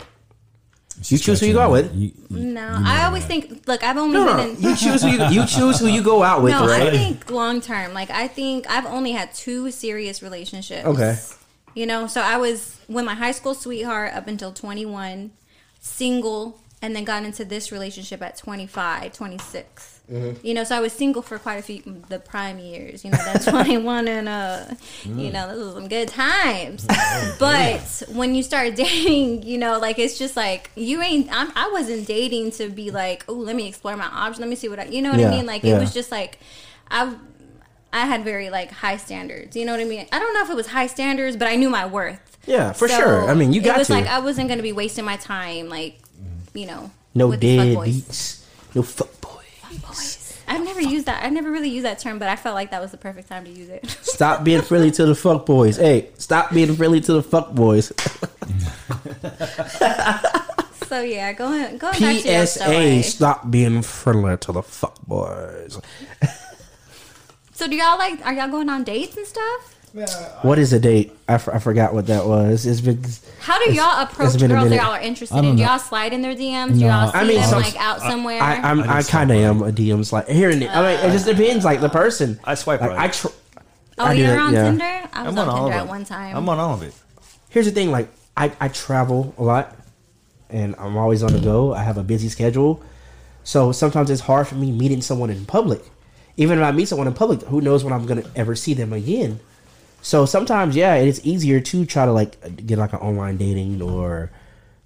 You 1.09 1.18
choose 1.18 1.40
who 1.40 1.47
you 1.47 1.55
go 1.55 1.61
out 1.61 1.70
with. 1.72 1.95
You- 1.95 2.12
you- 2.28 2.38
no, 2.38 2.38
you 2.38 2.53
know 2.53 2.82
I 2.84 3.05
always 3.07 3.22
that. 3.22 3.28
think. 3.28 3.66
Look, 3.66 3.82
I've 3.82 3.97
only 3.97 4.14
No, 4.18 4.24
no, 4.26 4.36
been 4.36 4.47
no. 4.47 4.53
in. 4.53 4.62
You 4.62 4.76
choose 4.76 5.03
who 5.03 5.09
you, 5.09 5.24
you 5.30 5.47
choose 5.47 5.78
who 5.80 5.86
you 5.86 6.03
go 6.03 6.22
out 6.22 6.43
with, 6.43 6.53
no, 6.59 6.66
right? 6.66 6.82
I 6.82 6.90
think 6.90 7.30
long 7.30 7.61
term. 7.61 7.93
Like 7.95 8.11
I 8.11 8.28
think 8.28 8.70
I've 8.70 8.86
only 8.86 9.12
had 9.12 9.34
two 9.34 9.70
serious 9.70 10.22
relationships. 10.22 10.84
Okay. 10.86 11.16
You 11.74 11.86
know, 11.86 12.07
so 12.07 12.20
I 12.20 12.36
was 12.36 12.76
with 12.88 13.05
my 13.05 13.14
high 13.14 13.32
school 13.32 13.55
sweetheart 13.55 14.12
up 14.12 14.28
until 14.28 14.53
21, 14.53 15.30
single, 15.80 16.61
and 16.82 16.95
then 16.95 17.05
got 17.05 17.24
into 17.24 17.45
this 17.45 17.72
relationship 17.72 18.20
at 18.22 18.36
25, 18.36 19.12
26. 19.14 20.01
Mm-hmm. 20.12 20.46
You 20.46 20.52
know, 20.52 20.64
so 20.64 20.76
I 20.76 20.80
was 20.80 20.92
single 20.92 21.22
for 21.22 21.38
quite 21.38 21.58
a 21.58 21.62
few 21.62 21.82
the 22.08 22.18
prime 22.18 22.58
years. 22.58 23.02
You 23.04 23.12
know, 23.12 23.18
that's 23.24 23.44
21 23.46 24.08
and 24.08 24.28
uh, 24.28 24.64
you 25.04 25.30
know, 25.32 25.48
this 25.48 25.64
was 25.64 25.74
some 25.74 25.88
good 25.88 26.08
times. 26.08 26.86
but 27.38 28.02
when 28.12 28.34
you 28.34 28.42
start 28.42 28.74
dating, 28.76 29.44
you 29.44 29.56
know, 29.56 29.78
like 29.78 29.98
it's 29.98 30.18
just 30.18 30.36
like 30.36 30.70
you 30.76 31.00
ain't. 31.00 31.28
I'm, 31.32 31.50
I 31.56 31.70
wasn't 31.72 32.06
dating 32.06 32.50
to 32.52 32.68
be 32.68 32.90
like, 32.90 33.24
oh, 33.26 33.32
let 33.32 33.56
me 33.56 33.66
explore 33.66 33.96
my 33.96 34.04
options. 34.04 34.40
Let 34.40 34.48
me 34.48 34.56
see 34.56 34.68
what 34.68 34.78
I. 34.78 34.84
You 34.84 35.00
know 35.00 35.10
what 35.10 35.20
Yeah, 35.20 35.28
I 35.28 35.30
mean? 35.30 35.46
Like 35.46 35.64
yeah. 35.64 35.76
it 35.76 35.80
was 35.80 35.94
just 35.94 36.10
like 36.10 36.38
I. 36.90 37.16
I 37.94 38.06
had 38.06 38.24
very 38.24 38.48
like 38.48 38.70
high 38.70 38.96
standards. 38.96 39.54
You 39.54 39.66
know 39.66 39.72
what 39.72 39.80
I 39.80 39.84
mean? 39.84 40.06
I 40.10 40.18
don't 40.18 40.32
know 40.32 40.42
if 40.42 40.48
it 40.48 40.56
was 40.56 40.68
high 40.68 40.86
standards, 40.86 41.36
but 41.36 41.46
I 41.46 41.56
knew 41.56 41.68
my 41.68 41.84
worth. 41.84 42.38
Yeah, 42.46 42.72
for 42.72 42.88
sure. 42.88 43.28
I 43.28 43.34
mean, 43.34 43.52
you 43.52 43.60
got 43.60 43.76
it 43.76 43.78
was 43.80 43.88
to. 43.88 43.92
like 43.92 44.06
I 44.06 44.18
wasn't 44.18 44.48
going 44.48 44.58
to 44.58 44.62
be 44.62 44.72
wasting 44.72 45.04
my 45.04 45.16
time, 45.16 45.68
like 45.68 45.98
you 46.54 46.66
know, 46.66 46.90
no 47.14 47.28
with 47.28 47.40
these 47.40 47.74
dead 47.74 47.84
beats. 47.84 48.46
No 48.74 48.82
fuck 48.82 49.20
boys. 49.79 50.39
I've 50.49 50.64
never 50.64 50.81
used 50.81 51.07
that. 51.07 51.25
I've 51.25 51.33
never 51.33 51.51
really 51.51 51.70
used 51.70 51.87
that 51.87 51.99
term, 51.99 52.18
but 52.18 52.29
I 52.29 52.37
felt 52.37 52.55
like 52.55 52.70
that 52.73 52.83
was 52.83 52.91
the 52.91 52.97
perfect 52.97 53.29
time 53.29 53.45
to 53.45 53.51
use 53.51 53.68
it. 53.68 53.89
Stop 54.03 54.45
being 54.45 54.62
friendly 54.62 54.91
to 54.93 55.07
the 55.07 55.14
fuck 55.14 55.47
boys. 55.47 55.77
Hey, 55.77 56.11
stop 56.18 56.53
being 56.53 56.75
friendly 56.77 57.01
to 57.03 57.12
the 57.14 57.23
fuck 57.23 57.53
boys. 57.53 57.87
so 60.87 61.01
yeah, 61.01 61.33
go 61.33 61.53
ahead, 61.53 61.79
go 61.79 61.91
back 61.91 61.99
to 61.99 62.12
your 62.12 62.47
PSA, 62.47 62.49
story. 62.64 63.03
stop 63.03 63.51
being 63.51 63.83
friendly 63.83 64.37
to 64.39 64.53
the 64.53 64.62
fuck 64.62 65.01
boys. 65.07 65.81
So 67.55 67.68
do 67.68 67.77
y'all 67.77 67.99
like? 67.99 68.25
Are 68.27 68.33
y'all 68.33 68.49
going 68.49 68.68
on 68.68 68.83
dates 68.83 69.16
and 69.16 69.27
stuff? 69.27 69.72
What 70.43 70.59
is 70.59 70.72
a 70.72 70.80
date? 70.80 71.12
I, 71.28 71.34
f- 71.34 71.49
I 71.49 71.59
forgot 71.59 71.93
what 71.93 72.07
that 72.07 72.24
was. 72.26 72.64
It's 72.64 72.80
been 72.80 73.03
How 73.40 73.62
do 73.62 73.72
y'all 73.72 74.03
approach 74.03 74.38
girls 74.38 74.70
that 74.70 74.76
y'all 74.76 74.93
are 74.93 75.01
interested 75.01 75.36
in? 75.38 75.45
don't 75.45 75.57
Do 75.57 75.62
y'all 75.62 75.78
slide 75.78 76.12
in 76.12 76.22
their 76.22 76.34
DMs? 76.34 76.78
Do 76.78 76.84
y'all 76.86 77.12
see 77.12 77.18
I 77.18 77.24
mean, 77.24 77.40
them 77.40 77.49
some- 77.51 77.61
like 77.62 77.76
out 77.76 78.01
somewhere? 78.01 78.40
I, 78.43 78.55
I'm, 78.57 78.80
I 78.82 78.99
I, 78.99 79.03
kind 79.03 79.30
of 79.30 79.36
am 79.36 79.62
a 79.62 79.70
DM's 79.70 80.12
like 80.12 80.28
here 80.28 80.51
and 80.51 80.62
there. 80.62 80.70
I 80.70 80.80
mean, 80.97 81.07
it 81.11 81.12
just 81.12 81.28
uh, 81.28 81.34
depends, 81.34 81.64
like 81.64 81.80
the 81.80 81.90
person. 81.90 82.40
I 82.45 82.55
swipe 82.55 82.80
Like, 82.80 82.90
right. 82.90 83.01
I 83.01 83.09
tr- 83.09 83.26
oh, 83.99 84.05
I 84.07 84.12
you're 84.14 84.28
that, 84.28 84.38
on 84.38 84.53
yeah. 84.55 84.64
Tinder. 84.64 84.84
I 84.84 85.22
was 85.24 85.32
I'm 85.36 85.38
on, 85.38 85.38
on 85.38 85.49
all 85.49 85.57
Tinder 85.66 85.74
of 85.76 85.80
at 85.82 85.86
it. 85.86 85.88
one 85.90 86.05
time. 86.05 86.36
I'm 86.36 86.49
on 86.49 86.59
all 86.59 86.74
of 86.74 86.82
it. 86.82 86.95
Here's 87.51 87.66
the 87.66 87.72
thing, 87.72 87.90
like 87.90 88.09
I, 88.36 88.51
I 88.61 88.68
travel 88.68 89.34
a 89.36 89.43
lot, 89.45 89.76
and 90.49 90.74
I'm 90.78 90.97
always 90.97 91.22
on 91.22 91.34
the 91.34 91.40
go. 91.40 91.74
I 91.74 91.82
have 91.82 91.99
a 91.99 92.03
busy 92.03 92.30
schedule, 92.30 92.82
so 93.45 93.72
sometimes 93.72 94.09
it's 94.09 94.22
hard 94.22 94.49
for 94.49 94.55
me 94.55 94.72
meeting 94.72 95.03
someone 95.03 95.28
in 95.28 95.45
public. 95.45 95.82
Even 96.38 96.59
if 96.59 96.64
I 96.64 96.72
meet 96.72 96.88
someone 96.88 97.07
in 97.09 97.12
public, 97.12 97.43
who 97.43 97.61
knows 97.61 97.84
when 97.84 97.93
I'm 97.93 98.07
gonna 98.07 98.24
ever 98.34 98.55
see 98.57 98.72
them 98.72 98.95
again? 98.95 99.38
So 100.03 100.26
sometimes, 100.26 100.74
yeah, 100.76 100.94
it's 100.96 101.20
easier 101.24 101.61
to 101.61 101.86
try 101.86 102.05
to 102.05 102.12
like 102.12 102.66
get 102.66 102.76
like 102.78 102.92
an 102.92 102.98
online 102.98 103.36
dating 103.36 103.80
or 103.80 104.30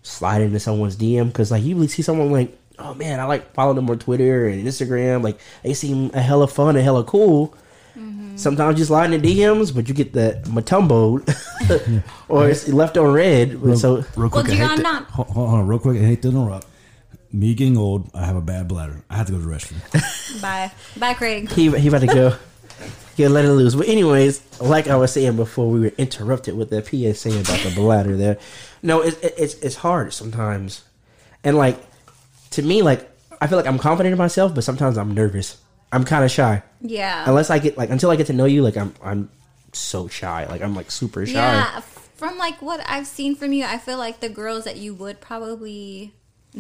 slide 0.03 0.43
into 0.43 0.61
someone's 0.61 0.95
DM 0.97 1.29
because 1.29 1.51
like 1.51 1.65
you 1.65 1.75
really 1.75 1.89
see 1.89 2.03
someone 2.03 2.31
like, 2.31 2.57
oh 2.79 2.95
man, 2.95 3.19
I 3.19 3.25
like 3.25 3.53
follow 3.55 3.73
them 3.75 3.89
on 3.91 3.99
Twitter 3.99 4.47
and 4.47 4.65
Instagram. 4.67 5.23
Like 5.25 5.41
they 5.63 5.73
seem 5.75 6.11
a 6.15 6.21
hella 6.21 6.47
fun 6.47 6.77
and 6.77 6.85
hella 6.85 7.03
cool. 7.05 7.55
Mm-hmm. 7.99 8.37
Sometimes 8.37 8.79
you 8.79 8.85
slide 8.85 9.11
in 9.11 9.23
the 9.23 9.39
DMs, 9.39 9.75
but 9.75 9.89
you 9.89 9.95
get 9.95 10.13
the 10.13 10.39
Mutombo 10.45 11.23
or 12.29 12.51
it's 12.51 12.69
left 12.69 12.99
on 12.99 13.11
read. 13.13 13.59
So 13.79 14.05
real 14.17 14.29
quick, 14.29 14.47
do 14.47 14.53
I 14.53 14.55
hate 14.57 14.67
y'all 14.67 14.77
to- 14.77 14.83
not- 14.83 15.05
Hold, 15.05 15.29
hold 15.29 15.49
on, 15.49 15.67
real 15.67 15.79
quick. 15.79 15.97
I 15.97 16.05
hate 16.05 16.21
to 16.23 16.29
interrupt. 16.29 16.67
Me 17.33 17.55
getting 17.55 17.77
old, 17.79 18.11
I 18.15 18.25
have 18.27 18.37
a 18.37 18.41
bad 18.43 18.69
bladder. 18.69 19.03
I 19.11 19.17
have 19.17 19.27
to 19.27 19.33
go 19.33 19.39
to 19.39 19.45
the 19.45 19.51
restroom. 19.51 20.41
Bye, 20.43 20.71
bye, 20.99 21.15
Craig. 21.15 21.51
he 21.51 21.71
he 21.79 21.89
about 21.89 22.01
to 22.03 22.07
go. 22.07 22.37
Yeah, 23.17 23.29
let 23.29 23.45
it 23.45 23.53
loose. 23.53 23.75
But 23.75 23.89
anyways, 23.89 24.61
like 24.61 24.89
I 24.89 24.97
was 24.97 25.13
saying 25.13 25.37
before, 25.37 25.71
we 25.71 25.81
were 25.81 25.93
interrupted 25.99 26.57
with 26.57 26.71
that 26.71 26.87
PSA 26.87 27.31
about 27.31 27.61
the 27.61 27.73
bladder 27.75 28.17
there. 28.17 28.39
No, 28.83 29.01
it, 29.01 29.23
it, 29.25 29.35
it's 29.39 29.55
it's 29.55 29.77
hard 29.77 30.13
sometimes, 30.13 30.85
and 31.43 31.57
like 31.57 31.79
to 32.51 32.63
me, 32.63 32.83
like 32.83 33.09
I 33.41 33.47
feel 33.47 33.57
like 33.59 33.67
I'm 33.67 33.79
confident 33.79 34.13
in 34.13 34.19
myself, 34.19 34.55
but 34.55 34.65
sometimes 34.65 34.97
I'm 34.99 35.15
nervous. 35.15 35.57
I'm 35.93 36.05
kind 36.05 36.25
of 36.25 36.31
shy. 36.31 36.63
Yeah. 36.83 37.25
Unless 37.27 37.49
I 37.51 37.59
get 37.59 37.79
like 37.79 37.91
until 37.91 38.11
I 38.11 38.17
get 38.17 38.27
to 38.29 38.33
know 38.33 38.45
you, 38.45 38.63
like 38.63 38.77
I'm 38.77 38.93
I'm 39.03 39.31
so 39.73 40.09
shy. 40.09 40.47
Like 40.47 40.61
I'm 40.63 40.75
like 40.75 40.91
super 40.91 41.25
shy. 41.25 41.33
Yeah, 41.35 41.81
from 42.17 42.37
like 42.39 42.61
what 42.61 42.81
I've 42.87 43.07
seen 43.07 43.35
from 43.35 43.53
you, 43.53 43.65
I 43.65 43.79
feel 43.79 43.97
like 43.99 44.21
the 44.21 44.29
girls 44.29 44.65
that 44.65 44.77
you 44.77 44.95
would 44.95 45.21
probably 45.21 46.13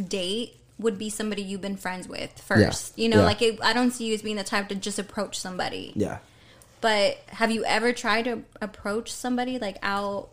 date 0.08 0.56
would 0.78 0.98
be 0.98 1.08
somebody 1.10 1.42
you've 1.42 1.60
been 1.62 1.76
friends 1.76 2.08
with 2.08 2.30
first. 2.40 2.98
You 2.98 3.08
know, 3.08 3.18
Yeah. 3.18 3.24
like 3.24 3.42
it, 3.42 3.58
I 3.62 3.72
don't 3.72 3.90
see 3.90 4.06
you 4.06 4.14
as 4.14 4.22
being 4.22 4.36
the 4.36 4.44
type 4.44 4.68
to 4.68 4.74
just 4.74 4.98
approach 4.98 5.38
somebody. 5.38 5.92
Yeah. 5.94 6.18
But 6.86 7.18
have 7.26 7.50
you 7.50 7.64
ever 7.64 7.92
tried 7.92 8.26
to 8.26 8.44
approach 8.62 9.12
somebody 9.12 9.58
like 9.58 9.76
out? 9.82 10.28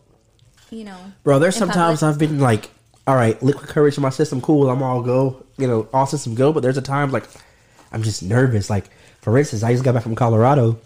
You 0.70 0.84
know, 0.84 0.96
Bro, 1.24 1.40
there's 1.40 1.56
sometimes 1.56 1.98
public? 1.98 2.14
I've 2.14 2.18
been 2.20 2.38
like, 2.38 2.70
all 3.08 3.16
right, 3.16 3.42
liquid 3.42 3.68
courage 3.68 3.96
in 3.96 4.02
my 4.04 4.10
system, 4.10 4.40
cool, 4.40 4.70
I'm 4.70 4.80
all 4.80 5.02
go, 5.02 5.44
you 5.58 5.66
know, 5.66 5.88
all 5.92 6.06
system 6.06 6.36
go. 6.36 6.52
But 6.52 6.62
there's 6.62 6.76
a 6.76 6.82
time 6.82 7.10
like 7.10 7.24
I'm 7.90 8.04
just 8.04 8.22
nervous. 8.22 8.70
Like 8.70 8.84
for 9.20 9.36
instance, 9.36 9.64
I 9.64 9.72
just 9.72 9.82
got 9.82 9.94
back 9.94 10.04
from 10.04 10.14
Colorado, 10.14 10.78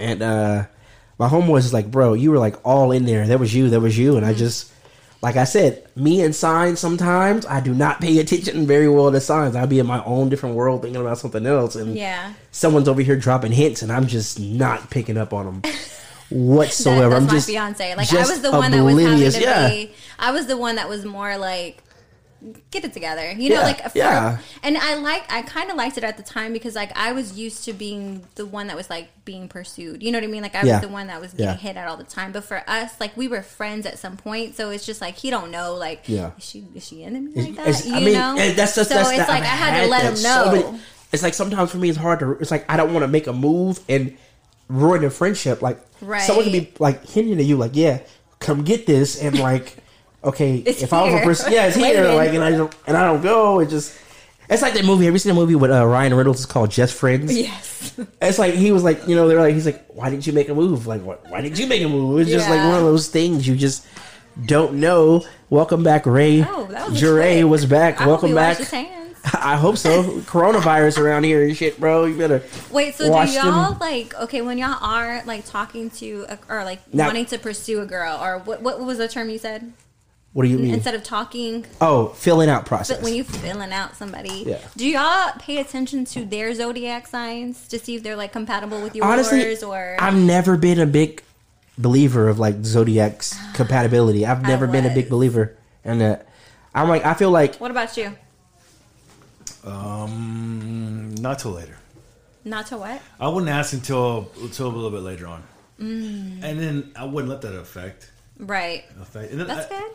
and 0.00 0.22
uh 0.22 0.64
my 1.20 1.28
homeboy 1.28 1.52
was 1.52 1.72
like, 1.72 1.88
bro, 1.88 2.14
you 2.14 2.32
were 2.32 2.38
like 2.38 2.56
all 2.64 2.90
in 2.90 3.04
there. 3.06 3.28
That 3.28 3.38
was 3.38 3.54
you. 3.54 3.70
That 3.70 3.80
was 3.80 3.96
you. 3.96 4.16
And 4.16 4.26
I 4.26 4.30
Mm-hmm. 4.30 4.38
just, 4.40 4.72
like 5.26 5.34
I 5.36 5.42
said, 5.42 5.82
me 5.96 6.22
and 6.22 6.32
signs. 6.32 6.78
Sometimes 6.78 7.44
I 7.46 7.58
do 7.58 7.74
not 7.74 8.00
pay 8.00 8.16
attention 8.20 8.64
very 8.64 8.88
well 8.88 9.10
to 9.10 9.20
signs. 9.20 9.56
I'll 9.56 9.66
be 9.66 9.80
in 9.80 9.86
my 9.86 10.00
own 10.04 10.28
different 10.28 10.54
world 10.54 10.82
thinking 10.82 11.00
about 11.00 11.18
something 11.18 11.44
else, 11.44 11.74
and 11.74 11.96
Yeah. 11.96 12.32
someone's 12.52 12.86
over 12.88 13.02
here 13.02 13.16
dropping 13.16 13.50
hints, 13.50 13.82
and 13.82 13.90
I'm 13.90 14.06
just 14.06 14.38
not 14.38 14.88
picking 14.88 15.18
up 15.18 15.32
on 15.32 15.46
them 15.62 15.72
whatsoever. 16.30 17.00
That- 17.00 17.08
that's 17.10 17.20
I'm 17.22 17.26
my 17.26 17.32
just 17.32 17.48
fiance. 17.48 17.96
Like 17.96 18.12
I 18.12 18.20
was 18.20 18.40
the 18.40 18.52
one 18.52 18.70
that 18.70 18.84
was 18.84 19.02
having 19.02 19.30
to 19.32 19.40
yeah. 19.40 19.68
be. 19.68 19.90
I 20.16 20.30
was 20.30 20.46
the 20.46 20.56
one 20.56 20.76
that 20.76 20.88
was 20.88 21.04
more 21.04 21.36
like, 21.36 21.82
get 22.70 22.84
it 22.84 22.92
together. 22.92 23.30
You 23.32 23.50
know, 23.50 23.56
Yeah, 23.56 23.62
like 23.62 23.90
for, 23.90 23.98
yeah. 23.98 24.38
And 24.62 24.76
I 24.78 24.94
like. 24.96 25.30
I 25.32 25.42
kind 25.42 25.70
of 25.70 25.76
liked 25.76 25.98
it 25.98 26.04
at 26.04 26.16
the 26.16 26.22
time 26.22 26.52
because 26.52 26.74
like 26.74 26.96
I 26.96 27.12
was 27.12 27.38
used 27.38 27.64
to 27.64 27.72
being 27.72 28.24
the 28.36 28.46
one 28.46 28.66
that 28.68 28.76
was 28.76 28.88
like 28.90 29.08
being 29.24 29.48
pursued. 29.48 30.02
You 30.02 30.12
know 30.12 30.18
what 30.18 30.24
I 30.24 30.28
mean? 30.28 30.42
Like 30.42 30.54
I 30.54 30.62
Yeah. 30.62 30.74
was 30.74 30.82
the 30.82 30.92
one 30.92 31.06
that 31.08 31.20
was 31.20 31.32
getting 31.32 31.46
Yeah. 31.46 31.56
hit 31.56 31.76
at 31.76 31.88
all 31.88 31.96
the 31.96 32.04
time. 32.04 32.32
But 32.32 32.44
for 32.44 32.62
us, 32.68 32.92
like 33.00 33.16
we 33.16 33.28
were 33.28 33.42
friends 33.42 33.86
at 33.86 33.98
some 33.98 34.16
point, 34.16 34.56
so 34.56 34.70
it's 34.70 34.86
just 34.86 35.00
like 35.00 35.16
he 35.16 35.30
don't 35.30 35.50
know. 35.50 35.74
Like, 35.74 36.02
Yeah. 36.06 36.30
is 36.38 36.44
she 36.44 36.64
is 36.74 36.86
she 36.86 37.02
into 37.02 37.20
me 37.20 37.32
like 37.34 37.56
that? 37.56 37.68
It's- 37.68 37.86
you 37.86 37.94
I 37.94 38.00
mean, 38.00 38.14
know? 38.14 38.36
Eh, 38.38 38.52
that's 38.54 38.74
just 38.74 38.88
so 38.90 38.94
that's 38.96 39.08
it's 39.10 39.18
that- 39.18 39.28
like 39.28 39.42
I 39.42 39.46
had 39.46 39.82
to 39.84 39.88
let 39.88 40.02
him 40.02 40.16
so 40.16 40.44
know. 40.44 40.52
many- 40.52 40.80
it's 41.12 41.22
like 41.22 41.34
sometimes 41.34 41.70
for 41.70 41.78
me 41.78 41.88
it's 41.88 41.98
hard 41.98 42.18
to. 42.20 42.32
It's 42.40 42.50
like 42.50 42.64
I 42.70 42.76
don't 42.76 42.92
want 42.92 43.02
to 43.04 43.08
make 43.08 43.26
a 43.26 43.32
move 43.32 43.80
and 43.88 44.16
ruin 44.68 45.04
a 45.04 45.10
friendship. 45.10 45.62
Like 45.62 45.78
someone 46.20 46.44
can 46.44 46.52
be 46.52 46.72
like 46.78 47.06
hinting 47.08 47.38
at 47.38 47.44
you, 47.44 47.56
like, 47.56 47.72
"Yeah, 47.74 48.00
come 48.40 48.64
get 48.64 48.86
this," 48.86 49.20
and 49.20 49.38
like, 49.38 49.76
okay, 50.26 50.56
It's 50.58 50.82
if 50.82 50.92
I 50.92 51.04
was 51.04 51.14
a 51.14 51.24
person, 51.24 51.52
yeah, 51.52 51.66
it's 51.66 51.76
here, 51.84 52.08
like, 52.12 52.30
and 52.30 52.44
I 52.44 52.50
don't, 52.50 52.74
and 52.86 52.96
I 52.96 53.04
don't 53.06 53.22
go. 53.22 53.60
It 53.60 53.68
just. 53.70 53.98
It's 54.48 54.62
like 54.62 54.74
that 54.74 54.84
movie. 54.84 55.06
Have 55.06 55.14
you 55.14 55.18
seen 55.18 55.32
a 55.32 55.34
movie 55.34 55.56
with 55.56 55.72
uh, 55.72 55.84
Ryan 55.84 56.14
Reynolds? 56.14 56.40
It's 56.44 56.46
called 56.52 56.70
Just 56.70 56.94
Friends. 56.94 57.36
yes. 57.36 57.98
It's 58.22 58.38
like 58.38 58.54
he 58.54 58.70
was 58.72 58.84
like, 58.84 59.08
you 59.08 59.16
know, 59.16 59.26
they're 59.26 59.40
like, 59.40 59.54
he's 59.54 59.66
like, 59.66 59.84
why 59.88 60.08
didn't 60.10 60.26
you 60.26 60.32
make 60.32 60.48
a 60.48 60.54
move? 60.54 60.86
Like, 60.86 61.02
what? 61.02 61.28
Why 61.30 61.40
didn't 61.40 61.58
you 61.58 61.66
make 61.66 61.82
a 61.82 61.88
move? 61.88 62.20
It's 62.20 62.30
just 62.30 62.48
like 62.48 62.60
one 62.60 62.74
of 62.74 62.82
those 62.82 63.08
things 63.08 63.46
you 63.48 63.56
just 63.56 63.86
don't 64.44 64.74
know. 64.74 65.24
Welcome 65.50 65.82
back, 65.82 66.06
Ray. 66.06 66.44
Oh, 66.44 66.66
that 66.70 66.90
was 66.90 67.00
Jure 67.00 67.20
quick. 67.22 67.44
was 67.46 67.66
back. 67.66 68.00
I 68.00 68.06
Welcome 68.06 68.34
back. 68.34 68.58
washed 68.58 68.58
his 68.58 68.70
hands. 68.70 69.16
I 69.34 69.56
hope 69.56 69.76
so. 69.78 70.02
Coronavirus 70.20 70.98
around 70.98 71.24
here 71.24 71.42
and 71.44 71.56
shit, 71.56 71.80
bro. 71.80 72.04
You 72.04 72.16
better. 72.16 72.42
Wait, 72.70 72.94
so 72.94 73.10
Watch 73.10 73.30
do 73.30 73.34
y'all 73.34 73.70
them. 73.70 73.78
like 73.80 74.14
okay 74.14 74.42
when 74.42 74.58
y'all 74.58 74.76
are 74.80 75.22
like 75.24 75.44
talking 75.44 75.90
to 75.90 76.26
a, 76.28 76.38
or 76.48 76.62
like 76.64 76.80
Now- 76.94 77.06
wanting 77.06 77.26
to 77.26 77.38
pursue 77.38 77.80
a 77.80 77.86
girl 77.86 78.16
or 78.22 78.38
what? 78.38 78.62
What 78.62 78.78
was 78.80 78.98
the 78.98 79.08
term 79.08 79.28
you 79.30 79.38
said? 79.38 79.72
What 80.36 80.42
do 80.42 80.50
you 80.50 80.58
mean? 80.58 80.74
Instead 80.74 80.94
of 80.94 81.02
talking, 81.02 81.64
oh, 81.80 82.08
filling 82.08 82.50
out 82.50 82.66
process. 82.66 82.98
but 82.98 83.02
when 83.02 83.14
you 83.14 83.24
filling 83.24 83.72
out 83.72 83.96
somebody, 83.96 84.44
Yeah. 84.46 84.58
do 84.76 84.86
y'all 84.86 85.32
pay 85.38 85.56
attention 85.56 86.04
to 86.12 86.26
their 86.26 86.52
zodiac 86.52 87.06
signs 87.06 87.66
to 87.68 87.78
see 87.78 87.94
if 87.94 88.02
they're 88.02 88.16
like 88.16 88.34
compatible 88.34 88.82
with 88.82 88.94
yours 88.94 89.06
Honestly, 89.10 89.56
or? 89.66 89.96
I've 89.98 90.14
never 90.14 90.58
been 90.58 90.78
a 90.78 90.84
big 90.84 91.22
believer 91.78 92.28
of 92.28 92.38
like 92.38 92.62
zodiac's 92.66 93.34
compatibility. 93.54 94.26
I've 94.26 94.42
never 94.42 94.66
been 94.66 94.84
a 94.84 94.92
big 94.92 95.08
believer, 95.08 95.56
and 95.86 96.02
uh, 96.02 96.16
I'm 96.74 96.90
like, 96.90 97.06
I 97.06 97.14
feel 97.14 97.30
like 97.30 97.56
what 97.56 97.70
about 97.70 97.96
you? 97.96 98.14
Um, 99.64 101.14
not 101.18 101.38
till 101.38 101.52
later. 101.52 101.78
Not 102.44 102.66
till 102.66 102.80
what? 102.80 103.00
I 103.18 103.28
wouldn't 103.28 103.50
ask 103.50 103.72
until 103.72 104.30
until 104.42 104.66
a 104.66 104.74
little 104.74 104.90
bit 104.90 105.00
later 105.00 105.28
on, 105.28 105.42
and 105.78 106.42
then 106.60 106.92
I 106.94 107.04
wouldn't 107.06 107.30
let 107.30 107.40
that 107.40 107.54
affect 107.54 108.10
Right. 108.38 108.84
affect. 109.00 109.30
And 109.32 109.40
then 109.40 109.46
That's 109.48 109.70
I- 109.72 109.78
good. 109.78 109.90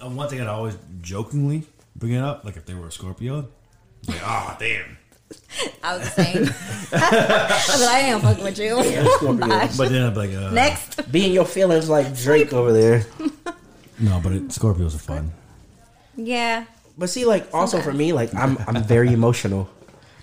And 0.00 0.16
one 0.16 0.28
thing 0.28 0.40
I'd 0.40 0.46
always 0.46 0.76
jokingly 1.02 1.64
bring 1.96 2.12
it 2.12 2.22
up, 2.22 2.44
like 2.44 2.56
if 2.56 2.64
they 2.66 2.74
were 2.74 2.86
a 2.88 2.92
Scorpio, 2.92 3.48
like, 4.06 4.20
ah, 4.22 4.56
damn. 4.58 4.96
I 5.82 5.96
was 5.98 6.04
the 6.14 6.22
same. 6.22 6.36
I 6.92 7.64
was 7.68 7.80
like, 7.80 7.90
I 7.90 8.00
ain't 8.00 8.22
fucking 8.22 8.44
with 8.44 8.58
you. 8.58 8.76
Bye. 9.38 9.68
But 9.76 9.90
then 9.90 10.02
I'd 10.04 10.14
be 10.14 10.20
like, 10.20 10.32
uh, 10.34 10.50
Next. 10.52 11.10
being 11.12 11.32
your 11.32 11.44
feelings 11.44 11.88
like 11.88 12.16
Drake 12.16 12.52
over 12.54 12.72
there. 12.72 13.04
no, 13.98 14.20
but 14.22 14.32
it, 14.32 14.48
Scorpios 14.48 14.94
are 14.94 14.98
fun. 14.98 15.32
Yeah. 16.16 16.64
But 16.96 17.10
see, 17.10 17.24
like 17.26 17.52
also 17.54 17.80
for 17.80 17.92
me, 17.92 18.12
like 18.12 18.34
I'm 18.34 18.56
I'm 18.66 18.82
very 18.82 19.12
emotional, 19.12 19.68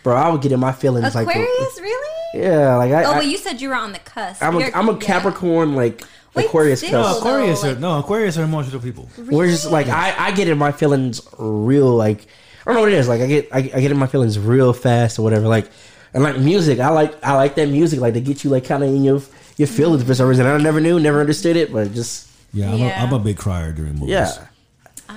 bro. 0.04 0.16
I 0.16 0.30
would 0.30 0.42
get 0.42 0.52
in 0.52 0.60
my 0.60 0.72
feelings 0.74 1.16
like 1.16 1.28
Aquarius, 1.28 1.80
really? 1.80 2.15
Yeah, 2.36 2.76
like 2.76 2.92
I, 2.92 3.04
Oh, 3.06 3.12
I 3.12 3.16
but 3.20 3.28
you 3.28 3.38
said 3.38 3.62
you 3.62 3.70
were 3.70 3.76
on 3.76 3.92
the 3.94 4.00
cusp. 4.00 4.44
I'm 4.44 4.56
a 4.56 4.60
You're- 4.60 4.72
I'm 4.74 4.90
a 4.90 4.94
yeah. 4.94 5.00
Capricorn 5.00 5.76
like 5.76 6.04
Wait, 6.34 6.46
Aquarius 6.48 6.80
still, 6.82 7.02
cusp. 7.04 7.24
though. 7.24 7.30
Aquarius 7.30 7.64
like- 7.64 7.78
are 7.78 7.80
no 7.80 8.00
Aquarius 8.00 8.38
are 8.38 8.44
emotional 8.44 8.82
people. 8.82 9.08
We're 9.18 9.48
just 9.48 9.72
like 9.72 9.88
I, 9.88 10.14
I 10.28 10.32
get 10.32 10.48
in 10.48 10.58
my 10.58 10.72
feelings 10.72 11.22
real 11.40 11.90
like 11.96 12.28
I 12.62 12.64
don't 12.66 12.76
know 12.76 12.82
what 12.82 12.92
it 12.92 12.96
is 12.96 13.08
like 13.08 13.22
I 13.22 13.28
get 13.28 13.50
I, 13.54 13.60
I 13.60 13.80
get 13.82 13.92
in 13.92 13.98
my 13.98 14.08
feelings 14.08 14.38
real 14.38 14.74
fast 14.74 15.18
or 15.20 15.22
whatever 15.22 15.48
like 15.48 15.70
and 16.14 16.24
like 16.24 16.38
music 16.40 16.80
I 16.80 16.90
like 16.90 17.14
I 17.24 17.36
like 17.36 17.56
that 17.56 17.70
music 17.70 18.00
like 18.00 18.14
to 18.16 18.22
get 18.22 18.44
you 18.44 18.50
like 18.50 18.66
kind 18.66 18.84
of 18.84 18.90
in 18.90 19.04
your 19.04 19.22
your 19.58 19.68
feelings 19.68 20.04
for 20.04 20.14
some 20.14 20.28
reason 20.28 20.46
I 20.46 20.58
never 20.58 20.82
knew 20.82 21.00
never 21.00 21.20
understood 21.22 21.56
it 21.56 21.72
but 21.72 21.94
just 21.94 22.28
Yeah, 22.54 22.72
I'm, 22.72 22.80
Yeah. 22.80 23.02
A, 23.02 23.06
I'm 23.08 23.14
a 23.14 23.20
big 23.20 23.38
crier 23.38 23.72
during 23.72 23.94
movies. 23.94 24.10
yeah 24.10 24.48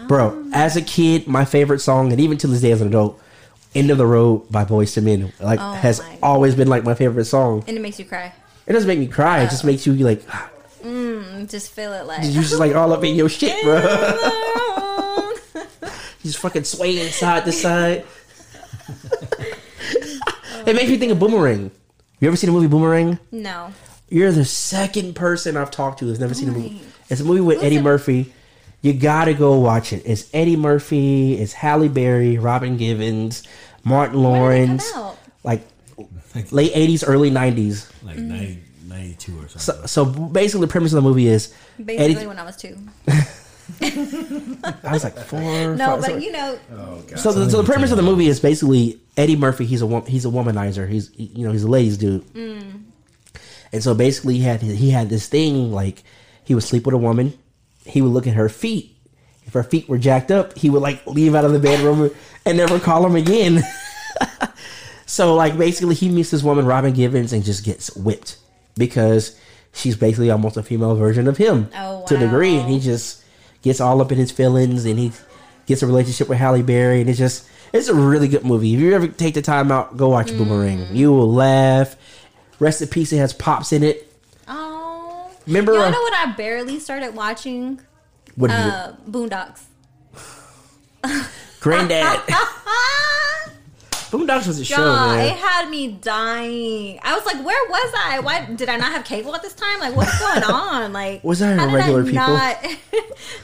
bro 0.07 0.45
as 0.53 0.77
a 0.77 0.83
kid 0.83 1.27
my 1.27 1.45
favorite 1.45 1.81
song 1.81 2.13
and 2.13 2.21
even 2.21 2.37
to 2.39 2.47
this 2.47 2.61
day 2.61 2.71
as 2.71 2.81
an 2.81 2.89
adult 2.89 3.21
End 3.75 3.91
of 3.91 3.99
the 3.99 4.07
Road 4.07 4.51
by 4.51 4.65
Boyz 4.65 4.97
II 4.97 5.05
Men 5.05 5.33
like 5.41 5.61
Oh 5.61 5.73
has 5.73 6.03
always 6.23 6.55
been 6.55 6.69
like 6.69 6.85
my 6.85 6.95
favorite 6.95 7.27
song 7.27 7.65
And 7.67 7.77
it 7.77 7.81
makes 7.81 7.99
you 7.99 8.05
cry. 8.05 8.33
it 8.67 8.73
doesn't 8.73 8.89
make 8.89 8.99
me 8.99 9.07
cry 9.07 9.43
it 9.43 9.51
just 9.51 9.65
oh. 9.65 9.67
makes 9.67 9.87
you 9.87 9.93
like 9.95 10.23
ah. 10.31 10.51
mm, 10.83 11.49
Just 11.51 11.71
feel 11.73 11.93
it 11.93 12.07
like. 12.07 12.25
you 12.25 12.33
just 12.33 12.59
like 12.59 12.75
all 12.75 12.93
up 12.93 13.05
in 13.05 13.15
your 13.15 13.29
shit 13.29 13.63
bro 13.65 13.79
you 16.23 16.31
just 16.31 16.39
fucking 16.39 16.65
swaying 16.65 17.11
side 17.11 17.45
to 17.45 17.53
side 17.53 18.05
it 20.67 20.75
makes 20.75 20.89
me 20.91 20.97
think 20.97 21.13
of 21.13 21.19
Boomerang 21.19 21.71
you 22.21 22.29
ever 22.29 22.37
seen 22.37 22.49
the 22.49 22.55
movie 22.55 22.67
Boomerang 22.69 23.19
no. 23.31 23.73
You're 24.11 24.33
the 24.33 24.47
second 24.47 25.15
person 25.17 25.55
I've 25.59 25.71
talked 25.71 25.99
to 25.99 26.07
who's 26.07 26.19
never 26.19 26.33
seen 26.33 26.49
a 26.49 26.53
movie. 26.53 26.81
It's 27.11 27.21
a 27.21 27.25
movie 27.25 27.43
with 27.43 27.59
Who's 27.59 27.67
Eddie 27.67 27.77
it? 27.77 27.83
Murphy. 27.83 28.33
You 28.81 28.93
gotta 28.93 29.35
go 29.35 29.59
watch 29.59 29.93
it. 29.93 30.03
It's 30.07 30.29
Eddie 30.33 30.57
Murphy, 30.57 31.35
it's 31.35 31.53
Halle 31.53 31.89
Berry, 31.89 32.39
Robin 32.39 32.77
Givens, 32.77 33.43
Martin 33.85 34.23
When 34.23 34.33
did 34.33 34.39
it 34.73 34.79
come 34.79 34.79
Lawrence, 34.85 34.93
like 35.43 35.63
late 36.53 36.73
'80s, 36.75 37.05
early 37.07 37.31
'90s. 37.31 37.91
like 38.05 38.17
Mm-hmm. 38.17 38.29
90, 38.29 38.63
92 38.87 39.33
or 39.33 39.49
something. 39.49 39.59
So, 39.59 39.87
so 39.87 40.05
basically, 40.05 40.67
the 40.67 40.71
premise 40.71 40.93
of 40.93 41.03
the 41.03 41.09
movie 41.09 41.27
is 41.27 41.53
Basically, 41.77 41.97
Eddie. 42.17 42.27
when 42.27 42.39
I 42.39 42.45
was 42.45 42.57
two. 42.57 42.77
I 43.81 44.93
was 44.93 45.05
like 45.05 45.19
four. 45.19 45.41
No, 45.41 45.77
five, 45.77 46.01
but 46.01 46.03
something. 46.05 46.23
you 46.23 46.33
know, 46.33 46.59
So 47.17 47.33
the, 47.33 47.51
so 47.51 47.61
the 47.63 47.65
premise 47.71 47.91
of 47.91 47.97
the 47.97 48.03
movie 48.03 48.27
is 48.29 48.41
basically 48.41 49.01
Eddie 49.17 49.37
Murphy. 49.37 49.67
He's 49.67 49.83
a 49.83 50.01
he's 50.03 50.25
a 50.25 50.29
womanizer. 50.29 50.89
He's 50.89 51.11
you 51.19 51.45
know 51.47 51.53
he's 51.53 51.65
a 51.65 51.69
ladies 51.69 51.99
dude. 51.99 52.25
And 52.35 53.83
so 53.83 53.95
basically 53.95 54.37
he 54.37 54.43
had 54.43 54.63
he 54.63 54.91
had 54.91 55.09
this 55.11 55.27
thing 55.29 55.73
like 55.73 56.03
he 56.45 56.55
would 56.55 56.65
sleep 56.65 56.87
with 56.87 56.95
a 56.95 56.99
woman. 56.99 57.35
He 57.89 58.03
would 58.03 58.13
look 58.13 58.27
at 58.27 58.35
her 58.35 58.49
feet. 58.49 58.97
If 59.45 59.55
her 59.55 59.63
feet 59.63 59.89
were 59.89 59.99
jacked 59.99 60.31
up, 60.31 60.57
he 60.59 60.69
would 60.69 60.83
like 60.83 61.07
leave 61.07 61.35
out 61.35 61.45
of 61.45 61.53
the 61.53 61.59
bedroom 61.59 62.11
and 62.45 62.59
never 62.59 62.79
call 62.79 63.07
him 63.07 63.17
again. 63.17 63.63
so 65.07 65.35
like 65.35 65.57
basically 65.57 65.95
he 65.95 66.09
meets 66.09 66.31
this 66.31 66.43
woman 66.43 66.67
Robin 66.67 66.93
Givens 66.93 67.33
and 67.33 67.43
just 67.45 67.65
gets 67.65 67.95
whipped 67.97 68.37
because 68.77 69.39
she's 69.73 69.97
basically 69.97 70.31
almost 70.31 70.57
a 70.57 70.63
female 70.63 70.95
version 70.97 71.27
of 71.29 71.37
him 71.39 71.69
Oh, 71.75 72.05
to 72.07 72.17
a 72.17 72.19
degree, 72.19 72.57
and 72.57 72.69
he 72.69 72.79
just 72.79 73.25
gets 73.63 73.81
all 73.81 74.01
up 74.01 74.13
in 74.13 74.19
his 74.19 74.31
feelings 74.31 74.85
and 74.85 74.99
he 74.99 75.13
gets 75.67 75.83
a 75.83 75.87
relationship 75.87 76.29
with 76.29 76.39
Halle 76.39 76.63
Berry 76.63 77.01
and 77.01 77.09
it's 77.11 77.19
just 77.19 77.49
it's 77.73 77.89
a 77.89 77.95
really 77.95 78.29
good 78.29 78.45
movie. 78.45 78.75
If 78.75 78.81
you 78.81 78.95
ever 78.95 79.09
take 79.09 79.35
the 79.35 79.43
time 79.43 79.71
out, 79.71 79.97
go 79.97 80.09
watch 80.09 80.29
Boomerang. 80.29 80.79
Mm. 80.87 80.95
You 80.95 81.13
will 81.13 81.31
laugh. 81.33 81.97
Rest 82.59 82.81
in 82.83 82.89
peace. 82.89 83.13
It 83.13 83.19
has 83.19 83.33
pops 83.35 83.73
in 83.73 83.83
it. 83.83 84.08
Remember, 85.49 85.73
Y'all 85.73 85.91
know 85.91 86.01
what 86.03 86.15
I 86.15 86.33
barely 86.37 86.79
started 86.79 87.15
watching? 87.15 87.81
What 88.37 88.51
is 88.51 88.57
Uh, 88.57 88.95
Boondocks. 89.09 89.63
Granddad. 91.61 92.21
Boondocks 94.11 94.47
was 94.47 94.59
a 94.61 94.65
show, 94.65 94.77
man. 94.77 95.27
it 95.27 95.37
had 95.37 95.69
me 95.71 95.89
dying. 95.93 96.99
I 97.03 97.15
was 97.15 97.27
like, 97.27 97.45
where 97.45 97.69
was 97.69 97.93
I? 97.97 98.21
Why 98.21 98.45
did 98.45 98.69
I 98.69 98.77
not 98.77 98.93
have 98.93 99.05
cable 99.05 99.35
at 99.35 99.43
this 99.43 99.55
time? 99.55 99.81
Like, 99.81 99.95
what's 99.97 100.19
going 100.19 100.43
on? 100.55 100.93
Like, 100.93 101.25
Was 101.25 101.43
I 101.43 101.53
a 101.53 101.57
how 101.59 101.67
did 101.67 101.75
regular 101.75 102.05
people? 102.05 102.17
Not, 102.27 102.57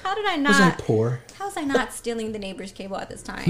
how 0.02 0.14
did 0.14 0.26
I 0.26 0.36
not? 0.36 0.48
was 0.50 0.60
I 0.60 0.70
poor? 0.78 1.20
How 1.38 1.46
was 1.46 1.56
I 1.56 1.62
not 1.64 1.92
stealing 1.92 2.32
the 2.32 2.38
neighbor's 2.38 2.72
cable 2.72 2.96
at 2.98 3.08
this 3.10 3.22
time? 3.22 3.44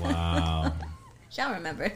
wow. 0.00 0.72
Y'all 1.32 1.52
remember? 1.52 1.92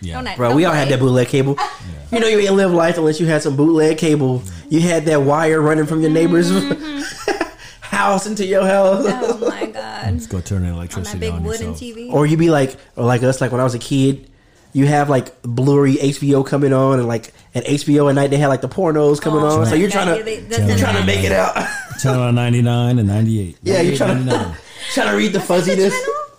Yeah. 0.00 0.22
Don't 0.22 0.36
Bro, 0.36 0.48
don't 0.48 0.56
we 0.56 0.64
all 0.64 0.72
had 0.72 0.88
that 0.88 0.98
bootleg 1.00 1.28
cable. 1.28 1.56
You 2.12 2.18
know 2.18 2.26
you 2.26 2.40
ain't 2.40 2.54
live 2.54 2.72
life 2.72 2.98
unless 2.98 3.20
you 3.20 3.26
had 3.26 3.40
some 3.40 3.54
bootleg 3.54 3.96
cable. 3.96 4.42
You 4.68 4.80
had 4.80 5.04
that 5.04 5.22
wire 5.22 5.60
running 5.60 5.86
from 5.86 6.00
your 6.00 6.10
neighbor's 6.10 6.50
mm-hmm. 6.50 7.42
house 7.82 8.26
into 8.26 8.44
your 8.44 8.66
house. 8.66 9.04
Oh 9.06 9.38
my 9.48 9.66
god! 9.66 10.12
Let's 10.14 10.26
go 10.26 10.40
turn 10.40 10.62
the 10.62 10.70
electricity 10.70 11.18
On 11.18 11.18
electricity 11.18 11.18
that 11.18 11.20
big 11.20 11.32
on 11.34 11.44
wooden 11.44 11.68
yourself. 11.68 11.80
TV. 11.80 12.12
Or 12.12 12.26
you 12.26 12.36
be 12.36 12.50
like, 12.50 12.74
or 12.96 13.04
like 13.04 13.22
us, 13.22 13.40
like 13.40 13.52
when 13.52 13.60
I 13.60 13.64
was 13.64 13.76
a 13.76 13.78
kid, 13.78 14.28
you 14.72 14.86
have 14.86 15.08
like 15.08 15.40
blurry 15.42 15.94
HBO 15.94 16.44
coming 16.44 16.72
on, 16.72 16.98
and 16.98 17.06
like 17.06 17.32
at 17.54 17.64
HBO 17.64 18.08
at 18.08 18.16
night 18.16 18.30
they 18.30 18.38
had 18.38 18.48
like 18.48 18.60
the 18.60 18.68
pornos 18.68 19.20
coming 19.20 19.44
Oh 19.44 19.60
on. 19.60 19.66
So 19.66 19.76
you're 19.76 19.88
trying 19.88 20.08
yeah, 20.08 20.22
they- 20.22 20.36
to 20.40 20.42
that's 20.46 20.62
you're 20.62 20.70
in 20.72 20.78
trying 20.78 20.96
to 20.96 21.04
make 21.04 21.22
it 21.24 21.30
out, 21.30 21.54
Channel 22.02 22.32
99 22.32 22.98
and 22.98 23.06
98. 23.06 23.56
Yeah, 23.62 23.80
you're 23.82 23.96
trying 23.96 24.18
to- 24.18 24.24
99. 24.24 24.56
trying 24.94 25.10
to 25.10 25.16
read 25.16 25.32
the 25.32 25.40
fuzziness. 25.40 25.94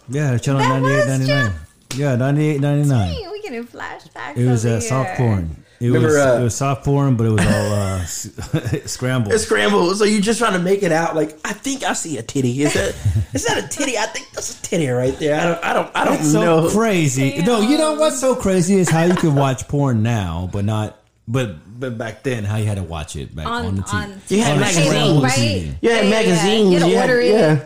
Yeah, 0.09 0.37
channel 0.37 0.59
That 0.59 0.81
98, 0.81 0.95
was 0.97 1.07
99. 1.29 1.53
Yeah, 1.95 2.15
98, 2.17 2.59
99. 2.59 3.30
Dang, 3.69 3.73
we 3.73 3.99
getting 4.03 4.11
flashbacks. 4.11 4.37
It 4.37 4.49
was 4.49 4.65
over 4.65 4.77
uh, 4.77 4.79
soft 4.79 5.17
porn. 5.17 5.55
It 5.79 5.85
Remember, 5.87 6.07
was 6.09 6.15
uh, 6.17 6.37
it 6.39 6.43
was 6.43 6.55
soft 6.55 6.85
porn, 6.85 7.15
but 7.15 7.25
it 7.25 7.29
was 7.31 7.45
all 7.45 7.73
uh, 7.73 8.05
scrambled. 8.85 9.33
It's 9.33 9.43
scrambled. 9.45 9.97
So 9.97 10.03
you're 10.03 10.21
just 10.21 10.37
trying 10.39 10.53
to 10.53 10.59
make 10.59 10.83
it 10.83 10.91
out. 10.91 11.15
Like 11.15 11.39
I 11.43 11.53
think 11.53 11.83
I 11.83 11.93
see 11.93 12.17
a 12.19 12.21
titty. 12.21 12.61
Is 12.61 12.73
that 12.75 12.95
is 13.33 13.45
that 13.45 13.63
a 13.63 13.67
titty? 13.67 13.97
I 13.97 14.05
think 14.05 14.29
that's 14.31 14.59
a 14.59 14.61
titty 14.61 14.87
right 14.89 15.17
there. 15.17 15.39
I 15.39 15.43
don't. 15.45 15.65
I 15.65 15.73
don't. 15.73 15.95
I 15.95 16.05
don't 16.05 16.13
It's 16.19 16.31
so 16.31 16.41
know. 16.41 16.69
crazy. 16.69 17.41
No, 17.41 17.61
you 17.61 17.77
know 17.79 17.95
what's 17.95 18.19
so 18.19 18.35
crazy 18.35 18.75
is 18.75 18.89
how 18.89 19.03
you 19.03 19.15
can 19.15 19.33
watch 19.33 19.67
porn 19.67 20.03
now, 20.03 20.49
but 20.53 20.65
not. 20.65 20.99
But 21.27 21.79
but 21.79 21.97
back 21.97 22.21
then, 22.21 22.43
how 22.43 22.57
you 22.57 22.65
had 22.65 22.77
to 22.77 22.83
watch 22.83 23.15
it 23.15 23.35
back 23.35 23.47
on, 23.47 23.65
On, 23.65 23.75
the 23.77 23.81
TV. 23.81 23.93
on 24.03 24.21
You 24.27 24.43
had 24.43 24.59
magazines. 24.59 25.23
right? 25.23 25.39
You 25.81 25.89
had 25.89 26.03
Yeah, 26.05 26.09
magazines. 26.11 26.71
You 26.73 26.79
had 26.79 26.83
to 26.85 26.89
you 26.91 26.97
had- 26.97 27.09
order 27.09 27.21
it. 27.21 27.31
yeah. 27.33 27.63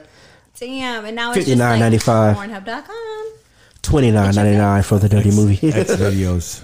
Damn, 0.58 1.04
and 1.06 1.16
now 1.18 1.34
it's 1.34 1.46
just 1.46 1.58
like 1.60 1.82
Pornhub.com. 1.82 3.25
Twenty 3.86 4.12
nine 4.12 4.34
ninety 4.36 4.58
nine 4.58 4.84
for 4.84 4.98
the 5.00 5.08
dirty 5.10 5.32
movie. 5.32 5.56
X 5.68 5.92
videos. 5.96 6.62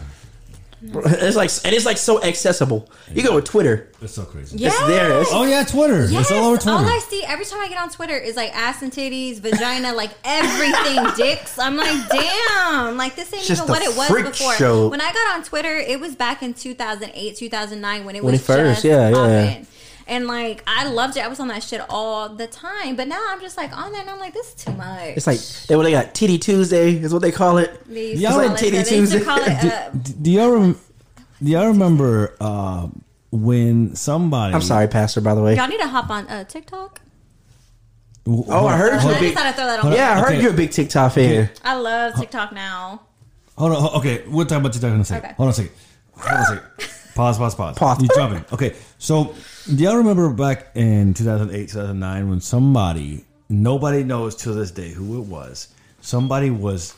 it's 0.83 1.35
like 1.35 1.51
and 1.63 1.75
it's 1.75 1.85
like 1.85 1.97
so 1.97 2.21
accessible. 2.23 2.89
You 3.13 3.21
go 3.23 3.35
with 3.35 3.45
Twitter. 3.45 3.89
It's 4.01 4.13
so 4.15 4.23
crazy. 4.23 4.57
Yeah. 4.57 4.69
It's 4.69 4.79
there. 4.87 5.05
It's- 5.11 5.27
Oh 5.31 5.43
yeah, 5.45 5.63
Twitter. 5.63 6.05
Yes, 6.09 6.21
It's 6.21 6.31
all 6.31 6.45
over 6.47 6.57
Twitter. 6.57 6.71
all 6.77 6.85
I 6.85 6.97
see 7.07 7.23
every 7.23 7.45
time 7.45 7.59
I 7.59 7.67
get 7.67 7.77
on 7.79 7.89
Twitter 7.91 8.17
is 8.17 8.35
like 8.35 8.49
ass 8.55 8.81
and 8.81 8.91
titties, 8.91 9.39
vagina, 9.39 9.93
like 9.93 10.09
everything, 10.23 11.05
dicks. 11.15 11.59
I'm 11.59 11.77
like, 11.77 12.09
damn, 12.09 12.97
like 12.97 13.15
this 13.15 13.31
ain't 13.33 13.43
Just 13.45 13.61
even 13.61 13.69
what 13.71 13.83
it 13.83 13.95
was 13.95 14.09
before. 14.31 14.55
show. 14.55 14.87
When 14.89 15.01
I 15.01 15.11
got 15.13 15.35
on 15.37 15.43
Twitter, 15.43 15.75
it 15.75 15.99
was 15.99 16.15
back 16.15 16.41
in 16.41 16.55
2008, 16.55 17.35
2009 17.37 18.03
when 18.05 18.15
it 18.15 18.23
When 18.23 18.31
was 18.31 18.41
it 18.41 18.43
first, 18.45 18.81
just 18.81 18.85
yeah, 18.85 19.09
yeah. 19.09 19.63
Popping. 20.11 20.17
And 20.17 20.27
like 20.27 20.63
I 20.67 20.87
loved 20.89 21.17
it. 21.17 21.23
I 21.23 21.27
was 21.27 21.39
on 21.39 21.47
that 21.49 21.63
shit 21.63 21.81
all 21.89 22.29
the 22.29 22.47
time. 22.47 22.95
But 22.95 23.07
now 23.07 23.23
I'm 23.29 23.41
just 23.41 23.57
like 23.57 23.75
on 23.75 23.91
there 23.91 24.01
and 24.01 24.09
I'm 24.09 24.19
like, 24.19 24.33
this 24.33 24.49
is 24.49 24.63
too 24.65 24.73
much. 24.73 25.15
It's 25.17 25.27
like 25.27 25.39
they 25.67 25.75
what 25.75 25.83
they 25.83 25.91
got 25.91 26.13
Titty 26.13 26.37
Tuesday 26.37 26.93
is 26.95 27.13
what 27.13 27.21
they 27.21 27.31
call 27.31 27.57
it. 27.57 27.83
They 27.87 28.11
used 28.11 28.21
Y'all 28.21 28.37
like 28.37 28.51
it- 28.51 28.57
Titty 28.57 28.77
they 28.77 28.83
Tuesday. 28.83 29.23
call 29.23 29.37
it, 29.39 29.49
uh, 29.65 29.89
D- 29.89 30.13
do 30.21 30.31
y'all 30.31 30.49
rem- 30.51 30.79
do 31.43 31.51
y'all 31.51 31.67
remember 31.67 32.35
uh, 32.39 32.87
when 33.31 33.95
somebody? 33.95 34.53
I'm 34.53 34.61
sorry, 34.61 34.87
Pastor. 34.87 35.21
By 35.21 35.33
the 35.35 35.41
way. 35.41 35.55
Y'all 35.55 35.67
need 35.67 35.79
to 35.79 35.87
hop 35.87 36.09
on 36.09 36.27
uh, 36.27 36.43
TikTok. 36.43 36.99
Oh, 38.27 38.67
I 38.67 38.77
heard 38.77 38.93
you. 38.93 38.99
I 38.99 39.01
a 39.01 39.01
just 39.07 39.19
big- 39.19 39.33
thought 39.33 39.45
I'd 39.47 39.55
throw 39.55 39.65
that 39.65 39.83
on. 39.83 39.91
Yeah, 39.93 40.11
I 40.11 40.19
heard 40.19 40.27
Okay. 40.33 40.41
you're 40.41 40.51
a 40.51 40.55
big 40.55 40.71
TikTok 40.71 41.13
fan. 41.13 41.49
I 41.63 41.75
love 41.75 42.13
TikTok 42.15 42.51
now. 42.53 43.01
Hold 43.57 43.71
on. 43.73 43.95
Okay, 43.99 44.23
we'll 44.27 44.45
talk 44.45 44.59
about 44.59 44.73
TikTok 44.73 44.93
in 44.93 44.99
a 44.99 45.05
second. 45.05 45.25
Okay. 45.25 45.35
Hold 45.37 45.47
on 45.47 45.51
a 45.51 45.53
second. 45.53 45.71
Hold 46.17 46.31
on 46.35 46.41
a 46.41 46.45
second. 46.45 46.63
Pause. 47.15 47.37
Pause. 47.39 47.55
Pause. 47.55 47.77
Pause. 47.77 48.01
You 48.03 48.09
jumping? 48.15 48.45
Okay. 48.53 48.75
So, 48.99 49.33
do 49.65 49.83
y'all 49.83 49.97
remember 49.97 50.29
back 50.31 50.67
in 50.75 51.13
2008, 51.13 51.69
2009 51.69 52.29
when 52.29 52.41
somebody, 52.41 53.25
nobody 53.49 54.03
knows 54.03 54.35
to 54.37 54.53
this 54.53 54.71
day 54.71 54.89
who 54.91 55.21
it 55.21 55.25
was. 55.27 55.67
Somebody 56.01 56.49
was. 56.49 56.95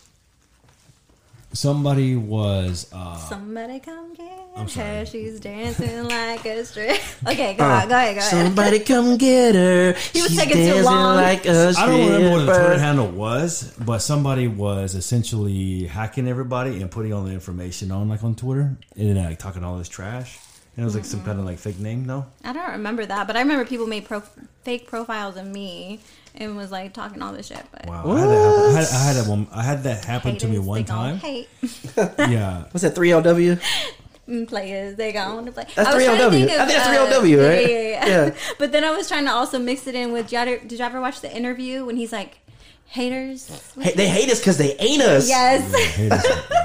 Somebody 1.51 2.16
was. 2.16 2.89
Uh, 2.93 3.18
Somebody 3.18 3.80
come 3.80 4.14
get 4.16 4.32
I'm 4.55 4.68
sorry. 4.70 4.88
her. 4.99 5.05
She's 5.05 5.39
dancing 5.39 6.03
like 6.05 6.45
a 6.45 6.64
strip. 6.66 6.99
Okay, 7.28 7.53
go 7.53 7.64
on, 7.64 7.88
go 7.88 7.95
ahead, 7.95 8.16
go 8.16 8.20
ahead. 8.20 8.24
Somebody 8.24 8.80
come 8.80 9.18
get 9.18 9.55
her. 9.55 9.93
He 9.93 10.22
was 10.22 10.32
She's 10.32 10.38
taking 10.39 10.57
too 10.57 10.64
dancing 10.66 10.84
long. 10.86 11.16
Like 11.16 11.45
a 11.45 11.74
I 11.78 11.86
don't 11.86 11.99
remember 12.11 12.32
what 12.32 12.38
the 12.45 12.53
stripper. 12.53 12.68
Twitter 12.68 12.80
handle 12.80 13.07
was, 13.07 13.74
but 13.80 13.99
somebody 13.99 14.47
was 14.47 14.93
essentially 14.95 15.86
hacking 15.86 16.28
everybody 16.28 16.82
and 16.82 16.91
putting 16.91 17.14
all 17.14 17.24
the 17.24 17.32
information 17.32 17.91
on, 17.91 18.09
like 18.09 18.24
on 18.24 18.36
Twitter, 18.36 18.78
and 18.95 19.16
then 19.16 19.24
like 19.24 19.39
talking 19.39 19.64
all 19.64 19.78
this 19.78 19.89
trash. 19.89 20.38
And 20.76 20.84
it 20.84 20.86
was 20.86 20.95
like 20.95 21.05
some 21.05 21.24
kind 21.24 21.39
of 21.39 21.45
like 21.45 21.59
fake 21.59 21.80
name, 21.80 22.05
no? 22.05 22.26
I 22.43 22.51
don't 22.51 22.71
remember 22.71 23.05
that, 23.05 23.28
but 23.28 23.36
I 23.36 23.41
remember 23.41 23.63
people 23.65 23.86
made 23.86 24.05
pro- 24.05 24.24
fake 24.63 24.88
profiles 24.88 25.38
of 25.38 25.45
me 25.45 25.99
and 26.36 26.57
was 26.57 26.71
like 26.71 26.93
talking 26.93 27.21
all 27.21 27.32
this 27.32 27.47
shit. 27.47 27.63
But 27.71 27.86
Wow, 27.86 28.11
I 28.11 28.19
had, 28.19 28.30
that 28.30 28.34
happen. 28.41 28.63
I, 28.63 28.71
had, 28.80 28.88
I 28.88 29.03
had 29.03 29.15
that 29.17 29.30
one. 29.30 29.47
I 29.51 29.63
had 29.63 29.84
that 29.84 30.05
happen 30.05 30.38
to 30.38 30.45
me 30.47 30.51
haters, 30.53 30.65
one 30.65 30.78
they 30.80 30.84
gon' 30.84 30.97
time. 30.97 31.17
Hate 31.17 31.49
Yeah, 32.32 32.63
What's 32.71 32.82
that? 32.82 32.95
Three 32.95 33.09
LW. 33.09 33.61
Mm, 34.28 34.47
players, 34.47 34.95
they 34.95 35.11
going 35.11 35.45
to 35.45 35.51
play. 35.51 35.65
That's 35.76 35.89
I 35.89 35.93
was 35.95 36.05
trying 36.05 36.17
to 36.17 36.24
3LW. 36.24 36.32
think 36.32 36.51
I 36.51 36.65
think 36.65 36.78
that's 36.80 37.13
3LW, 37.19 37.30
yeah, 37.30 37.47
right? 37.47 37.69
Yeah, 37.69 37.78
yeah, 37.82 38.07
Yeah. 38.07 38.36
but 38.57 38.71
then 38.71 38.84
I 38.86 38.91
was 38.95 39.07
trying 39.09 39.26
to 39.26 39.32
also 39.32 39.59
mix 39.59 39.86
it 39.86 39.95
in 39.95 40.11
with. 40.13 40.28
Did 40.30 40.32
you 40.32 40.38
ever, 40.53 40.65
did 40.65 40.80
you 40.80 40.86
ever 40.86 41.01
watch 41.01 41.19
the 41.21 41.36
interview 41.36 41.86
when 41.86 41.97
he's 41.97 42.11
like, 42.13 42.38
haters? 42.94 43.74
Hey, 43.80 43.94
they 43.96 44.08
hate 44.08 44.30
us 44.32 44.39
because 44.39 44.58
they 44.58 44.76
ain't 44.76 45.02
us. 45.02 45.28
Yes. 45.28 45.72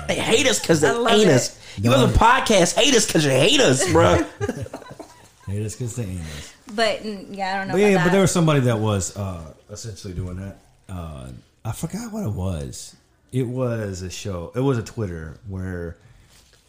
They 0.07 0.15
hate 0.15 0.47
us 0.47 0.61
because 0.61 0.81
they 0.83 0.89
I 0.91 1.15
ain't 1.15 1.29
it. 1.29 1.35
us. 1.35 1.59
You 1.79 1.91
have 1.91 2.15
a 2.15 2.19
podcast, 2.19 2.77
hate 2.77 2.95
us 2.95 3.07
because 3.07 3.25
you 3.25 3.31
hate 3.31 3.61
us, 3.61 3.91
bro. 3.91 4.25
haters 5.47 5.75
because 5.75 5.97
they 5.97 6.05
ain't 6.05 6.21
us. 6.21 6.55
but 6.75 7.05
yeah, 7.05 7.55
I 7.55 7.59
don't 7.59 7.69
know. 7.69 7.75
But 7.75 7.79
about 7.79 7.79
yeah, 7.79 7.95
that. 7.95 8.05
but 8.05 8.13
there 8.13 8.21
was 8.21 8.31
somebody 8.33 8.61
that 8.61 8.79
was 8.79 9.17
uh, 9.17 9.55
essentially 9.71 10.13
doing 10.15 10.37
that. 10.37 10.59
Uh, 10.89 11.31
I 11.65 11.73
forgot 11.73 12.13
what 12.13 12.25
it 12.25 12.33
was. 12.33 12.95
It 13.33 13.47
was 13.47 14.03
a 14.03 14.11
show. 14.11 14.53
It 14.55 14.61
was 14.61 14.79
a 14.79 14.83
Twitter 14.83 15.39
where 15.49 15.97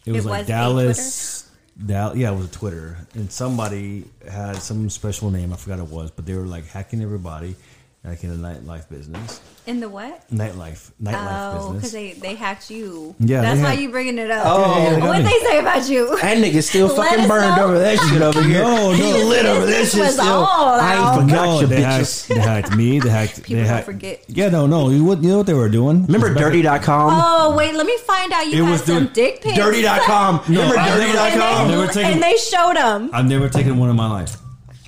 it 0.06 0.12
was 0.12 0.24
It 0.24 0.28
like 0.28 0.38
was 0.40 0.46
Dallas. 0.48 1.50
Dal- 1.86 2.16
yeah, 2.16 2.30
it 2.32 2.36
was 2.36 2.46
a 2.46 2.50
Twitter, 2.50 2.98
and 3.14 3.30
somebody 3.32 4.04
had 4.30 4.56
some 4.56 4.90
special 4.90 5.30
name. 5.30 5.52
I 5.52 5.56
forgot 5.56 5.78
it 5.78 5.86
was, 5.88 6.10
but 6.10 6.26
they 6.26 6.34
were 6.34 6.44
like 6.44 6.66
hacking 6.66 7.02
everybody, 7.02 7.56
like 8.02 8.24
in 8.24 8.30
the 8.40 8.48
nightlife 8.48 8.88
business, 8.88 9.42
in 9.66 9.78
the 9.80 9.88
what? 9.88 10.26
nightlife, 10.30 10.90
nightlife 11.02 11.52
Oh, 11.60 11.72
because 11.74 11.92
business. 11.92 11.92
they, 11.92 12.12
they 12.30 12.34
hacked 12.34 12.70
you. 12.70 13.14
Yeah, 13.20 13.42
that's 13.42 13.60
why 13.60 13.70
hacked- 13.70 13.82
you 13.82 13.90
bringing 13.90 14.16
it 14.16 14.30
up. 14.30 14.42
Oh, 14.46 14.78
Yeah, 14.82 14.96
yeah, 14.96 15.06
what 15.06 15.22
they 15.22 15.38
say 15.46 15.58
about 15.58 15.86
you? 15.86 16.16
That 16.18 16.38
nigga 16.38 16.62
still 16.62 16.86
Let 16.96 17.10
fucking 17.10 17.28
burned 17.28 17.56
know. 17.56 17.64
over 17.66 17.78
that 17.78 17.98
shit 17.98 18.22
over 18.22 18.42
here. 18.42 18.62
No, 18.62 18.90
no, 18.90 18.92
he 18.92 19.02
no. 19.02 19.26
lit 19.28 19.44
over 19.44 19.66
that 19.66 19.72
This 19.72 19.92
shit 19.92 20.00
was 20.00 20.14
still. 20.14 20.26
all 20.32 20.80
I 20.80 20.94
ain't 20.96 21.22
forgot 21.28 21.44
No, 21.44 21.60
you 21.60 21.66
they 21.66 21.76
bitches. 21.82 22.26
hacked, 22.26 22.28
they 22.28 22.38
hacked 22.40 22.76
me. 22.76 23.00
They 23.00 23.08
hacked. 23.10 23.34
People 23.42 23.48
they 23.56 23.60
don't 23.60 23.66
hacked, 23.68 23.84
forget. 23.84 24.24
Yeah, 24.28 24.48
no, 24.48 24.66
no. 24.66 24.88
You, 24.88 25.04
what- 25.04 25.22
you 25.22 25.28
know 25.28 25.36
what 25.38 25.46
they 25.46 25.52
were 25.54 25.68
doing? 25.68 26.06
Remember 26.06 26.28
It 26.28 26.30
was 26.34 26.42
back- 26.42 26.52
dirty.com? 26.52 27.10
Oh 27.22 27.54
wait, 27.54 27.74
let 27.74 27.84
me 27.84 27.98
find 27.98 28.32
out. 28.32 28.46
You 28.46 28.62
It 28.62 28.64
had 28.64 28.70
was 28.70 28.84
some 28.84 28.96
doing- 29.04 29.12
dick 29.12 29.42
pics. 29.42 29.56
Dirty.com. 29.56 30.40
Remember 30.48 30.78
I 30.78 30.86
never- 30.88 31.02
And 31.02 31.12
dirty.com? 31.12 31.68
Never 31.68 31.86
they, 31.86 31.92
taken- 31.92 32.12
and 32.12 32.22
they 32.22 32.36
showed 32.38 32.76
them. 32.76 33.10
I've 33.12 33.26
never 33.28 33.50
taken 33.50 33.76
one 33.78 33.90
in 33.90 33.96
my 33.96 34.10
life. 34.10 34.38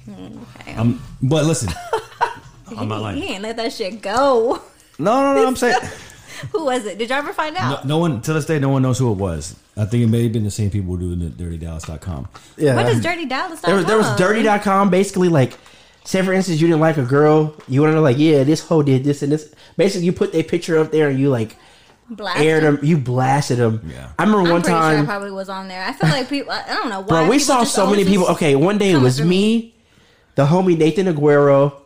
Okay. 0.09 0.75
Um, 0.77 1.03
but 1.23 1.45
listen, 1.45 1.71
I'm 2.79 2.89
not 2.89 3.15
he 3.15 3.35
ain't 3.35 3.43
let 3.43 3.57
that 3.57 3.73
shit 3.73 4.01
go. 4.03 4.61
No, 4.99 5.35
no, 5.35 5.35
no. 5.43 5.47
I'm 5.47 5.57
saying 5.63 5.77
Who 6.53 6.65
was 6.65 6.87
it? 6.87 6.99
Did 6.99 7.11
you 7.11 7.15
ever 7.17 7.33
find 7.33 7.57
out? 7.57 7.87
no 7.87 7.99
one 7.99 8.21
to 8.23 8.33
this 8.33 8.47
day. 8.47 8.59
No 8.59 8.69
one 8.71 8.83
knows 8.83 8.99
who 8.99 9.11
it 9.13 9.17
was. 9.17 9.55
I 9.77 9.85
think 9.85 10.03
it 10.05 10.09
may 10.09 10.25
have 10.25 10.33
been 10.33 10.43
the 10.45 10.51
same 10.51 10.71
people 10.71 10.97
doing 10.97 11.21
the 11.21 11.27
DirtyDallas.com. 11.27 12.29
Yeah. 12.57 12.75
What 12.75 12.87
is 12.87 13.01
Dirty 13.01 13.27
Dallas? 13.27 13.61
there 13.61 13.77
was, 13.77 13.85
there 13.87 13.97
was 13.97 14.17
dirty.com 14.17 14.91
basically 14.91 15.29
like 15.29 15.57
say 16.05 16.21
for 16.23 16.33
instance 16.33 16.61
you 16.61 16.67
didn't 16.67 16.81
like 16.81 16.97
a 16.97 17.05
girl 17.05 17.55
you 17.69 17.81
want 17.81 17.93
to 17.93 17.95
know 17.95 18.03
like 18.03 18.19
yeah 18.19 18.43
this 18.43 18.61
hoe 18.61 18.83
did 18.83 19.05
this 19.05 19.23
and 19.23 19.31
this 19.31 19.55
basically 19.77 20.05
you 20.05 20.13
put 20.13 20.33
their 20.33 20.43
picture 20.43 20.79
up 20.79 20.91
there 20.91 21.09
and 21.09 21.19
you 21.21 21.31
like 21.31 21.57
aired 22.35 22.65
them 22.65 22.79
you 22.83 22.99
blasted 22.99 23.59
them 23.59 23.81
Yeah. 23.89 24.11
i 24.19 24.25
remember 24.25 24.47
I'm 24.49 24.53
one 24.53 24.63
pretty 24.63 24.77
sure 24.77 24.83
I 24.85 24.95
time 24.97 25.07
probably 25.07 25.31
was 25.31 25.49
on 25.49 25.69
there. 25.69 25.83
I 25.85 25.93
feel 25.93 26.11
like 26.11 26.29
people. 26.29 26.51
I 26.53 26.67
don't 26.75 26.89
know 26.89 27.01
why. 27.01 27.07
bro 27.07 27.29
we 27.29 27.39
saw 27.39 27.63
so 27.63 27.89
many 27.89 28.05
people 28.05 28.27
okay 28.31 28.57
one 28.57 28.79
day 28.79 28.91
it 28.91 28.99
was 28.99 29.21
after 29.21 29.29
me 29.29 29.75
the 30.35 30.47
homie 30.47 30.77
nathan 30.77 31.07
aguero 31.07 31.82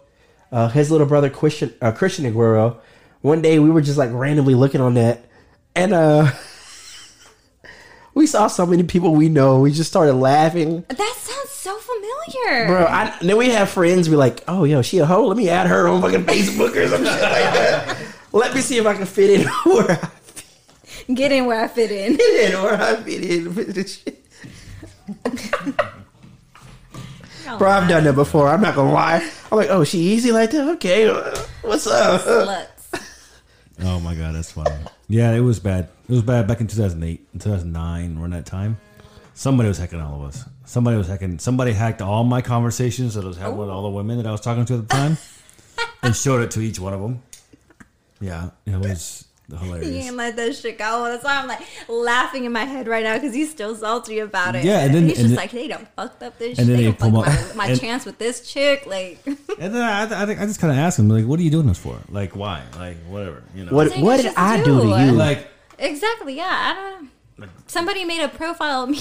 uh, 0.57 0.69
his 0.69 0.91
little 0.91 1.07
brother 1.07 1.29
christian 1.31 1.73
uh, 1.83 1.93
christian 1.93 2.25
aguero 2.25 2.77
one 3.21 3.43
day 3.43 3.59
we 3.59 3.69
were 3.71 3.83
just 3.83 3.99
like 3.99 4.11
randomly 4.13 4.55
looking 4.55 4.81
on 4.81 4.95
that 4.95 5.25
and 5.75 5.93
uh 5.93 6.31
we 8.15 8.27
saw 8.27 8.47
so 8.47 8.65
many 8.65 8.83
people 8.83 9.15
we 9.15 9.29
know 9.29 9.61
we 9.61 9.71
just 9.71 9.91
started 9.91 10.15
laughing 10.15 10.85
That 10.89 11.15
sounds 11.19 11.51
so 11.51 11.77
familiar. 11.79 12.67
Bro, 12.69 12.87
I, 12.87 13.17
then 13.21 13.37
we 13.37 13.49
have 13.51 13.69
friends 13.69 14.09
be 14.09 14.15
like, 14.15 14.45
"Oh, 14.47 14.63
yo, 14.65 14.83
she 14.83 14.99
a 14.99 15.07
hoe. 15.07 15.27
Let 15.27 15.37
me 15.37 15.49
add 15.49 15.67
her 15.67 15.89
on 15.89 16.01
fucking 16.01 16.25
Facebook 16.25 16.77
or 16.77 16.87
some 16.87 17.03
shit 17.05 17.23
like 17.23 17.51
that. 17.59 17.97
Let 18.33 18.55
me 18.55 18.61
see 18.61 18.79
if 18.79 18.87
I 18.87 18.95
can 18.95 19.05
fit 19.07 19.41
in 19.41 19.49
where 19.65 19.91
I 19.91 21.13
Get 21.13 21.33
in 21.33 21.45
where 21.47 21.65
I 21.65 21.69
fit 21.69 21.91
in. 21.91 22.17
fit 22.17 22.51
in, 22.53 22.63
where 22.63 22.81
I 22.81 22.97
fit 23.03 23.25
in 23.25 23.55
with 23.55 23.75
this 23.75 23.99
shit." 24.01 24.25
Bro, 27.59 27.71
I've 27.71 27.89
done 27.89 28.05
that 28.05 28.15
before. 28.15 28.49
I'm 28.49 28.61
not 28.61 28.75
gonna 28.75 28.93
lie. 28.93 29.29
I'm 29.51 29.59
like, 29.59 29.71
"Oh, 29.71 29.85
she 29.85 29.99
easy 29.99 30.33
like 30.33 30.51
that? 30.51 30.69
Okay, 30.75 31.09
what's 31.63 31.87
up?" 31.87 32.21
Sluts. 32.23 33.01
Oh 33.83 34.01
my 34.01 34.15
god, 34.15 34.35
that's 34.35 34.51
funny. 34.53 34.75
Yeah, 35.09 35.33
it 35.33 35.41
was 35.41 35.61
bad. 35.61 35.89
It 36.09 36.13
was 36.13 36.23
bad 36.23 36.49
back 36.49 36.61
in 36.61 36.67
2008 36.67 37.29
and 37.33 37.41
2009. 37.41 38.19
Around 38.19 38.31
that 38.31 38.47
time, 38.47 38.79
somebody 39.35 39.69
was 39.69 39.79
hacking 39.79 40.01
all 40.01 40.23
of 40.23 40.29
us. 40.29 40.45
Somebody 40.65 40.97
was 40.97 41.07
hacking. 41.07 41.39
Somebody 41.39 41.73
hacked 41.73 42.03
all 42.03 42.25
my 42.25 42.43
conversations 42.43 43.15
that 43.15 43.25
I 43.25 43.29
was 43.29 43.37
having 43.37 43.57
with 43.59 43.69
all 43.69 43.83
the 43.83 43.91
women 43.91 44.17
that 44.17 44.27
I 44.27 44.33
was 44.33 44.41
talking 44.41 44.65
to 44.65 44.75
at 44.75 44.89
the 44.89 44.95
time, 44.95 45.19
and 46.03 46.17
showed 46.17 46.43
it 46.43 46.51
to 46.53 46.61
each 46.61 46.81
one 46.81 46.95
of 46.95 47.01
them. 47.01 47.23
Yeah, 48.21 48.51
it 48.65 48.77
was. 48.77 49.27
You 49.51 49.57
hilarious. 49.59 50.07
ain't 50.07 50.17
let 50.17 50.35
that 50.37 50.57
shit 50.57 50.77
go. 50.79 51.05
That's 51.05 51.23
why 51.25 51.37
I'm 51.41 51.47
like 51.47 51.61
laughing 51.89 52.45
in 52.47 52.53
my 52.53 52.65
head 52.65 52.89
right 52.89 53.05
now 53.05 53.15
because 53.15 53.33
he's 53.33 53.51
still 53.51 53.77
salty 53.77 54.19
about 54.19 54.57
it. 54.57 54.65
Yeah, 54.65 54.81
and 54.85 54.93
then- 54.95 55.09
he's 55.09 55.19
and 55.19 55.29
just 55.29 55.29
then- 55.31 55.37
like, 55.37 55.51
they 55.53 55.69
done 55.69 55.87
fucked 55.95 56.23
up 56.23 56.37
this 56.39 56.59
and 56.59 56.67
shit. 56.67 56.67
then 56.67 56.77
They 56.77 56.83
they 56.91 56.93
done 56.93 57.13
pull 57.13 57.23
fucked 57.25 57.51
up- 57.51 57.57
my, 57.57 57.65
my 57.67 57.71
and- 57.71 57.81
chance 57.81 58.05
with 58.05 58.19
this 58.19 58.41
chick. 58.51 58.87
Like, 58.87 59.21
And 59.27 59.75
then 59.75 59.83
I, 59.83 60.23
I, 60.23 60.27
think 60.27 60.41
I 60.41 60.47
just 60.47 60.61
kind 60.61 60.73
of 60.73 60.79
asked 60.79 60.99
him 60.99 61.09
like, 61.09 61.25
"What 61.27 61.39
are 61.39 61.43
you 61.43 61.51
doing 61.51 61.67
this 61.67 61.79
for? 61.79 61.99
Like, 62.11 62.35
why? 62.37 62.63
Like, 62.77 62.97
whatever, 63.09 63.43
you 63.55 63.65
know." 63.65 63.73
What 63.73 63.97
what 63.99 64.21
did 64.21 64.35
I 64.37 64.59
to 64.59 64.65
do 64.65 64.81
to 64.81 64.87
you? 65.05 65.13
Like, 65.13 65.47
exactly, 65.79 66.37
yeah. 66.37 66.45
I 66.51 66.75
don't 66.75 67.03
know. 67.39 67.49
Somebody 67.69 68.05
made 68.05 68.23
a 68.23 68.29
profile 68.29 68.83
of 68.85 68.91
me. 68.91 68.99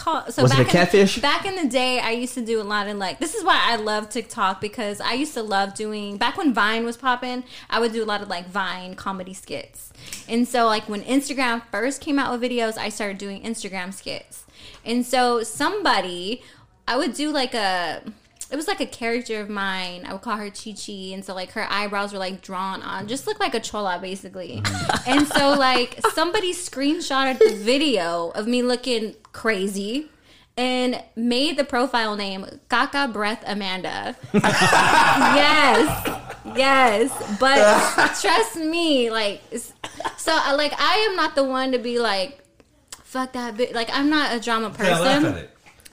Call, 0.00 0.30
so 0.30 0.42
Was 0.42 0.52
it 0.52 0.56
back 0.56 0.68
a 0.68 0.70
catfish? 0.70 1.16
In, 1.18 1.20
back 1.20 1.44
in 1.44 1.56
the 1.56 1.68
day, 1.68 2.00
I 2.00 2.12
used 2.12 2.32
to 2.32 2.42
do 2.42 2.58
a 2.58 2.64
lot 2.64 2.88
of 2.88 2.96
like. 2.96 3.18
This 3.18 3.34
is 3.34 3.44
why 3.44 3.60
I 3.62 3.76
love 3.76 4.08
TikTok 4.08 4.58
because 4.58 4.98
I 4.98 5.12
used 5.12 5.34
to 5.34 5.42
love 5.42 5.74
doing. 5.74 6.16
Back 6.16 6.38
when 6.38 6.54
Vine 6.54 6.86
was 6.86 6.96
popping, 6.96 7.44
I 7.68 7.80
would 7.80 7.92
do 7.92 8.02
a 8.02 8.06
lot 8.06 8.22
of 8.22 8.28
like 8.28 8.48
Vine 8.48 8.94
comedy 8.94 9.34
skits. 9.34 9.92
And 10.26 10.48
so, 10.48 10.64
like 10.64 10.88
when 10.88 11.02
Instagram 11.02 11.62
first 11.70 12.00
came 12.00 12.18
out 12.18 12.32
with 12.32 12.50
videos, 12.50 12.78
I 12.78 12.88
started 12.88 13.18
doing 13.18 13.42
Instagram 13.42 13.92
skits. 13.92 14.46
And 14.86 15.04
so, 15.04 15.42
somebody, 15.42 16.42
I 16.88 16.96
would 16.96 17.12
do 17.12 17.30
like 17.30 17.52
a. 17.52 18.02
It 18.50 18.56
was 18.56 18.66
like 18.66 18.80
a 18.80 18.86
character 18.86 19.40
of 19.40 19.48
mine. 19.48 20.04
I 20.04 20.12
would 20.12 20.22
call 20.22 20.36
her 20.36 20.50
Chi 20.50 20.72
Chi, 20.72 21.12
and 21.12 21.24
so 21.24 21.34
like 21.34 21.52
her 21.52 21.66
eyebrows 21.70 22.12
were 22.12 22.18
like 22.18 22.42
drawn 22.42 22.82
on, 22.82 23.06
just 23.06 23.26
looked 23.26 23.40
like 23.40 23.54
a 23.54 23.60
chola 23.60 23.98
basically. 24.00 24.62
and 25.06 25.26
so 25.28 25.54
like 25.54 26.00
somebody 26.12 26.52
screenshotted 26.52 27.38
the 27.38 27.54
video 27.54 28.30
of 28.30 28.46
me 28.46 28.62
looking 28.62 29.14
crazy 29.32 30.08
and 30.56 31.02
made 31.16 31.56
the 31.56 31.64
profile 31.64 32.16
name 32.16 32.44
Caca 32.68 33.12
Breath 33.12 33.42
Amanda. 33.46 34.16
yes, 34.34 36.18
yes, 36.56 37.36
but 37.38 37.56
trust 38.20 38.56
me, 38.56 39.10
like 39.10 39.42
so. 40.18 40.32
Like 40.32 40.74
I 40.76 41.06
am 41.08 41.16
not 41.16 41.34
the 41.34 41.44
one 41.44 41.72
to 41.72 41.78
be 41.78 41.98
like, 42.00 42.40
fuck 42.90 43.32
that 43.32 43.54
bitch. 43.56 43.74
Like 43.74 43.90
I'm 43.92 44.10
not 44.10 44.34
a 44.34 44.40
drama 44.40 44.70
person. 44.70 45.48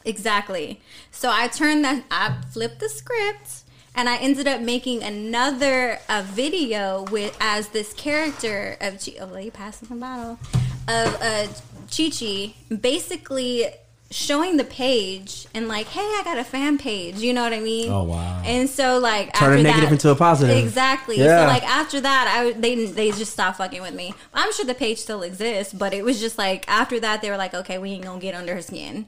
Yeah, 0.08 0.14
laugh 0.32 0.50
at 0.50 0.56
it. 0.56 0.70
Exactly. 0.72 0.82
So 1.12 1.30
I 1.32 1.48
turned 1.48 1.84
that, 1.86 2.04
I 2.12 2.36
flipped 2.52 2.80
the 2.80 2.90
script, 2.90 3.64
and 3.96 4.08
I 4.08 4.18
ended 4.18 4.48
up 4.48 4.62
making 4.62 5.04
another 5.04 6.00
a 6.10 6.24
video 6.24 7.04
with 7.12 7.36
as 7.40 7.70
this 7.70 7.94
character 7.94 8.78
of 8.82 9.04
Chi. 9.04 9.14
Oh, 9.20 9.36
you 9.38 9.52
passing 9.52 9.88
the 9.90 9.96
bottle 9.96 10.40
of 10.88 11.18
uh, 11.22 11.48
Chi 11.96 12.10
Chi, 12.10 12.54
basically 12.76 13.66
showing 14.10 14.56
the 14.56 14.64
page 14.64 15.48
and 15.54 15.68
like, 15.68 15.86
hey, 15.88 16.00
I 16.00 16.22
got 16.24 16.38
a 16.38 16.44
fan 16.46 16.78
page. 16.78 17.18
You 17.18 17.34
know 17.34 17.44
what 17.44 17.52
I 17.52 17.60
mean? 17.60 17.92
Oh, 17.92 18.04
wow. 18.04 18.42
And 18.46 18.70
so 18.70 19.00
like 19.00 19.34
Turn 19.34 19.50
a 19.50 19.52
after 19.54 19.64
negative 19.64 19.90
that- 19.90 19.92
into 19.94 20.10
a 20.12 20.16
positive. 20.16 20.56
Exactly. 20.56 21.18
Yeah. 21.18 21.42
So 21.42 21.48
like 21.48 21.64
after 21.64 22.00
that, 22.00 22.34
I 22.40 22.54
they 22.54 22.86
they 22.86 23.12
just 23.12 23.34
stopped 23.34 23.58
fucking 23.58 23.82
with 23.82 23.94
me. 23.94 24.14
I'm 24.34 24.54
sure 24.54 24.64
the 24.66 24.74
page 24.76 25.00
still 25.00 25.24
exists, 25.24 25.74
but 25.74 25.94
it 25.94 26.06
was 26.06 26.22
just 26.22 26.38
like 26.38 26.64
after 26.70 27.00
that 27.02 27.22
they 27.22 27.30
were 27.30 27.36
like, 27.38 27.54
okay, 27.54 27.78
we 27.80 27.92
ain't 27.92 28.06
gonna 28.06 28.22
get 28.22 28.34
under 28.34 28.54
her 28.56 28.62
skin. 28.62 29.08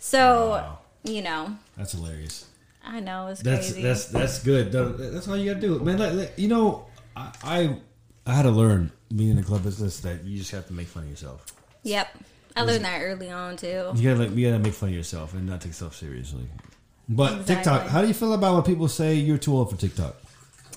So 0.00 0.50
Wow. 0.50 0.78
you 1.04 1.22
know, 1.22 1.56
That's 1.76 1.92
hilarious. 1.92 2.46
I 2.84 2.98
know 3.00 3.28
it's 3.28 3.42
That's 3.42 3.68
crazy. 3.72 3.82
that's 3.82 4.06
that's 4.06 4.42
good. 4.42 4.72
That's 4.72 5.28
all 5.28 5.36
you 5.36 5.52
gotta 5.54 5.60
do, 5.64 5.78
man. 5.80 5.98
Like, 5.98 6.14
like, 6.14 6.32
you 6.36 6.48
know, 6.48 6.86
I, 7.14 7.30
I 7.44 7.76
I 8.26 8.32
had 8.34 8.42
to 8.42 8.50
learn 8.50 8.90
being 9.14 9.30
in 9.30 9.36
the 9.36 9.42
club 9.42 9.62
business 9.62 10.00
that 10.00 10.24
you 10.24 10.38
just 10.38 10.50
have 10.52 10.66
to 10.68 10.72
make 10.72 10.86
fun 10.88 11.04
of 11.04 11.10
yourself. 11.10 11.44
yep. 11.82 12.08
I 12.56 12.62
learned 12.62 12.84
that 12.84 13.00
early 13.02 13.30
on 13.30 13.56
too. 13.56 13.92
You 13.94 14.10
gotta 14.10 14.24
like, 14.26 14.36
you 14.36 14.48
gotta 14.50 14.58
make 14.62 14.72
fun 14.74 14.88
of 14.88 14.94
yourself 14.94 15.34
and 15.34 15.46
not 15.46 15.60
take 15.60 15.68
yourself 15.70 15.94
seriously. 15.94 16.46
But 17.08 17.32
Exactly. 17.40 17.54
TikTok, 17.54 17.86
how 17.88 18.02
do 18.02 18.08
you 18.08 18.14
feel 18.14 18.32
about 18.34 18.54
when 18.54 18.62
people 18.64 18.88
say 18.88 19.14
you're 19.14 19.38
too 19.38 19.54
old 19.54 19.70
for 19.70 19.76
TikTok? 19.76 20.16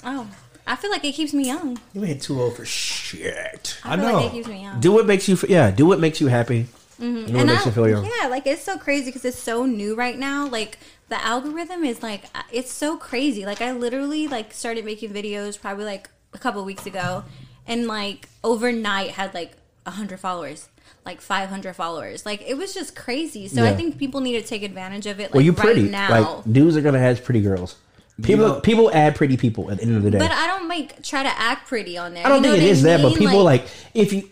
Oh, 0.04 0.28
I 0.68 0.76
feel 0.76 0.92
like 0.92 1.04
it 1.06 1.14
keeps 1.14 1.34
me 1.34 1.46
young. 1.48 1.80
You 1.94 2.04
ain't 2.06 2.22
too 2.22 2.40
old 2.42 2.56
for 2.58 2.66
shit. 2.66 3.78
I, 3.84 3.94
I 3.94 3.98
feel 3.98 4.06
know. 4.08 4.14
like 4.18 4.26
it 4.28 4.32
keeps 4.34 4.48
me 4.48 4.62
young. 4.64 4.80
Do 4.82 4.92
what 4.92 5.06
makes 5.08 5.28
you 5.30 5.38
yeah. 5.48 5.72
Do 5.72 5.86
what 5.86 6.00
makes 6.00 6.20
you 6.22 6.28
happy. 6.28 6.68
Do 7.04 7.22
what 7.34 7.36
and 7.42 7.48
makes 7.50 7.64
I, 7.64 7.66
you 7.66 7.72
feel 7.72 7.90
young. 7.90 8.06
yeah, 8.22 8.28
like 8.30 8.48
it's 8.48 8.64
so 8.64 8.78
crazy 8.78 9.06
because 9.06 9.26
it's 9.26 9.38
so 9.40 9.66
new 9.66 9.94
right 9.96 10.18
now. 10.18 10.48
Like 10.48 10.78
the 11.10 11.22
algorithm 11.24 11.84
is 11.84 12.02
like 12.02 12.24
uh, 12.34 12.44
it's 12.52 12.72
so 12.72 12.98
crazy. 12.98 13.46
Like 13.46 13.62
I 13.62 13.72
literally 13.74 14.28
like 14.28 14.54
started 14.54 14.86
making 14.86 15.12
videos 15.12 15.60
probably 15.60 15.86
like 15.86 16.10
a 16.34 16.38
couple 16.40 16.64
weeks 16.64 16.86
ago, 16.86 17.24
and 17.68 17.88
like 17.88 18.30
overnight 18.44 19.12
had 19.12 19.34
like 19.34 19.54
hundred 19.86 20.20
followers, 20.20 20.70
like 21.06 21.20
five 21.20 21.50
hundred 21.50 21.76
followers. 21.76 22.26
Like 22.26 22.42
it 22.48 22.56
was 22.58 22.74
just 22.74 22.96
crazy. 22.96 23.48
So 23.50 23.66
I 23.66 23.74
think 23.76 23.98
people 23.98 24.22
need 24.22 24.42
to 24.42 24.48
take 24.48 24.64
advantage 24.64 25.06
of 25.08 25.20
it. 25.20 25.24
Like 25.24 25.34
Well, 25.34 25.42
you 25.44 25.52
right 25.52 25.62
pretty. 25.62 25.90
now. 25.90 26.10
Like 26.38 26.44
dudes 26.52 26.78
are 26.78 26.82
gonna 26.82 27.00
have 27.00 27.24
pretty 27.24 27.42
girls. 27.42 27.76
People 28.22 28.48
know- 28.48 28.60
people 28.62 28.92
add 28.94 29.16
pretty 29.16 29.38
people 29.38 29.72
at 29.72 29.78
the 29.78 29.84
end 29.86 29.98
of 29.98 30.04
the 30.04 30.12
day. 30.12 30.20
but 30.20 30.32
I 30.32 30.46
don't 30.48 30.68
like 30.70 31.02
try 31.04 31.24
to 31.24 31.30
act 31.40 31.68
pretty 31.68 31.98
on 31.98 32.14
there. 32.14 32.24
I 32.26 32.30
don't 32.30 32.44
You 32.44 32.50
know 32.50 32.56
think 32.56 32.64
it 32.64 32.70
is 32.70 32.84
what 32.84 32.90
is 32.90 32.94
I 32.94 32.98
that, 32.98 33.04
but 33.04 33.10
mean? 33.10 33.28
people 33.28 33.44
like, 33.44 33.66
if 33.96 34.14
you. 34.14 34.30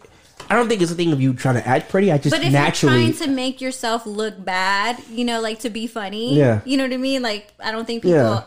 I 0.51 0.55
don't 0.55 0.67
think 0.67 0.81
it's 0.81 0.91
a 0.91 0.95
thing 0.95 1.13
of 1.13 1.21
you 1.21 1.33
trying 1.33 1.55
to 1.55 1.65
act 1.65 1.87
pretty. 1.89 2.11
I 2.11 2.17
just 2.17 2.35
But 2.35 2.43
if 2.45 2.51
naturally. 2.51 3.03
you're 3.05 3.13
trying 3.13 3.27
to 3.29 3.33
make 3.33 3.61
yourself 3.61 4.05
look 4.05 4.43
bad, 4.43 4.97
you 5.09 5.23
know, 5.23 5.39
like 5.39 5.59
to 5.59 5.69
be 5.69 5.87
funny, 5.87 6.35
Yeah. 6.35 6.59
you 6.65 6.75
know 6.75 6.83
what 6.83 6.93
I 6.93 6.97
mean. 6.97 7.21
Like 7.21 7.53
I 7.59 7.71
don't 7.71 7.85
think 7.85 8.03
people 8.03 8.17
Yeah. 8.19 8.43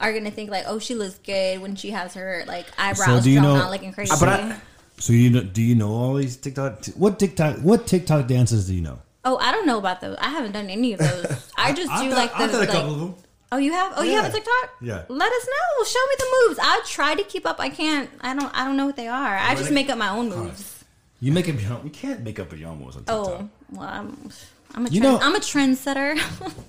are 0.00 0.12
gonna 0.12 0.30
think 0.30 0.50
like, 0.50 0.64
oh, 0.68 0.78
she 0.78 0.94
looks 0.94 1.18
good 1.18 1.60
when 1.60 1.74
she 1.74 1.90
has 1.90 2.14
her 2.14 2.44
like 2.46 2.66
So 2.68 2.72
eyebrows 2.78 3.24
do 3.24 3.30
you 3.30 3.40
drawn 3.40 3.58
know- 3.58 3.64
out 3.64 3.70
looking 3.72 3.92
crazy. 3.92 4.12
Uh, 4.12 4.20
but 4.20 4.28
I- 4.28 4.56
So 4.98 5.12
you 5.12 5.30
know, 5.30 5.42
do 5.42 5.60
you 5.62 5.74
know 5.74 5.90
all 5.90 6.14
these 6.14 6.36
TikTok? 6.36 6.84
What 6.96 7.18
TikTok? 7.18 7.56
What 7.58 7.86
TikTok 7.86 8.26
dances 8.28 8.66
do 8.68 8.74
you 8.74 8.82
know? 8.82 8.98
oh, 9.24 9.36
I 9.38 9.50
don't 9.52 9.66
know 9.66 9.78
about 9.78 10.00
those. 10.00 10.16
I 10.20 10.28
haven't 10.30 10.52
done 10.52 10.70
any 10.70 10.92
of 10.94 11.00
those. 11.00 11.26
I 11.58 11.72
just 11.72 11.90
do 12.02 12.08
like 12.10 12.32
the 12.38 12.46
like. 12.58 12.70
them. 12.70 13.14
Oh, 13.50 13.56
you 13.58 13.72
have? 13.72 13.92
Oh, 13.96 14.02
you 14.02 14.12
have 14.12 14.26
a 14.26 14.30
TikTok? 14.32 14.70
Yeah. 14.80 15.02
Let 15.08 15.32
us 15.32 15.46
know. 15.46 15.84
Show 15.84 15.98
me 16.10 16.14
the 16.18 16.26
moves. 16.48 16.58
I 16.62 16.80
try 16.86 17.14
to 17.14 17.22
keep 17.24 17.46
up. 17.46 17.58
I 17.60 17.68
can't. 17.68 18.08
I 18.20 18.34
don't. 18.34 18.50
I 18.58 18.64
don't 18.64 18.76
know 18.76 18.86
what 18.86 18.96
they 18.96 19.08
are. 19.08 19.36
I 19.38 19.54
just 19.54 19.70
make 19.70 19.88
up 19.90 19.98
my 19.98 20.10
own 20.10 20.28
moves. 20.30 20.77
You 21.20 21.32
make 21.32 21.48
up 21.48 21.60
your 21.60 21.72
own. 21.72 21.80
You 21.84 21.90
can't 21.90 22.20
make 22.22 22.38
up 22.38 22.56
your 22.56 22.68
own 22.70 22.78
moves 22.80 22.96
on 22.96 23.02
TikTok. 23.02 23.16
Oh, 23.16 23.48
well, 23.72 23.88
I'm. 23.88 24.30
I'm 24.74 24.86
a 24.86 24.90
You 24.90 25.00
trend, 25.00 25.14
know- 25.14 25.20
I'm 25.26 25.34
a 25.34 25.38
trendsetter. 25.40 26.18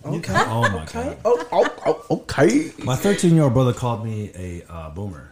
Okay. 0.06 0.34
Oh 0.34 0.62
my 0.62 0.86
god. 0.92 1.18
oh, 1.26 1.48
oh, 1.52 1.76
oh, 1.86 2.06
okay. 2.22 2.72
My 2.84 2.96
13 2.96 3.36
year 3.36 3.44
old 3.44 3.54
brother 3.54 3.74
called 3.74 4.04
me 4.06 4.32
a 4.36 4.64
uh, 4.72 4.90
boomer. 4.90 5.32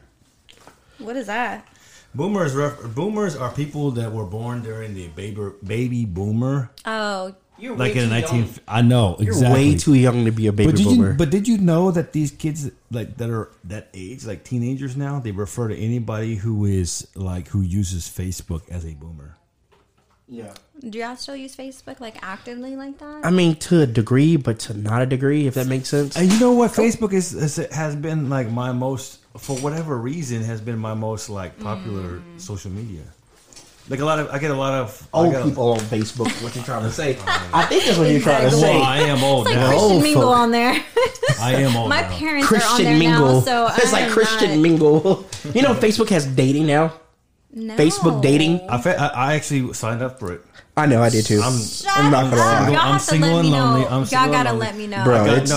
what 0.99 1.15
is 1.15 1.27
that? 1.27 1.65
Boomers, 2.13 2.53
ref- 2.53 2.81
boomers 2.93 3.35
are 3.35 3.51
people 3.51 3.91
that 3.91 4.11
were 4.11 4.25
born 4.25 4.61
during 4.63 4.93
the 4.93 5.07
baby 5.09 5.49
baby 5.65 6.05
boomer, 6.05 6.69
Oh, 6.85 7.33
You're 7.59 7.75
like 7.75 7.95
way 7.95 8.03
in 8.03 8.09
the 8.09 8.21
too 8.21 8.21
19. 8.21 8.39
young. 8.39 8.49
I 8.67 8.81
know 8.81 9.15
exactly. 9.19 9.25
You're 9.25 9.33
exactly. 9.35 9.71
way 9.71 9.77
too 9.77 9.93
young 9.95 10.25
to 10.25 10.31
be 10.31 10.47
a 10.47 10.51
baby 10.53 10.71
But 10.71 10.77
did 10.77 10.85
boomer. 10.85 11.11
you? 11.11 11.17
But 11.17 11.29
did 11.31 11.47
you 11.47 11.57
know 11.57 11.91
that 11.91 12.13
these 12.13 12.31
kids 12.31 12.69
like 12.91 13.17
that 13.17 13.29
are 13.29 13.49
that 13.65 13.89
age, 13.93 14.25
like 14.25 14.43
teenagers 14.43 14.95
now, 14.95 15.19
they 15.19 15.31
refer 15.31 15.67
to 15.69 15.75
anybody 15.77 16.35
who 16.35 16.65
is 16.65 17.07
like 17.15 17.47
who 17.49 17.61
uses 17.61 18.03
Facebook 18.07 18.69
as 18.69 18.85
a 18.85 18.93
boomer. 18.93 19.37
yeah. 20.29 20.53
do 20.87 20.99
y'all 20.99 21.15
still 21.15 21.35
use 21.35 21.55
Facebook 21.55 21.99
like 21.99 22.17
actively 22.21 22.75
like 22.75 22.97
that? 22.99 23.25
I 23.25 23.31
mean, 23.31 23.55
to 23.67 23.81
a 23.81 23.85
degree, 23.87 24.35
but 24.37 24.59
to 24.67 24.73
not 24.75 25.01
a 25.01 25.05
degree, 25.05 25.47
if 25.47 25.53
that 25.55 25.67
makes 25.67 25.89
sense. 25.89 26.15
And 26.17 26.31
you 26.31 26.39
know 26.39 26.51
what? 26.51 26.71
Facebook 26.71 27.13
is, 27.13 27.33
is 27.33 27.55
has 27.73 27.95
been 27.95 28.29
like 28.29 28.51
my 28.51 28.71
most, 28.73 29.19
for 29.37 29.55
whatever 29.57 29.97
reason, 29.97 30.43
has 30.43 30.61
been 30.61 30.77
my 30.77 30.93
most 30.93 31.29
like 31.29 31.57
popular 31.59 32.19
Mm. 32.19 32.39
social 32.41 32.71
media. 32.71 33.03
Like 33.89 33.99
a 34.01 34.05
lot 34.05 34.19
of, 34.19 34.29
I 34.31 34.39
get 34.39 34.51
a 34.51 34.53
lot 34.53 34.73
of 34.73 35.07
Old 35.13 35.31
get 35.31 35.41
a- 35.41 35.45
people 35.45 35.71
on 35.71 35.79
Facebook. 35.79 36.29
What 36.43 36.53
you 36.55 36.61
trying 36.63 36.83
to 36.83 36.91
say? 36.91 37.17
I 37.53 37.63
think 37.65 37.85
that's 37.85 37.97
what 37.97 38.09
you're 38.09 38.19
trying 38.19 38.49
to 38.49 38.51
say. 38.51 38.73
Well, 38.75 38.83
I 38.83 38.97
am 38.99 39.23
old 39.23 39.47
it's 39.47 39.55
like 39.55 39.63
now. 39.63 39.69
Christian 39.69 39.89
Christian 39.89 40.03
Mingle 40.03 40.21
folk. 40.23 40.37
on 40.37 40.51
there. 40.51 40.83
I 41.39 41.53
am 41.53 41.75
old 41.77 41.89
My 41.89 42.01
now. 42.01 42.09
parents 42.17 42.51
are 42.51 42.55
on 42.55 42.59
Christian 42.61 42.85
there 42.85 42.97
mingle. 42.99 43.33
now, 43.35 43.39
so 43.41 43.67
it's 43.77 43.87
I 43.87 43.91
like 43.93 44.03
am 44.05 44.11
Christian 44.11 44.49
not- 44.49 44.59
mingle. 44.59 45.25
You 45.53 45.61
know, 45.61 45.73
Facebook 45.73 46.09
has 46.09 46.25
dating 46.25 46.67
now. 46.67 46.93
No. 47.53 47.75
Facebook 47.77 48.21
dating. 48.21 48.59
I, 48.69 48.81
fe- 48.81 48.95
I, 48.97 49.07
I 49.07 49.33
actually 49.35 49.73
signed 49.73 50.01
up 50.03 50.19
for 50.19 50.33
it. 50.33 50.41
I 50.75 50.85
know, 50.85 51.01
I 51.01 51.09
did 51.09 51.25
too. 51.25 51.39
I'm- 51.41 51.57
Shut 51.57 51.89
I'm 51.95 52.11
not 52.11 52.25
gonna 52.25 52.35
lie. 52.35 52.67
Y'all 52.69 52.77
I'm 52.79 52.91
have 52.93 53.01
to 53.01 53.07
single 53.07 53.29
let 53.29 53.39
and 53.39 53.47
me 53.47 53.51
lonely. 53.57 53.81
know. 53.81 53.87
I'm 53.87 54.01
Y'all 54.03 54.31
gotta 54.31 54.49
lonely. 54.49 54.65
let 54.65 54.75
me 54.75 54.87
know. 54.87 55.03
Bro, 55.05 55.25
got- 55.25 55.37
it's, 55.37 55.49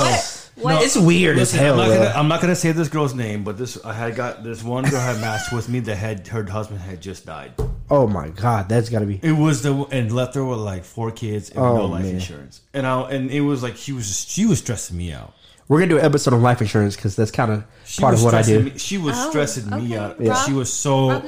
no. 0.56 0.62
What? 0.62 0.84
it's 0.84 0.96
weird 0.96 1.36
Listen, 1.36 1.58
as 1.58 1.64
hell. 1.64 1.80
I'm 1.80 1.88
not, 1.88 1.96
gonna, 1.98 2.10
I'm 2.10 2.28
not 2.28 2.40
gonna 2.42 2.54
say 2.56 2.72
this 2.72 2.88
girl's 2.88 3.14
name, 3.14 3.44
but 3.44 3.56
this 3.58 3.82
I 3.84 3.92
had 3.94 4.14
got 4.14 4.44
this 4.44 4.62
one 4.62 4.84
girl 4.84 5.00
had 5.00 5.18
matched 5.20 5.52
with 5.54 5.68
me 5.70 5.80
that 5.80 5.96
had 5.96 6.26
her 6.28 6.44
husband 6.44 6.80
had 6.80 7.00
just 7.00 7.24
died. 7.24 7.54
Oh 7.90 8.06
my 8.06 8.28
god, 8.28 8.68
that's 8.68 8.88
gotta 8.88 9.06
be. 9.06 9.18
It 9.22 9.32
was 9.32 9.62
the 9.62 9.74
and 9.90 10.12
left 10.12 10.34
her 10.34 10.44
with 10.44 10.58
like 10.60 10.84
four 10.84 11.10
kids 11.10 11.50
and 11.50 11.58
Oh, 11.58 11.76
no 11.76 11.86
life 11.86 12.04
man. 12.04 12.14
insurance. 12.14 12.60
And 12.74 12.86
I 12.86 13.10
and 13.10 13.30
it 13.30 13.40
was 13.40 13.62
like 13.62 13.76
she 13.76 13.92
was 13.92 14.06
just, 14.08 14.30
she 14.30 14.46
was 14.46 14.58
stressing 14.58 14.96
me 14.96 15.12
out. 15.12 15.34
We're 15.68 15.78
gonna 15.80 15.90
do 15.90 15.98
an 15.98 16.04
episode 16.04 16.34
on 16.34 16.42
life 16.42 16.60
insurance 16.60 16.96
because 16.96 17.14
that's 17.16 17.30
kind 17.30 17.52
of 17.52 17.64
part 17.98 18.14
of 18.14 18.22
what 18.24 18.34
I 18.34 18.42
stressing 18.42 18.64
do. 18.64 18.70
Me, 18.72 18.78
she 18.78 18.98
was 18.98 19.14
Oh, 19.16 19.30
stressing 19.30 19.70
me 19.70 19.94
okay. 19.94 19.96
out. 19.98 20.20
Rob- 20.20 20.46
She 20.46 20.52
was 20.52 20.72
so 20.72 21.22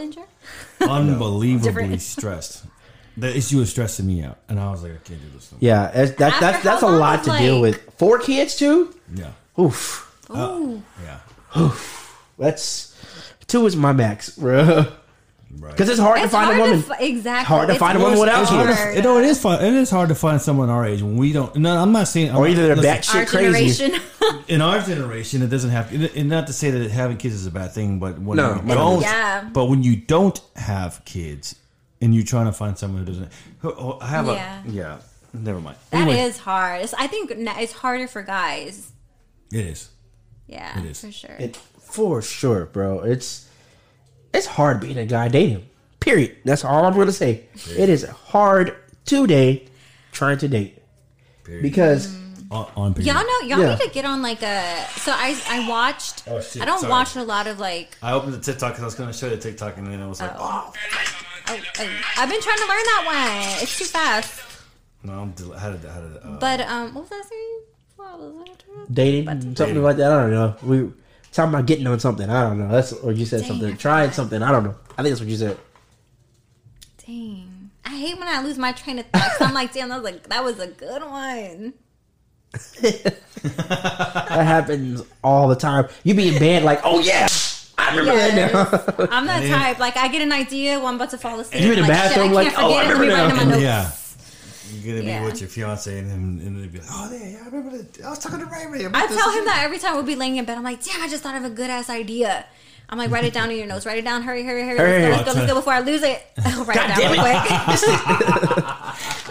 unbelievably 0.80 1.98
stressed. 1.98 2.64
The 3.16 3.36
issue 3.36 3.59
was 3.59 3.70
stressing 3.70 4.06
me 4.06 4.22
out, 4.22 4.39
and 4.48 4.59
I 4.59 4.70
was 4.70 4.82
like, 4.82 4.93
I 4.93 4.97
can't 4.97 5.20
do 5.20 5.28
this. 5.34 5.52
No. 5.52 5.59
Yeah, 5.60 5.90
that's, 5.94 6.12
that, 6.12 6.40
that's 6.40 6.64
that's 6.64 6.82
a 6.82 6.89
lot 6.89 7.18
was, 7.26 7.28
to 7.36 7.39
deal 7.43 7.60
with. 7.60 7.78
Four 7.98 8.18
kids 8.18 8.56
too. 8.56 8.94
Yeah, 9.14 9.32
Oof, 9.60 10.10
uh, 10.30 10.76
yeah. 11.05 11.60
Oof. 11.60 11.98
That's 12.39 12.97
two 13.47 13.66
is 13.66 13.76
my 13.76 13.93
max, 13.93 14.30
bro. 14.30 14.86
Because 15.60 15.88
it's 15.90 16.00
hard 16.00 16.20
to 16.22 16.28
find 16.28 16.46
hard 16.46 16.56
a 16.56 16.60
woman. 16.62 16.76
To, 16.78 16.82
fi- 16.88 16.98
exactly. 17.04 17.44
Hard 17.54 17.68
to 17.68 17.74
It's 17.74 17.78
find 17.80 17.98
a 17.98 18.00
woman 18.00 18.18
without 18.18 18.40
It's 18.42 18.50
hard 18.50 18.66
kids. 18.68 18.78
hard. 18.78 18.90
to, 18.92 18.96
you 18.96 19.02
know, 19.02 19.18
it 19.18 19.24
is 19.26 19.40
fun. 19.40 19.62
It 19.64 19.74
is 19.74 19.90
hard 19.90 20.08
to 20.08 20.14
find 20.14 20.40
someone 20.40 20.70
our 20.70 20.86
age 20.86 21.02
when 21.02 21.16
we 21.16 21.32
don't. 21.32 21.54
No, 21.56 21.76
I'm 21.76 21.92
not 21.92 22.08
saying. 22.08 22.30
I'm 22.30 22.36
or 22.36 22.40
not- 22.48 22.50
either 22.50 22.66
they're 22.74 22.76
listen, 22.76 23.18
Our 23.20 23.24
batshit 23.26 23.28
crazy. 23.28 23.92
in 24.48 24.62
our 24.62 24.80
generation, 24.80 25.42
it 25.42 25.48
doesn't 25.48 25.70
have. 25.70 25.92
And 26.16 26.28
not 26.30 26.46
to 26.46 26.52
say 26.52 26.70
that 26.70 26.90
having 26.90 27.16
kids 27.18 27.34
is 27.34 27.46
a 27.46 27.50
bad 27.50 27.72
thing, 27.72 27.98
but 27.98 28.18
when 28.18 28.36
No, 28.38 28.60
you 28.66 28.74
don't, 28.74 29.02
Yeah. 29.02 29.48
but 29.52 29.66
when 29.66 29.82
you 29.82 29.96
don't 29.96 30.40
have 30.56 31.04
kids 31.04 31.54
and 32.00 32.14
you're 32.14 32.24
trying 32.24 32.46
to 32.46 32.52
find 32.52 32.76
someone 32.78 33.00
who 33.04 33.12
doesn't, 33.12 33.32
who, 33.58 33.72
who 33.72 33.98
have 34.00 34.26
Yeah. 34.26 34.62
a 34.66 34.68
yeah. 34.70 34.98
Never 35.34 35.60
mind. 35.60 35.76
That 35.90 36.08
is 36.08 36.14
Anyway, 36.16 36.32
hard. 36.38 36.82
It's, 36.82 36.94
I 36.94 37.06
think 37.06 37.30
it's 37.36 37.72
harder 37.72 38.06
for 38.08 38.22
guys. 38.22 38.90
it 39.52 39.60
is. 39.66 39.88
Yeah, 40.46 40.78
It 40.80 40.86
is. 40.86 41.00
for 41.00 41.12
sure. 41.12 41.36
It, 41.38 41.56
for 41.56 42.20
sure, 42.22 42.66
bro. 42.66 43.00
It's 43.00 43.48
it's 44.34 44.46
hard 44.46 44.80
being 44.80 44.98
a 44.98 45.06
guy 45.06 45.28
dating. 45.28 45.68
Period. 46.00 46.36
That's 46.44 46.64
all 46.64 46.84
I'm 46.84 46.94
gonna 46.94 47.12
say. 47.12 47.44
It 47.76 47.88
is 47.88 48.04
hard 48.04 48.76
to 49.06 49.26
date 49.26 49.68
trying 50.12 50.38
to 50.38 50.48
date 50.48 50.78
because 51.62 52.14
On, 52.50 52.66
on 52.76 52.94
Y'all 53.00 53.14
know, 53.14 53.40
y'all 53.46 53.60
Yeah. 53.60 53.74
need 53.74 53.80
to 53.80 53.90
get 53.90 54.04
on 54.04 54.20
like 54.20 54.42
a. 54.42 54.84
So 54.96 55.12
I, 55.12 55.40
I 55.48 55.68
watched. 55.68 56.24
Oh, 56.28 56.40
shit, 56.40 56.60
I 56.60 56.64
don't 56.66 56.80
sorry. 56.80 56.90
watch 56.90 57.16
a 57.16 57.22
lot 57.22 57.46
of 57.46 57.59
like. 57.59 57.96
I 58.02 58.12
opened 58.12 58.34
the 58.34 58.40
TikTok 58.40 58.72
because 58.72 58.82
I 58.82 58.86
was 58.86 58.94
going 58.94 59.10
to 59.10 59.16
show 59.16 59.26
you 59.26 59.36
the 59.36 59.40
TikTok, 59.42 59.78
and 59.78 59.86
then 59.86 60.02
I 60.02 60.06
was 60.06 60.20
like, 60.20 60.32
Oh, 60.36 60.72
oh, 61.48 61.60
I've 62.18 62.28
been 62.28 62.40
trying 62.42 62.59
to 62.59 62.66
learn 62.66 62.84
that 62.92 63.02
one. 63.06 63.62
It's 63.62 63.78
too 63.78 63.84
fast. 63.86 64.42
no, 65.02 65.12
I'm 65.14 65.30
del- 65.32 65.52
how 65.52 65.70
did 65.72 65.84
how 65.88 66.00
did 66.00 66.16
uh, 66.18 66.36
But 66.38 66.60
um, 66.60 66.94
what 66.94 67.09
was 67.09 67.12
I 67.12 67.22
saying? 67.28 67.60
What 67.96 68.20
was 68.20 68.48
dating 68.92 69.26
something 69.56 69.82
like 69.82 69.96
that. 69.96 70.12
I 70.12 70.20
don't 70.22 70.30
know. 70.32 70.56
We 70.62 70.92
talking 71.32 71.52
about 71.54 71.66
getting 71.66 71.86
on 71.86 71.98
something. 71.98 72.28
I 72.30 72.48
don't 72.48 72.59
know. 72.59 72.68
That's 72.68 72.92
or 72.92 73.12
you 73.12 73.26
said 73.26 73.40
Dang, 73.40 73.48
something. 73.48 73.72
I 73.72 73.76
Trying 73.76 74.04
forgot. 74.10 74.14
something. 74.14 74.42
I 74.42 74.52
don't 74.52 74.64
know. 74.64 74.74
I 74.96 75.02
think 75.02 75.09
that's 75.09 75.20
what 75.20 75.28
you 75.28 75.36
said. 75.36 75.59
Dang, 77.04 77.70
I 77.84 77.90
hate 77.96 78.18
when 78.18 78.28
I 78.28 78.42
lose 78.42 78.59
my 78.59 78.72
train 78.72 78.98
of 78.98 79.06
thought. 79.06 79.30
I'm 79.40 79.54
like, 79.54 79.72
damn, 79.72 79.88
that 79.88 80.02
was 80.02 80.12
a 80.12 80.28
that 80.28 80.44
was 80.44 80.59
a 80.60 80.66
good 80.68 81.02
one. 81.02 81.74
That 83.42 84.44
happens 84.46 85.02
all 85.24 85.48
the 85.48 85.56
time. 85.56 85.88
You 86.04 86.14
be 86.14 86.28
in 86.28 86.38
bed 86.38 86.62
like, 86.62 86.80
oh 86.84 87.00
yeah, 87.00 87.26
I 87.76 87.96
remember 87.96 88.16
that 88.16 88.34
now. 88.34 88.68
Yes. 88.98 89.09
I'm 89.10 89.26
that 89.26 89.48
type. 89.48 89.78
Like 89.80 89.96
I 89.96 90.09
get 90.09 90.22
an 90.22 90.30
idea 90.32 90.78
when 90.78 90.88
I'm 90.88 90.94
about 90.94 91.10
to 91.10 91.18
fall 91.18 91.40
asleep. 91.40 91.62
You 91.62 91.70
in 91.72 91.76
the 91.76 91.82
like, 91.82 91.90
bathroom, 91.90 92.32
like, 92.32 92.52
oh, 92.56 92.72
I 92.74 92.84
it. 92.84 92.92
Remember 92.92 93.12
write 93.14 93.30
in 93.30 93.36
my 93.48 93.56
now. 93.56 93.59
yeah. 93.59 93.90
You're 94.73 94.97
gonna 94.97 95.07
Yeah. 95.09 95.20
be 95.20 95.24
with 95.27 95.40
your 95.40 95.51
fiance, 95.51 95.99
and 95.99 96.11
then 96.11 96.40
and 96.47 96.57
then 96.62 96.69
be 96.69 96.78
like, 96.78 96.89
"Oh, 96.90 97.11
yeah, 97.12 97.27
yeah, 97.28 97.39
I 97.43 97.44
remember 97.47 97.77
that. 97.78 98.05
I 98.05 98.11
was 98.11 98.19
talking 98.19 98.39
to 98.40 98.47
Ray 98.47 98.66
Ray." 98.66 98.85
about 98.85 99.03
I 99.03 99.07
tell 99.15 99.31
him 99.32 99.44
that 99.44 99.62
every 99.65 99.78
time 99.78 99.94
we'll 99.94 100.03
be 100.05 100.15
laying 100.16 100.36
in 100.36 100.44
bed. 100.44 100.57
I'm 100.57 100.65
like, 100.65 100.82
damn, 100.82 101.03
I 101.03 101.09
just 101.09 101.23
thought 101.23 101.36
of 101.36 101.44
a 101.44 101.51
good 101.51 101.69
ass 101.70 101.90
idea. 101.90 102.47
I'm 102.89 102.99
like, 102.99 103.11
write 103.11 103.24
it 103.24 103.32
down 103.32 103.51
in 103.51 103.57
your 103.57 103.66
notes. 103.66 103.86
Write 103.86 103.97
it 103.99 104.05
down. 104.05 104.23
Hurry, 104.23 104.44
hurry, 104.44 104.62
hurry. 104.66 104.77
Hurry, 104.77 105.03
Let's 105.11 105.24
go, 105.24 105.32
let's 105.32 105.32
go, 105.32 105.32
let's 105.40 105.47
go 105.53 105.55
before 105.61 105.73
I 105.73 105.81
lose 105.81 106.03
it. 106.03 106.23
I'll 106.44 106.65
write 106.65 106.74
God 106.77 106.90
it 106.90 106.97
down 107.01 107.12
real 107.12 107.23
quick. 107.23 107.36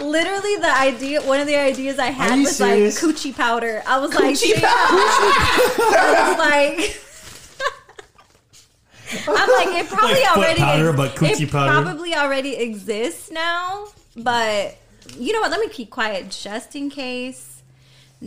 Literally, 0.00 0.56
the 0.56 0.72
idea, 0.80 1.22
one 1.22 1.38
of 1.40 1.46
the 1.46 1.54
ideas 1.56 1.98
I 2.00 2.06
had 2.06 2.40
was 2.40 2.56
serious? 2.56 3.00
like 3.02 3.14
coochie 3.14 3.34
powder. 3.36 3.82
I 3.86 3.98
was 3.98 4.12
like, 4.14 4.34
Coochie 4.34 4.54
damn. 4.54 4.64
I 4.64 6.28
was 6.28 6.38
like, 6.38 6.98
I'm 9.28 9.50
like, 9.50 9.68
it 9.84 9.88
probably 9.88 10.20
Like 10.22 10.36
already 10.36 10.58
powder, 10.60 10.92
but 10.92 11.14
coochie 11.14 11.42
it 11.42 11.50
powder. 11.52 11.82
probably 11.84 12.14
already 12.16 12.56
exists 12.56 13.30
now. 13.30 13.86
But 14.16 14.76
you 15.18 15.32
know 15.32 15.40
what? 15.40 15.50
Let 15.50 15.60
me 15.60 15.68
keep 15.68 15.90
quiet 15.90 16.30
just 16.30 16.74
in 16.76 16.90
case. 16.90 17.62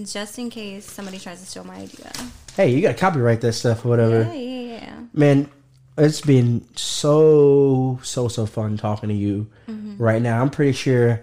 Just 0.04 0.38
in 0.40 0.50
case 0.50 0.90
somebody 0.92 1.18
tries 1.20 1.40
to 1.40 1.46
steal 1.46 1.64
my 1.64 1.76
idea. 1.76 2.12
hey, 2.58 2.70
you 2.70 2.82
gotta 2.82 2.94
copyright 2.98 3.40
that 3.42 3.54
stuff 3.54 3.86
or 3.86 3.90
whatever. 3.90 4.24
Yeah, 4.24 4.34
yeah, 4.34 4.72
yeah. 4.82 5.00
Man, 5.14 5.50
it's 5.98 6.20
been 6.20 6.66
so 6.76 8.00
so 8.04 8.28
so 8.28 8.46
fun 8.46 8.78
talking 8.78 9.10
to 9.10 9.16
you 9.16 9.48
Mm-hmm. 9.70 10.02
right 10.02 10.22
now. 10.22 10.42
I'm 10.42 10.50
pretty 10.50 10.74
sure 10.74 11.22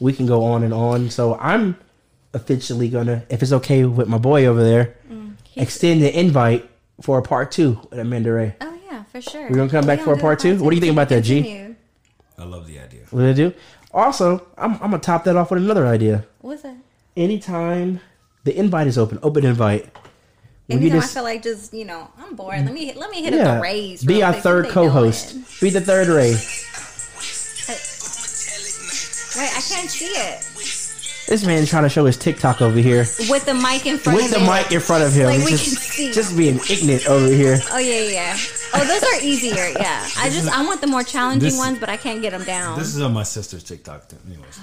we 0.00 0.12
can 0.12 0.26
go 0.26 0.42
on 0.44 0.62
and 0.62 0.72
on. 0.72 1.10
So 1.10 1.34
I'm 1.38 1.76
officially 2.32 2.88
gonna, 2.88 3.24
if 3.28 3.42
it's 3.42 3.52
okay 3.52 3.84
with 3.84 4.08
my 4.08 4.18
boy 4.18 4.46
over 4.46 4.62
there, 4.64 4.96
Mm. 5.10 5.34
extend 5.56 6.02
the 6.02 6.18
invite 6.18 6.68
for 7.02 7.18
a 7.18 7.22
part 7.22 7.52
two 7.52 7.78
at 7.92 7.98
Amanda 7.98 8.32
Ray. 8.32 8.56
Oh 8.60 8.74
yeah, 8.90 9.04
for 9.04 9.20
sure. 9.20 9.48
We're 9.50 9.56
gonna 9.56 9.70
come 9.70 9.86
back 9.86 9.98
We're 9.98 10.04
for 10.06 10.12
a 10.12 10.14
gonna 10.16 10.22
part 10.22 10.38
two? 10.40 10.62
What 10.62 10.70
do 10.70 10.76
you 10.76 10.80
think 10.80 10.92
about 10.92 11.08
that, 11.10 11.20
G? 11.22 11.74
I 12.38 12.44
love 12.44 12.66
the 12.66 12.80
idea. 12.80 13.02
What 13.10 13.20
did 13.20 13.30
I 13.30 13.32
do? 13.34 13.52
Also, 13.94 14.44
I'm, 14.58 14.72
I'm 14.74 14.90
gonna 14.90 14.98
top 14.98 15.24
that 15.24 15.36
off 15.36 15.50
with 15.52 15.62
another 15.62 15.86
idea. 15.86 16.26
What's 16.40 16.62
that? 16.62 16.76
Anytime 17.16 18.00
the 18.42 18.58
invite 18.58 18.88
is 18.88 18.98
open, 18.98 19.20
open 19.22 19.44
invite. 19.46 19.86
When 20.66 20.78
you 20.80 20.88
Anytime 20.88 21.00
just 21.00 21.12
I 21.12 21.20
feel 21.20 21.24
like 21.24 21.42
just 21.42 21.72
you 21.72 21.84
know 21.84 22.10
I'm 22.18 22.34
bored. 22.34 22.64
Let 22.64 22.72
me 22.74 22.92
let 22.94 23.10
me 23.10 23.22
hit 23.22 23.32
up 23.34 23.38
yeah, 23.38 23.54
the 23.56 23.60
rays. 23.62 24.04
be 24.04 24.22
our 24.22 24.32
quick. 24.32 24.42
third 24.42 24.68
co-host. 24.68 25.32
doing? 25.32 25.44
Be 25.60 25.70
the 25.70 25.80
third 25.80 26.08
Ray. 26.08 26.34
Wait, 29.36 29.50
I 29.50 29.60
can't 29.60 29.90
see 29.90 30.06
it 30.06 31.26
This 31.26 31.44
man 31.44 31.66
trying 31.66 31.82
to 31.82 31.88
show 31.88 32.04
his 32.04 32.16
TikTok 32.16 32.62
over 32.62 32.78
here 32.78 33.04
with 33.28 33.44
the 33.46 33.54
mic 33.54 33.84
in 33.84 33.98
front 33.98 34.16
with 34.16 34.26
of 34.26 34.38
the 34.40 34.44
it. 34.44 34.48
mic 34.48 34.72
in 34.72 34.80
front 34.80 35.02
of 35.02 35.12
him. 35.12 35.26
Like, 35.26 35.48
just, 35.48 36.14
just 36.14 36.36
being 36.36 36.60
ignorant 36.70 37.06
over 37.08 37.26
here. 37.26 37.58
Oh 37.72 37.78
yeah, 37.78 38.00
yeah. 38.10 38.36
Yeah. 38.74 38.80
Oh, 38.82 38.86
those 38.86 39.02
are 39.02 39.20
easier. 39.26 39.68
Yeah, 39.78 40.08
I 40.18 40.30
just 40.30 40.48
I 40.48 40.64
want 40.64 40.80
the 40.80 40.86
more 40.86 41.02
challenging 41.02 41.48
this- 41.48 41.58
ones, 41.58 41.78
but 41.78 41.88
I 41.88 41.96
can't 41.96 42.20
get 42.22 42.30
them 42.30 42.44
down. 42.44 42.78
This 42.78 42.94
is 42.94 43.00
on 43.00 43.12
my 43.12 43.22
sister's 43.22 43.64
TikTok. 43.64 44.08
too. 44.08 44.16
Anyways, 44.26 44.60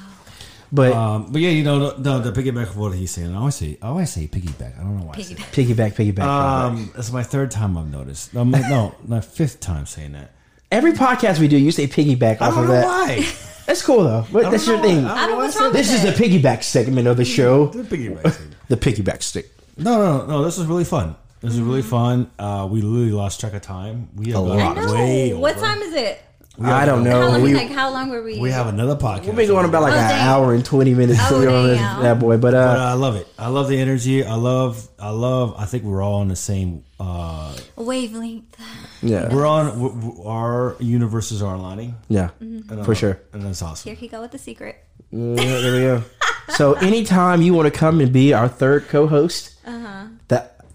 But 0.71 0.93
um, 0.93 1.31
but 1.31 1.41
yeah, 1.41 1.49
you 1.49 1.63
know, 1.63 1.91
the, 1.91 2.19
the, 2.19 2.31
the 2.31 2.41
piggyback 2.41 2.69
of 2.69 2.77
what 2.77 2.93
he's 2.95 3.11
saying. 3.11 3.33
I 3.35 3.39
always 3.39 3.55
say, 3.55 3.77
I 3.81 3.88
always 3.88 4.09
say 4.11 4.27
piggyback. 4.27 4.79
I 4.79 4.83
don't 4.83 4.99
know 4.99 5.05
why. 5.05 5.15
I 5.17 5.21
say 5.21 5.33
that. 5.35 5.51
piggyback, 5.51 5.93
piggyback. 5.95 6.15
piggyback. 6.15 6.67
Um, 6.67 6.91
it's 6.97 7.11
my 7.11 7.23
third 7.23 7.51
time 7.51 7.77
I've 7.77 7.89
noticed. 7.91 8.33
No, 8.33 8.43
no, 8.43 8.95
my 9.05 9.19
fifth 9.21 9.59
time 9.59 9.85
saying 9.85 10.13
that. 10.13 10.31
Every 10.71 10.93
podcast 10.93 11.39
we 11.39 11.49
do, 11.49 11.57
you 11.57 11.71
say 11.71 11.88
piggyback 11.88 12.38
I 12.41 12.47
off 12.47 12.53
don't 12.55 12.63
of 12.63 12.69
know 12.69 12.75
that. 12.75 12.85
why. 12.85 13.27
That's 13.65 13.81
cool 13.83 14.03
though. 14.03 14.25
But 14.31 14.49
that's 14.51 14.65
your 14.67 14.77
why. 14.77 14.81
thing. 14.83 15.05
I 15.05 15.13
I 15.13 15.27
don't 15.27 15.31
know 15.31 15.38
what's 15.45 15.55
wrong 15.59 15.71
This 15.71 15.91
with 15.91 16.03
is 16.03 16.17
the 16.17 16.23
piggyback 16.23 16.63
segment 16.63 17.07
of 17.07 17.15
the 17.15 17.23
show. 17.23 17.67
The 17.67 17.83
piggyback. 17.83 18.38
The 18.69 18.75
piggyback 18.77 19.21
stick. 19.21 19.51
No, 19.77 19.97
no, 19.97 20.25
no. 20.25 20.43
This 20.43 20.57
was 20.57 20.67
really 20.67 20.83
fun. 20.83 21.15
This 21.41 21.53
is 21.53 21.61
really 21.61 21.81
fun. 21.81 22.30
Uh, 22.38 22.68
we 22.69 22.81
literally 22.81 23.11
lost 23.11 23.39
track 23.39 23.53
of 23.53 23.61
time. 23.61 24.09
We 24.15 24.27
have 24.31 24.35
A 24.35 24.41
lot. 24.41 24.77
I 24.77 24.85
know. 24.85 24.93
way 24.93 25.34
what 25.34 25.57
over. 25.57 25.65
time 25.65 25.81
is 25.81 25.93
it? 25.93 26.22
I 26.61 26.85
don't 26.85 27.03
How 27.05 27.19
know. 27.22 27.27
long? 27.30 27.41
We, 27.41 27.53
like 27.55 27.69
how 27.72 27.89
long 27.91 28.09
were 28.09 28.22
we? 28.22 28.38
We 28.38 28.51
have 28.51 28.68
another 28.68 28.95
podcast. 28.95 29.26
we've 29.26 29.35
been 29.35 29.47
going 29.47 29.65
about 29.65 29.81
like 29.84 29.93
Oh, 29.93 29.97
an 29.97 30.09
dang. 30.09 30.27
hour 30.27 30.53
and 30.53 30.63
twenty 30.63 30.93
minutes 30.93 31.19
Oh, 31.23 31.39
to 31.41 31.47
be 31.47 31.51
on 31.51 31.68
this 31.68 31.80
damn. 31.80 32.01
that 32.03 32.19
boy. 32.19 32.35
But 32.38 32.51
But 32.51 32.77
uh, 32.77 32.85
I 32.89 32.93
love 32.93 33.15
it. 33.15 33.27
I 33.39 33.47
love 33.47 33.69
the 33.69 33.80
energy. 33.80 34.23
I 34.23 34.35
love. 34.35 34.88
I 34.99 35.09
love. 35.09 35.55
I 35.57 35.65
think 35.65 35.84
we're 35.85 36.01
all 36.03 36.15
on 36.15 36.27
the 36.27 36.35
same. 36.35 36.84
Uh, 36.99 37.57
wavelength. 37.77 38.55
yeah, 39.01 39.34
we're 39.34 39.45
on. 39.47 39.65
w 39.68 39.89
w 39.89 40.23
our 40.27 40.76
universes 40.80 41.41
are 41.41 41.55
aligning. 41.55 41.95
yeah, 42.09 42.30
Mm-hmm. 42.41 42.84
for 42.84 42.93
sure. 42.95 43.19
and 43.34 43.41
that's 43.41 43.61
awesome. 43.63 43.89
Here 43.89 43.95
he 43.95 44.07
go 44.07 44.22
with 44.22 44.31
the 44.31 44.38
secret. 44.38 44.76
Mm, 45.11 45.38
there 45.38 45.72
we 45.73 45.80
go. 45.80 46.03
So 46.49 46.73
anytime 46.73 47.41
you 47.41 47.53
want 47.53 47.73
to 47.73 47.77
come 47.80 48.01
and 48.01 48.11
be 48.13 48.34
our 48.34 48.47
third 48.49 48.88
co-host, 48.89 49.55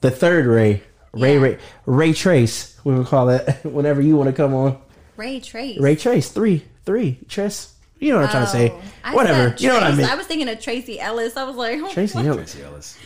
the 0.07 0.11
the 0.11 0.16
third 0.16 0.47
Ray, 0.47 0.83
Ray. 1.12 1.35
Yeah. 1.35 1.41
Ray 1.41 1.59
Ray 1.87 2.12
Trace, 2.12 2.78
we 2.85 2.95
would 2.95 3.07
call 3.07 3.28
it. 3.31 3.49
Whenever 3.65 4.01
you 4.03 4.16
want 4.16 4.28
to 4.28 4.33
come 4.35 4.55
on, 4.55 4.78
Ray 5.16 5.41
Trace. 5.41 5.78
Ray 5.81 5.97
Trace, 5.97 6.31
three, 6.31 6.65
three, 6.85 7.19
Trace. 7.28 7.73
You 7.99 8.12
know 8.12 8.16
what 8.20 8.27
I'm 8.27 8.31
trying 8.31 8.45
to 8.45 8.51
say. 8.51 8.70
Oh, 8.74 8.83
I 9.05 9.15
Whatever. 9.15 9.49
said 9.51 9.61
You 9.62 9.69
know 9.69 9.74
what 9.74 9.83
I 9.85 9.87
Trace. 9.89 9.99
mean. 9.99 10.07
I 10.07 10.15
was 10.16 10.27
thinking 10.27 10.49
of 10.49 10.61
Tracee 10.61 11.01
Ellis. 11.01 11.37
I 11.37 11.45
was 11.45 11.57
like, 11.57 11.78
oh, 11.81 11.91
Tracee 11.93 12.19
what? 12.19 12.27
Ellis. 12.27 12.53
Tracee 12.53 12.66
Ellis. 12.66 12.99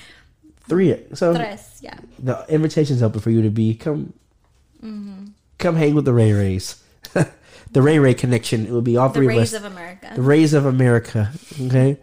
Three. 0.68 0.96
So 1.14 1.34
Tres, 1.34 1.78
yeah. 1.80 1.94
the 2.18 2.44
invitation's 2.48 3.02
open 3.02 3.20
for 3.20 3.30
you 3.30 3.42
to 3.42 3.50
be 3.50 3.74
come, 3.74 4.12
Mm-hmm. 4.82 5.26
come 5.58 5.76
hang 5.76 5.94
with 5.94 6.04
the 6.06 6.12
Ray 6.12 6.32
Rays. 6.32 6.82
the 7.12 7.82
Ray 7.82 7.98
Ray 7.98 8.14
connection. 8.14 8.66
It 8.66 8.72
will 8.72 8.80
be 8.82 8.96
all 8.96 9.08
The 9.08 9.14
three 9.14 9.26
of 9.26 9.30
Rays 9.38 9.54
us. 9.54 9.60
of 9.60 9.70
America. 9.70 10.12
the 10.16 10.22
Rays 10.22 10.54
of 10.54 10.66
America. 10.66 11.30
Okay. 11.60 11.98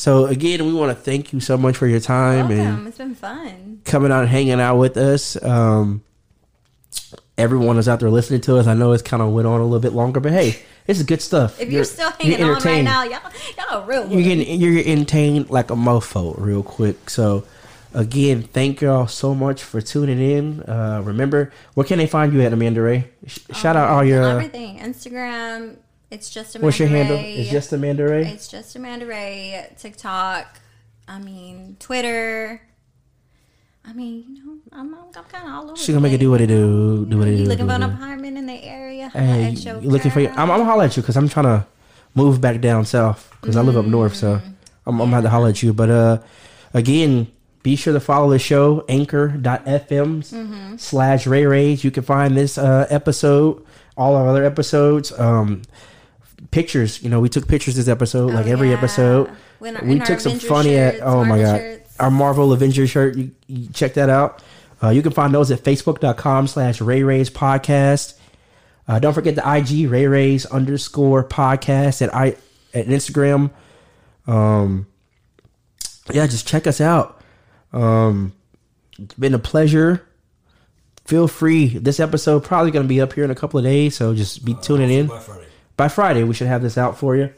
So 0.00 0.24
again, 0.24 0.64
we 0.64 0.72
want 0.72 0.96
to 0.96 1.04
thank 1.04 1.34
you 1.34 1.40
so 1.40 1.58
much 1.58 1.76
for 1.76 1.86
your 1.86 2.00
time 2.00 2.50
and 2.50 2.88
It's 2.88 2.96
been 2.96 3.14
fun. 3.14 3.82
coming 3.84 4.10
out 4.10 4.20
and 4.20 4.30
hanging 4.30 4.58
out 4.58 4.78
with 4.78 4.96
us. 4.96 5.36
Um, 5.44 6.02
everyone 7.36 7.76
is 7.76 7.86
out 7.86 8.00
there 8.00 8.08
listening 8.08 8.40
to 8.42 8.56
us. 8.56 8.66
I 8.66 8.72
know 8.72 8.92
it's 8.92 9.02
kind 9.02 9.22
of 9.22 9.28
went 9.32 9.46
on 9.46 9.60
a 9.60 9.64
little 9.64 9.78
bit 9.78 9.92
longer, 9.92 10.18
but 10.18 10.32
hey, 10.32 10.58
this 10.86 10.98
is 10.98 11.02
good 11.04 11.20
stuff. 11.20 11.60
If 11.60 11.70
you're, 11.70 11.84
still 11.84 12.10
hanging 12.12 12.42
on 12.42 12.48
right 12.48 12.50
entertained. 12.56 12.84
now, 12.86 13.02
y'all, 13.02 13.30
y'all 13.58 13.84
real. 13.84 14.10
you're 14.10 14.22
getting 14.22 14.58
you're 14.58 14.82
entertained 14.82 15.50
like 15.50 15.70
a 15.70 15.74
mofo 15.74 16.34
real 16.38 16.62
quick. 16.62 17.10
So 17.10 17.44
again, 17.92 18.42
thank 18.42 18.80
y'all 18.80 19.06
so 19.06 19.34
much 19.34 19.62
for 19.62 19.82
tuning 19.82 20.18
in. 20.18 20.62
Uh, 20.62 21.02
remember, 21.04 21.52
where 21.74 21.84
can 21.84 21.98
they 21.98 22.06
find 22.06 22.32
you 22.32 22.40
at 22.40 22.54
Amanda 22.54 22.80
Ray? 22.80 23.10
Sh- 23.26 23.40
shout 23.52 23.76
out 23.76 23.90
all 23.90 24.02
your. 24.02 24.22
uh, 24.22 24.30
everything. 24.30 24.78
Instagram. 24.78 25.76
It's 26.10 26.28
just 26.30 26.56
Amanda 26.56 26.66
what's 26.66 26.78
your 26.78 26.88
handle? 26.88 27.16
Ray. 27.16 27.34
It's 27.34 27.50
just 27.50 27.72
Amanda 27.72 28.04
Ray. 28.04 28.26
It's 28.26 28.48
just 28.48 28.74
Amanda 28.76 29.06
Ray. 29.06 29.66
TikTok. 29.78 30.60
I 31.06 31.18
mean 31.18 31.76
Twitter. 31.78 32.62
I 33.84 33.92
mean, 33.92 34.24
you 34.28 34.44
know, 34.44 34.58
I'm, 34.72 34.94
I'm, 34.94 35.04
I'm 35.16 35.24
kind 35.24 35.48
of 35.48 35.54
all 35.54 35.64
over. 35.70 35.76
She 35.76 35.92
gonna 35.92 36.02
make 36.02 36.12
it 36.12 36.18
do 36.18 36.30
what 36.30 36.40
it 36.40 36.48
do. 36.48 37.06
Do 37.06 37.18
what 37.18 37.28
it 37.28 37.32
do. 37.32 37.36
You 37.38 37.44
do 37.44 37.50
looking 37.50 37.64
for 37.66 37.72
what 37.72 37.82
an 37.82 37.90
do. 37.90 37.96
apartment 37.96 38.36
in 38.36 38.46
the 38.46 38.62
area? 38.64 39.08
Hey, 39.08 39.50
your 39.50 39.80
you 39.80 39.88
looking 39.88 40.10
for? 40.10 40.20
girl. 40.20 40.32
I'm, 40.32 40.50
I'm 40.50 40.58
gonna 40.58 40.64
holler 40.64 40.84
at 40.84 40.96
you 40.96 41.02
because 41.02 41.16
I'm 41.16 41.28
trying 41.28 41.46
to 41.46 41.66
move 42.14 42.40
back 42.40 42.60
down 42.60 42.84
south 42.84 43.34
because 43.40 43.56
I 43.56 43.62
live 43.62 43.76
up 43.76 43.86
north. 43.86 44.14
So 44.14 44.34
I'm, 44.34 44.42
I'm 44.86 44.98
gonna 44.98 45.14
have 45.14 45.24
to 45.24 45.30
holler 45.30 45.48
at 45.48 45.62
you. 45.62 45.72
But 45.72 45.90
uh, 45.90 46.18
again, 46.74 47.28
be 47.62 47.76
sure 47.76 47.92
to 47.92 48.00
follow 48.00 48.30
the 48.30 48.38
show 48.38 48.84
anchor.fm 48.88 50.78
slash 50.80 51.26
ray 51.26 51.46
rays 51.46 51.84
you 51.84 51.90
can 51.90 52.02
find 52.02 52.36
this 52.36 52.56
uh, 52.56 52.86
episode 52.88 53.64
all 53.96 54.16
our 54.16 54.26
other 54.28 54.44
episodes 54.44 55.12
um, 55.18 55.60
pictures 56.50 57.02
you 57.02 57.08
know 57.08 57.20
we 57.20 57.28
took 57.28 57.46
pictures 57.46 57.76
this 57.76 57.88
episode 57.88 58.32
like 58.32 58.46
every 58.46 58.70
yeah. 58.70 58.76
episode. 58.76 59.30
When- 59.58 59.86
we 59.86 59.98
took 60.00 60.20
some 60.20 60.32
Avenger 60.32 60.48
funny 60.48 60.76
at 60.76 60.94
shirts, 60.94 61.04
oh 61.06 61.24
my 61.24 61.38
god 61.38 61.58
shirts. 61.58 61.96
our 62.00 62.10
marvel 62.10 62.52
avenger 62.52 62.86
shirt 62.86 63.16
you, 63.16 63.30
you 63.46 63.68
check 63.72 63.94
that 63.94 64.08
out. 64.08 64.42
Uh, 64.82 64.88
you 64.88 65.02
can 65.02 65.12
find 65.12 65.34
those 65.34 65.50
at 65.50 65.62
facebook.com 65.62 66.46
slash 66.46 66.80
ray 66.80 67.02
rays 67.02 67.28
podcast. 67.28 68.14
Uh, 68.88 68.98
don't 68.98 69.12
forget 69.12 69.34
the 69.34 69.56
ig 69.56 69.90
ray 69.90 70.06
rays 70.06 70.46
underscore 70.46 71.22
podcast 71.22 72.02
at 72.02 72.14
i 72.14 72.36
at 72.74 72.86
instagram. 72.86 73.50
Um 74.26 74.86
yeah 76.12 76.26
just 76.26 76.48
check 76.48 76.66
us 76.66 76.80
out. 76.80 77.20
Um 77.72 78.32
it's 78.98 79.14
been 79.14 79.34
a 79.34 79.38
pleasure. 79.38 80.06
Feel 81.04 81.28
free 81.28 81.66
this 81.68 82.00
episode 82.00 82.44
probably 82.44 82.70
going 82.70 82.84
to 82.84 82.88
be 82.88 83.00
up 83.00 83.12
here 83.12 83.24
in 83.24 83.30
a 83.30 83.34
couple 83.34 83.58
of 83.58 83.64
days 83.64 83.96
so 83.96 84.14
just 84.14 84.44
be 84.44 84.54
tuning 84.62 84.90
in 84.90 85.10
By 85.80 85.88
Friday. 85.88 86.24
we 86.24 86.34
should 86.34 86.46
have 86.46 86.60
this 86.60 86.76
out 86.76 86.98
for 86.98 87.16
you. 87.16 87.32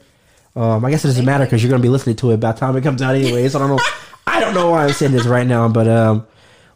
Um, 0.57 0.85
I 0.85 0.91
guess 0.91 1.05
it 1.05 1.09
doesn't 1.09 1.25
matter 1.25 1.45
because 1.45 1.63
you're 1.63 1.71
going 1.71 1.81
to 1.81 1.87
be 1.87 1.89
listening 1.89 2.17
to 2.17 2.33
it 2.33 2.41
by 2.41 2.51
the 2.51 2.59
time 2.59 2.77
it 2.77 2.83
comes 2.83 3.01
out 3.01 3.15
anyways. 3.15 3.55
I 3.55 3.61
don't 3.61 3.69
know. 3.69 3.83
I 4.27 4.41
don't 4.41 4.53
know 4.53 4.73
why 4.73 4.85
I'm 4.85 4.91
saying 4.91 5.13
this 5.13 5.27
right 5.27 5.47
now, 5.47 5.69
but 5.69 5.87
um, 5.87 6.27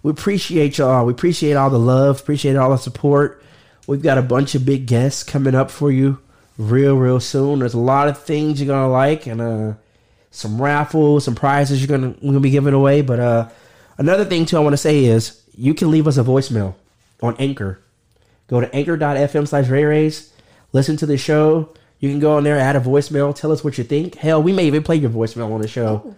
we 0.05 0.13
appreciate 0.13 0.79
y'all. 0.79 1.05
We 1.05 1.13
appreciate 1.13 1.55
all 1.55 1.69
the 1.69 1.77
love. 1.77 2.21
Appreciate 2.21 2.55
all 2.55 2.71
the 2.71 2.77
support. 2.77 3.43
We've 3.89 4.01
got 4.01 4.17
a 4.17 4.23
bunch 4.23 4.55
of 4.55 4.65
big 4.65 4.87
guests 4.87 5.25
coming 5.25 5.57
up 5.57 5.73
for 5.73 5.91
you 5.91 6.21
real, 6.57 6.97
real 6.97 7.19
soon. 7.19 7.59
There's 7.59 7.75
a 7.75 7.81
lot 7.81 8.07
of 8.07 8.17
things 8.23 8.61
you're 8.61 8.69
gonna 8.69 8.89
like, 8.89 9.27
and 9.27 9.41
uh, 9.41 9.73
some 10.31 10.63
raffles, 10.63 11.25
some 11.25 11.35
prizes 11.35 11.81
you're 11.81 11.99
gonna 11.99 12.15
we're 12.23 12.29
gonna 12.29 12.39
be 12.39 12.51
giving 12.51 12.75
away. 12.75 13.03
But 13.03 13.19
uh, 13.19 13.49
another 13.99 14.25
thing 14.25 14.47
too, 14.47 14.57
I 14.57 14.61
want 14.61 14.75
to 14.75 14.79
say 14.79 15.05
is 15.07 15.43
you 15.57 15.75
can 15.75 15.91
leave 15.91 16.07
us 16.07 16.17
a 16.17 16.23
voicemail 16.23 16.77
on 17.21 17.35
Anchor. 17.41 17.81
Go 18.47 18.61
to 18.61 18.73
anchor.fm 18.73 19.49
slash 19.49 19.67
Ray. 19.67 20.13
Listen 20.73 20.97
to 20.99 21.07
the 21.07 21.17
show. 21.17 21.75
You 21.99 22.11
can 22.11 22.21
go 22.21 22.37
on 22.37 22.45
there, 22.45 22.59
add 22.59 22.77
a 22.77 22.81
voicemail, 22.81 23.35
tell 23.35 23.53
us 23.53 23.65
what 23.65 23.79
you 23.79 23.85
think. 23.85 24.17
Hell, 24.17 24.43
we 24.43 24.53
may 24.53 24.67
even 24.67 24.83
play 24.83 24.97
your 24.97 25.11
voicemail 25.11 25.51
on 25.53 25.63
the 25.63 25.69
show. 25.69 26.15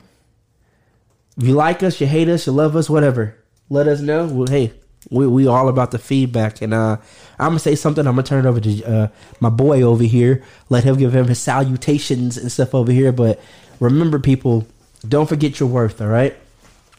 If 1.36 1.46
you 1.46 1.54
like 1.54 1.82
us, 1.84 2.00
you 2.00 2.06
hate 2.08 2.28
us, 2.28 2.46
you 2.46 2.52
love 2.52 2.74
us, 2.74 2.90
whatever. 2.90 3.36
Let 3.70 3.86
us 3.86 4.00
know. 4.00 4.26
Well, 4.26 4.48
hey, 4.48 4.72
we 5.10 5.26
we 5.26 5.46
all 5.46 5.68
about 5.68 5.92
the 5.92 5.98
feedback. 5.98 6.60
And 6.62 6.74
uh, 6.74 6.96
I'm 7.38 7.50
gonna 7.50 7.58
say 7.60 7.76
something. 7.76 8.06
I'm 8.06 8.14
gonna 8.14 8.26
turn 8.26 8.44
it 8.44 8.48
over 8.48 8.60
to 8.60 8.84
uh, 8.84 9.08
my 9.40 9.50
boy 9.50 9.82
over 9.82 10.02
here. 10.02 10.42
Let 10.68 10.84
him 10.84 10.96
give 10.96 11.14
him 11.14 11.28
his 11.28 11.38
salutations 11.38 12.36
and 12.36 12.50
stuff 12.50 12.74
over 12.74 12.90
here. 12.90 13.12
But 13.12 13.40
remember, 13.78 14.18
people, 14.18 14.66
don't 15.06 15.28
forget 15.28 15.60
your 15.60 15.68
worth. 15.68 16.00
All 16.00 16.08
right, 16.08 16.36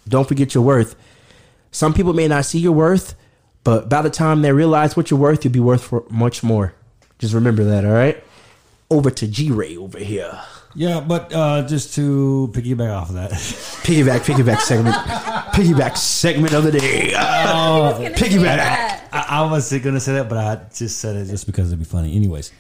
don't 0.08 0.28
forget 0.28 0.54
your 0.54 0.64
worth. 0.64 0.96
Some 1.72 1.94
people 1.94 2.14
may 2.14 2.28
not 2.28 2.46
see 2.46 2.60
your 2.60 2.72
worth, 2.72 3.16
but 3.64 3.90
by 3.90 4.02
the 4.02 4.10
time 4.10 4.42
they 4.42 4.54
realize 4.54 4.96
what 4.96 5.12
you're 5.12 5.20
worth, 5.20 5.44
you'll 5.44 5.54
be 5.54 5.60
worth 5.60 5.84
for 5.84 6.06
much 6.10 6.42
more. 6.44 6.74
Just 7.20 7.34
remember 7.34 7.64
that. 7.66 7.86
All 7.86 7.92
right. 7.92 8.22
Over 8.90 9.12
to 9.12 9.28
G 9.28 9.52
Ray 9.52 9.78
over 9.78 10.00
here. 10.00 10.42
Yeah, 10.76 11.00
but 11.00 11.34
uh, 11.34 11.68
just 11.68 11.96
to 11.96 12.50
piggyback 12.54 12.96
off 12.96 13.10
of 13.10 13.16
that, 13.16 13.32
Piggyback, 13.84 14.20
piggyback 14.20 14.60
segment, 14.60 14.96
piggyback 14.96 15.98
segment 15.98 16.54
of 16.54 16.64
the 16.64 16.72
day. 16.72 17.14
Uh, 17.16 17.94
piggyback. 18.12 18.60
I, 19.12 19.26
I 19.30 19.52
was 19.52 19.72
going 19.72 19.96
to 19.96 20.00
say 20.00 20.14
that, 20.14 20.30
but 20.30 20.38
I 20.38 20.62
just 20.74 21.00
said 21.00 21.16
it 21.16 21.26
just 21.26 21.48
because 21.48 21.68
it'd 21.68 21.80
be 21.80 21.86
funny. 21.86 22.16
Anyways, 22.16 22.52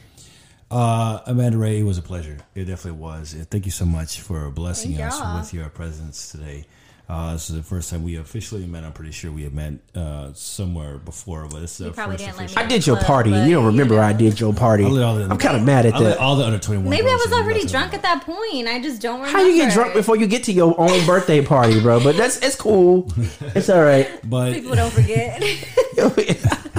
uh, 0.71 1.19
Amanda 1.27 1.57
Ray, 1.57 1.79
it 1.79 1.83
was 1.83 1.97
a 1.99 2.01
pleasure. 2.01 2.37
It 2.55 2.65
definitely 2.65 2.99
was. 2.99 3.35
Thank 3.49 3.65
you 3.65 3.71
so 3.71 3.85
much 3.85 4.21
for 4.21 4.49
blessing 4.49 4.95
Thank 4.95 5.13
us 5.13 5.41
with 5.41 5.53
your 5.53 5.69
presence 5.69 6.31
today. 6.31 6.65
Uh, 7.09 7.33
this 7.33 7.49
is 7.49 7.55
the 7.55 7.63
first 7.63 7.89
time 7.89 8.03
we 8.03 8.17
officially 8.17 8.67
met. 8.67 8.83
I'm 8.83 8.93
pretty 8.93 9.11
sure 9.11 9.31
we 9.31 9.41
have 9.41 9.53
met 9.53 9.73
uh, 9.95 10.31
somewhere 10.33 10.99
before, 10.99 11.47
but 11.49 11.63
it's 11.63 11.79
the 11.79 11.85
You 11.85 11.91
probably 11.91 12.17
first 12.17 12.37
didn't 12.37 12.37
let 12.55 12.55
me 12.55 12.63
I 12.63 12.67
did 12.67 12.85
your 12.85 12.97
Club, 12.97 13.07
party. 13.07 13.31
but, 13.31 13.47
You 13.47 13.55
don't 13.55 13.65
remember 13.65 13.95
you 13.95 13.99
know. 14.01 14.05
I 14.05 14.13
did 14.13 14.39
your 14.39 14.53
party. 14.53 14.85
I 14.85 14.87
let 14.89 15.03
all 15.03 15.15
the- 15.15 15.23
I'm 15.23 15.37
kind 15.39 15.57
of 15.57 15.63
mad 15.63 15.87
at 15.87 15.95
I 15.95 15.99
let 15.99 16.09
that. 16.09 16.17
all 16.19 16.35
the 16.35 16.45
under 16.45 16.59
21. 16.59 16.87
Maybe 16.87 17.07
I 17.07 17.15
was 17.15 17.33
already 17.33 17.65
drunk 17.65 17.95
at 17.95 18.03
that 18.03 18.21
point. 18.23 18.67
I 18.67 18.79
just 18.79 19.01
don't 19.01 19.21
remember. 19.21 19.39
How 19.39 19.43
you 19.43 19.55
get 19.55 19.73
drunk 19.73 19.95
before 19.95 20.17
you 20.17 20.27
get 20.27 20.43
to 20.43 20.51
your 20.51 20.79
own 20.79 21.03
birthday 21.07 21.43
party, 21.43 21.81
bro? 21.81 21.99
But 22.03 22.15
that's 22.15 22.37
it's 22.43 22.55
cool. 22.55 23.11
It's 23.55 23.69
all 23.69 23.81
right. 23.81 24.07
But 24.29 24.53
People 24.53 24.75
don't 24.75 24.93
forget. 24.93 25.41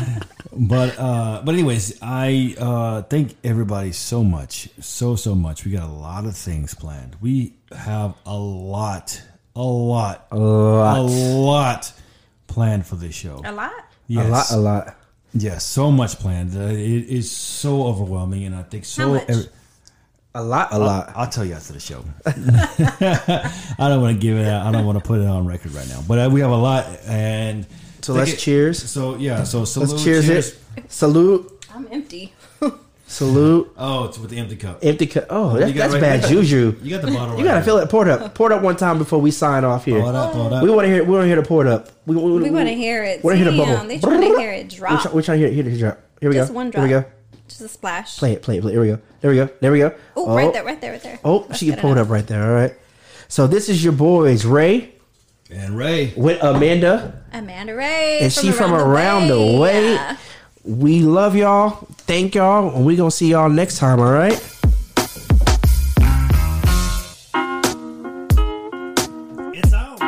but 0.52 0.98
uh 0.98 1.42
but 1.44 1.54
anyways 1.54 1.98
i 2.02 2.54
uh 2.58 3.02
thank 3.02 3.34
everybody 3.44 3.92
so 3.92 4.22
much 4.22 4.68
so 4.80 5.16
so 5.16 5.34
much 5.34 5.64
we 5.64 5.72
got 5.72 5.88
a 5.88 5.92
lot 5.92 6.24
of 6.26 6.36
things 6.36 6.74
planned 6.74 7.16
we 7.20 7.54
have 7.74 8.14
a 8.26 8.36
lot 8.36 9.22
a 9.56 9.62
lot 9.62 10.26
a 10.30 10.38
lot. 10.38 10.98
a 10.98 11.02
lot 11.02 11.92
planned 12.46 12.86
for 12.86 12.96
this 12.96 13.14
show 13.14 13.40
a 13.44 13.52
lot. 13.52 13.72
yes 14.06 14.26
A 14.26 14.30
lot, 14.30 14.50
a 14.52 14.56
lot. 14.56 14.96
yes 15.34 15.64
so 15.64 15.90
much 15.90 16.18
planned 16.18 16.56
uh, 16.56 16.60
it 16.72 16.78
is 17.08 17.30
so 17.30 17.82
overwhelming 17.84 18.44
and 18.44 18.54
i 18.54 18.62
think 18.62 18.84
so 18.84 19.02
How 19.08 19.14
much? 19.14 19.24
every- 19.28 19.48
A 20.32 20.42
lot, 20.44 20.68
a 20.72 20.78
lot. 20.78 21.10
I'll 21.16 21.26
tell 21.28 21.44
you 21.44 21.54
after 21.54 21.72
the 21.72 21.80
show. 21.82 22.04
I 22.24 23.88
don't 23.88 24.00
want 24.00 24.14
to 24.16 24.20
give 24.20 24.36
it 24.38 24.46
out. 24.46 24.64
I 24.64 24.70
don't 24.70 24.86
want 24.86 24.96
to 24.96 25.02
put 25.02 25.20
it 25.20 25.26
on 25.26 25.44
record 25.44 25.72
right 25.74 25.88
now. 25.88 26.04
But 26.06 26.18
uh, 26.26 26.30
we 26.30 26.38
have 26.40 26.52
a 26.52 26.56
lot, 26.56 26.86
and 27.04 27.66
So 28.00 28.12
let's 28.14 28.34
it- 28.34 28.38
cheers. 28.38 28.78
So 28.78 29.16
yeah, 29.16 29.42
so 29.42 29.64
salute, 29.64 29.90
Let's 29.90 30.04
cheers, 30.04 30.28
it. 30.28 30.56
Salute, 30.86 31.66
I'm 31.74 31.88
empty. 31.90 32.32
Salute. 33.10 33.72
Oh, 33.76 34.04
it's 34.04 34.18
with 34.18 34.30
the 34.30 34.38
empty 34.38 34.56
cup. 34.56 34.78
Empty 34.82 35.06
cup. 35.06 35.26
Oh, 35.30 35.56
that, 35.58 35.68
You 35.68 35.74
got 35.74 35.90
that's 35.90 35.94
right 35.94 36.00
bad 36.00 36.22
there. 36.22 36.30
juju. 36.30 36.76
You 36.82 36.90
got 36.90 37.02
the 37.04 37.12
bottle. 37.12 37.38
You 37.38 37.44
gotta 37.44 37.62
fill 37.64 37.78
it. 37.78 37.88
Pour 37.90 38.06
it 38.06 38.10
up. 38.10 38.34
Pour 38.34 38.50
it 38.50 38.54
up 38.54 38.62
one 38.62 38.76
time 38.76 38.98
before 38.98 39.18
we 39.20 39.30
sign 39.30 39.64
off 39.64 39.84
here. 39.84 40.00
Pour 40.00 40.10
it 40.10 40.14
up, 40.14 40.32
pour 40.32 40.46
it 40.46 40.52
up. 40.52 40.62
We 40.62 40.70
want 40.70 40.86
to 40.86 40.92
hear. 40.92 41.04
We 41.04 41.10
want 41.10 41.22
to 41.24 41.26
hear 41.26 41.36
the 41.36 41.42
pour 41.42 41.66
it 41.66 41.68
up. 41.68 41.88
We, 42.06 42.16
we, 42.16 42.32
We 42.42 42.50
want 42.50 42.68
to 42.68 42.74
hear 42.74 43.04
it. 43.04 43.22
We 43.22 43.28
want 43.28 43.38
to 43.38 43.44
hear 43.44 43.52
the 43.52 43.58
bubble. 43.58 43.88
They 43.88 43.98
trying 43.98 44.20
to 44.20 44.26
hear 44.38 44.52
it 44.52 44.72
We're, 44.72 44.78
drop. 44.78 45.02
try, 45.02 45.12
we're 45.12 45.22
trying 45.22 45.40
to 45.40 45.46
hear, 45.52 45.62
hear 45.62 45.72
the 45.72 45.78
drop. 45.78 45.98
Here 46.20 46.30
we 46.30 46.36
Just 46.36 46.50
go. 46.50 46.54
one 46.56 46.72
Here 46.72 46.82
we 46.82 46.88
drop. 46.88 47.04
go. 47.04 47.10
Just 47.48 47.60
a 47.62 47.68
splash. 47.68 48.18
Play 48.18 48.32
it. 48.34 48.42
Play 48.42 48.58
it. 48.58 48.62
Play 48.62 48.70
it. 48.70 48.74
Here 48.74 48.80
we 48.82 48.88
go. 48.88 48.98
There 49.20 49.30
we 49.32 49.36
go. 49.36 49.48
There 49.60 49.72
we 49.72 49.78
go. 49.80 49.94
Oh, 50.16 50.34
right 50.36 50.52
there, 50.52 50.64
right 50.64 50.80
there, 50.80 50.92
right 50.92 51.02
there. 51.02 51.18
Oh, 51.24 51.40
That's 51.48 51.58
she 51.58 51.66
can 51.66 51.74
good 51.74 51.80
pull 51.80 51.92
it 51.92 51.98
up 51.98 52.08
right 52.08 52.26
there. 52.26 52.44
All 52.46 52.54
right. 52.54 52.74
So 53.28 53.46
this 53.46 53.68
is 53.68 53.82
your 53.82 53.92
boys, 53.92 54.44
Ray 54.44 54.92
And 55.50 55.76
Ray. 55.76 56.12
with 56.16 56.42
Amanda, 56.42 57.22
Amanda 57.32 57.74
Ray. 57.74 58.20
and 58.22 58.32
she 58.32 58.50
from 58.52 58.72
around 58.72 59.28
the 59.28 59.58
way. 59.60 59.98
Yeah. 60.70 60.76
We 60.76 61.00
love 61.00 61.36
y'all. 61.36 61.70
Thank 62.06 62.34
y'all, 62.34 62.74
and 62.74 62.84
we 62.84 62.96
gonna 62.96 63.10
see 63.10 63.30
y'all 63.30 63.48
next 63.48 63.78
time. 63.78 64.00
All 64.00 64.12
right. 64.12 64.32
It's 69.52 69.72
on. 69.72 69.98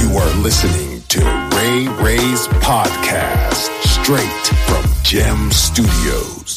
You 0.00 0.16
are 0.16 0.34
listening 0.42 1.02
to 1.08 1.20
Ray 1.56 1.88
Ray's 2.02 2.48
podcast 2.62 3.70
straight 3.86 4.46
from 4.66 4.84
JEM 5.02 5.50
Studios. 5.50 6.47